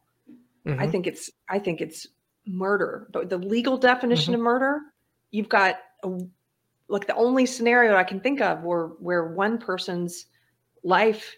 Mm-hmm. 0.66 0.80
I 0.80 0.86
think 0.86 1.06
it's 1.06 1.30
I 1.48 1.58
think 1.58 1.80
it's 1.80 2.06
murder. 2.46 3.08
But 3.12 3.28
the 3.28 3.38
legal 3.38 3.76
definition 3.76 4.32
mm-hmm. 4.32 4.40
of 4.40 4.44
murder, 4.44 4.80
you've 5.30 5.48
got 5.48 5.76
a, 6.04 6.18
like 6.88 7.06
the 7.06 7.14
only 7.16 7.46
scenario 7.46 7.96
I 7.96 8.04
can 8.04 8.20
think 8.20 8.40
of 8.40 8.62
where 8.62 8.86
where 8.98 9.26
one 9.26 9.58
person's 9.58 10.26
life 10.84 11.36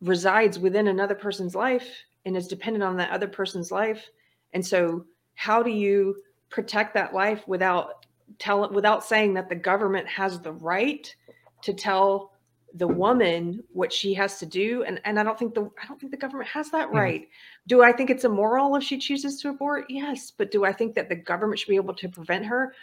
resides 0.00 0.58
within 0.58 0.88
another 0.88 1.14
person's 1.14 1.54
life 1.54 1.86
and 2.24 2.36
is 2.36 2.48
dependent 2.48 2.82
on 2.82 2.96
that 2.96 3.10
other 3.10 3.28
person's 3.28 3.70
life. 3.70 4.08
And 4.52 4.64
so 4.64 5.04
how 5.34 5.62
do 5.62 5.70
you 5.70 6.16
protect 6.48 6.94
that 6.94 7.14
life 7.14 7.46
without 7.46 8.06
tell 8.38 8.70
without 8.70 9.04
saying 9.04 9.34
that 9.34 9.48
the 9.48 9.54
government 9.54 10.06
has 10.06 10.40
the 10.40 10.52
right 10.52 11.14
to 11.62 11.72
tell 11.72 12.32
the 12.74 12.86
woman 12.86 13.62
what 13.72 13.92
she 13.92 14.14
has 14.14 14.38
to 14.38 14.46
do 14.46 14.84
and 14.84 15.00
and 15.04 15.18
I 15.18 15.24
don't 15.24 15.38
think 15.38 15.54
the 15.54 15.68
I 15.82 15.86
don't 15.86 16.00
think 16.00 16.12
the 16.12 16.18
government 16.18 16.48
has 16.50 16.70
that 16.70 16.88
mm-hmm. 16.88 16.96
right. 16.96 17.20
Mm-hmm. 17.22 17.66
Do 17.66 17.82
I 17.82 17.92
think 17.92 18.10
it's 18.10 18.24
immoral 18.24 18.76
if 18.76 18.84
she 18.84 18.98
chooses 18.98 19.40
to 19.42 19.50
abort? 19.50 19.86
Yes, 19.88 20.30
but 20.30 20.50
do 20.50 20.64
I 20.64 20.72
think 20.72 20.94
that 20.94 21.08
the 21.08 21.16
government 21.16 21.58
should 21.58 21.68
be 21.68 21.76
able 21.76 21.94
to 21.94 22.08
prevent 22.08 22.46
her? 22.46 22.74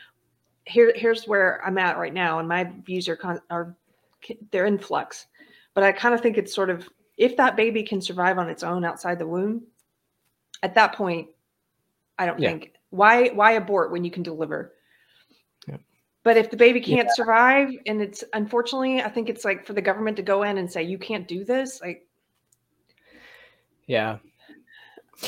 Here 0.67 0.93
here's 0.95 1.25
where 1.25 1.65
I'm 1.65 1.77
at 1.77 1.97
right 1.97 2.13
now 2.13 2.39
and 2.39 2.47
my 2.47 2.69
views 2.85 3.07
are 3.07 3.15
con- 3.15 3.41
are 3.49 3.75
they're 4.51 4.65
in 4.65 4.77
flux. 4.77 5.27
But 5.73 5.83
I 5.83 5.91
kind 5.91 6.13
of 6.13 6.21
think 6.21 6.37
it's 6.37 6.53
sort 6.53 6.69
of 6.69 6.87
if 7.17 7.37
that 7.37 7.55
baby 7.55 7.83
can 7.83 8.01
survive 8.01 8.37
on 8.37 8.49
its 8.49 8.63
own 8.63 8.85
outside 8.85 9.19
the 9.19 9.27
womb, 9.27 9.63
at 10.63 10.75
that 10.75 10.93
point 10.93 11.27
I 12.17 12.25
don't 12.25 12.39
yeah. 12.39 12.49
think. 12.49 12.73
Why 12.89 13.29
why 13.29 13.53
abort 13.53 13.91
when 13.91 14.03
you 14.03 14.11
can 14.11 14.23
deliver? 14.23 14.73
Yeah. 15.67 15.77
But 16.23 16.37
if 16.37 16.49
the 16.49 16.57
baby 16.57 16.81
can't 16.81 17.07
yeah. 17.07 17.13
survive 17.15 17.69
and 17.85 18.01
it's 18.01 18.23
unfortunately, 18.33 19.01
I 19.01 19.09
think 19.09 19.29
it's 19.29 19.45
like 19.45 19.65
for 19.65 19.73
the 19.73 19.81
government 19.81 20.17
to 20.17 20.23
go 20.23 20.43
in 20.43 20.57
and 20.57 20.71
say 20.71 20.83
you 20.83 20.97
can't 20.97 21.27
do 21.27 21.43
this, 21.43 21.81
like 21.81 22.07
Yeah. 23.85 24.17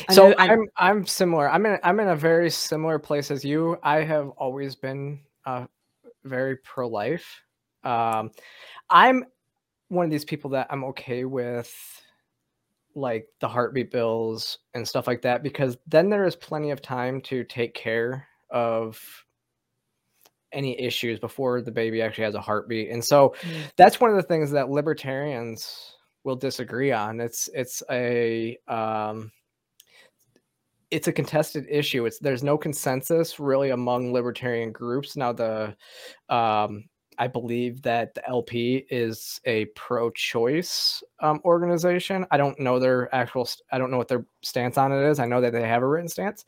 so 0.10 0.36
I'm 0.38 0.68
I'm 0.78 1.06
similar. 1.06 1.50
I'm 1.50 1.66
in 1.66 1.80
I'm 1.84 2.00
in 2.00 2.10
a 2.10 2.16
very 2.16 2.50
similar 2.50 3.00
place 3.00 3.32
as 3.32 3.44
you. 3.44 3.78
I 3.84 4.04
have 4.04 4.30
always 4.32 4.76
been 4.76 5.20
uh, 5.50 5.66
very 6.24 6.58
pro 6.58 6.88
life. 6.88 7.42
Um, 7.84 8.32
I'm 8.90 9.26
one 9.88 10.06
of 10.06 10.12
these 10.12 10.26
people 10.26 10.52
that 10.52 10.68
I'm 10.70 10.84
okay 10.86 11.26
with 11.26 11.74
like 12.96 13.28
the 13.40 13.48
heartbeat 13.48 13.92
bills 13.92 14.60
and 14.74 14.88
stuff 14.88 15.08
like 15.08 15.22
that 15.22 15.44
because 15.44 15.78
then 15.88 16.10
there 16.10 16.26
is 16.26 16.36
plenty 16.36 16.72
of 16.72 16.82
time 16.82 17.22
to 17.22 17.44
take 17.44 17.74
care 17.74 18.28
of 18.50 19.00
any 20.52 20.80
issues 20.80 21.20
before 21.20 21.62
the 21.62 21.72
baby 21.72 22.02
actually 22.02 22.24
has 22.24 22.36
a 22.36 22.42
heartbeat. 22.42 22.90
And 22.90 23.04
so 23.04 23.36
mm. 23.42 23.62
that's 23.78 24.00
one 24.00 24.10
of 24.10 24.16
the 24.16 24.24
things 24.24 24.52
that 24.52 24.70
libertarians 24.70 25.96
will 26.24 26.36
disagree 26.36 26.92
on. 26.92 27.20
It's 27.20 27.50
it's 27.54 27.82
a 27.90 28.58
um 28.68 29.32
it's 30.92 31.08
a 31.08 31.14
contested 31.14 31.66
issue. 31.70 32.06
It's 32.06 32.20
there's 32.20 32.44
no 32.44 32.58
consensus 32.58 33.40
really 33.40 33.70
among 33.70 34.14
libertarian 34.14 34.72
groups. 34.72 35.16
Now 35.16 35.34
the 35.34 35.76
um 36.30 36.86
I 37.20 37.28
believe 37.28 37.82
that 37.82 38.14
the 38.14 38.28
LP 38.28 38.86
is 38.90 39.42
a 39.44 39.66
pro-choice 39.76 41.04
um, 41.20 41.42
organization. 41.44 42.26
I 42.32 42.38
don't 42.38 42.58
know 42.58 42.80
their 42.80 43.14
actual. 43.14 43.48
I 43.74 43.78
don't 43.78 43.92
know 43.92 43.98
what 43.98 44.08
their 44.08 44.26
stance 44.42 44.78
on 44.78 44.94
it 44.94 45.06
is. 45.06 45.20
I 45.20 45.26
know 45.26 45.42
that 45.42 45.52
they 45.52 45.68
have 45.68 45.84
a 45.84 45.88
written 45.88 46.08
stance. 46.08 46.46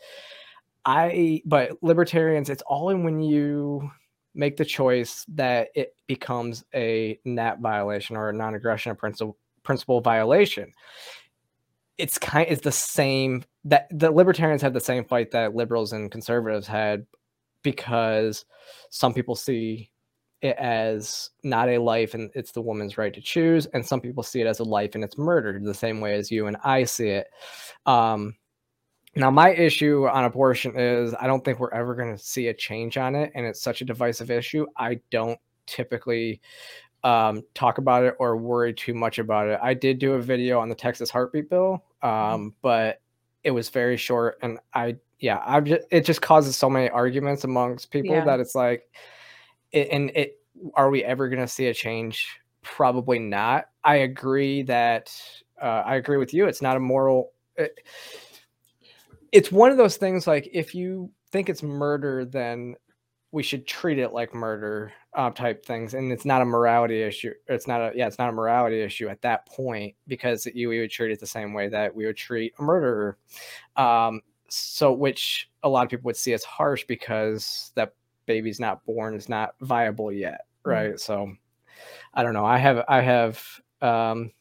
I 0.85 1.41
but 1.45 1.71
libertarians, 1.83 2.49
it's 2.49 2.63
all 2.65 2.89
in 2.89 3.03
when 3.03 3.19
you 3.19 3.91
make 4.33 4.55
the 4.55 4.63
choice 4.63 5.25
that 5.27 5.67
it 5.75 5.93
becomes 6.07 6.63
a 6.73 7.19
NAP 7.25 7.59
violation 7.59 8.15
or 8.15 8.29
a 8.29 8.33
non-aggression 8.33 8.95
principle 8.95 9.37
principle 9.63 9.99
violation. 9.99 10.71
It's 11.97 12.17
kind 12.17 12.47
it's 12.49 12.61
the 12.61 12.71
same 12.71 13.43
that 13.65 13.87
the 13.91 14.11
libertarians 14.11 14.61
have 14.61 14.73
the 14.73 14.79
same 14.79 15.05
fight 15.05 15.31
that 15.31 15.55
liberals 15.55 15.93
and 15.93 16.11
conservatives 16.11 16.67
had 16.67 17.05
because 17.63 18.45
some 18.89 19.13
people 19.13 19.35
see 19.35 19.91
it 20.41 20.55
as 20.57 21.29
not 21.43 21.69
a 21.69 21.77
life 21.77 22.15
and 22.15 22.31
it's 22.33 22.51
the 22.51 22.61
woman's 22.61 22.97
right 22.97 23.13
to 23.13 23.21
choose 23.21 23.67
and 23.67 23.85
some 23.85 24.01
people 24.01 24.23
see 24.23 24.41
it 24.41 24.47
as 24.47 24.59
a 24.59 24.63
life 24.63 24.95
and 24.95 25.03
it's 25.03 25.17
murdered 25.17 25.63
the 25.63 25.73
same 25.73 26.01
way 26.01 26.15
as 26.15 26.31
you 26.31 26.47
and 26.47 26.57
i 26.63 26.83
see 26.83 27.09
it. 27.09 27.27
Um, 27.85 28.35
now 29.15 29.29
my 29.29 29.53
issue 29.53 30.07
on 30.07 30.23
abortion 30.23 30.73
is 30.75 31.13
i 31.19 31.27
don't 31.27 31.43
think 31.43 31.59
we're 31.59 31.73
ever 31.73 31.95
going 31.95 32.15
to 32.15 32.23
see 32.23 32.47
a 32.47 32.53
change 32.53 32.97
on 32.97 33.13
it 33.13 33.31
and 33.35 33.45
it's 33.45 33.61
such 33.61 33.81
a 33.81 33.85
divisive 33.85 34.31
issue 34.31 34.65
i 34.77 34.99
don't 35.11 35.39
typically 35.67 36.41
um, 37.03 37.43
talk 37.55 37.77
about 37.79 38.03
it 38.03 38.15
or 38.19 38.37
worry 38.37 38.73
too 38.73 38.93
much 38.93 39.17
about 39.17 39.47
it 39.47 39.59
i 39.63 39.73
did 39.73 39.97
do 39.97 40.13
a 40.13 40.21
video 40.21 40.59
on 40.59 40.69
the 40.69 40.75
texas 40.75 41.09
heartbeat 41.09 41.49
bill 41.49 41.83
mm-hmm. 42.03 42.33
um, 42.33 42.55
but 42.61 43.01
it 43.43 43.51
was 43.51 43.69
very 43.69 43.97
short 43.97 44.37
and 44.41 44.59
i 44.73 44.95
yeah 45.19 45.41
i 45.45 45.59
just 45.59 45.81
it 45.89 46.05
just 46.05 46.21
causes 46.21 46.55
so 46.55 46.69
many 46.69 46.89
arguments 46.89 47.43
amongst 47.43 47.89
people 47.89 48.15
yeah. 48.15 48.23
that 48.23 48.39
it's 48.39 48.55
like 48.55 48.83
and 49.73 50.11
it 50.15 50.37
are 50.75 50.89
we 50.89 51.03
ever 51.03 51.29
going 51.29 51.41
to 51.41 51.47
see 51.47 51.67
a 51.67 51.73
change? 51.73 52.27
Probably 52.61 53.19
not. 53.19 53.65
I 53.83 53.97
agree 53.97 54.63
that 54.63 55.13
uh, 55.61 55.83
I 55.85 55.95
agree 55.95 56.17
with 56.17 56.33
you. 56.33 56.45
It's 56.47 56.61
not 56.61 56.77
a 56.77 56.79
moral. 56.79 57.31
It, 57.55 57.79
it's 59.31 59.51
one 59.51 59.71
of 59.71 59.77
those 59.77 59.97
things 59.97 60.27
like 60.27 60.49
if 60.51 60.75
you 60.75 61.11
think 61.31 61.49
it's 61.49 61.63
murder, 61.63 62.25
then 62.25 62.75
we 63.31 63.43
should 63.43 63.65
treat 63.65 63.97
it 63.97 64.11
like 64.11 64.33
murder 64.33 64.91
uh, 65.13 65.29
type 65.29 65.65
things 65.65 65.93
and 65.93 66.11
it's 66.11 66.25
not 66.25 66.41
a 66.41 66.45
morality 66.45 67.01
issue 67.01 67.33
it's 67.47 67.67
not 67.67 67.81
a 67.81 67.91
yeah 67.95 68.07
it's 68.07 68.17
not 68.17 68.29
a 68.29 68.33
morality 68.33 68.81
issue 68.81 69.07
at 69.09 69.21
that 69.21 69.45
point 69.45 69.93
because 70.07 70.45
you 70.53 70.69
we 70.69 70.79
would 70.79 70.91
treat 70.91 71.11
it 71.11 71.19
the 71.19 71.27
same 71.27 71.53
way 71.53 71.67
that 71.67 71.93
we 71.93 72.05
would 72.05 72.17
treat 72.17 72.53
a 72.59 72.61
murderer 72.61 73.17
um, 73.75 74.21
so 74.49 74.91
which 74.91 75.49
a 75.63 75.69
lot 75.69 75.83
of 75.83 75.89
people 75.89 76.05
would 76.05 76.15
see 76.15 76.33
as 76.33 76.43
harsh 76.43 76.85
because 76.87 77.71
that 77.75 77.93
baby's 78.25 78.59
not 78.59 78.85
born 78.85 79.15
is 79.15 79.27
not 79.27 79.55
viable 79.61 80.11
yet 80.11 80.45
mm. 80.65 80.71
right 80.71 80.89
mm-hmm. 80.91 80.97
so 80.97 81.33
i 82.13 82.23
don't 82.23 82.33
know 82.33 82.45
i 82.45 82.57
have 82.57 82.83
i 82.87 83.01
have 83.01 83.43
um 83.81 84.31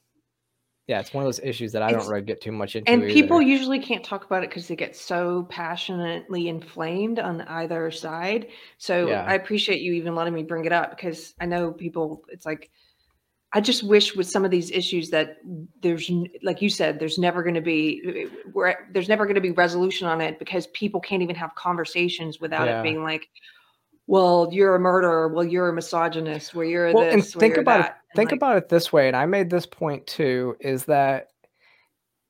yeah, 0.91 0.99
it's 0.99 1.15
one 1.15 1.23
of 1.23 1.29
those 1.29 1.39
issues 1.39 1.71
that 1.71 1.83
I 1.83 1.93
don't 1.93 2.09
really 2.09 2.23
get 2.23 2.41
too 2.41 2.51
much 2.51 2.75
into. 2.75 2.91
And 2.91 3.05
either. 3.05 3.13
people 3.13 3.41
usually 3.41 3.79
can't 3.79 4.03
talk 4.03 4.25
about 4.25 4.43
it 4.43 4.51
because 4.51 4.67
they 4.67 4.75
get 4.75 4.97
so 4.97 5.47
passionately 5.49 6.49
inflamed 6.49 7.21
on 7.21 7.43
either 7.43 7.93
side. 7.93 8.49
So 8.79 9.07
yeah. 9.07 9.25
I 9.25 9.35
appreciate 9.35 9.83
you 9.83 9.93
even 9.93 10.17
letting 10.17 10.35
me 10.35 10.43
bring 10.43 10.65
it 10.65 10.73
up 10.73 10.91
because 10.91 11.33
I 11.41 11.47
know 11.47 11.71
people. 11.71 12.25
It's 12.31 12.45
like 12.45 12.73
I 13.53 13.61
just 13.61 13.85
wish 13.85 14.17
with 14.17 14.29
some 14.29 14.45
of 14.45 14.51
these 14.51 14.73
issues 14.73 15.11
that 15.11 15.37
there's, 15.81 16.11
like 16.43 16.61
you 16.61 16.69
said, 16.69 16.99
there's 16.99 17.19
never 17.19 17.45
going 17.45 17.55
to 17.55 17.61
be, 17.61 18.03
eh, 18.05 18.37
where 18.53 18.89
there's 18.93 19.09
never 19.09 19.27
going 19.27 19.37
to 19.37 19.41
be 19.41 19.53
resolution 19.53 20.09
on 20.09 20.21
it 20.21 20.41
because 20.41 20.67
people 20.69 21.01
can't 21.01 21.23
even 21.23 21.37
have 21.37 21.55
conversations 21.55 22.41
without 22.41 22.67
yeah. 22.67 22.81
it 22.81 22.83
being 22.83 23.05
like, 23.05 23.29
well, 24.09 24.49
you're 24.51 24.75
a 24.75 24.81
murderer. 24.81 25.29
Well, 25.29 25.45
you're 25.45 25.69
a 25.69 25.73
misogynist. 25.73 26.53
Well, 26.53 26.67
you're 26.67 26.93
well, 26.93 27.05
this. 27.05 27.33
And 27.33 27.41
think 27.41 27.59
about 27.59 27.83
that. 27.83 27.91
it. 27.91 28.00
Think 28.15 28.31
like, 28.31 28.39
about 28.39 28.57
it 28.57 28.69
this 28.69 28.93
way, 28.93 29.07
and 29.09 29.17
I 29.17 29.27
made 29.27 29.51
this 29.51 29.67
point 29.67 30.07
too: 30.07 30.57
is 30.61 30.85
that 30.87 31.29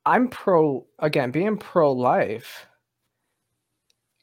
I'm 0.05 0.28
pro 0.28 0.86
again, 0.98 1.31
being 1.31 1.57
pro 1.57 1.93
life. 1.93 2.66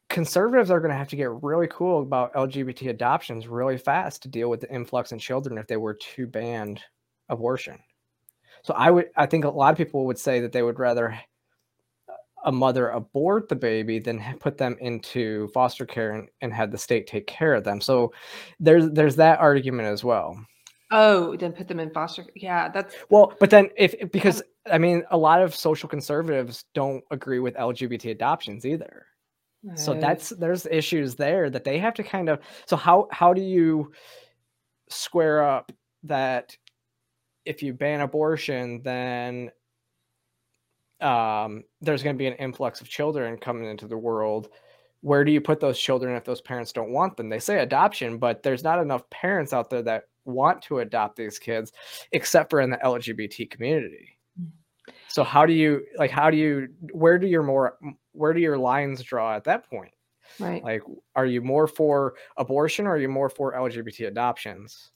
Conservatives 0.10 0.72
are 0.72 0.80
going 0.80 0.92
to 0.92 0.98
have 0.98 1.10
to 1.10 1.16
get 1.16 1.30
really 1.44 1.68
cool 1.70 2.02
about 2.02 2.34
LGBT 2.34 2.90
adoptions 2.90 3.48
really 3.48 3.78
fast 3.78 4.24
to 4.24 4.30
deal 4.30 4.50
with 4.50 4.62
the 4.62 4.74
influx 4.74 5.12
in 5.12 5.20
children 5.20 5.58
if 5.58 5.68
they 5.68 5.78
were 5.78 5.94
to 5.94 6.26
ban 6.26 6.80
abortion. 7.30 7.78
So 8.64 8.74
I 8.74 8.90
would, 8.90 9.10
I 9.16 9.26
think 9.26 9.44
a 9.44 9.50
lot 9.50 9.72
of 9.72 9.78
people 9.78 10.06
would 10.06 10.18
say 10.18 10.40
that 10.40 10.54
they 10.54 10.64
would 10.64 10.80
rather 10.80 11.20
a 12.46 12.52
mother 12.52 12.90
abort 12.90 13.50
the 13.50 13.56
baby 13.56 14.00
than 14.00 14.24
put 14.40 14.58
them 14.58 14.78
into 14.80 15.50
foster 15.50 15.86
care 15.86 16.12
and, 16.14 16.30
and 16.42 16.54
have 16.54 16.72
the 16.72 16.78
state 16.78 17.08
take 17.08 17.28
care 17.28 17.54
of 17.54 17.64
them. 17.64 17.82
So 17.82 18.14
there's 18.60 18.90
there's 18.92 19.18
that 19.18 19.40
argument 19.40 19.90
as 19.90 20.04
well. 20.04 20.38
Oh, 20.92 21.36
then 21.36 21.52
put 21.52 21.68
them 21.68 21.80
in 21.80 21.92
foster. 21.92 22.26
Yeah, 22.36 22.70
that's 22.70 22.96
well. 23.10 23.34
But 23.40 23.50
then 23.50 23.70
if 23.76 23.94
because 24.12 24.42
I 24.72 24.78
mean 24.78 25.04
a 25.12 25.18
lot 25.18 25.42
of 25.42 25.54
social 25.54 25.90
conservatives 25.90 26.66
don't 26.74 27.04
agree 27.12 27.40
with 27.40 27.56
LGBT 27.56 28.12
adoptions 28.12 28.66
either. 28.66 29.06
So 29.76 29.94
that's 29.96 30.30
there's 30.30 30.66
issues 30.68 31.16
there 31.16 31.50
that 31.50 31.66
they 31.66 31.78
have 31.80 31.94
to 31.96 32.04
kind 32.04 32.30
of. 32.30 32.40
So 32.68 32.78
how 32.78 33.10
how 33.12 33.34
do 33.34 33.42
you 33.42 33.92
square 34.90 35.44
up 35.44 35.72
that 36.04 36.56
if 37.46 37.62
you 37.62 37.74
ban 37.74 38.02
abortion, 38.02 38.82
then 38.84 39.52
um, 41.02 41.64
there's 41.82 42.04
going 42.04 42.16
to 42.16 42.18
be 42.18 42.28
an 42.28 42.34
influx 42.34 42.82
of 42.82 42.90
children 42.90 43.38
coming 43.38 43.66
into 43.66 43.88
the 43.88 43.98
world. 43.98 44.50
Where 45.02 45.24
do 45.24 45.32
you 45.32 45.42
put 45.42 45.60
those 45.60 45.80
children 45.80 46.16
if 46.16 46.26
those 46.26 46.42
parents 46.42 46.72
don't 46.72 46.92
want 46.92 47.18
them? 47.18 47.30
They 47.30 47.40
say 47.40 47.60
adoption, 47.60 48.18
but 48.18 48.44
there's 48.44 48.64
not 48.64 48.82
enough 48.82 49.10
parents 49.10 49.54
out 49.54 49.70
there 49.70 49.84
that 49.84 50.04
want 50.28 50.62
to 50.64 50.80
adopt 50.80 51.16
these 51.16 51.40
kids, 51.40 51.72
except 52.12 52.50
for 52.50 52.62
in 52.62 52.70
the 52.70 52.78
LGBT 52.78 53.50
community. 53.50 54.20
Mm. 54.40 54.52
So 55.08 55.24
how 55.24 55.46
do 55.46 55.54
you 55.54 55.86
like? 55.98 56.12
How 56.12 56.30
do 56.30 56.38
you? 56.38 56.68
Where 56.92 57.18
do 57.18 57.28
your 57.28 57.44
more? 57.44 57.78
Where 58.12 58.34
do 58.34 58.40
your 58.40 58.58
lines 58.58 59.02
draw 59.02 59.36
at 59.36 59.46
that 59.46 59.70
point? 59.70 59.92
Right. 60.40 60.64
Like, 60.64 60.84
are 61.16 61.26
you 61.26 61.42
more 61.42 61.68
for 61.68 62.16
abortion 62.38 62.86
or 62.86 62.92
are 62.92 63.00
you 63.00 63.10
more 63.10 63.30
for 63.30 63.54
LGBT 63.54 64.08
adoptions? 64.08 64.92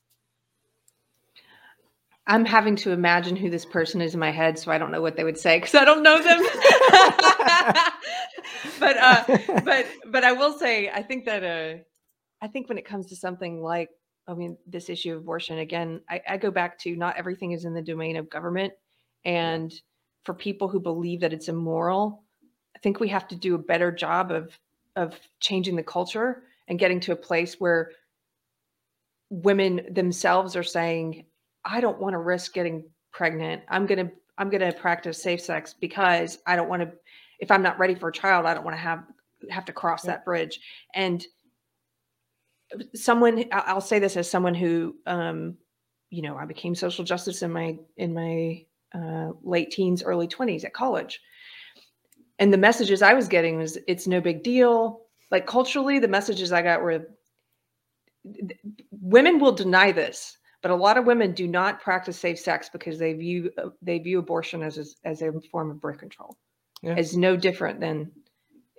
I'm 2.28 2.45
having 2.45 2.76
to 2.78 2.91
imagine 2.91 3.36
who 3.36 3.49
this 3.49 3.66
person 3.66 3.99
is 3.99 4.14
in 4.14 4.20
my 4.20 4.32
head, 4.32 4.60
so 4.60 4.72
I 4.72 4.78
don't 4.78 4.91
know 4.91 5.02
what 5.02 5.16
they 5.16 5.24
would 5.24 5.40
say 5.40 5.58
because 5.58 5.76
I 5.76 5.86
don't 5.86 6.03
know 6.03 6.22
them. 6.22 6.40
but 8.80 8.98
uh, 8.98 9.24
but 9.66 9.88
but 10.06 10.24
I 10.24 10.34
will 10.34 10.58
say 10.58 10.90
I 10.90 11.02
think 11.02 11.26
that 11.26 11.44
uh, 11.44 11.80
I 12.41 12.48
think 12.48 12.70
when 12.70 12.78
it 12.78 12.86
comes 12.86 13.08
to 13.08 13.16
something 13.16 13.62
like 13.62 13.90
I 14.27 14.34
mean 14.34 14.57
this 14.68 14.89
issue 14.89 15.14
of 15.14 15.19
abortion 15.19 15.60
again, 15.60 16.02
I, 16.10 16.22
I 16.27 16.38
go 16.38 16.52
back 16.52 16.77
to 16.80 16.95
not 16.95 17.18
everything 17.18 17.52
is 17.52 17.65
in 17.65 17.73
the 17.73 17.81
domain 17.81 18.18
of 18.18 18.30
government, 18.30 18.73
and 19.26 19.73
for 20.23 20.34
people 20.34 20.68
who 20.68 20.80
believe 20.80 21.22
that 21.22 21.34
it's 21.34 21.49
immoral, 21.49 22.23
I 22.76 22.80
think 22.80 22.99
we 22.99 23.10
have 23.10 23.27
to 23.30 23.35
do 23.35 23.56
a 23.56 23.60
better 23.60 23.91
job 23.91 24.31
of 24.31 24.57
of 24.95 25.19
changing 25.39 25.76
the 25.76 25.84
culture 25.84 26.43
and 26.68 26.80
getting 26.80 26.99
to 27.02 27.14
a 27.14 27.15
place 27.15 27.56
where 27.60 27.91
women 29.30 29.81
themselves 29.89 30.56
are 30.56 30.64
saying 30.64 31.26
I 31.64 31.80
don't 31.80 31.99
want 31.99 32.14
to 32.14 32.19
risk 32.19 32.53
getting 32.53 32.84
pregnant. 33.11 33.64
I'm 33.69 33.85
going 33.85 34.07
to 34.07 34.11
I'm 34.38 34.49
to 34.49 34.72
practice 34.73 35.22
safe 35.22 35.41
sex 35.41 35.76
because 35.80 36.39
I 36.48 36.56
don't 36.56 36.69
want 36.69 36.81
to 36.81 36.91
if 37.39 37.52
I'm 37.52 37.61
not 37.61 37.80
ready 37.80 37.95
for 37.95 38.10
a 38.10 38.14
child, 38.14 38.45
I 38.45 38.53
don't 38.53 38.64
want 38.64 38.76
to 38.76 38.81
have 38.81 39.03
have 39.49 39.65
to 39.65 39.73
cross 39.73 40.06
yeah. 40.06 40.11
that 40.11 40.26
bridge. 40.26 40.60
And 40.93 41.26
someone 42.95 43.45
I'll 43.52 43.81
say 43.81 43.99
this 43.99 44.18
as 44.18 44.30
someone 44.30 44.56
who 44.56 44.95
um 45.06 45.57
you 46.11 46.22
know, 46.22 46.35
I 46.35 46.45
became 46.45 46.76
social 46.76 47.03
justice 47.06 47.41
in 47.41 47.52
my 47.52 47.77
in 47.98 48.14
my 48.14 48.65
uh, 48.93 49.31
late 49.43 49.72
teens, 49.72 50.03
early 50.03 50.27
20s 50.27 50.65
at 50.65 50.73
college. 50.73 51.22
And 52.38 52.52
the 52.52 52.57
messages 52.57 53.02
I 53.02 53.14
was 53.14 53.30
getting 53.30 53.57
was 53.57 53.77
it's 53.88 54.07
no 54.07 54.19
big 54.19 54.43
deal. 54.43 55.03
Like 55.31 55.48
culturally, 55.48 55.99
the 55.99 56.10
messages 56.10 56.52
I 56.52 56.61
got 56.61 56.81
were 56.81 57.07
women 58.91 59.39
will 59.39 59.53
deny 59.53 59.91
this 59.91 60.38
but 60.61 60.69
a 60.69 60.76
lot 60.76 60.98
of 60.98 61.06
women 61.06 61.34
do 61.34 61.48
not 61.48 61.81
practice 61.81 62.19
safe 62.19 62.39
sex 62.39 62.69
because 62.69 62.99
they 62.99 63.14
view 63.14 63.52
uh, 63.57 63.69
they 63.81 63.98
view 63.98 64.19
abortion 64.19 64.61
as 64.61 64.77
a, 64.77 64.85
as 65.07 65.23
a 65.23 65.31
form 65.52 65.72
of 65.72 65.81
birth 65.81 65.98
control 65.98 66.38
yeah. 66.84 66.93
as 66.93 67.18
no 67.18 67.35
different 67.35 67.80
than 67.80 68.11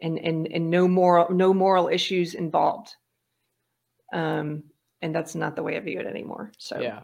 and 0.00 0.18
and 0.20 0.46
and 0.52 0.70
no 0.70 0.86
moral 0.86 1.28
no 1.34 1.52
moral 1.52 1.88
issues 1.88 2.34
involved 2.34 2.94
um 4.12 4.62
and 5.00 5.14
that's 5.14 5.34
not 5.34 5.56
the 5.56 5.62
way 5.62 5.76
i 5.76 5.80
view 5.80 5.98
it 5.98 6.06
anymore 6.06 6.52
so 6.58 6.80
yeah 6.80 7.00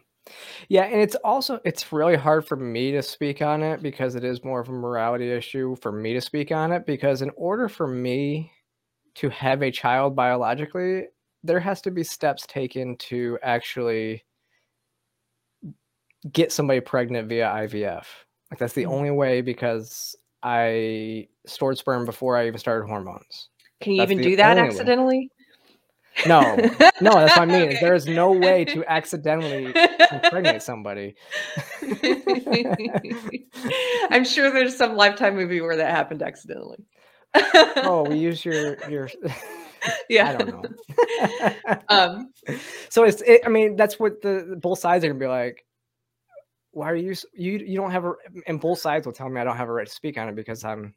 yeah 0.68 0.82
and 0.82 1.00
it's 1.00 1.14
also 1.16 1.58
it's 1.64 1.90
really 1.92 2.16
hard 2.16 2.46
for 2.46 2.56
me 2.56 2.92
to 2.92 3.02
speak 3.02 3.40
on 3.40 3.62
it 3.62 3.82
because 3.82 4.14
it 4.14 4.24
is 4.24 4.44
more 4.44 4.60
of 4.60 4.68
a 4.68 4.72
morality 4.72 5.30
issue 5.30 5.74
for 5.76 5.90
me 5.90 6.12
to 6.12 6.20
speak 6.20 6.52
on 6.52 6.70
it 6.70 6.84
because 6.84 7.22
in 7.22 7.30
order 7.36 7.68
for 7.68 7.86
me 7.86 8.50
to 9.14 9.30
have 9.30 9.62
a 9.62 9.70
child 9.70 10.14
biologically 10.14 11.04
there 11.42 11.60
has 11.60 11.80
to 11.80 11.90
be 11.90 12.02
steps 12.02 12.46
taken 12.46 12.96
to 12.96 13.38
actually 13.42 14.24
get 16.32 16.52
somebody 16.52 16.80
pregnant 16.80 17.28
via 17.28 17.46
IVF. 17.46 18.04
Like 18.50 18.58
that's 18.58 18.72
the 18.72 18.82
mm-hmm. 18.82 18.92
only 18.92 19.10
way 19.10 19.40
because 19.40 20.16
I 20.42 21.28
stored 21.46 21.78
sperm 21.78 22.04
before 22.04 22.36
I 22.36 22.46
even 22.46 22.58
started 22.58 22.86
hormones. 22.86 23.48
Can 23.80 23.92
you 23.92 24.00
that's 24.00 24.10
even 24.10 24.24
do 24.24 24.36
that 24.36 24.58
accidentally? 24.58 25.18
Way. 25.18 25.30
No, 26.26 26.56
no, 27.00 27.12
that's 27.12 27.36
what 27.36 27.42
I 27.42 27.46
mean. 27.46 27.68
Okay. 27.68 27.78
There 27.80 27.94
is 27.94 28.06
no 28.06 28.32
way 28.32 28.64
to 28.66 28.84
accidentally 28.90 29.66
impregnate 30.10 30.62
somebody. 30.62 31.14
I'm 34.10 34.24
sure 34.24 34.50
there's 34.50 34.76
some 34.76 34.96
lifetime 34.96 35.36
movie 35.36 35.60
where 35.60 35.76
that 35.76 35.90
happened 35.90 36.22
accidentally. 36.22 36.78
oh, 37.76 38.06
we 38.08 38.16
use 38.16 38.44
your 38.44 38.76
your 38.88 39.08
yeah 40.08 40.28
i 40.28 40.36
don't 40.36 40.48
know 40.48 40.62
um 41.88 42.32
so 42.88 43.04
it's 43.04 43.22
it, 43.22 43.42
i 43.46 43.48
mean 43.48 43.76
that's 43.76 43.98
what 44.00 44.20
the 44.22 44.58
both 44.60 44.80
sides 44.80 45.04
are 45.04 45.08
gonna 45.08 45.20
be 45.20 45.26
like 45.26 45.64
why 46.72 46.90
are 46.90 46.96
you 46.96 47.14
you 47.34 47.58
you 47.58 47.76
don't 47.76 47.90
have 47.90 48.04
a 48.04 48.12
and 48.46 48.60
both 48.60 48.78
sides 48.78 49.06
will 49.06 49.12
tell 49.12 49.28
me 49.28 49.40
I 49.40 49.44
don't 49.44 49.56
have 49.56 49.68
a 49.68 49.72
right 49.72 49.86
to 49.86 49.92
speak 49.92 50.18
on 50.18 50.28
it 50.28 50.34
because 50.34 50.64
I'm 50.64 50.94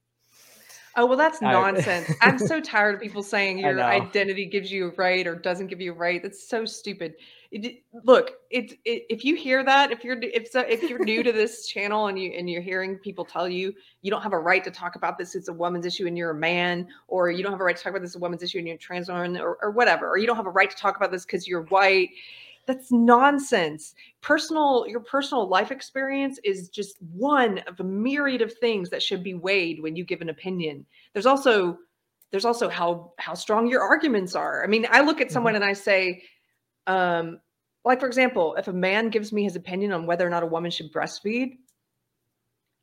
Oh 0.96 1.06
well, 1.06 1.18
that's 1.18 1.42
nonsense. 1.42 2.12
I, 2.22 2.30
am 2.30 2.40
so 2.40 2.60
tired 2.60 2.96
of 2.96 3.02
people 3.02 3.24
saying 3.24 3.60
your 3.60 3.82
identity 3.82 4.46
gives 4.46 4.72
you 4.72 4.88
a 4.88 4.92
right 4.92 5.26
or 5.26 5.36
doesn't 5.36 5.68
give 5.68 5.82
you 5.82 5.92
a 5.92 5.96
right. 5.96 6.22
That's 6.22 6.48
so 6.48 6.66
stupid. 6.66 7.16
It, 7.52 7.84
look, 8.06 8.32
it, 8.50 8.80
it, 8.86 9.04
if 9.10 9.26
you 9.26 9.36
hear 9.36 9.64
that, 9.66 9.92
if 9.92 10.04
you're 10.06 10.18
if 10.22 10.50
so, 10.50 10.62
if 10.62 10.84
you're 10.84 11.04
new 11.04 11.22
to 11.24 11.32
this 11.32 11.68
channel 11.68 12.08
and 12.08 12.18
you 12.18 12.32
and 12.32 12.50
you're 12.50 12.62
hearing 12.62 12.98
people 12.98 13.26
tell 13.26 13.48
you 13.48 13.74
you 14.02 14.10
don't 14.10 14.22
have 14.22 14.34
a 14.34 14.40
right 14.40 14.64
to 14.64 14.72
talk 14.72 14.96
about 14.96 15.18
this, 15.18 15.36
it's 15.36 15.50
a 15.50 15.54
woman's 15.54 15.86
issue 15.86 16.08
and 16.08 16.18
you're 16.18 16.32
a 16.32 16.36
man, 16.36 16.88
or 17.08 17.30
you 17.30 17.44
don't 17.44 17.52
have 17.52 17.62
a 17.62 17.64
right 17.64 17.76
to 17.76 17.84
talk 17.84 17.92
about 17.92 18.02
this, 18.02 18.12
it's 18.12 18.18
a 18.18 18.20
woman's 18.20 18.44
issue 18.44 18.58
and 18.58 18.68
you're 18.68 18.78
trans 18.78 19.10
woman, 19.10 19.38
or, 19.38 19.58
or 19.62 19.72
whatever, 19.72 20.10
or 20.10 20.18
you 20.18 20.28
don't 20.28 20.38
have 20.38 20.46
a 20.46 20.52
right 20.52 20.70
to 20.70 20.78
talk 20.78 20.96
about 20.96 21.12
this 21.12 21.26
because 21.26 21.48
you're 21.48 21.64
white 21.64 22.10
that's 22.68 22.92
nonsense. 22.92 23.94
Personal 24.22 24.86
your 24.88 25.00
personal 25.00 25.48
life 25.48 25.72
experience 25.72 26.40
is 26.44 26.70
just 26.70 27.02
one 27.02 27.60
of 27.68 27.80
a 27.80 27.84
myriad 27.84 28.42
of 28.42 28.54
things 28.54 28.90
that 28.90 29.04
should 29.04 29.24
be 29.24 29.34
weighed 29.34 29.82
when 29.82 29.96
you 29.96 30.04
give 30.04 30.22
an 30.22 30.30
opinion. 30.30 30.86
There's 31.14 31.26
also 31.26 31.78
there's 32.32 32.46
also 32.46 32.70
how 32.70 33.14
how 33.18 33.34
strong 33.34 33.68
your 33.68 33.82
arguments 33.82 34.36
are. 34.36 34.64
I 34.64 34.68
mean 34.68 34.88
i 34.92 35.02
look 35.02 35.22
at 35.22 35.32
someone 35.32 35.54
mm-hmm. 35.54 35.64
and 35.64 35.70
i 35.70 35.74
say 35.74 36.24
um 36.88 37.40
like 37.84 38.00
for 38.00 38.08
example 38.08 38.56
if 38.56 38.68
a 38.68 38.74
man 38.74 39.10
gives 39.10 39.32
me 39.34 39.44
his 39.44 39.56
opinion 39.56 39.92
on 39.92 40.06
whether 40.06 40.26
or 40.26 40.30
not 40.30 40.44
a 40.44 40.48
woman 40.48 40.72
should 40.72 40.92
breastfeed 40.94 41.58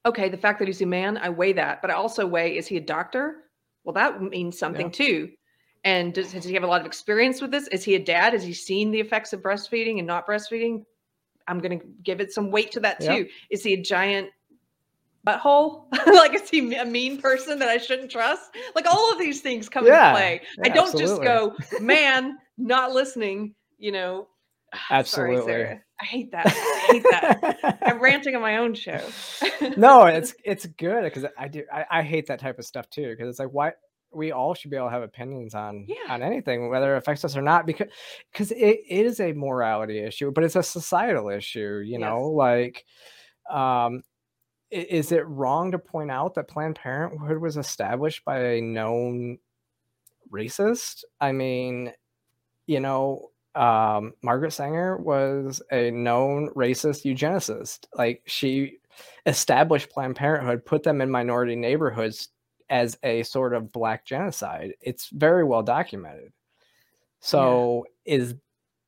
okay 0.07 0.29
the 0.29 0.37
fact 0.37 0.59
that 0.59 0.69
he's 0.69 0.83
a 0.83 0.87
man 0.87 1.17
i 1.19 1.29
weigh 1.29 1.53
that. 1.53 1.81
But 1.81 1.91
i 1.91 1.95
also 1.95 2.27
weigh 2.27 2.57
is 2.57 2.67
he 2.67 2.77
a 2.77 2.81
doctor? 2.81 3.45
Well 3.85 3.95
that 3.95 4.21
means 4.21 4.59
something 4.59 4.87
yeah. 4.87 4.93
too 4.93 5.31
And 5.85 6.13
does, 6.13 6.33
does 6.33 6.45
he 6.45 6.55
have 6.55 6.65
a 6.65 6.67
lot 6.67 6.81
of 6.81 6.87
experience 6.87 7.41
with 7.41 7.51
this? 7.51 7.69
Is 7.69 7.85
he 7.85 7.95
a 7.95 7.99
dad? 7.99 8.33
Has 8.33 8.43
he 8.43 8.53
seen 8.53 8.91
the 8.91 9.01
effects 9.01 9.33
of 9.33 9.41
breastfeeding 9.41 9.99
and 9.99 10.07
not 10.07 10.27
breastfeeding? 10.27 10.85
I'm 11.47 11.61
going 11.61 11.79
to 11.79 11.87
give 12.03 12.21
it 12.21 12.33
some 12.33 12.51
weight 12.51 12.71
to 12.73 12.81
that 12.81 13.01
too. 13.01 13.07
Yep. 13.07 13.29
Is 13.51 13.65
he 13.65 13.75
a 13.75 13.83
giant 13.83 14.29
butthole? 15.27 15.85
like, 16.07 16.35
is 16.35 16.49
he 16.49 16.75
a 16.75 16.85
mean 16.85 17.21
person 17.21 17.59
that 17.59 17.69
I 17.69 17.79
shouldn't 17.79 18.11
trust? 18.11 18.51
Like, 18.75 18.87
all 18.87 19.13
of 19.13 19.19
these 19.19 19.41
things 19.41 19.69
come 19.69 19.87
yeah, 19.87 20.11
into 20.11 20.19
play. 20.19 20.41
Yeah, 20.59 20.63
I 20.65 20.69
don't 20.69 20.89
absolutely. 20.89 21.27
just 21.27 21.71
go, 21.71 21.81
man, 21.81 22.37
not 22.59 22.93
listening, 22.93 23.55
you 23.79 23.93
know. 23.93 24.29
Absolutely. 24.91 25.53
Sorry, 25.53 25.81
I 26.01 26.05
hate 26.05 26.31
that. 26.33 26.47
I 26.47 26.93
hate 26.93 27.05
that. 27.11 27.79
I'm 27.83 27.99
ranting 28.03 28.37
on 28.37 28.43
my 28.43 28.59
own 28.59 28.75
show. 28.75 29.01
no, 29.79 30.05
it's 30.05 30.35
it's 30.45 30.67
good 30.67 31.05
because 31.05 31.25
I 31.39 31.49
do 31.49 31.65
I, 31.73 31.87
I 31.91 32.03
hate 32.03 32.27
that 32.27 32.39
type 32.39 32.59
of 32.59 32.67
stuff 32.67 32.89
too 32.91 33.09
because 33.09 33.31
it's 33.31 33.39
like 33.39 33.49
why 33.49 33.73
we 34.13 34.33
all 34.33 34.55
should 34.55 34.71
be 34.71 34.77
able 34.77 34.87
to 34.87 34.93
have 34.93 35.03
opinions 35.03 35.55
on 35.55 35.85
yeah. 35.89 36.13
on 36.13 36.23
anything 36.23 36.69
whether 36.69 36.95
it 36.95 36.99
affects 36.99 37.25
us 37.25 37.37
or 37.37 37.43
not 37.43 37.67
because 37.67 37.89
because 38.33 38.51
it, 38.53 38.81
it 38.89 39.07
is 39.07 39.21
a 39.21 39.33
morality 39.33 39.99
issue 39.99 40.31
but 40.31 40.45
it's 40.45 40.57
a 40.57 40.63
societal 40.63 41.29
issue 41.29 41.83
you 41.85 41.93
yes. 41.93 42.01
know 42.01 42.23
like 42.23 42.85
um 43.51 44.03
is 44.71 45.13
it 45.13 45.27
wrong 45.27 45.71
to 45.71 45.79
point 45.79 46.11
out 46.11 46.35
that 46.35 46.49
planned 46.49 46.77
parenthood 46.77 47.39
was 47.39 47.57
established 47.57 48.25
by 48.25 48.39
a 48.39 48.61
known 48.61 49.39
racist 50.33 51.05
i 51.21 51.33
mean 51.33 51.93
you 52.67 52.81
know 52.81 53.31
um 53.55 54.13
margaret 54.23 54.53
sanger 54.53 54.97
was 54.99 55.63
a 55.73 55.91
known 55.91 56.49
racist 56.55 57.05
eugenicist 57.05 57.87
like 57.95 58.23
she 58.27 58.79
established 59.27 59.91
planned 59.91 60.17
parenthood 60.17 60.65
put 60.65 60.83
them 60.83 61.01
in 61.01 61.11
minority 61.11 61.57
neighborhoods 61.57 62.29
as 62.71 62.99
a 63.03 63.23
sort 63.23 63.55
of 63.55 63.73
black 63.73 64.05
genocide. 64.05 64.75
It's 64.81 65.09
very 65.09 65.45
well 65.45 65.63
documented. 65.63 66.33
So 67.21 67.87
yeah. 68.05 68.15
is 68.15 68.35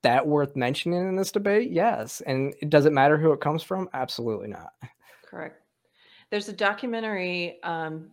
that 0.03 0.27
worth 0.27 0.57
mentioning 0.57 1.09
in 1.09 1.17
this 1.17 1.33
debate? 1.33 1.71
Yes. 1.71 2.21
And 2.23 2.55
does 2.69 2.87
it 2.87 2.93
matter 2.93 3.19
who 3.19 3.33
it 3.33 3.41
comes 3.41 3.63
from? 3.63 3.89
Absolutely 3.93 4.49
not. 4.49 4.73
Correct. 5.27 5.63
There's 6.31 6.49
a 6.49 6.53
documentary. 6.53 7.59
Um, 7.63 8.11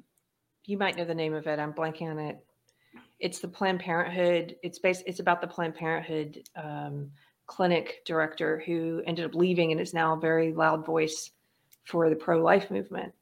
you 0.65 0.77
might 0.77 0.97
know 0.97 1.05
the 1.05 1.15
name 1.15 1.33
of 1.33 1.47
it. 1.47 1.59
I'm 1.59 1.73
blanking 1.73 2.09
on 2.09 2.19
it. 2.19 2.43
It's 3.19 3.39
the 3.39 3.47
Planned 3.47 3.79
Parenthood. 3.79 4.55
It's 4.63 4.79
based. 4.79 5.03
It's 5.05 5.19
about 5.19 5.41
the 5.41 5.47
Planned 5.47 5.75
Parenthood 5.75 6.43
um, 6.55 7.11
clinic 7.45 8.01
director 8.05 8.61
who 8.65 9.01
ended 9.07 9.25
up 9.25 9.33
leaving 9.33 9.71
and 9.71 9.79
is 9.79 9.93
now 9.93 10.13
a 10.13 10.19
very 10.19 10.53
loud 10.53 10.85
voice 10.85 11.31
for 11.85 12.09
the 12.09 12.15
pro-life 12.15 12.69
movement. 12.69 13.13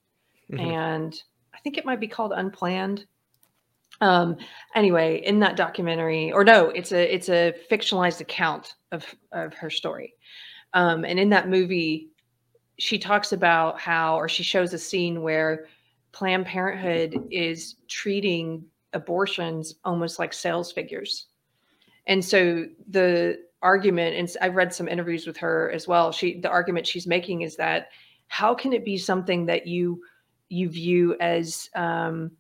Mm-hmm. 0.52 0.60
And 0.60 1.22
I 1.56 1.60
think 1.60 1.78
it 1.78 1.86
might 1.86 2.00
be 2.00 2.08
called 2.08 2.34
Unplanned. 2.36 3.06
Um, 4.02 4.38
anyway, 4.76 5.22
in 5.26 5.40
that 5.40 5.56
documentary, 5.56 6.32
or 6.32 6.44
no, 6.44 6.70
it's 6.70 6.92
a 6.92 7.14
it's 7.14 7.30
a 7.30 7.54
fictionalized 7.72 8.20
account 8.20 8.76
of 8.92 9.06
of 9.32 9.54
her 9.54 9.70
story. 9.70 10.14
Um, 10.74 11.06
and 11.06 11.18
in 11.18 11.30
that 11.30 11.48
movie, 11.48 12.10
she 12.78 13.00
talks 13.00 13.32
about 13.32 13.80
how, 13.80 14.18
or 14.18 14.28
she 14.28 14.44
shows 14.44 14.74
a 14.74 14.78
scene 14.78 15.22
where 15.22 15.68
Planned 16.12 16.46
Parenthood 16.46 17.28
is 17.32 17.76
treating 17.88 18.66
abortions 18.92 19.76
almost 19.86 20.20
like 20.20 20.34
sales 20.34 20.72
figures. 20.72 21.28
And 22.08 22.24
so 22.24 22.66
the 22.90 23.40
argument, 23.62 24.16
and 24.16 24.30
I've 24.42 24.56
read 24.56 24.74
some 24.74 24.88
interviews 24.88 25.26
with 25.26 25.38
her 25.38 25.72
as 25.72 25.88
well. 25.88 26.12
She 26.12 26.40
the 26.40 26.50
argument 26.50 26.86
she's 26.86 27.08
making 27.08 27.42
is 27.42 27.56
that 27.56 27.88
how 28.28 28.54
can 28.54 28.74
it 28.74 28.84
be 28.84 28.98
something 28.98 29.46
that 29.46 29.68
you 29.68 30.02
you 30.50 30.70
view 30.70 31.16
as 31.20 31.70
um, 31.76 32.32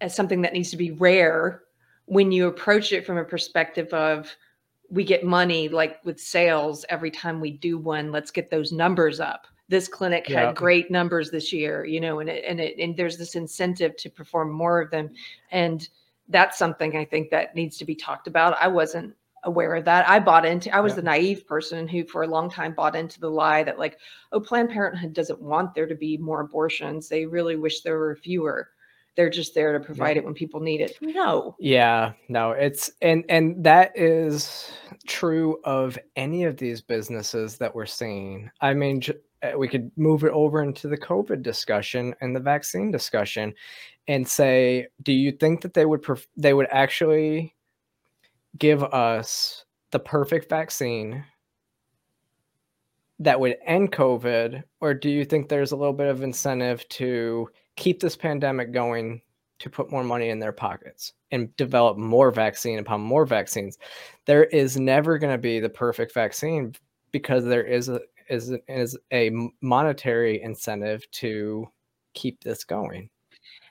as 0.00 0.14
something 0.14 0.42
that 0.42 0.52
needs 0.52 0.70
to 0.70 0.76
be 0.76 0.92
rare 0.92 1.62
when 2.06 2.32
you 2.32 2.46
approach 2.46 2.92
it 2.92 3.04
from 3.04 3.18
a 3.18 3.24
perspective 3.24 3.92
of 3.92 4.34
we 4.90 5.04
get 5.04 5.24
money 5.24 5.68
like 5.68 6.02
with 6.04 6.18
sales 6.18 6.84
every 6.88 7.10
time 7.10 7.40
we 7.40 7.50
do 7.50 7.76
one 7.76 8.10
let's 8.10 8.30
get 8.30 8.50
those 8.50 8.72
numbers 8.72 9.20
up. 9.20 9.46
This 9.68 9.86
clinic 9.86 10.28
yeah. 10.28 10.46
had 10.46 10.56
great 10.56 10.90
numbers 10.90 11.30
this 11.30 11.52
year 11.52 11.84
you 11.84 12.00
know 12.00 12.20
and 12.20 12.28
it, 12.28 12.44
and 12.46 12.60
it 12.60 12.78
and 12.78 12.96
there's 12.96 13.18
this 13.18 13.34
incentive 13.34 13.96
to 13.96 14.10
perform 14.10 14.50
more 14.50 14.80
of 14.80 14.90
them. 14.90 15.10
And 15.50 15.88
that's 16.30 16.58
something 16.58 16.94
i 16.94 17.06
think 17.06 17.30
that 17.30 17.54
needs 17.54 17.78
to 17.78 17.84
be 17.84 17.94
talked 17.94 18.26
about. 18.26 18.56
I 18.60 18.68
wasn't 18.68 19.14
aware 19.44 19.74
of 19.74 19.84
that. 19.84 20.08
I 20.08 20.20
bought 20.20 20.44
into 20.44 20.74
I 20.74 20.80
was 20.80 20.92
yeah. 20.92 20.96
the 20.96 21.02
naive 21.02 21.46
person 21.46 21.88
who 21.88 22.04
for 22.04 22.22
a 22.22 22.26
long 22.26 22.50
time 22.50 22.72
bought 22.74 22.96
into 22.96 23.20
the 23.20 23.30
lie 23.30 23.62
that 23.62 23.78
like, 23.78 23.98
oh, 24.32 24.40
Planned 24.40 24.70
Parenthood 24.70 25.12
doesn't 25.12 25.40
want 25.40 25.74
there 25.74 25.86
to 25.86 25.94
be 25.94 26.16
more 26.16 26.40
abortions. 26.40 27.08
They 27.08 27.26
really 27.26 27.56
wish 27.56 27.82
there 27.82 27.98
were 27.98 28.16
fewer. 28.16 28.70
They're 29.16 29.30
just 29.30 29.54
there 29.54 29.76
to 29.76 29.84
provide 29.84 30.14
yeah. 30.14 30.22
it 30.22 30.24
when 30.24 30.34
people 30.34 30.60
need 30.60 30.80
it. 30.80 30.96
No. 31.00 31.56
Yeah, 31.58 32.12
no, 32.28 32.52
it's 32.52 32.92
and 33.02 33.24
and 33.28 33.64
that 33.64 33.90
is 33.96 34.70
true 35.08 35.58
of 35.64 35.98
any 36.14 36.44
of 36.44 36.56
these 36.56 36.80
businesses 36.80 37.56
that 37.58 37.74
we're 37.74 37.86
seeing. 37.86 38.48
I 38.60 38.74
mean, 38.74 39.02
eh, 39.42 39.54
we 39.54 39.66
could 39.66 39.90
move 39.96 40.22
it 40.22 40.30
over 40.30 40.62
into 40.62 40.86
the 40.86 40.98
COVID 40.98 41.42
discussion 41.42 42.14
and 42.20 42.34
the 42.34 42.40
vaccine 42.40 42.92
discussion 42.92 43.54
and 44.06 44.26
say, 44.26 44.86
do 45.02 45.12
you 45.12 45.32
think 45.32 45.62
that 45.62 45.74
they 45.74 45.84
would 45.84 46.02
pref- 46.02 46.28
they 46.36 46.54
would 46.54 46.68
actually 46.70 47.56
give 48.58 48.82
us 48.82 49.64
the 49.90 49.98
perfect 49.98 50.48
vaccine 50.48 51.24
that 53.18 53.38
would 53.38 53.56
end 53.64 53.92
COVID? 53.92 54.62
Or 54.80 54.94
do 54.94 55.10
you 55.10 55.24
think 55.24 55.48
there's 55.48 55.72
a 55.72 55.76
little 55.76 55.92
bit 55.92 56.08
of 56.08 56.22
incentive 56.22 56.88
to 56.90 57.48
keep 57.76 58.00
this 58.00 58.16
pandemic 58.16 58.72
going 58.72 59.20
to 59.58 59.70
put 59.70 59.90
more 59.90 60.04
money 60.04 60.28
in 60.28 60.38
their 60.38 60.52
pockets 60.52 61.14
and 61.32 61.54
develop 61.56 61.96
more 61.96 62.30
vaccine 62.30 62.78
upon 62.78 63.00
more 63.00 63.26
vaccines? 63.26 63.78
There 64.26 64.44
is 64.44 64.76
never 64.76 65.18
going 65.18 65.32
to 65.32 65.38
be 65.38 65.60
the 65.60 65.68
perfect 65.68 66.14
vaccine 66.14 66.74
because 67.12 67.44
there 67.44 67.64
is 67.64 67.88
a 67.88 68.00
is, 68.28 68.52
is 68.68 68.96
a 69.10 69.30
monetary 69.62 70.42
incentive 70.42 71.10
to 71.12 71.66
keep 72.12 72.44
this 72.44 72.62
going. 72.62 73.08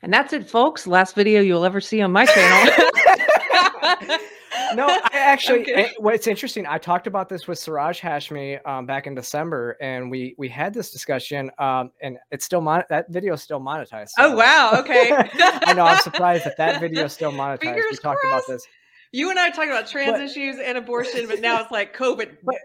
And 0.01 0.11
that's 0.11 0.33
it, 0.33 0.49
folks. 0.49 0.87
Last 0.87 1.15
video 1.15 1.41
you'll 1.41 1.65
ever 1.65 1.79
see 1.79 2.01
on 2.01 2.11
my 2.11 2.25
channel. 2.25 2.73
no, 4.75 4.87
I 4.87 5.09
actually. 5.13 5.61
it, 5.63 5.93
what's 5.99 6.27
interesting, 6.27 6.65
I 6.67 6.77
talked 6.77 7.07
about 7.07 7.29
this 7.29 7.47
with 7.47 7.59
Siraj 7.59 8.01
Hashmi 8.01 8.65
um, 8.67 8.85
back 8.85 9.07
in 9.07 9.15
December, 9.15 9.77
and 9.81 10.09
we 10.09 10.35
we 10.37 10.49
had 10.49 10.73
this 10.73 10.91
discussion, 10.91 11.51
um, 11.59 11.91
and 12.01 12.17
it's 12.31 12.45
still 12.45 12.61
mon- 12.61 12.83
that 12.89 13.09
video 13.09 13.33
is 13.33 13.41
still 13.41 13.59
monetized. 13.59 14.09
So. 14.09 14.25
Oh 14.25 14.35
wow! 14.35 14.73
Okay. 14.79 15.11
I 15.39 15.73
know. 15.73 15.85
I'm 15.85 16.01
surprised 16.01 16.45
that 16.45 16.57
that 16.57 16.79
video 16.79 17.05
is 17.05 17.13
still 17.13 17.31
monetized. 17.33 17.61
Fingers 17.61 17.85
we 17.91 17.97
talked 17.97 18.21
crossed. 18.21 18.47
about 18.47 18.53
this. 18.53 18.67
You 19.11 19.29
and 19.29 19.39
I 19.39 19.49
talked 19.49 19.69
about 19.69 19.87
trans 19.87 20.11
but, 20.11 20.21
issues 20.21 20.57
and 20.59 20.77
abortion, 20.77 21.27
but 21.27 21.39
now 21.39 21.61
it's 21.61 21.71
like 21.71 21.95
COVID. 21.95 22.37
But 22.43 22.57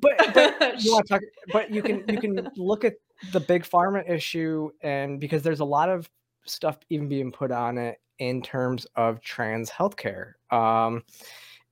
but 0.00 0.34
but 0.34 0.82
you 0.82 0.92
want 0.92 1.06
to 1.06 1.14
talk? 1.14 1.22
But 1.52 1.70
you 1.70 1.82
can 1.82 2.04
you 2.08 2.18
can 2.18 2.48
look 2.56 2.84
at 2.84 2.94
the 3.32 3.40
big 3.40 3.64
pharma 3.64 4.08
issue, 4.08 4.70
and 4.82 5.20
because 5.20 5.42
there's 5.42 5.60
a 5.60 5.64
lot 5.64 5.88
of 5.88 6.08
stuff 6.46 6.78
even 6.88 7.08
being 7.08 7.30
put 7.30 7.50
on 7.50 7.78
it 7.78 7.98
in 8.18 8.42
terms 8.42 8.86
of 8.96 9.20
trans 9.20 9.70
healthcare. 9.70 10.34
Um, 10.50 11.02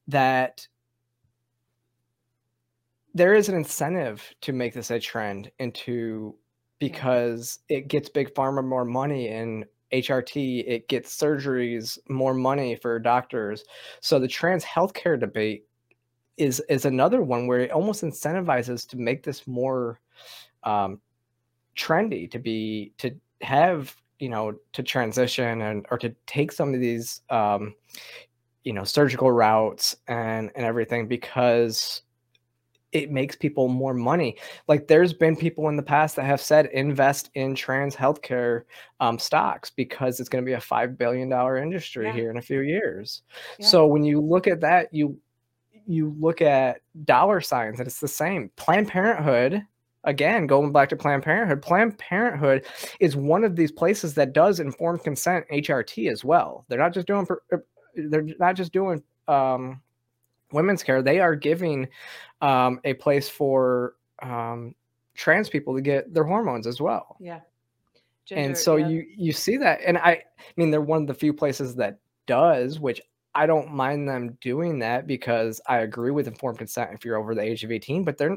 that 0.08 0.66
there 3.14 3.34
is 3.34 3.48
an 3.48 3.56
incentive 3.56 4.22
to 4.42 4.52
make 4.52 4.74
this 4.74 4.90
a 4.90 5.00
trend 5.00 5.50
into 5.58 6.34
because 6.78 7.58
it 7.68 7.88
gets 7.88 8.08
big 8.08 8.32
pharma 8.34 8.64
more 8.64 8.84
money 8.84 9.28
and 9.28 9.64
HRT, 9.92 10.64
it 10.66 10.88
gets 10.88 11.16
surgeries 11.16 11.98
more 12.08 12.34
money 12.34 12.76
for 12.76 12.98
doctors. 12.98 13.64
So 14.00 14.18
the 14.18 14.28
trans 14.28 14.64
healthcare 14.64 15.18
debate 15.18 15.64
is 16.36 16.62
is 16.68 16.84
another 16.84 17.22
one 17.22 17.46
where 17.46 17.60
it 17.60 17.72
almost 17.72 18.04
incentivizes 18.04 18.86
to 18.88 18.96
make 18.96 19.22
this 19.22 19.46
more 19.46 20.00
um, 20.62 21.00
trendy 21.76 22.30
to 22.30 22.38
be 22.38 22.92
to 22.98 23.14
have 23.40 23.96
you 24.18 24.28
know 24.28 24.54
to 24.72 24.82
transition 24.82 25.62
and 25.62 25.86
or 25.90 25.98
to 25.98 26.14
take 26.26 26.52
some 26.52 26.74
of 26.74 26.80
these 26.80 27.22
um, 27.30 27.74
you 28.64 28.72
know 28.72 28.84
surgical 28.84 29.30
routes 29.30 29.96
and 30.06 30.50
and 30.54 30.64
everything 30.64 31.08
because 31.08 32.02
it 32.92 33.10
makes 33.10 33.36
people 33.36 33.68
more 33.68 33.92
money. 33.92 34.36
Like 34.66 34.88
there's 34.88 35.12
been 35.12 35.36
people 35.36 35.68
in 35.68 35.76
the 35.76 35.82
past 35.82 36.16
that 36.16 36.24
have 36.24 36.40
said 36.40 36.66
invest 36.66 37.30
in 37.34 37.54
trans 37.54 37.94
healthcare 37.94 38.62
um, 39.00 39.18
stocks 39.18 39.70
because 39.70 40.20
it's 40.20 40.28
going 40.28 40.42
to 40.42 40.46
be 40.46 40.54
a 40.54 40.60
five 40.60 40.96
billion 40.96 41.28
dollar 41.28 41.58
industry 41.58 42.06
yeah. 42.06 42.12
here 42.14 42.30
in 42.30 42.38
a 42.38 42.42
few 42.42 42.60
years. 42.60 43.22
Yeah. 43.58 43.66
So 43.66 43.86
when 43.86 44.04
you 44.04 44.20
look 44.20 44.46
at 44.46 44.60
that, 44.60 44.92
you 44.92 45.18
you 45.86 46.14
look 46.18 46.42
at 46.42 46.80
dollar 47.04 47.40
signs 47.40 47.78
and 47.78 47.86
it's 47.86 48.00
the 48.00 48.08
same. 48.08 48.50
Planned 48.56 48.88
Parenthood, 48.88 49.62
again, 50.04 50.46
going 50.46 50.72
back 50.72 50.88
to 50.90 50.96
Planned 50.96 51.22
Parenthood, 51.22 51.62
Planned 51.62 51.98
Parenthood 51.98 52.64
is 53.00 53.16
one 53.16 53.44
of 53.44 53.56
these 53.56 53.72
places 53.72 54.14
that 54.14 54.32
does 54.32 54.60
informed 54.60 55.02
consent 55.02 55.46
HRT 55.52 56.10
as 56.10 56.24
well. 56.24 56.64
They're 56.68 56.78
not 56.78 56.94
just 56.94 57.06
doing 57.06 57.26
they're 58.08 58.26
not 58.38 58.56
just 58.56 58.72
doing 58.72 59.02
um, 59.26 59.80
women's 60.52 60.82
care; 60.82 61.02
they 61.02 61.20
are 61.20 61.34
giving 61.34 61.88
um, 62.40 62.80
a 62.84 62.94
place 62.94 63.28
for 63.28 63.94
um, 64.22 64.74
trans 65.14 65.48
people 65.48 65.74
to 65.74 65.80
get 65.80 66.12
their 66.12 66.24
hormones 66.24 66.66
as 66.66 66.80
well. 66.80 67.16
Yeah. 67.20 67.40
Gender, 68.24 68.44
and 68.44 68.58
so 68.58 68.76
yeah. 68.76 68.88
you 68.88 69.06
you 69.16 69.32
see 69.32 69.56
that, 69.56 69.80
and 69.84 69.98
I, 69.98 70.10
I 70.10 70.22
mean, 70.56 70.70
they're 70.70 70.80
one 70.80 71.02
of 71.02 71.06
the 71.06 71.14
few 71.14 71.32
places 71.32 71.74
that 71.76 71.98
does, 72.26 72.78
which 72.78 73.00
I 73.34 73.46
don't 73.46 73.72
mind 73.72 74.08
them 74.08 74.36
doing 74.40 74.80
that 74.80 75.06
because 75.06 75.60
I 75.66 75.78
agree 75.78 76.10
with 76.10 76.28
informed 76.28 76.58
consent 76.58 76.90
if 76.92 77.04
you're 77.04 77.16
over 77.16 77.34
the 77.34 77.42
age 77.42 77.64
of 77.64 77.70
18, 77.70 78.04
but 78.04 78.18
they're 78.18 78.36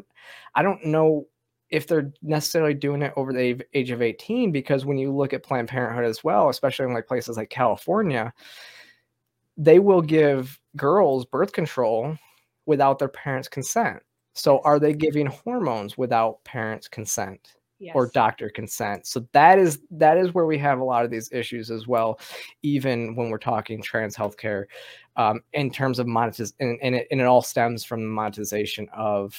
I 0.55 0.63
don't 0.63 0.85
know 0.85 1.27
if 1.71 1.87
they're 1.87 2.11
necessarily 2.21 2.73
doing 2.73 3.01
it 3.01 3.13
over 3.15 3.33
the 3.33 3.61
age 3.73 3.91
of 3.91 4.01
18 4.01 4.51
because 4.51 4.85
when 4.85 4.97
you 4.97 5.11
look 5.11 5.33
at 5.33 5.43
Planned 5.43 5.69
Parenthood 5.69 6.05
as 6.05 6.23
well, 6.23 6.49
especially 6.49 6.85
in 6.85 6.93
like 6.93 7.07
places 7.07 7.37
like 7.37 7.49
California, 7.49 8.33
they 9.61 9.77
will 9.77 10.01
give 10.01 10.59
girls 10.75 11.23
birth 11.25 11.53
control 11.53 12.17
without 12.65 12.97
their 12.97 13.09
parents' 13.09 13.47
consent. 13.47 14.01
So 14.33 14.59
are 14.63 14.79
they 14.79 14.93
giving 14.93 15.27
hormones 15.27 15.97
without 15.97 16.43
parents' 16.43 16.87
consent? 16.87 17.55
Yes. 17.83 17.95
or 17.95 18.11
doctor 18.13 18.47
consent. 18.47 19.07
So 19.07 19.27
that 19.31 19.57
is 19.57 19.79
that 19.89 20.15
is 20.15 20.35
where 20.35 20.45
we 20.45 20.59
have 20.59 20.77
a 20.77 20.83
lot 20.83 21.03
of 21.03 21.09
these 21.09 21.31
issues 21.31 21.71
as 21.71 21.87
well, 21.87 22.19
even 22.61 23.15
when 23.15 23.31
we're 23.31 23.39
talking 23.39 23.81
trans 23.81 24.15
healthcare, 24.15 24.65
um, 25.15 25.41
in 25.53 25.71
terms 25.71 25.97
of 25.97 26.05
monetization, 26.05 26.55
and, 26.59 26.77
and, 26.83 26.93
it, 26.93 27.07
and 27.09 27.19
it 27.19 27.25
all 27.25 27.41
stems 27.41 27.83
from 27.83 28.01
the 28.01 28.07
monetization 28.07 28.87
of 28.93 29.35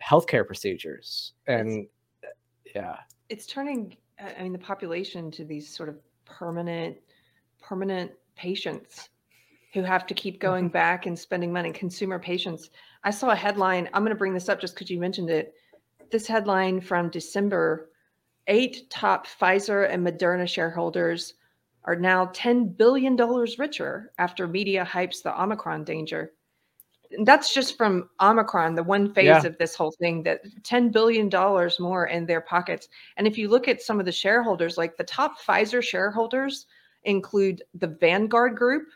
healthcare 0.00 0.46
procedures. 0.46 1.32
And 1.48 1.88
it's, 2.22 2.32
yeah, 2.76 2.98
it's 3.28 3.44
turning. 3.44 3.96
I 4.20 4.40
mean, 4.40 4.52
the 4.52 4.58
population 4.60 5.32
to 5.32 5.44
these 5.44 5.68
sort 5.68 5.88
of 5.88 5.96
permanent, 6.24 6.96
permanent 7.60 8.12
patients 8.36 9.08
who 9.72 9.82
have 9.82 10.06
to 10.06 10.14
keep 10.14 10.40
going 10.40 10.64
mm-hmm. 10.64 10.72
back 10.72 11.06
and 11.06 11.18
spending 11.18 11.52
money. 11.52 11.72
Consumer 11.72 12.18
patients. 12.18 12.70
I 13.04 13.10
saw 13.10 13.30
a 13.30 13.36
headline. 13.36 13.88
I'm 13.92 14.02
going 14.02 14.14
to 14.14 14.18
bring 14.18 14.34
this 14.34 14.48
up 14.48 14.60
just 14.60 14.74
because 14.74 14.90
you 14.90 14.98
mentioned 14.98 15.30
it 15.30 15.54
this 16.10 16.26
headline 16.26 16.80
from 16.80 17.08
December 17.08 17.90
eight 18.46 18.90
top 18.90 19.26
Pfizer 19.26 19.88
and 19.88 20.04
Moderna 20.04 20.48
shareholders 20.48 21.34
are 21.84 21.96
now 21.96 22.26
$10 22.26 22.76
billion 22.76 23.16
richer 23.16 24.12
after 24.18 24.46
media 24.46 24.84
hypes 24.84 25.22
the 25.22 25.40
Omicron 25.40 25.84
danger. 25.84 26.32
And 27.12 27.26
that's 27.26 27.54
just 27.54 27.76
from 27.76 28.08
Omicron, 28.20 28.74
the 28.74 28.82
one 28.82 29.12
phase 29.14 29.24
yeah. 29.24 29.46
of 29.46 29.58
this 29.58 29.74
whole 29.74 29.92
thing 29.92 30.22
that 30.24 30.42
$10 30.62 30.92
billion 30.92 31.30
more 31.80 32.06
in 32.06 32.26
their 32.26 32.40
pockets. 32.40 32.88
And 33.16 33.26
if 33.26 33.38
you 33.38 33.48
look 33.48 33.66
at 33.66 33.82
some 33.82 33.98
of 33.98 34.06
the 34.06 34.12
shareholders, 34.12 34.78
like 34.78 34.96
the 34.96 35.04
top 35.04 35.40
Pfizer 35.40 35.82
shareholders 35.82 36.66
include 37.04 37.62
the 37.74 37.88
Vanguard 37.88 38.56
Group 38.56 38.88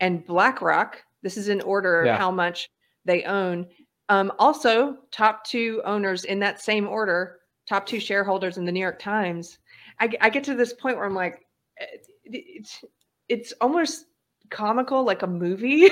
and 0.00 0.24
BlackRock. 0.26 1.02
This 1.22 1.36
is 1.36 1.48
in 1.48 1.60
order 1.62 2.04
yeah. 2.04 2.14
of 2.14 2.18
how 2.18 2.30
much 2.30 2.70
they 3.04 3.24
own. 3.24 3.66
Um, 4.08 4.32
also, 4.38 4.96
top 5.10 5.44
two 5.44 5.82
owners 5.84 6.24
in 6.24 6.38
that 6.40 6.62
same 6.62 6.86
order, 6.88 7.40
top 7.68 7.86
two 7.86 8.00
shareholders 8.00 8.56
in 8.56 8.64
the 8.64 8.72
New 8.72 8.80
York 8.80 8.98
Times. 8.98 9.58
I, 10.00 10.10
I 10.20 10.30
get 10.30 10.44
to 10.44 10.54
this 10.54 10.72
point 10.72 10.96
where 10.96 11.06
I'm 11.06 11.14
like, 11.14 11.44
eh, 11.78 11.98
it's 12.24 12.84
it's 13.28 13.52
almost 13.60 14.06
comical, 14.50 15.04
like 15.04 15.22
a 15.22 15.26
movie, 15.26 15.90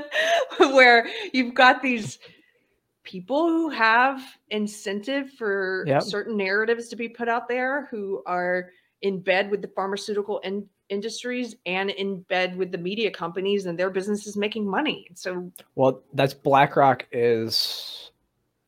where 0.58 1.08
you've 1.32 1.54
got 1.54 1.82
these 1.82 2.18
people 3.02 3.48
who 3.48 3.70
have 3.70 4.20
incentive 4.50 5.30
for 5.32 5.84
yep. 5.86 6.02
certain 6.02 6.36
narratives 6.36 6.88
to 6.88 6.96
be 6.96 7.08
put 7.08 7.28
out 7.28 7.48
there, 7.48 7.88
who 7.90 8.22
are 8.26 8.70
in 9.02 9.20
bed 9.20 9.50
with 9.50 9.62
the 9.62 9.68
pharmaceutical 9.68 10.38
in- 10.40 10.68
industries 10.88 11.56
and 11.66 11.90
in 11.90 12.20
bed 12.22 12.56
with 12.56 12.72
the 12.72 12.78
media 12.78 13.10
companies 13.10 13.66
and 13.66 13.78
their 13.78 13.90
businesses 13.90 14.36
making 14.36 14.68
money. 14.68 15.08
So, 15.14 15.52
well, 15.74 16.02
that's 16.14 16.34
BlackRock 16.34 17.06
is 17.12 18.10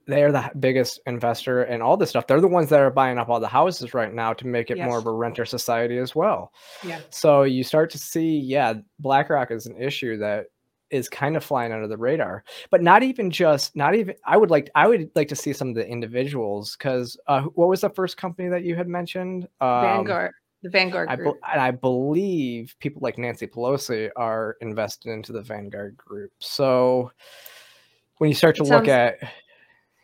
they're 0.06 0.32
the 0.32 0.50
biggest 0.58 1.00
investor 1.06 1.64
in 1.64 1.80
all 1.80 1.96
this 1.96 2.10
stuff. 2.10 2.26
They're 2.26 2.40
the 2.40 2.48
ones 2.48 2.68
that 2.70 2.80
are 2.80 2.90
buying 2.90 3.18
up 3.18 3.28
all 3.28 3.40
the 3.40 3.48
houses 3.48 3.94
right 3.94 4.12
now 4.12 4.32
to 4.34 4.46
make 4.46 4.70
it 4.70 4.76
yes. 4.76 4.86
more 4.86 4.98
of 4.98 5.06
a 5.06 5.12
renter 5.12 5.44
society 5.44 5.98
as 5.98 6.14
well. 6.14 6.52
Yeah. 6.84 7.00
So 7.10 7.44
you 7.44 7.64
start 7.64 7.90
to 7.90 7.98
see, 7.98 8.38
yeah, 8.38 8.74
BlackRock 8.98 9.50
is 9.50 9.66
an 9.66 9.80
issue 9.80 10.18
that 10.18 10.46
is 10.90 11.08
kind 11.08 11.36
of 11.36 11.44
flying 11.44 11.72
under 11.72 11.86
the 11.86 11.96
radar 11.96 12.42
but 12.70 12.82
not 12.82 13.04
even 13.04 13.30
just 13.30 13.76
not 13.76 13.94
even 13.94 14.12
i 14.24 14.36
would 14.36 14.50
like 14.50 14.68
i 14.74 14.88
would 14.88 15.08
like 15.14 15.28
to 15.28 15.36
see 15.36 15.52
some 15.52 15.68
of 15.68 15.74
the 15.76 15.86
individuals 15.86 16.76
because 16.76 17.16
uh, 17.28 17.42
what 17.42 17.68
was 17.68 17.82
the 17.82 17.90
first 17.90 18.16
company 18.16 18.48
that 18.48 18.64
you 18.64 18.74
had 18.74 18.88
mentioned 18.88 19.46
um, 19.60 19.82
vanguard 19.82 20.32
the 20.62 20.70
vanguard 20.70 21.08
group. 21.08 21.38
I 21.42 21.48
be- 21.48 21.52
and 21.52 21.60
i 21.60 21.70
believe 21.70 22.74
people 22.80 23.00
like 23.02 23.18
nancy 23.18 23.46
pelosi 23.46 24.10
are 24.16 24.56
invested 24.60 25.10
into 25.10 25.32
the 25.32 25.42
vanguard 25.42 25.96
group 25.96 26.32
so 26.38 27.10
when 28.18 28.28
you 28.28 28.34
start 28.34 28.56
to 28.56 28.66
sounds, 28.66 28.80
look 28.80 28.88
at 28.88 29.18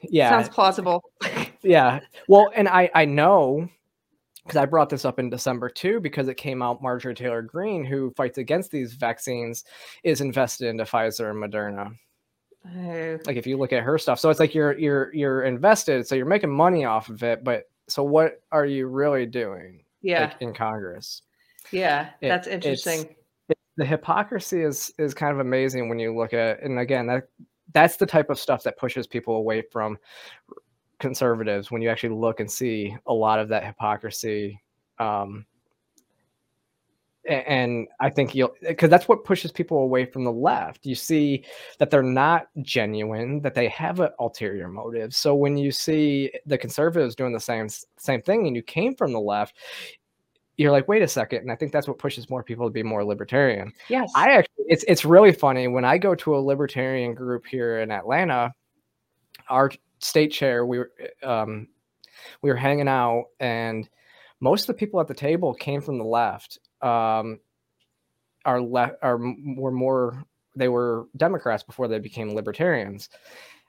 yeah 0.03 0.31
sounds 0.31 0.49
plausible 0.49 1.03
yeah 1.63 2.01
well 2.29 2.51
and 2.55 2.69
i 2.69 2.91
i 2.95 3.05
know 3.05 3.69
because 4.47 4.59
I 4.59 4.65
brought 4.65 4.91
this 4.91 5.05
up 5.05 5.19
in 5.19 5.29
December 5.29 5.69
too, 5.69 5.99
because 5.99 6.29
it 6.29 6.37
came 6.37 6.63
out 6.63 6.81
Marjorie 6.81 7.15
Taylor 7.15 7.43
Greene, 7.43 7.85
who 7.85 8.13
fights 8.13 8.39
against 8.39 8.71
these 8.71 8.95
vaccines, 8.95 9.65
is 10.05 10.21
invested 10.21 10.69
into 10.69 10.85
Pfizer 10.85 11.31
and 11.31 11.43
Moderna. 11.43 11.93
Oh. 12.65 13.19
Like 13.27 13.37
if 13.37 13.47
you 13.47 13.57
look 13.57 13.73
at 13.73 13.83
her 13.83 13.99
stuff, 13.99 14.21
so 14.21 14.31
it's 14.31 14.41
like 14.41 14.55
you're 14.55 14.79
you're 14.79 15.13
you're 15.15 15.43
invested, 15.43 16.07
so 16.07 16.15
you're 16.15 16.27
making 16.27 16.51
money 16.51 16.85
off 16.85 17.09
of 17.09 17.23
it, 17.23 17.43
but 17.45 17.65
so 17.89 18.03
what 18.03 18.41
are 18.53 18.67
you 18.67 18.87
really 18.87 19.27
doing? 19.27 19.83
Yeah, 20.03 20.25
like, 20.25 20.43
in 20.43 20.55
Congress. 20.55 21.23
Yeah, 21.71 22.11
it, 22.21 22.29
that's 22.29 22.47
interesting. 22.47 23.17
It, 23.49 23.59
the 23.77 23.85
hypocrisy 23.85 24.63
is 24.63 24.93
is 24.99 25.15
kind 25.15 25.33
of 25.33 25.41
amazing 25.41 25.89
when 25.89 25.99
you 25.99 26.17
look 26.17 26.33
at, 26.33 26.63
and 26.63 26.79
again 26.79 27.07
that 27.07 27.29
that's 27.73 27.97
the 27.97 28.07
type 28.07 28.31
of 28.31 28.39
stuff 28.39 28.63
that 28.63 28.79
pushes 28.79 29.07
people 29.07 29.37
away 29.37 29.63
from 29.73 29.99
conservatives 30.99 31.71
when 31.71 31.83
you 31.83 31.91
actually 31.91 32.15
look 32.15 32.41
and 32.41 32.51
see 32.51 32.97
a 33.07 33.13
lot 33.13 33.39
of 33.39 33.49
that 33.49 33.65
hypocrisy 33.65 34.61
um, 34.99 35.45
and 37.29 37.89
I 38.01 38.11
think 38.11 38.35
you'll 38.35 38.55
because 38.67 38.91
that's 38.91 39.09
what 39.09 39.25
pushes 39.25 39.53
people 39.53 39.79
away 39.79 40.05
from 40.05 40.25
the 40.25 40.33
left. 40.33 40.87
You 40.87 40.95
see 40.95 41.45
that 41.79 41.91
they're 41.91 42.03
not 42.03 42.49
genuine, 42.63 43.41
that 43.41 43.55
they 43.55 43.69
have 43.69 44.01
an 44.01 44.11
ulterior 44.19 44.69
motive. 44.69 45.15
So 45.15 45.35
when 45.35 45.57
you 45.57 45.71
see 45.71 46.31
the 46.47 46.59
conservatives 46.59 47.15
doing 47.15 47.33
the 47.33 47.41
same 47.41 47.69
same 47.99 48.23
thing, 48.23 48.47
and 48.47 48.57
you 48.57 48.63
came 48.63 48.95
from 48.95 49.13
the 49.13 49.21
left, 49.21 49.57
you're 50.57 50.73
like, 50.73 50.89
wait 50.89 51.03
a 51.03 51.09
second. 51.09 51.41
And 51.41 51.53
I 51.53 51.57
think 51.57 51.73
that's 51.73 51.89
what 51.89 51.99
pushes 51.99 52.31
more 52.31 52.43
people 52.43 52.67
to 52.67 52.73
be 52.73 52.83
more 52.83 53.05
libertarian. 53.05 53.73
Yes, 53.89 54.11
I 54.15 54.31
actually 54.33 54.65
it's 54.69 54.85
it's 54.89 55.05
really 55.05 55.33
funny 55.33 55.69
when 55.69 55.85
I 55.85 55.99
go 55.99 56.15
to 56.15 56.37
a 56.37 56.39
libertarian 56.39 57.15
group 57.15 57.47
here 57.47 57.81
in 57.81 57.91
Atlanta. 57.91 58.53
Our 59.49 59.71
state 59.99 60.33
chair, 60.33 60.67
we 60.67 60.79
were 60.79 60.93
um, 61.23 61.69
we 62.43 62.51
were 62.51 62.57
hanging 62.57 62.89
out, 62.89 63.27
and 63.41 63.89
most 64.41 64.63
of 64.63 64.67
the 64.69 64.75
people 64.75 65.01
at 65.01 65.09
the 65.09 65.15
table 65.15 65.55
came 65.55 65.81
from 65.81 65.99
the 65.99 66.05
left. 66.05 66.59
Um, 66.87 67.41
are 68.45 68.61
left 68.61 68.95
are 69.03 69.19
were 69.19 69.73
more 69.73 70.25
they 70.55 70.69
were 70.69 71.07
Democrats 71.17 71.63
before 71.63 71.89
they 71.89 71.99
became 71.99 72.35
libertarians. 72.35 73.11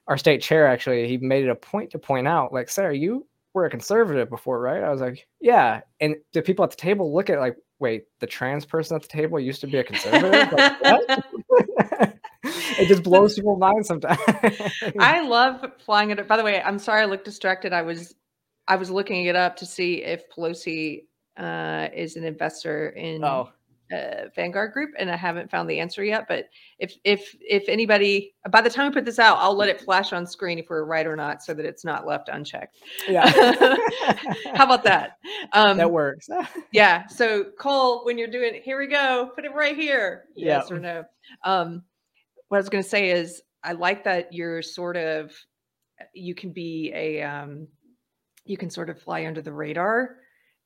Our 0.08 0.18
state 0.18 0.42
chair 0.42 0.68
actually 0.68 1.08
he 1.08 1.18
made 1.18 1.44
it 1.44 1.50
a 1.50 1.56
point 1.56 1.92
to 1.92 2.00
point 2.00 2.28
out, 2.28 2.54
like, 2.54 2.70
Sara, 2.70 2.96
you 2.96 3.26
were 3.54 3.66
a 3.66 3.70
conservative 3.70 4.30
before, 4.30 4.62
right? 4.62 4.84
I 4.84 4.90
was 4.90 5.02
like, 5.02 5.28
yeah. 5.42 5.82
And 6.00 6.16
the 6.32 6.42
people 6.42 6.64
at 6.64 6.72
the 6.72 6.78
table 6.78 7.14
look 7.14 7.30
at 7.30 7.40
like, 7.40 7.58
wait, 7.80 8.06
the 8.20 8.28
trans 8.28 8.66
person 8.66 8.96
at 8.96 9.02
the 9.02 9.08
table 9.08 9.40
used 9.40 9.62
to 9.62 9.68
be 9.68 9.78
a 9.78 9.84
conservative? 9.84 10.54
like, 10.54 11.20
it 12.44 12.88
just 12.88 13.04
blows 13.04 13.34
people's 13.34 13.60
minds 13.60 13.88
sometimes. 13.88 14.20
I 15.00 15.22
love 15.28 15.66
flying 15.84 16.12
it. 16.12 16.28
By 16.28 16.38
the 16.38 16.44
way, 16.44 16.62
I'm 16.62 16.80
sorry 16.80 17.02
I 17.02 17.06
looked 17.06 17.26
distracted. 17.26 17.74
I 17.74 17.82
was 17.82 18.16
I 18.68 18.76
was 18.76 18.90
looking 18.90 19.26
it 19.26 19.36
up 19.36 19.58
to 19.58 19.66
see 19.66 20.04
if 20.04 20.30
Pelosi 20.30 21.06
uh, 21.38 21.90
is 21.96 22.16
an 22.16 22.24
investor 22.24 22.90
in 22.90 23.24
oh. 23.24 23.50
uh, 23.94 24.26
Vanguard 24.36 24.74
Group, 24.74 24.92
and 24.98 25.10
I 25.10 25.16
haven't 25.16 25.52
found 25.52 25.70
the 25.70 25.80
answer 25.80 26.04
yet. 26.04 26.26
But 26.28 26.46
if 26.80 26.94
if 27.04 27.36
if 27.42 27.70
anybody, 27.70 28.34
by 28.50 28.62
the 28.62 28.70
time 28.70 28.88
we 28.88 28.94
put 28.94 29.06
this 29.06 29.20
out, 29.20 29.38
I'll 29.40 29.56
let 29.56 29.70
it 29.70 29.82
flash 29.82 30.14
on 30.14 30.26
screen 30.26 30.60
if 30.60 30.66
we're 30.70 30.86
right 30.86 31.06
or 31.06 31.16
not, 31.16 31.44
so 31.44 31.54
that 31.54 31.66
it's 31.66 31.86
not 31.86 32.08
left 32.08 32.30
unchecked. 32.30 32.78
Yeah. 33.08 33.28
How 34.56 34.66
about 34.66 34.84
that? 34.84 35.18
Um, 35.54 35.78
that 35.78 35.92
works. 35.92 36.28
yeah. 36.72 37.08
So 37.08 37.46
Cole, 37.60 38.06
when 38.06 38.18
you're 38.18 38.28
doing, 38.28 38.62
here 38.64 38.80
we 38.80 38.88
go. 38.88 39.32
Put 39.36 39.46
it 39.46 39.54
right 39.54 39.76
here. 39.76 40.26
Yes 40.36 40.72
or 40.72 40.80
no. 40.80 41.04
Um, 41.44 41.84
what 42.50 42.58
I 42.58 42.62
was 42.62 42.70
going 42.70 42.84
to 42.84 42.90
say 42.90 43.10
is 43.12 43.42
I 43.64 43.74
like 43.74 44.06
that 44.06 44.34
you're 44.34 44.62
sort 44.62 44.98
of 44.98 45.32
you 46.14 46.36
can 46.36 46.52
be 46.52 46.92
a 46.96 47.22
um, 47.22 47.68
you 48.46 48.58
can 48.58 48.70
sort 48.70 48.90
of 48.90 49.02
fly 49.02 49.26
under 49.26 49.42
the 49.42 49.54
radar 49.54 50.18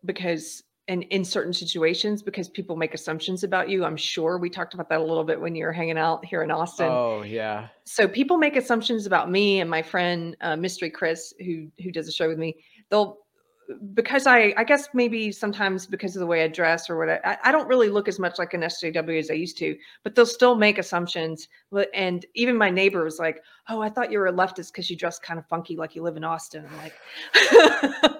because 0.06 0.64
and 0.88 1.03
in 1.03 1.23
certain 1.23 1.53
situations 1.53 2.22
because 2.22 2.49
people 2.49 2.76
make 2.76 2.94
assumptions 2.94 3.44
about 3.44 3.69
you. 3.69 3.86
I'm 3.86 3.95
sure 3.95 4.38
we 4.38 4.49
talked 4.49 4.73
about 4.73 4.90
that 4.90 4.99
a 4.99 5.03
little 5.03 5.23
bit 5.23 5.40
when 5.40 5.56
you 5.56 5.64
were 5.65 5.72
hanging 5.72 5.98
out 5.98 6.26
here 6.26 6.44
in 6.44 6.52
austin. 6.52 6.88
Oh 6.90 7.22
yeah. 7.22 7.68
So 7.86 8.07
people 8.07 8.38
make 8.38 8.56
assumptions 8.56 9.06
about 9.06 9.30
me 9.30 9.61
and 9.61 9.69
my 9.69 9.82
friend 9.82 10.36
uh, 10.41 10.56
mystery 10.56 10.90
chris 10.90 11.34
who 11.40 11.68
who 11.82 11.91
does 11.91 12.07
a 12.07 12.11
show 12.11 12.28
with 12.28 12.40
me. 12.40 12.57
They'll 12.90 13.19
because 13.93 14.27
I, 14.27 14.53
I 14.57 14.64
guess 14.64 14.89
maybe 14.93 15.31
sometimes 15.31 15.85
because 15.85 16.15
of 16.15 16.19
the 16.19 16.26
way 16.26 16.43
I 16.43 16.48
dress 16.48 16.89
or 16.89 16.98
what 16.98 17.10
I, 17.10 17.38
I 17.43 17.52
don't 17.52 17.68
really 17.68 17.89
look 17.89 18.07
as 18.07 18.19
much 18.19 18.39
like 18.39 18.53
an 18.53 18.61
SJW 18.61 19.19
as 19.19 19.30
I 19.30 19.35
used 19.35 19.57
to, 19.60 19.76
but 20.03 20.15
they'll 20.15 20.26
still 20.26 20.56
make 20.56 20.77
assumptions. 20.77 21.48
And 21.93 22.26
even 22.35 22.57
my 22.57 22.69
neighbor 22.69 23.03
was 23.03 23.19
like, 23.19 23.43
"Oh, 23.69 23.81
I 23.81 23.89
thought 23.89 24.11
you 24.11 24.19
were 24.19 24.27
a 24.27 24.34
leftist 24.34 24.72
because 24.72 24.89
you 24.89 24.95
dress 24.95 25.19
kind 25.19 25.39
of 25.39 25.45
funky, 25.48 25.76
like 25.76 25.95
you 25.95 26.03
live 26.03 26.18
in 26.18 26.23
Austin." 26.23 26.65
I'm 26.69 26.77
like, 26.77 26.93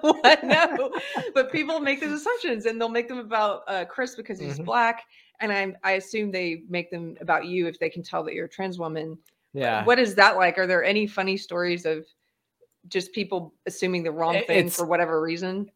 "What? 0.02 0.44
No." 0.44 0.92
but 1.34 1.52
people 1.52 1.80
make 1.80 2.00
those 2.00 2.20
assumptions, 2.20 2.66
and 2.66 2.80
they'll 2.80 2.88
make 2.88 3.08
them 3.08 3.18
about 3.18 3.62
uh, 3.68 3.84
Chris 3.84 4.14
because 4.14 4.38
he's 4.38 4.54
mm-hmm. 4.54 4.64
black. 4.64 5.04
and 5.40 5.52
I 5.52 5.74
I 5.84 5.92
assume 5.92 6.30
they 6.30 6.62
make 6.68 6.90
them 6.90 7.16
about 7.20 7.46
you 7.46 7.66
if 7.66 7.78
they 7.78 7.90
can 7.90 8.02
tell 8.02 8.22
that 8.24 8.34
you're 8.34 8.46
a 8.46 8.48
trans 8.48 8.78
woman. 8.78 9.18
Yeah. 9.54 9.84
What 9.84 9.98
is 9.98 10.14
that 10.14 10.36
like? 10.36 10.58
Are 10.58 10.66
there 10.66 10.82
any 10.82 11.06
funny 11.06 11.36
stories 11.36 11.84
of 11.84 12.06
just 12.88 13.12
people 13.12 13.54
assuming 13.66 14.02
the 14.02 14.12
wrong 14.12 14.34
thing 14.34 14.58
it's- 14.58 14.76
for 14.76 14.86
whatever 14.86 15.20
reason? 15.20 15.70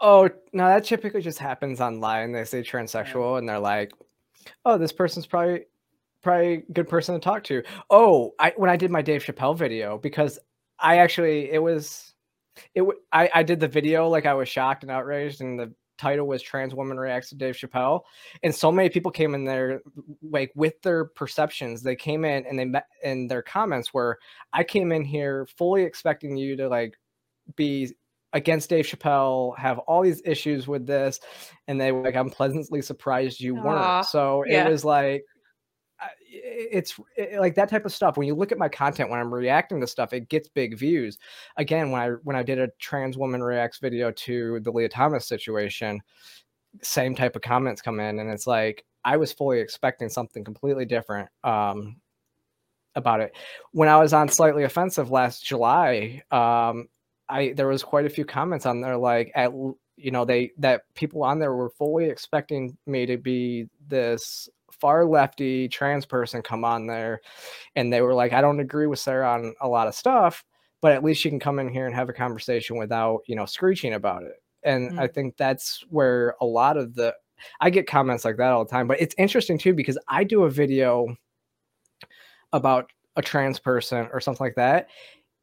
Oh 0.00 0.30
no, 0.52 0.66
that 0.66 0.84
typically 0.84 1.20
just 1.20 1.38
happens 1.38 1.80
online. 1.80 2.32
They 2.32 2.44
say 2.44 2.62
transsexual, 2.62 3.38
and 3.38 3.46
they're 3.48 3.58
like, 3.58 3.92
"Oh, 4.64 4.78
this 4.78 4.92
person's 4.92 5.26
probably 5.26 5.66
probably 6.22 6.54
a 6.54 6.72
good 6.72 6.88
person 6.88 7.14
to 7.14 7.20
talk 7.20 7.44
to." 7.44 7.62
Oh, 7.90 8.34
I 8.38 8.54
when 8.56 8.70
I 8.70 8.76
did 8.76 8.90
my 8.90 9.02
Dave 9.02 9.22
Chappelle 9.22 9.56
video 9.56 9.98
because 9.98 10.38
I 10.78 10.98
actually 10.98 11.50
it 11.50 11.62
was 11.62 12.14
it 12.74 12.82
I 13.12 13.30
I 13.34 13.42
did 13.42 13.60
the 13.60 13.68
video 13.68 14.08
like 14.08 14.24
I 14.24 14.32
was 14.34 14.48
shocked 14.48 14.82
and 14.84 14.90
outraged, 14.90 15.42
and 15.42 15.58
the 15.60 15.70
title 16.00 16.26
was 16.26 16.42
"Trans 16.42 16.74
Woman 16.74 16.98
Reacts 16.98 17.28
to 17.30 17.34
Dave 17.36 17.56
Chappelle," 17.56 18.02
and 18.42 18.54
so 18.54 18.72
many 18.72 18.88
people 18.88 19.10
came 19.10 19.34
in 19.34 19.44
there 19.44 19.82
like 20.22 20.50
with 20.54 20.80
their 20.82 21.04
perceptions. 21.04 21.82
They 21.82 21.96
came 21.96 22.24
in 22.24 22.46
and 22.46 22.58
they 22.58 22.64
met, 22.64 22.86
and 23.04 23.30
their 23.30 23.42
comments 23.42 23.92
were, 23.94 24.18
"I 24.52 24.64
came 24.64 24.92
in 24.92 25.04
here 25.04 25.46
fully 25.58 25.82
expecting 25.82 26.36
you 26.36 26.56
to 26.56 26.68
like 26.68 26.98
be." 27.56 27.94
against 28.32 28.70
Dave 28.70 28.86
Chappelle, 28.86 29.58
have 29.58 29.80
all 29.80 30.02
these 30.02 30.22
issues 30.24 30.68
with 30.68 30.86
this, 30.86 31.18
and 31.66 31.80
they 31.80 31.90
were 31.90 32.04
like, 32.04 32.14
"I'm 32.14 32.30
pleasantly 32.30 32.80
surprised 32.80 33.40
you 33.40 33.56
Aw, 33.58 33.62
weren't." 33.62 34.06
So 34.06 34.44
yeah. 34.46 34.68
it 34.68 34.70
was 34.70 34.84
like, 34.84 35.24
it's 36.26 36.98
i- 37.18 37.38
like 37.38 37.54
that 37.56 37.68
type 37.68 37.84
of 37.84 37.92
stuff. 37.92 38.16
When 38.16 38.26
you 38.26 38.34
look 38.34 38.52
at 38.52 38.58
my 38.58 38.68
content, 38.68 39.10
when 39.10 39.20
I'm 39.20 39.32
reacting 39.32 39.80
to 39.80 39.86
stuff, 39.86 40.12
it 40.12 40.28
gets 40.28 40.48
big 40.48 40.78
views. 40.78 41.18
Again, 41.56 41.90
when 41.90 42.00
I 42.02 42.08
when 42.24 42.36
I 42.36 42.42
did 42.42 42.58
a 42.58 42.68
trans 42.78 43.16
woman 43.18 43.42
reacts 43.42 43.78
video 43.78 44.10
to 44.12 44.60
the 44.60 44.70
Lia 44.72 44.88
Thomas 44.88 45.26
situation, 45.26 46.00
same 46.82 47.14
type 47.14 47.36
of 47.36 47.42
comments 47.42 47.82
come 47.82 48.00
in, 48.00 48.18
and 48.18 48.30
it's 48.30 48.46
like 48.46 48.84
I 49.04 49.16
was 49.16 49.32
fully 49.32 49.60
expecting 49.60 50.08
something 50.08 50.44
completely 50.44 50.84
different. 50.86 51.28
Um, 51.44 51.96
about 52.96 53.20
it 53.20 53.32
when 53.70 53.88
i 53.88 53.96
was 53.96 54.12
on 54.12 54.28
slightly 54.28 54.64
offensive 54.64 55.10
last 55.12 55.44
july 55.44 56.20
um 56.32 56.88
I 57.28 57.52
there 57.52 57.68
was 57.68 57.84
quite 57.84 58.06
a 58.06 58.10
few 58.10 58.24
comments 58.24 58.66
on 58.66 58.80
there 58.80 58.96
like 58.96 59.30
at 59.34 59.52
you 59.96 60.10
know 60.10 60.24
they 60.24 60.50
that 60.58 60.82
people 60.94 61.22
on 61.22 61.38
there 61.38 61.54
were 61.54 61.70
fully 61.70 62.06
expecting 62.06 62.76
me 62.86 63.06
to 63.06 63.16
be 63.16 63.66
this 63.86 64.48
far 64.72 65.04
lefty 65.04 65.68
trans 65.68 66.06
person 66.06 66.42
come 66.42 66.64
on 66.64 66.86
there 66.86 67.20
and 67.76 67.92
they 67.92 68.00
were 68.00 68.14
like 68.14 68.32
I 68.32 68.40
don't 68.40 68.60
agree 68.60 68.86
with 68.86 68.98
Sara 68.98 69.30
on 69.32 69.54
a 69.60 69.68
lot 69.68 69.88
of 69.88 69.94
stuff 69.94 70.44
but 70.80 70.92
at 70.92 71.04
least 71.04 71.24
you 71.24 71.30
can 71.30 71.40
come 71.40 71.58
in 71.58 71.68
here 71.68 71.86
and 71.86 71.94
have 71.94 72.08
a 72.08 72.12
conversation 72.12 72.76
without 72.76 73.20
you 73.26 73.36
know 73.36 73.46
screeching 73.46 73.94
about 73.94 74.22
it. 74.22 74.42
And 74.62 75.00
I 75.00 75.06
think 75.06 75.36
that's 75.36 75.84
where 75.88 76.34
a 76.40 76.44
lot 76.44 76.76
of 76.76 76.94
the 76.94 77.14
I 77.60 77.70
get 77.70 77.86
comments 77.86 78.24
like 78.24 78.36
that 78.36 78.50
all 78.50 78.64
the 78.64 78.70
time 78.70 78.86
but 78.86 79.00
it's 79.00 79.14
interesting 79.18 79.58
too 79.58 79.74
because 79.74 79.98
I 80.08 80.24
do 80.24 80.44
a 80.44 80.50
video 80.50 81.16
about 82.52 82.90
a 83.16 83.22
trans 83.22 83.58
person 83.58 84.08
or 84.12 84.20
something 84.20 84.44
like 84.44 84.54
that 84.56 84.88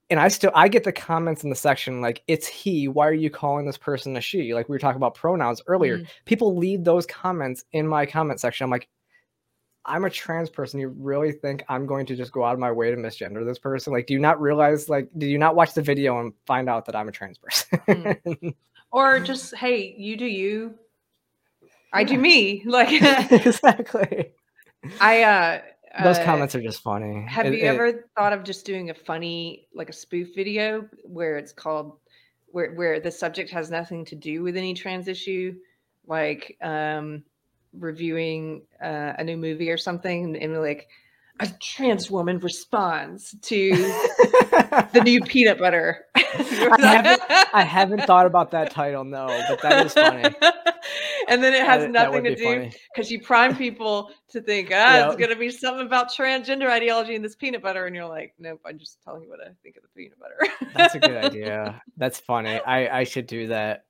and 0.09 0.19
i 0.19 0.27
still 0.27 0.51
i 0.55 0.67
get 0.67 0.83
the 0.83 0.91
comments 0.91 1.43
in 1.43 1.49
the 1.49 1.55
section 1.55 2.01
like 2.01 2.23
it's 2.27 2.47
he 2.47 2.87
why 2.87 3.05
are 3.07 3.13
you 3.13 3.29
calling 3.29 3.65
this 3.65 3.77
person 3.77 4.15
a 4.15 4.21
she? 4.21 4.53
Like 4.53 4.69
we 4.69 4.73
were 4.73 4.79
talking 4.79 4.97
about 4.97 5.15
pronouns 5.15 5.61
earlier. 5.67 5.99
Mm. 5.99 6.07
people 6.25 6.55
leave 6.55 6.83
those 6.83 7.05
comments 7.05 7.65
in 7.73 7.87
my 7.87 8.05
comment 8.05 8.39
section. 8.39 8.63
I'm 8.63 8.71
like 8.71 8.87
i'm 9.87 10.03
a 10.05 10.09
trans 10.09 10.49
person 10.49 10.79
you 10.79 10.89
really 10.89 11.31
think 11.31 11.63
i'm 11.69 11.85
going 11.85 12.05
to 12.05 12.15
just 12.15 12.31
go 12.31 12.43
out 12.43 12.53
of 12.53 12.59
my 12.59 12.71
way 12.71 12.91
to 12.91 12.97
misgender 12.97 13.45
this 13.45 13.57
person? 13.57 13.93
Like 13.93 14.05
do 14.05 14.13
you 14.13 14.19
not 14.19 14.39
realize 14.41 14.89
like 14.89 15.09
do 15.17 15.25
you 15.25 15.37
not 15.37 15.55
watch 15.55 15.73
the 15.73 15.81
video 15.81 16.19
and 16.19 16.33
find 16.45 16.69
out 16.69 16.85
that 16.85 16.95
i'm 16.95 17.07
a 17.07 17.11
trans 17.11 17.37
person? 17.37 18.17
Or 18.91 19.19
just 19.19 19.53
hey, 19.55 19.93
you 19.97 20.15
do 20.15 20.25
you. 20.25 20.75
I 21.91 22.03
do 22.05 22.17
me. 22.17 22.63
Like 22.65 22.89
exactly. 23.31 24.31
I 25.01 25.23
uh 25.23 25.61
those 26.03 26.17
uh, 26.19 26.23
comments 26.23 26.55
are 26.55 26.61
just 26.61 26.81
funny. 26.81 27.25
Have 27.27 27.47
It- 27.47 27.53
you 27.55 27.59
it- 27.65 27.67
ever 27.67 28.07
thought 28.15 28.31
of 28.33 28.43
just 28.43 28.65
doing 28.65 28.89
a 28.89 28.93
funny, 28.93 29.67
like 29.73 29.89
a 29.89 29.93
spoof 29.93 30.33
video 30.35 30.87
where 31.03 31.37
it's 31.37 31.51
called 31.51 31.97
where 32.47 32.73
where 32.75 32.99
the 32.99 33.11
subject 33.11 33.49
has 33.51 33.69
nothing 33.69 34.05
to 34.05 34.15
do 34.15 34.41
with 34.43 34.55
any 34.55 34.73
trans 34.73 35.07
issue, 35.09 35.55
like 36.05 36.55
um 36.61 37.23
reviewing 37.73 38.63
uh, 38.81 39.13
a 39.17 39.23
new 39.23 39.37
movie 39.37 39.69
or 39.69 39.77
something, 39.77 40.23
and, 40.25 40.37
and 40.37 40.61
like 40.61 40.87
a 41.39 41.47
trans 41.61 42.09
woman 42.09 42.39
responds 42.39 43.35
to 43.43 43.71
the 43.71 45.01
new 45.03 45.21
peanut 45.25 45.59
butter. 45.59 46.05
haven't- 46.15 47.21
I 47.53 47.63
haven't 47.63 48.03
thought 48.03 48.25
about 48.25 48.51
that 48.51 48.71
title, 48.71 49.03
no, 49.03 49.27
but 49.49 49.61
that 49.61 49.85
is 49.85 49.93
funny. 49.93 50.35
and 51.27 51.43
then 51.43 51.53
it 51.53 51.65
has 51.65 51.81
That- 51.83 51.93
that 51.93 52.05
nothing 52.07 52.23
would 52.23 52.37
to 52.37 52.69
do 52.69 52.69
because 52.93 53.11
you 53.11 53.21
prime 53.21 53.55
people 53.55 54.09
to 54.29 54.41
think, 54.41 54.71
ah, 54.73 55.07
it's 55.07 55.15
going 55.15 55.29
to 55.29 55.35
be 55.35 55.49
something 55.49 55.85
about 55.85 56.09
transgender 56.11 56.69
ideology 56.69 57.15
in 57.15 57.21
this 57.21 57.35
peanut 57.35 57.61
butter. 57.61 57.85
And 57.85 57.95
you're 57.95 58.05
like, 58.07 58.33
nope, 58.39 58.61
I'm 58.65 58.77
just 58.77 59.03
telling 59.03 59.23
you 59.23 59.29
what 59.29 59.39
I 59.41 59.51
think 59.63 59.77
of 59.77 59.83
the 59.83 59.89
peanut 59.95 60.19
butter. 60.19 60.69
That's 60.75 60.95
a 60.95 60.99
good 60.99 61.25
idea. 61.25 61.81
That's 61.97 62.19
funny. 62.19 62.59
I 62.59 62.99
I 62.99 63.03
should 63.03 63.27
do 63.27 63.47
that 63.47 63.85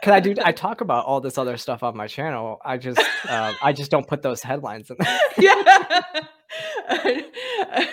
because 0.00 0.12
I 0.12 0.20
do. 0.20 0.34
I 0.44 0.52
talk 0.52 0.80
about 0.80 1.04
all 1.06 1.20
this 1.20 1.38
other 1.38 1.56
stuff 1.56 1.82
on 1.82 1.96
my 1.96 2.06
channel. 2.06 2.58
I 2.64 2.76
just 2.78 3.00
um, 3.28 3.54
I 3.62 3.72
just 3.72 3.90
don't 3.90 4.06
put 4.06 4.22
those 4.22 4.42
headlines 4.42 4.90
in. 4.90 4.96
there. 4.98 5.20
yeah. 5.38 6.02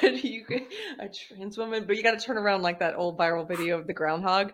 You 0.01 0.45
a 0.99 1.09
trans 1.09 1.57
woman, 1.57 1.85
but 1.85 1.97
you 1.97 2.03
got 2.03 2.17
to 2.17 2.23
turn 2.25 2.37
around 2.37 2.61
like 2.61 2.79
that 2.79 2.95
old 2.95 3.17
viral 3.17 3.47
video 3.47 3.77
of 3.77 3.87
the 3.87 3.93
groundhog. 3.93 4.53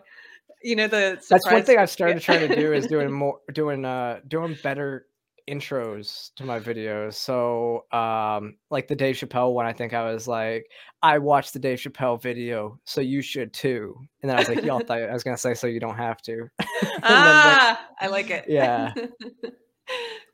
You 0.62 0.76
know 0.76 0.86
the 0.86 1.20
That's 1.28 1.50
one 1.50 1.62
thing 1.62 1.78
I've 1.78 1.90
started 1.90 2.20
trying 2.22 2.48
to 2.48 2.54
do 2.54 2.72
is 2.72 2.86
doing 2.86 3.12
more 3.22 3.40
doing 3.52 3.84
uh 3.84 4.20
doing 4.28 4.56
better 4.62 5.06
intros 5.48 6.32
to 6.36 6.44
my 6.44 6.60
videos. 6.60 7.14
So 7.14 7.84
um 7.92 8.56
like 8.70 8.88
the 8.88 8.96
Dave 8.96 9.16
Chappelle 9.16 9.54
one, 9.54 9.66
I 9.66 9.72
think 9.72 9.92
I 9.92 10.12
was 10.12 10.28
like, 10.28 10.66
I 11.02 11.18
watched 11.18 11.52
the 11.52 11.58
Dave 11.58 11.78
Chappelle 11.78 12.20
video, 12.20 12.78
so 12.84 13.00
you 13.00 13.22
should 13.22 13.52
too. 13.52 13.94
And 14.22 14.30
then 14.30 14.36
I 14.36 14.40
was 14.40 14.48
like, 14.48 14.64
y'all 14.64 14.80
thought 14.86 15.02
I 15.02 15.12
was 15.12 15.24
gonna 15.24 15.36
say 15.36 15.54
so 15.54 15.66
you 15.66 15.80
don't 15.80 15.96
have 15.96 16.22
to. 16.22 16.48
Then, 16.82 17.10
like, 17.10 17.58
ah, 17.58 17.88
I 18.00 18.06
like 18.06 18.30
it. 18.30 18.44
Yeah. 18.46 18.92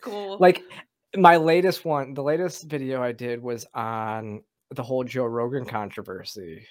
cool. 0.02 0.36
like 0.38 0.62
my 1.16 1.36
latest 1.36 1.84
one 1.84 2.12
the 2.12 2.22
latest 2.22 2.64
video 2.64 3.02
i 3.02 3.12
did 3.12 3.42
was 3.42 3.64
on 3.74 4.42
the 4.70 4.82
whole 4.82 5.05
joe 5.05 5.24
rogan 5.24 5.64
controversy 5.64 6.66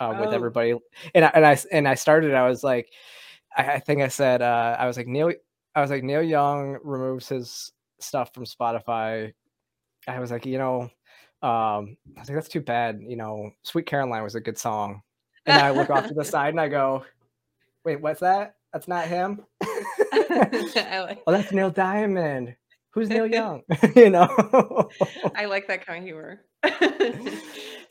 uh, 0.00 0.14
with 0.20 0.28
Oh. 0.30 0.32
everybody 0.32 0.74
and 1.14 1.24
I, 1.24 1.28
and 1.34 1.46
i 1.46 1.58
and 1.72 1.88
i 1.88 1.94
started 1.94 2.34
i 2.34 2.48
was 2.48 2.62
like 2.64 2.90
I, 3.56 3.72
I 3.74 3.78
think 3.80 4.02
i 4.02 4.08
said 4.08 4.42
uh, 4.42 4.76
i 4.78 4.86
was 4.86 4.96
like 4.96 5.06
neil 5.06 5.32
i 5.74 5.80
was 5.80 5.90
like 5.90 6.02
neil 6.04 6.22
young 6.22 6.78
removes 6.84 7.28
his 7.28 7.72
stuff 8.00 8.32
from 8.32 8.44
spotify. 8.44 9.32
I 10.06 10.20
was 10.20 10.30
like 10.30 10.46
you 10.46 10.58
know 10.58 10.82
um 11.42 11.96
i 12.16 12.24
think 12.24 12.36
that's 12.36 12.48
too 12.48 12.60
bad 12.60 13.00
you 13.00 13.16
know 13.16 13.50
sweet 13.62 13.86
caroline 13.86 14.22
was 14.22 14.34
a 14.36 14.40
good 14.40 14.58
song. 14.58 15.02
And 15.46 15.60
i 15.60 15.70
look 15.70 15.90
off 15.90 16.06
to 16.08 16.14
the 16.14 16.24
side 16.24 16.50
and 16.54 16.60
i 16.60 16.68
go 16.68 17.04
wait 17.84 18.00
what's 18.00 18.20
that? 18.20 18.54
That's 18.72 18.88
not 18.88 19.06
him? 19.08 19.44
Like 20.30 21.22
oh 21.26 21.32
that's 21.32 21.52
neil 21.52 21.70
diamond. 21.70 22.54
Who's 22.90 23.08
neil 23.08 23.26
young? 23.38 23.62
You 23.96 24.10
know? 24.10 24.28
I 25.34 25.44
like 25.46 25.66
that 25.68 25.84
kind 25.86 25.98
of 25.98 26.04
humor. 26.04 26.42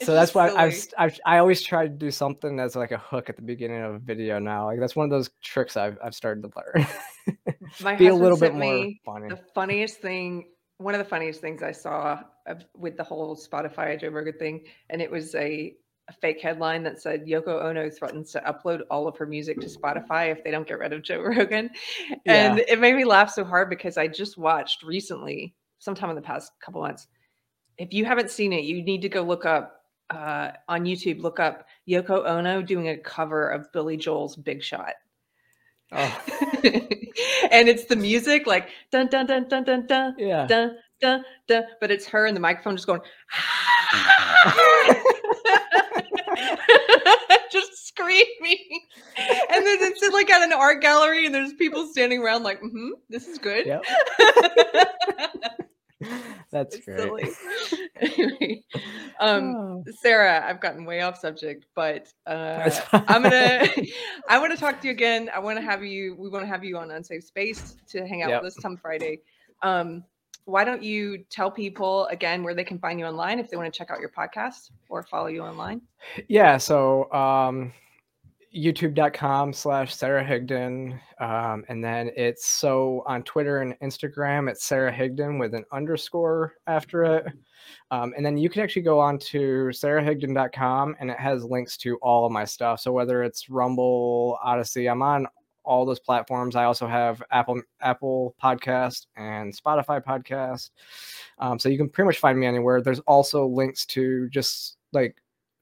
so 0.02 0.14
that's 0.14 0.36
why 0.36 0.50
I've, 0.50 0.74
s- 0.74 0.94
I've 0.98 1.20
i 1.26 1.38
always 1.38 1.62
try 1.62 1.84
to 1.84 1.90
do 1.90 2.12
something 2.12 2.56
that's 2.56 2.76
like 2.76 2.92
a 2.92 2.98
hook 2.98 3.30
at 3.30 3.36
the 3.36 3.42
beginning 3.42 3.82
of 3.82 3.96
a 3.96 4.00
video 4.00 4.40
now 4.40 4.66
like 4.66 4.80
that's 4.80 4.96
one 4.96 5.06
of 5.06 5.10
those 5.10 5.30
tricks 5.42 5.78
i've, 5.78 5.98
I've 6.04 6.14
started 6.14 6.44
to 6.44 6.52
learn 6.56 6.88
My 7.82 7.96
be 7.96 8.08
a 8.08 8.16
little 8.16 8.38
bit 8.38 8.54
more 8.54 8.88
funny 9.06 9.30
The 9.30 9.40
funniest 9.54 10.00
thing, 10.00 10.50
one 10.78 10.94
of 10.94 11.00
the 11.00 11.06
funniest 11.06 11.42
things 11.42 11.64
I 11.64 11.72
saw 11.72 12.20
with 12.76 12.98
the 12.98 13.04
whole 13.04 13.36
Spotify 13.36 14.00
Joe 14.00 14.10
Rogan 14.10 14.38
thing, 14.38 14.66
and 14.90 15.02
it 15.02 15.12
was 15.12 15.36
a, 15.36 15.74
a 16.08 16.14
fake 16.14 16.40
headline 16.42 16.84
that 16.84 17.02
said 17.02 17.26
Yoko 17.26 17.62
Ono 17.66 17.90
threatens 17.90 18.32
to 18.32 18.40
upload 18.42 18.82
all 18.90 19.08
of 19.08 19.18
her 19.18 19.26
music 19.26 19.60
to 19.62 19.68
Spotify 19.68 20.32
if 20.32 20.44
they 20.44 20.52
don't 20.52 20.68
get 20.68 20.80
rid 20.80 20.94
of 20.94 21.04
Joe 21.04 21.22
Rogan. 21.38 21.70
And 22.26 22.60
it 22.60 22.80
made 22.80 22.96
me 22.96 23.04
laugh 23.04 23.32
so 23.32 23.44
hard 23.44 23.70
because 23.70 23.98
I 23.98 24.08
just 24.08 24.38
watched 24.38 24.84
recently, 24.84 25.54
sometime 25.80 26.10
in 26.10 26.16
the 26.16 26.22
past 26.22 26.54
couple 26.64 26.82
months. 26.82 27.08
If 27.78 27.94
you 27.94 28.06
haven't 28.06 28.32
seen 28.32 28.54
it, 28.54 28.64
you 28.64 28.84
need 28.84 29.02
to 29.04 29.10
go 29.10 29.22
look 29.22 29.46
up 29.46 29.84
uh, 30.10 30.52
on 30.68 30.86
YouTube, 30.86 31.22
look 31.22 31.40
up 31.40 31.68
Yoko 31.88 32.26
Ono 32.26 32.62
doing 32.62 32.90
a 32.90 32.98
cover 32.98 33.50
of 33.50 33.72
Billy 33.72 33.98
Joel's 33.98 34.36
Big 34.36 34.64
Shot. 34.64 34.94
oh 35.92 36.22
and 37.52 37.70
it's 37.70 37.86
the 37.86 37.96
music 37.96 38.46
like 38.46 38.68
dun 38.92 39.08
dun 39.08 39.26
dun 39.26 39.48
dun 39.48 39.64
dun 39.64 39.88
dun 39.88 40.14
yeah 40.18 40.46
dun 40.46 40.76
dun 41.00 41.24
dun, 41.48 41.64
but 41.80 41.92
it's 41.92 42.06
her 42.06 42.26
and 42.26 42.36
the 42.36 42.42
microphone 42.42 42.76
just 42.76 42.88
going 42.88 43.00
just 47.52 47.88
screaming. 47.88 48.82
And 49.18 49.66
then 49.66 49.78
it's 49.82 50.14
like 50.14 50.30
at 50.30 50.42
an 50.42 50.54
art 50.54 50.82
gallery 50.82 51.26
and 51.26 51.34
there's 51.34 51.54
people 51.54 51.88
standing 51.88 52.22
around 52.22 52.44
like, 52.44 52.62
mm-hmm, 52.62 52.90
this 53.10 53.28
is 53.28 53.38
good. 53.38 53.66
Yep. 53.66 53.84
that's 56.52 56.78
great 56.80 57.24
anyway, 58.00 58.64
um, 59.20 59.56
Oh. 59.56 59.84
Sara, 60.02 60.46
I've 60.48 60.60
gotten 60.62 60.86
way 60.86 61.02
off 61.02 61.20
subject, 61.20 61.66
but 61.76 62.12
uh, 62.26 62.70
I'm 62.94 63.24
gonna. 63.24 63.68
I 64.30 64.40
want 64.40 64.52
to 64.54 64.58
talk 64.58 64.80
to 64.82 64.88
you 64.88 64.92
again. 64.92 65.30
I 65.34 65.40
want 65.40 65.58
to 65.58 65.64
have 65.64 65.84
you. 65.84 66.16
We 66.18 66.30
want 66.30 66.44
to 66.44 66.48
have 66.48 66.64
you 66.64 66.78
on 66.78 66.92
Unsafe 66.92 67.24
Space 67.24 67.76
to 67.90 68.06
hang 68.08 68.24
out 68.24 68.30
Yep. 68.30 68.44
with 68.44 68.58
us 68.58 68.62
some 68.62 68.78
Friday. 68.78 69.22
Um, 69.64 70.04
why 70.46 70.64
don't 70.64 70.82
you 70.84 71.26
tell 71.30 71.52
people 71.52 72.06
again 72.08 72.42
where 72.44 72.54
they 72.54 72.64
can 72.64 72.80
find 72.80 73.00
you 73.00 73.06
online 73.06 73.38
if 73.40 73.50
they 73.50 73.58
want 73.58 73.72
to 73.72 73.78
check 73.78 73.92
out 73.92 74.00
your 74.00 74.10
podcast 74.10 74.72
or 74.90 75.04
follow 75.04 75.28
you 75.28 75.42
online? 75.42 75.82
Yeah. 76.28 76.58
So, 76.58 77.12
um, 77.12 77.74
youtube.com 78.56 79.54
slash 79.54 79.96
Sara 79.96 80.24
Higdon. 80.24 81.00
Um, 81.20 81.66
and 81.68 81.84
then 81.84 82.12
it's 82.16 82.48
so 82.48 83.04
on 83.06 83.24
Twitter 83.24 83.60
and 83.60 83.78
Instagram, 83.80 84.50
it's 84.50 84.66
Sara 84.66 84.92
Higdon 84.92 85.40
with 85.40 85.54
an 85.54 85.66
underscore 85.72 86.56
after 86.68 87.04
it. 87.04 87.26
Um, 87.92 88.14
and 88.16 88.26
then 88.26 88.38
you 88.38 88.50
can 88.50 88.62
actually 88.62 88.84
go 88.84 89.00
on 89.00 89.20
to 89.20 89.70
sarahigdon.com 89.72 90.96
and 91.00 91.10
it 91.10 91.20
has 91.20 91.44
links 91.44 91.78
to 91.78 91.98
all 91.98 92.26
of 92.26 92.32
my 92.32 92.46
stuff. 92.46 92.80
So 92.80 92.92
whether 92.92 93.24
it's 93.24 93.50
Rumble, 93.50 94.38
Odysee, 94.46 94.90
I'm 94.90 95.02
on 95.02 95.28
all 95.68 95.86
those 95.86 96.00
platforms. 96.00 96.56
I 96.56 96.64
also 96.64 96.88
have 96.88 97.22
Apple 97.32 97.62
Apple 97.82 98.36
Podcast 98.42 99.08
and 99.18 99.54
Spotify 99.56 100.04
Podcast. 100.04 100.72
Um, 101.40 101.60
so 101.60 101.70
you 101.70 101.78
can 101.78 101.90
pretty 101.90 102.08
much 102.08 102.20
find 102.20 102.40
me 102.40 102.48
anywhere. 102.48 102.82
There's 102.82 103.02
also 103.02 103.46
links 103.46 103.86
to 103.88 104.30
just 104.30 104.78
like 104.94 105.18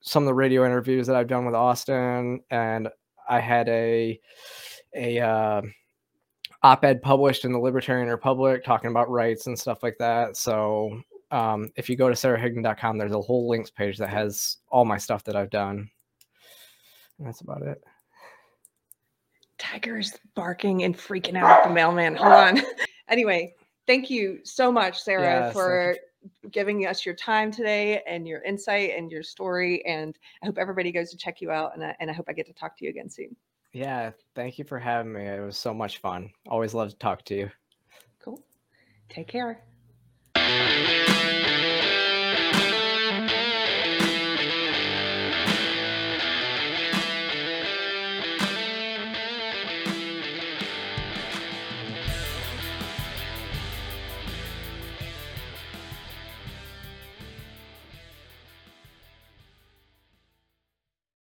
some 0.06 0.24
of 0.24 0.28
the 0.28 0.34
radio 0.34 0.66
interviews 0.66 1.08
that 1.08 1.16
I've 1.16 1.28
done 1.28 1.46
with 1.46 1.56
Austin, 1.56 2.42
and 2.52 2.90
I 3.28 3.40
had 3.40 3.68
a 3.70 4.20
a 4.96 5.20
uh, 5.20 5.62
op-ed 6.64 7.02
published 7.02 7.46
in 7.46 7.52
the 7.52 7.60
Libertarian 7.60 8.08
Republic 8.08 8.64
talking 8.64 8.92
about 8.92 9.10
rights 9.10 9.48
and 9.48 9.60
stuff 9.60 9.84
like 9.84 9.98
that. 10.00 10.38
So 10.38 11.02
um, 11.32 11.70
if 11.76 11.90
you 11.90 11.96
go 11.96 12.08
to 12.08 12.16
sarahigdon.com, 12.16 12.98
there's 12.98 13.12
a 13.12 13.22
whole 13.22 13.50
links 13.50 13.70
page 13.70 13.98
that 13.98 14.10
has 14.10 14.58
all 14.70 14.86
my 14.86 14.98
stuff 14.98 15.24
that 15.26 15.36
I've 15.36 15.50
done. 15.50 15.90
And 17.18 17.28
that's 17.28 17.42
about 17.42 17.62
it. 17.64 17.84
Tiger's 19.58 20.14
barking 20.36 20.84
and 20.84 20.98
freaking 20.98 21.38
out 21.38 21.64
the 21.64 21.70
mailman. 21.70 22.16
Hold 22.16 22.34
on. 22.34 22.62
anyway, 23.10 23.54
thank 23.88 24.10
you 24.10 24.40
so 24.44 24.72
much, 24.72 25.00
Sara, 25.00 25.46
yes, 25.46 25.54
for 25.54 25.98
giving 26.52 26.86
us 26.88 27.06
your 27.06 27.16
time 27.16 27.52
today 27.52 28.02
and 28.08 28.28
your 28.28 28.42
insight 28.44 28.92
and 28.98 29.12
your 29.12 29.24
story. 29.24 29.86
And 29.86 30.18
I 30.42 30.46
hope 30.46 30.58
everybody 30.58 30.92
goes 30.92 31.12
to 31.12 31.18
check 31.18 31.42
you 31.42 31.52
out. 31.52 31.76
And 31.76 31.84
I, 31.84 31.96
and 32.00 32.10
I 32.10 32.14
hope 32.14 32.26
I 32.28 32.34
get 32.34 32.48
to 32.48 32.54
talk 32.54 32.78
to 32.78 32.86
you 32.86 32.90
again 32.90 33.10
soon. 33.10 33.36
Yeah, 33.74 34.12
thank 34.36 34.58
you 34.58 34.64
for 34.64 34.80
having 34.80 35.14
me. 35.14 35.26
It 35.26 35.44
was 35.44 35.58
so 35.58 35.74
much 35.74 35.98
fun. 35.98 36.32
Always 36.48 36.74
love 36.74 36.90
to 36.90 36.96
talk 36.98 37.26
to 37.26 37.36
you. 37.36 37.52
Cool. 38.20 38.42
Take 39.10 39.28
care. 39.28 39.62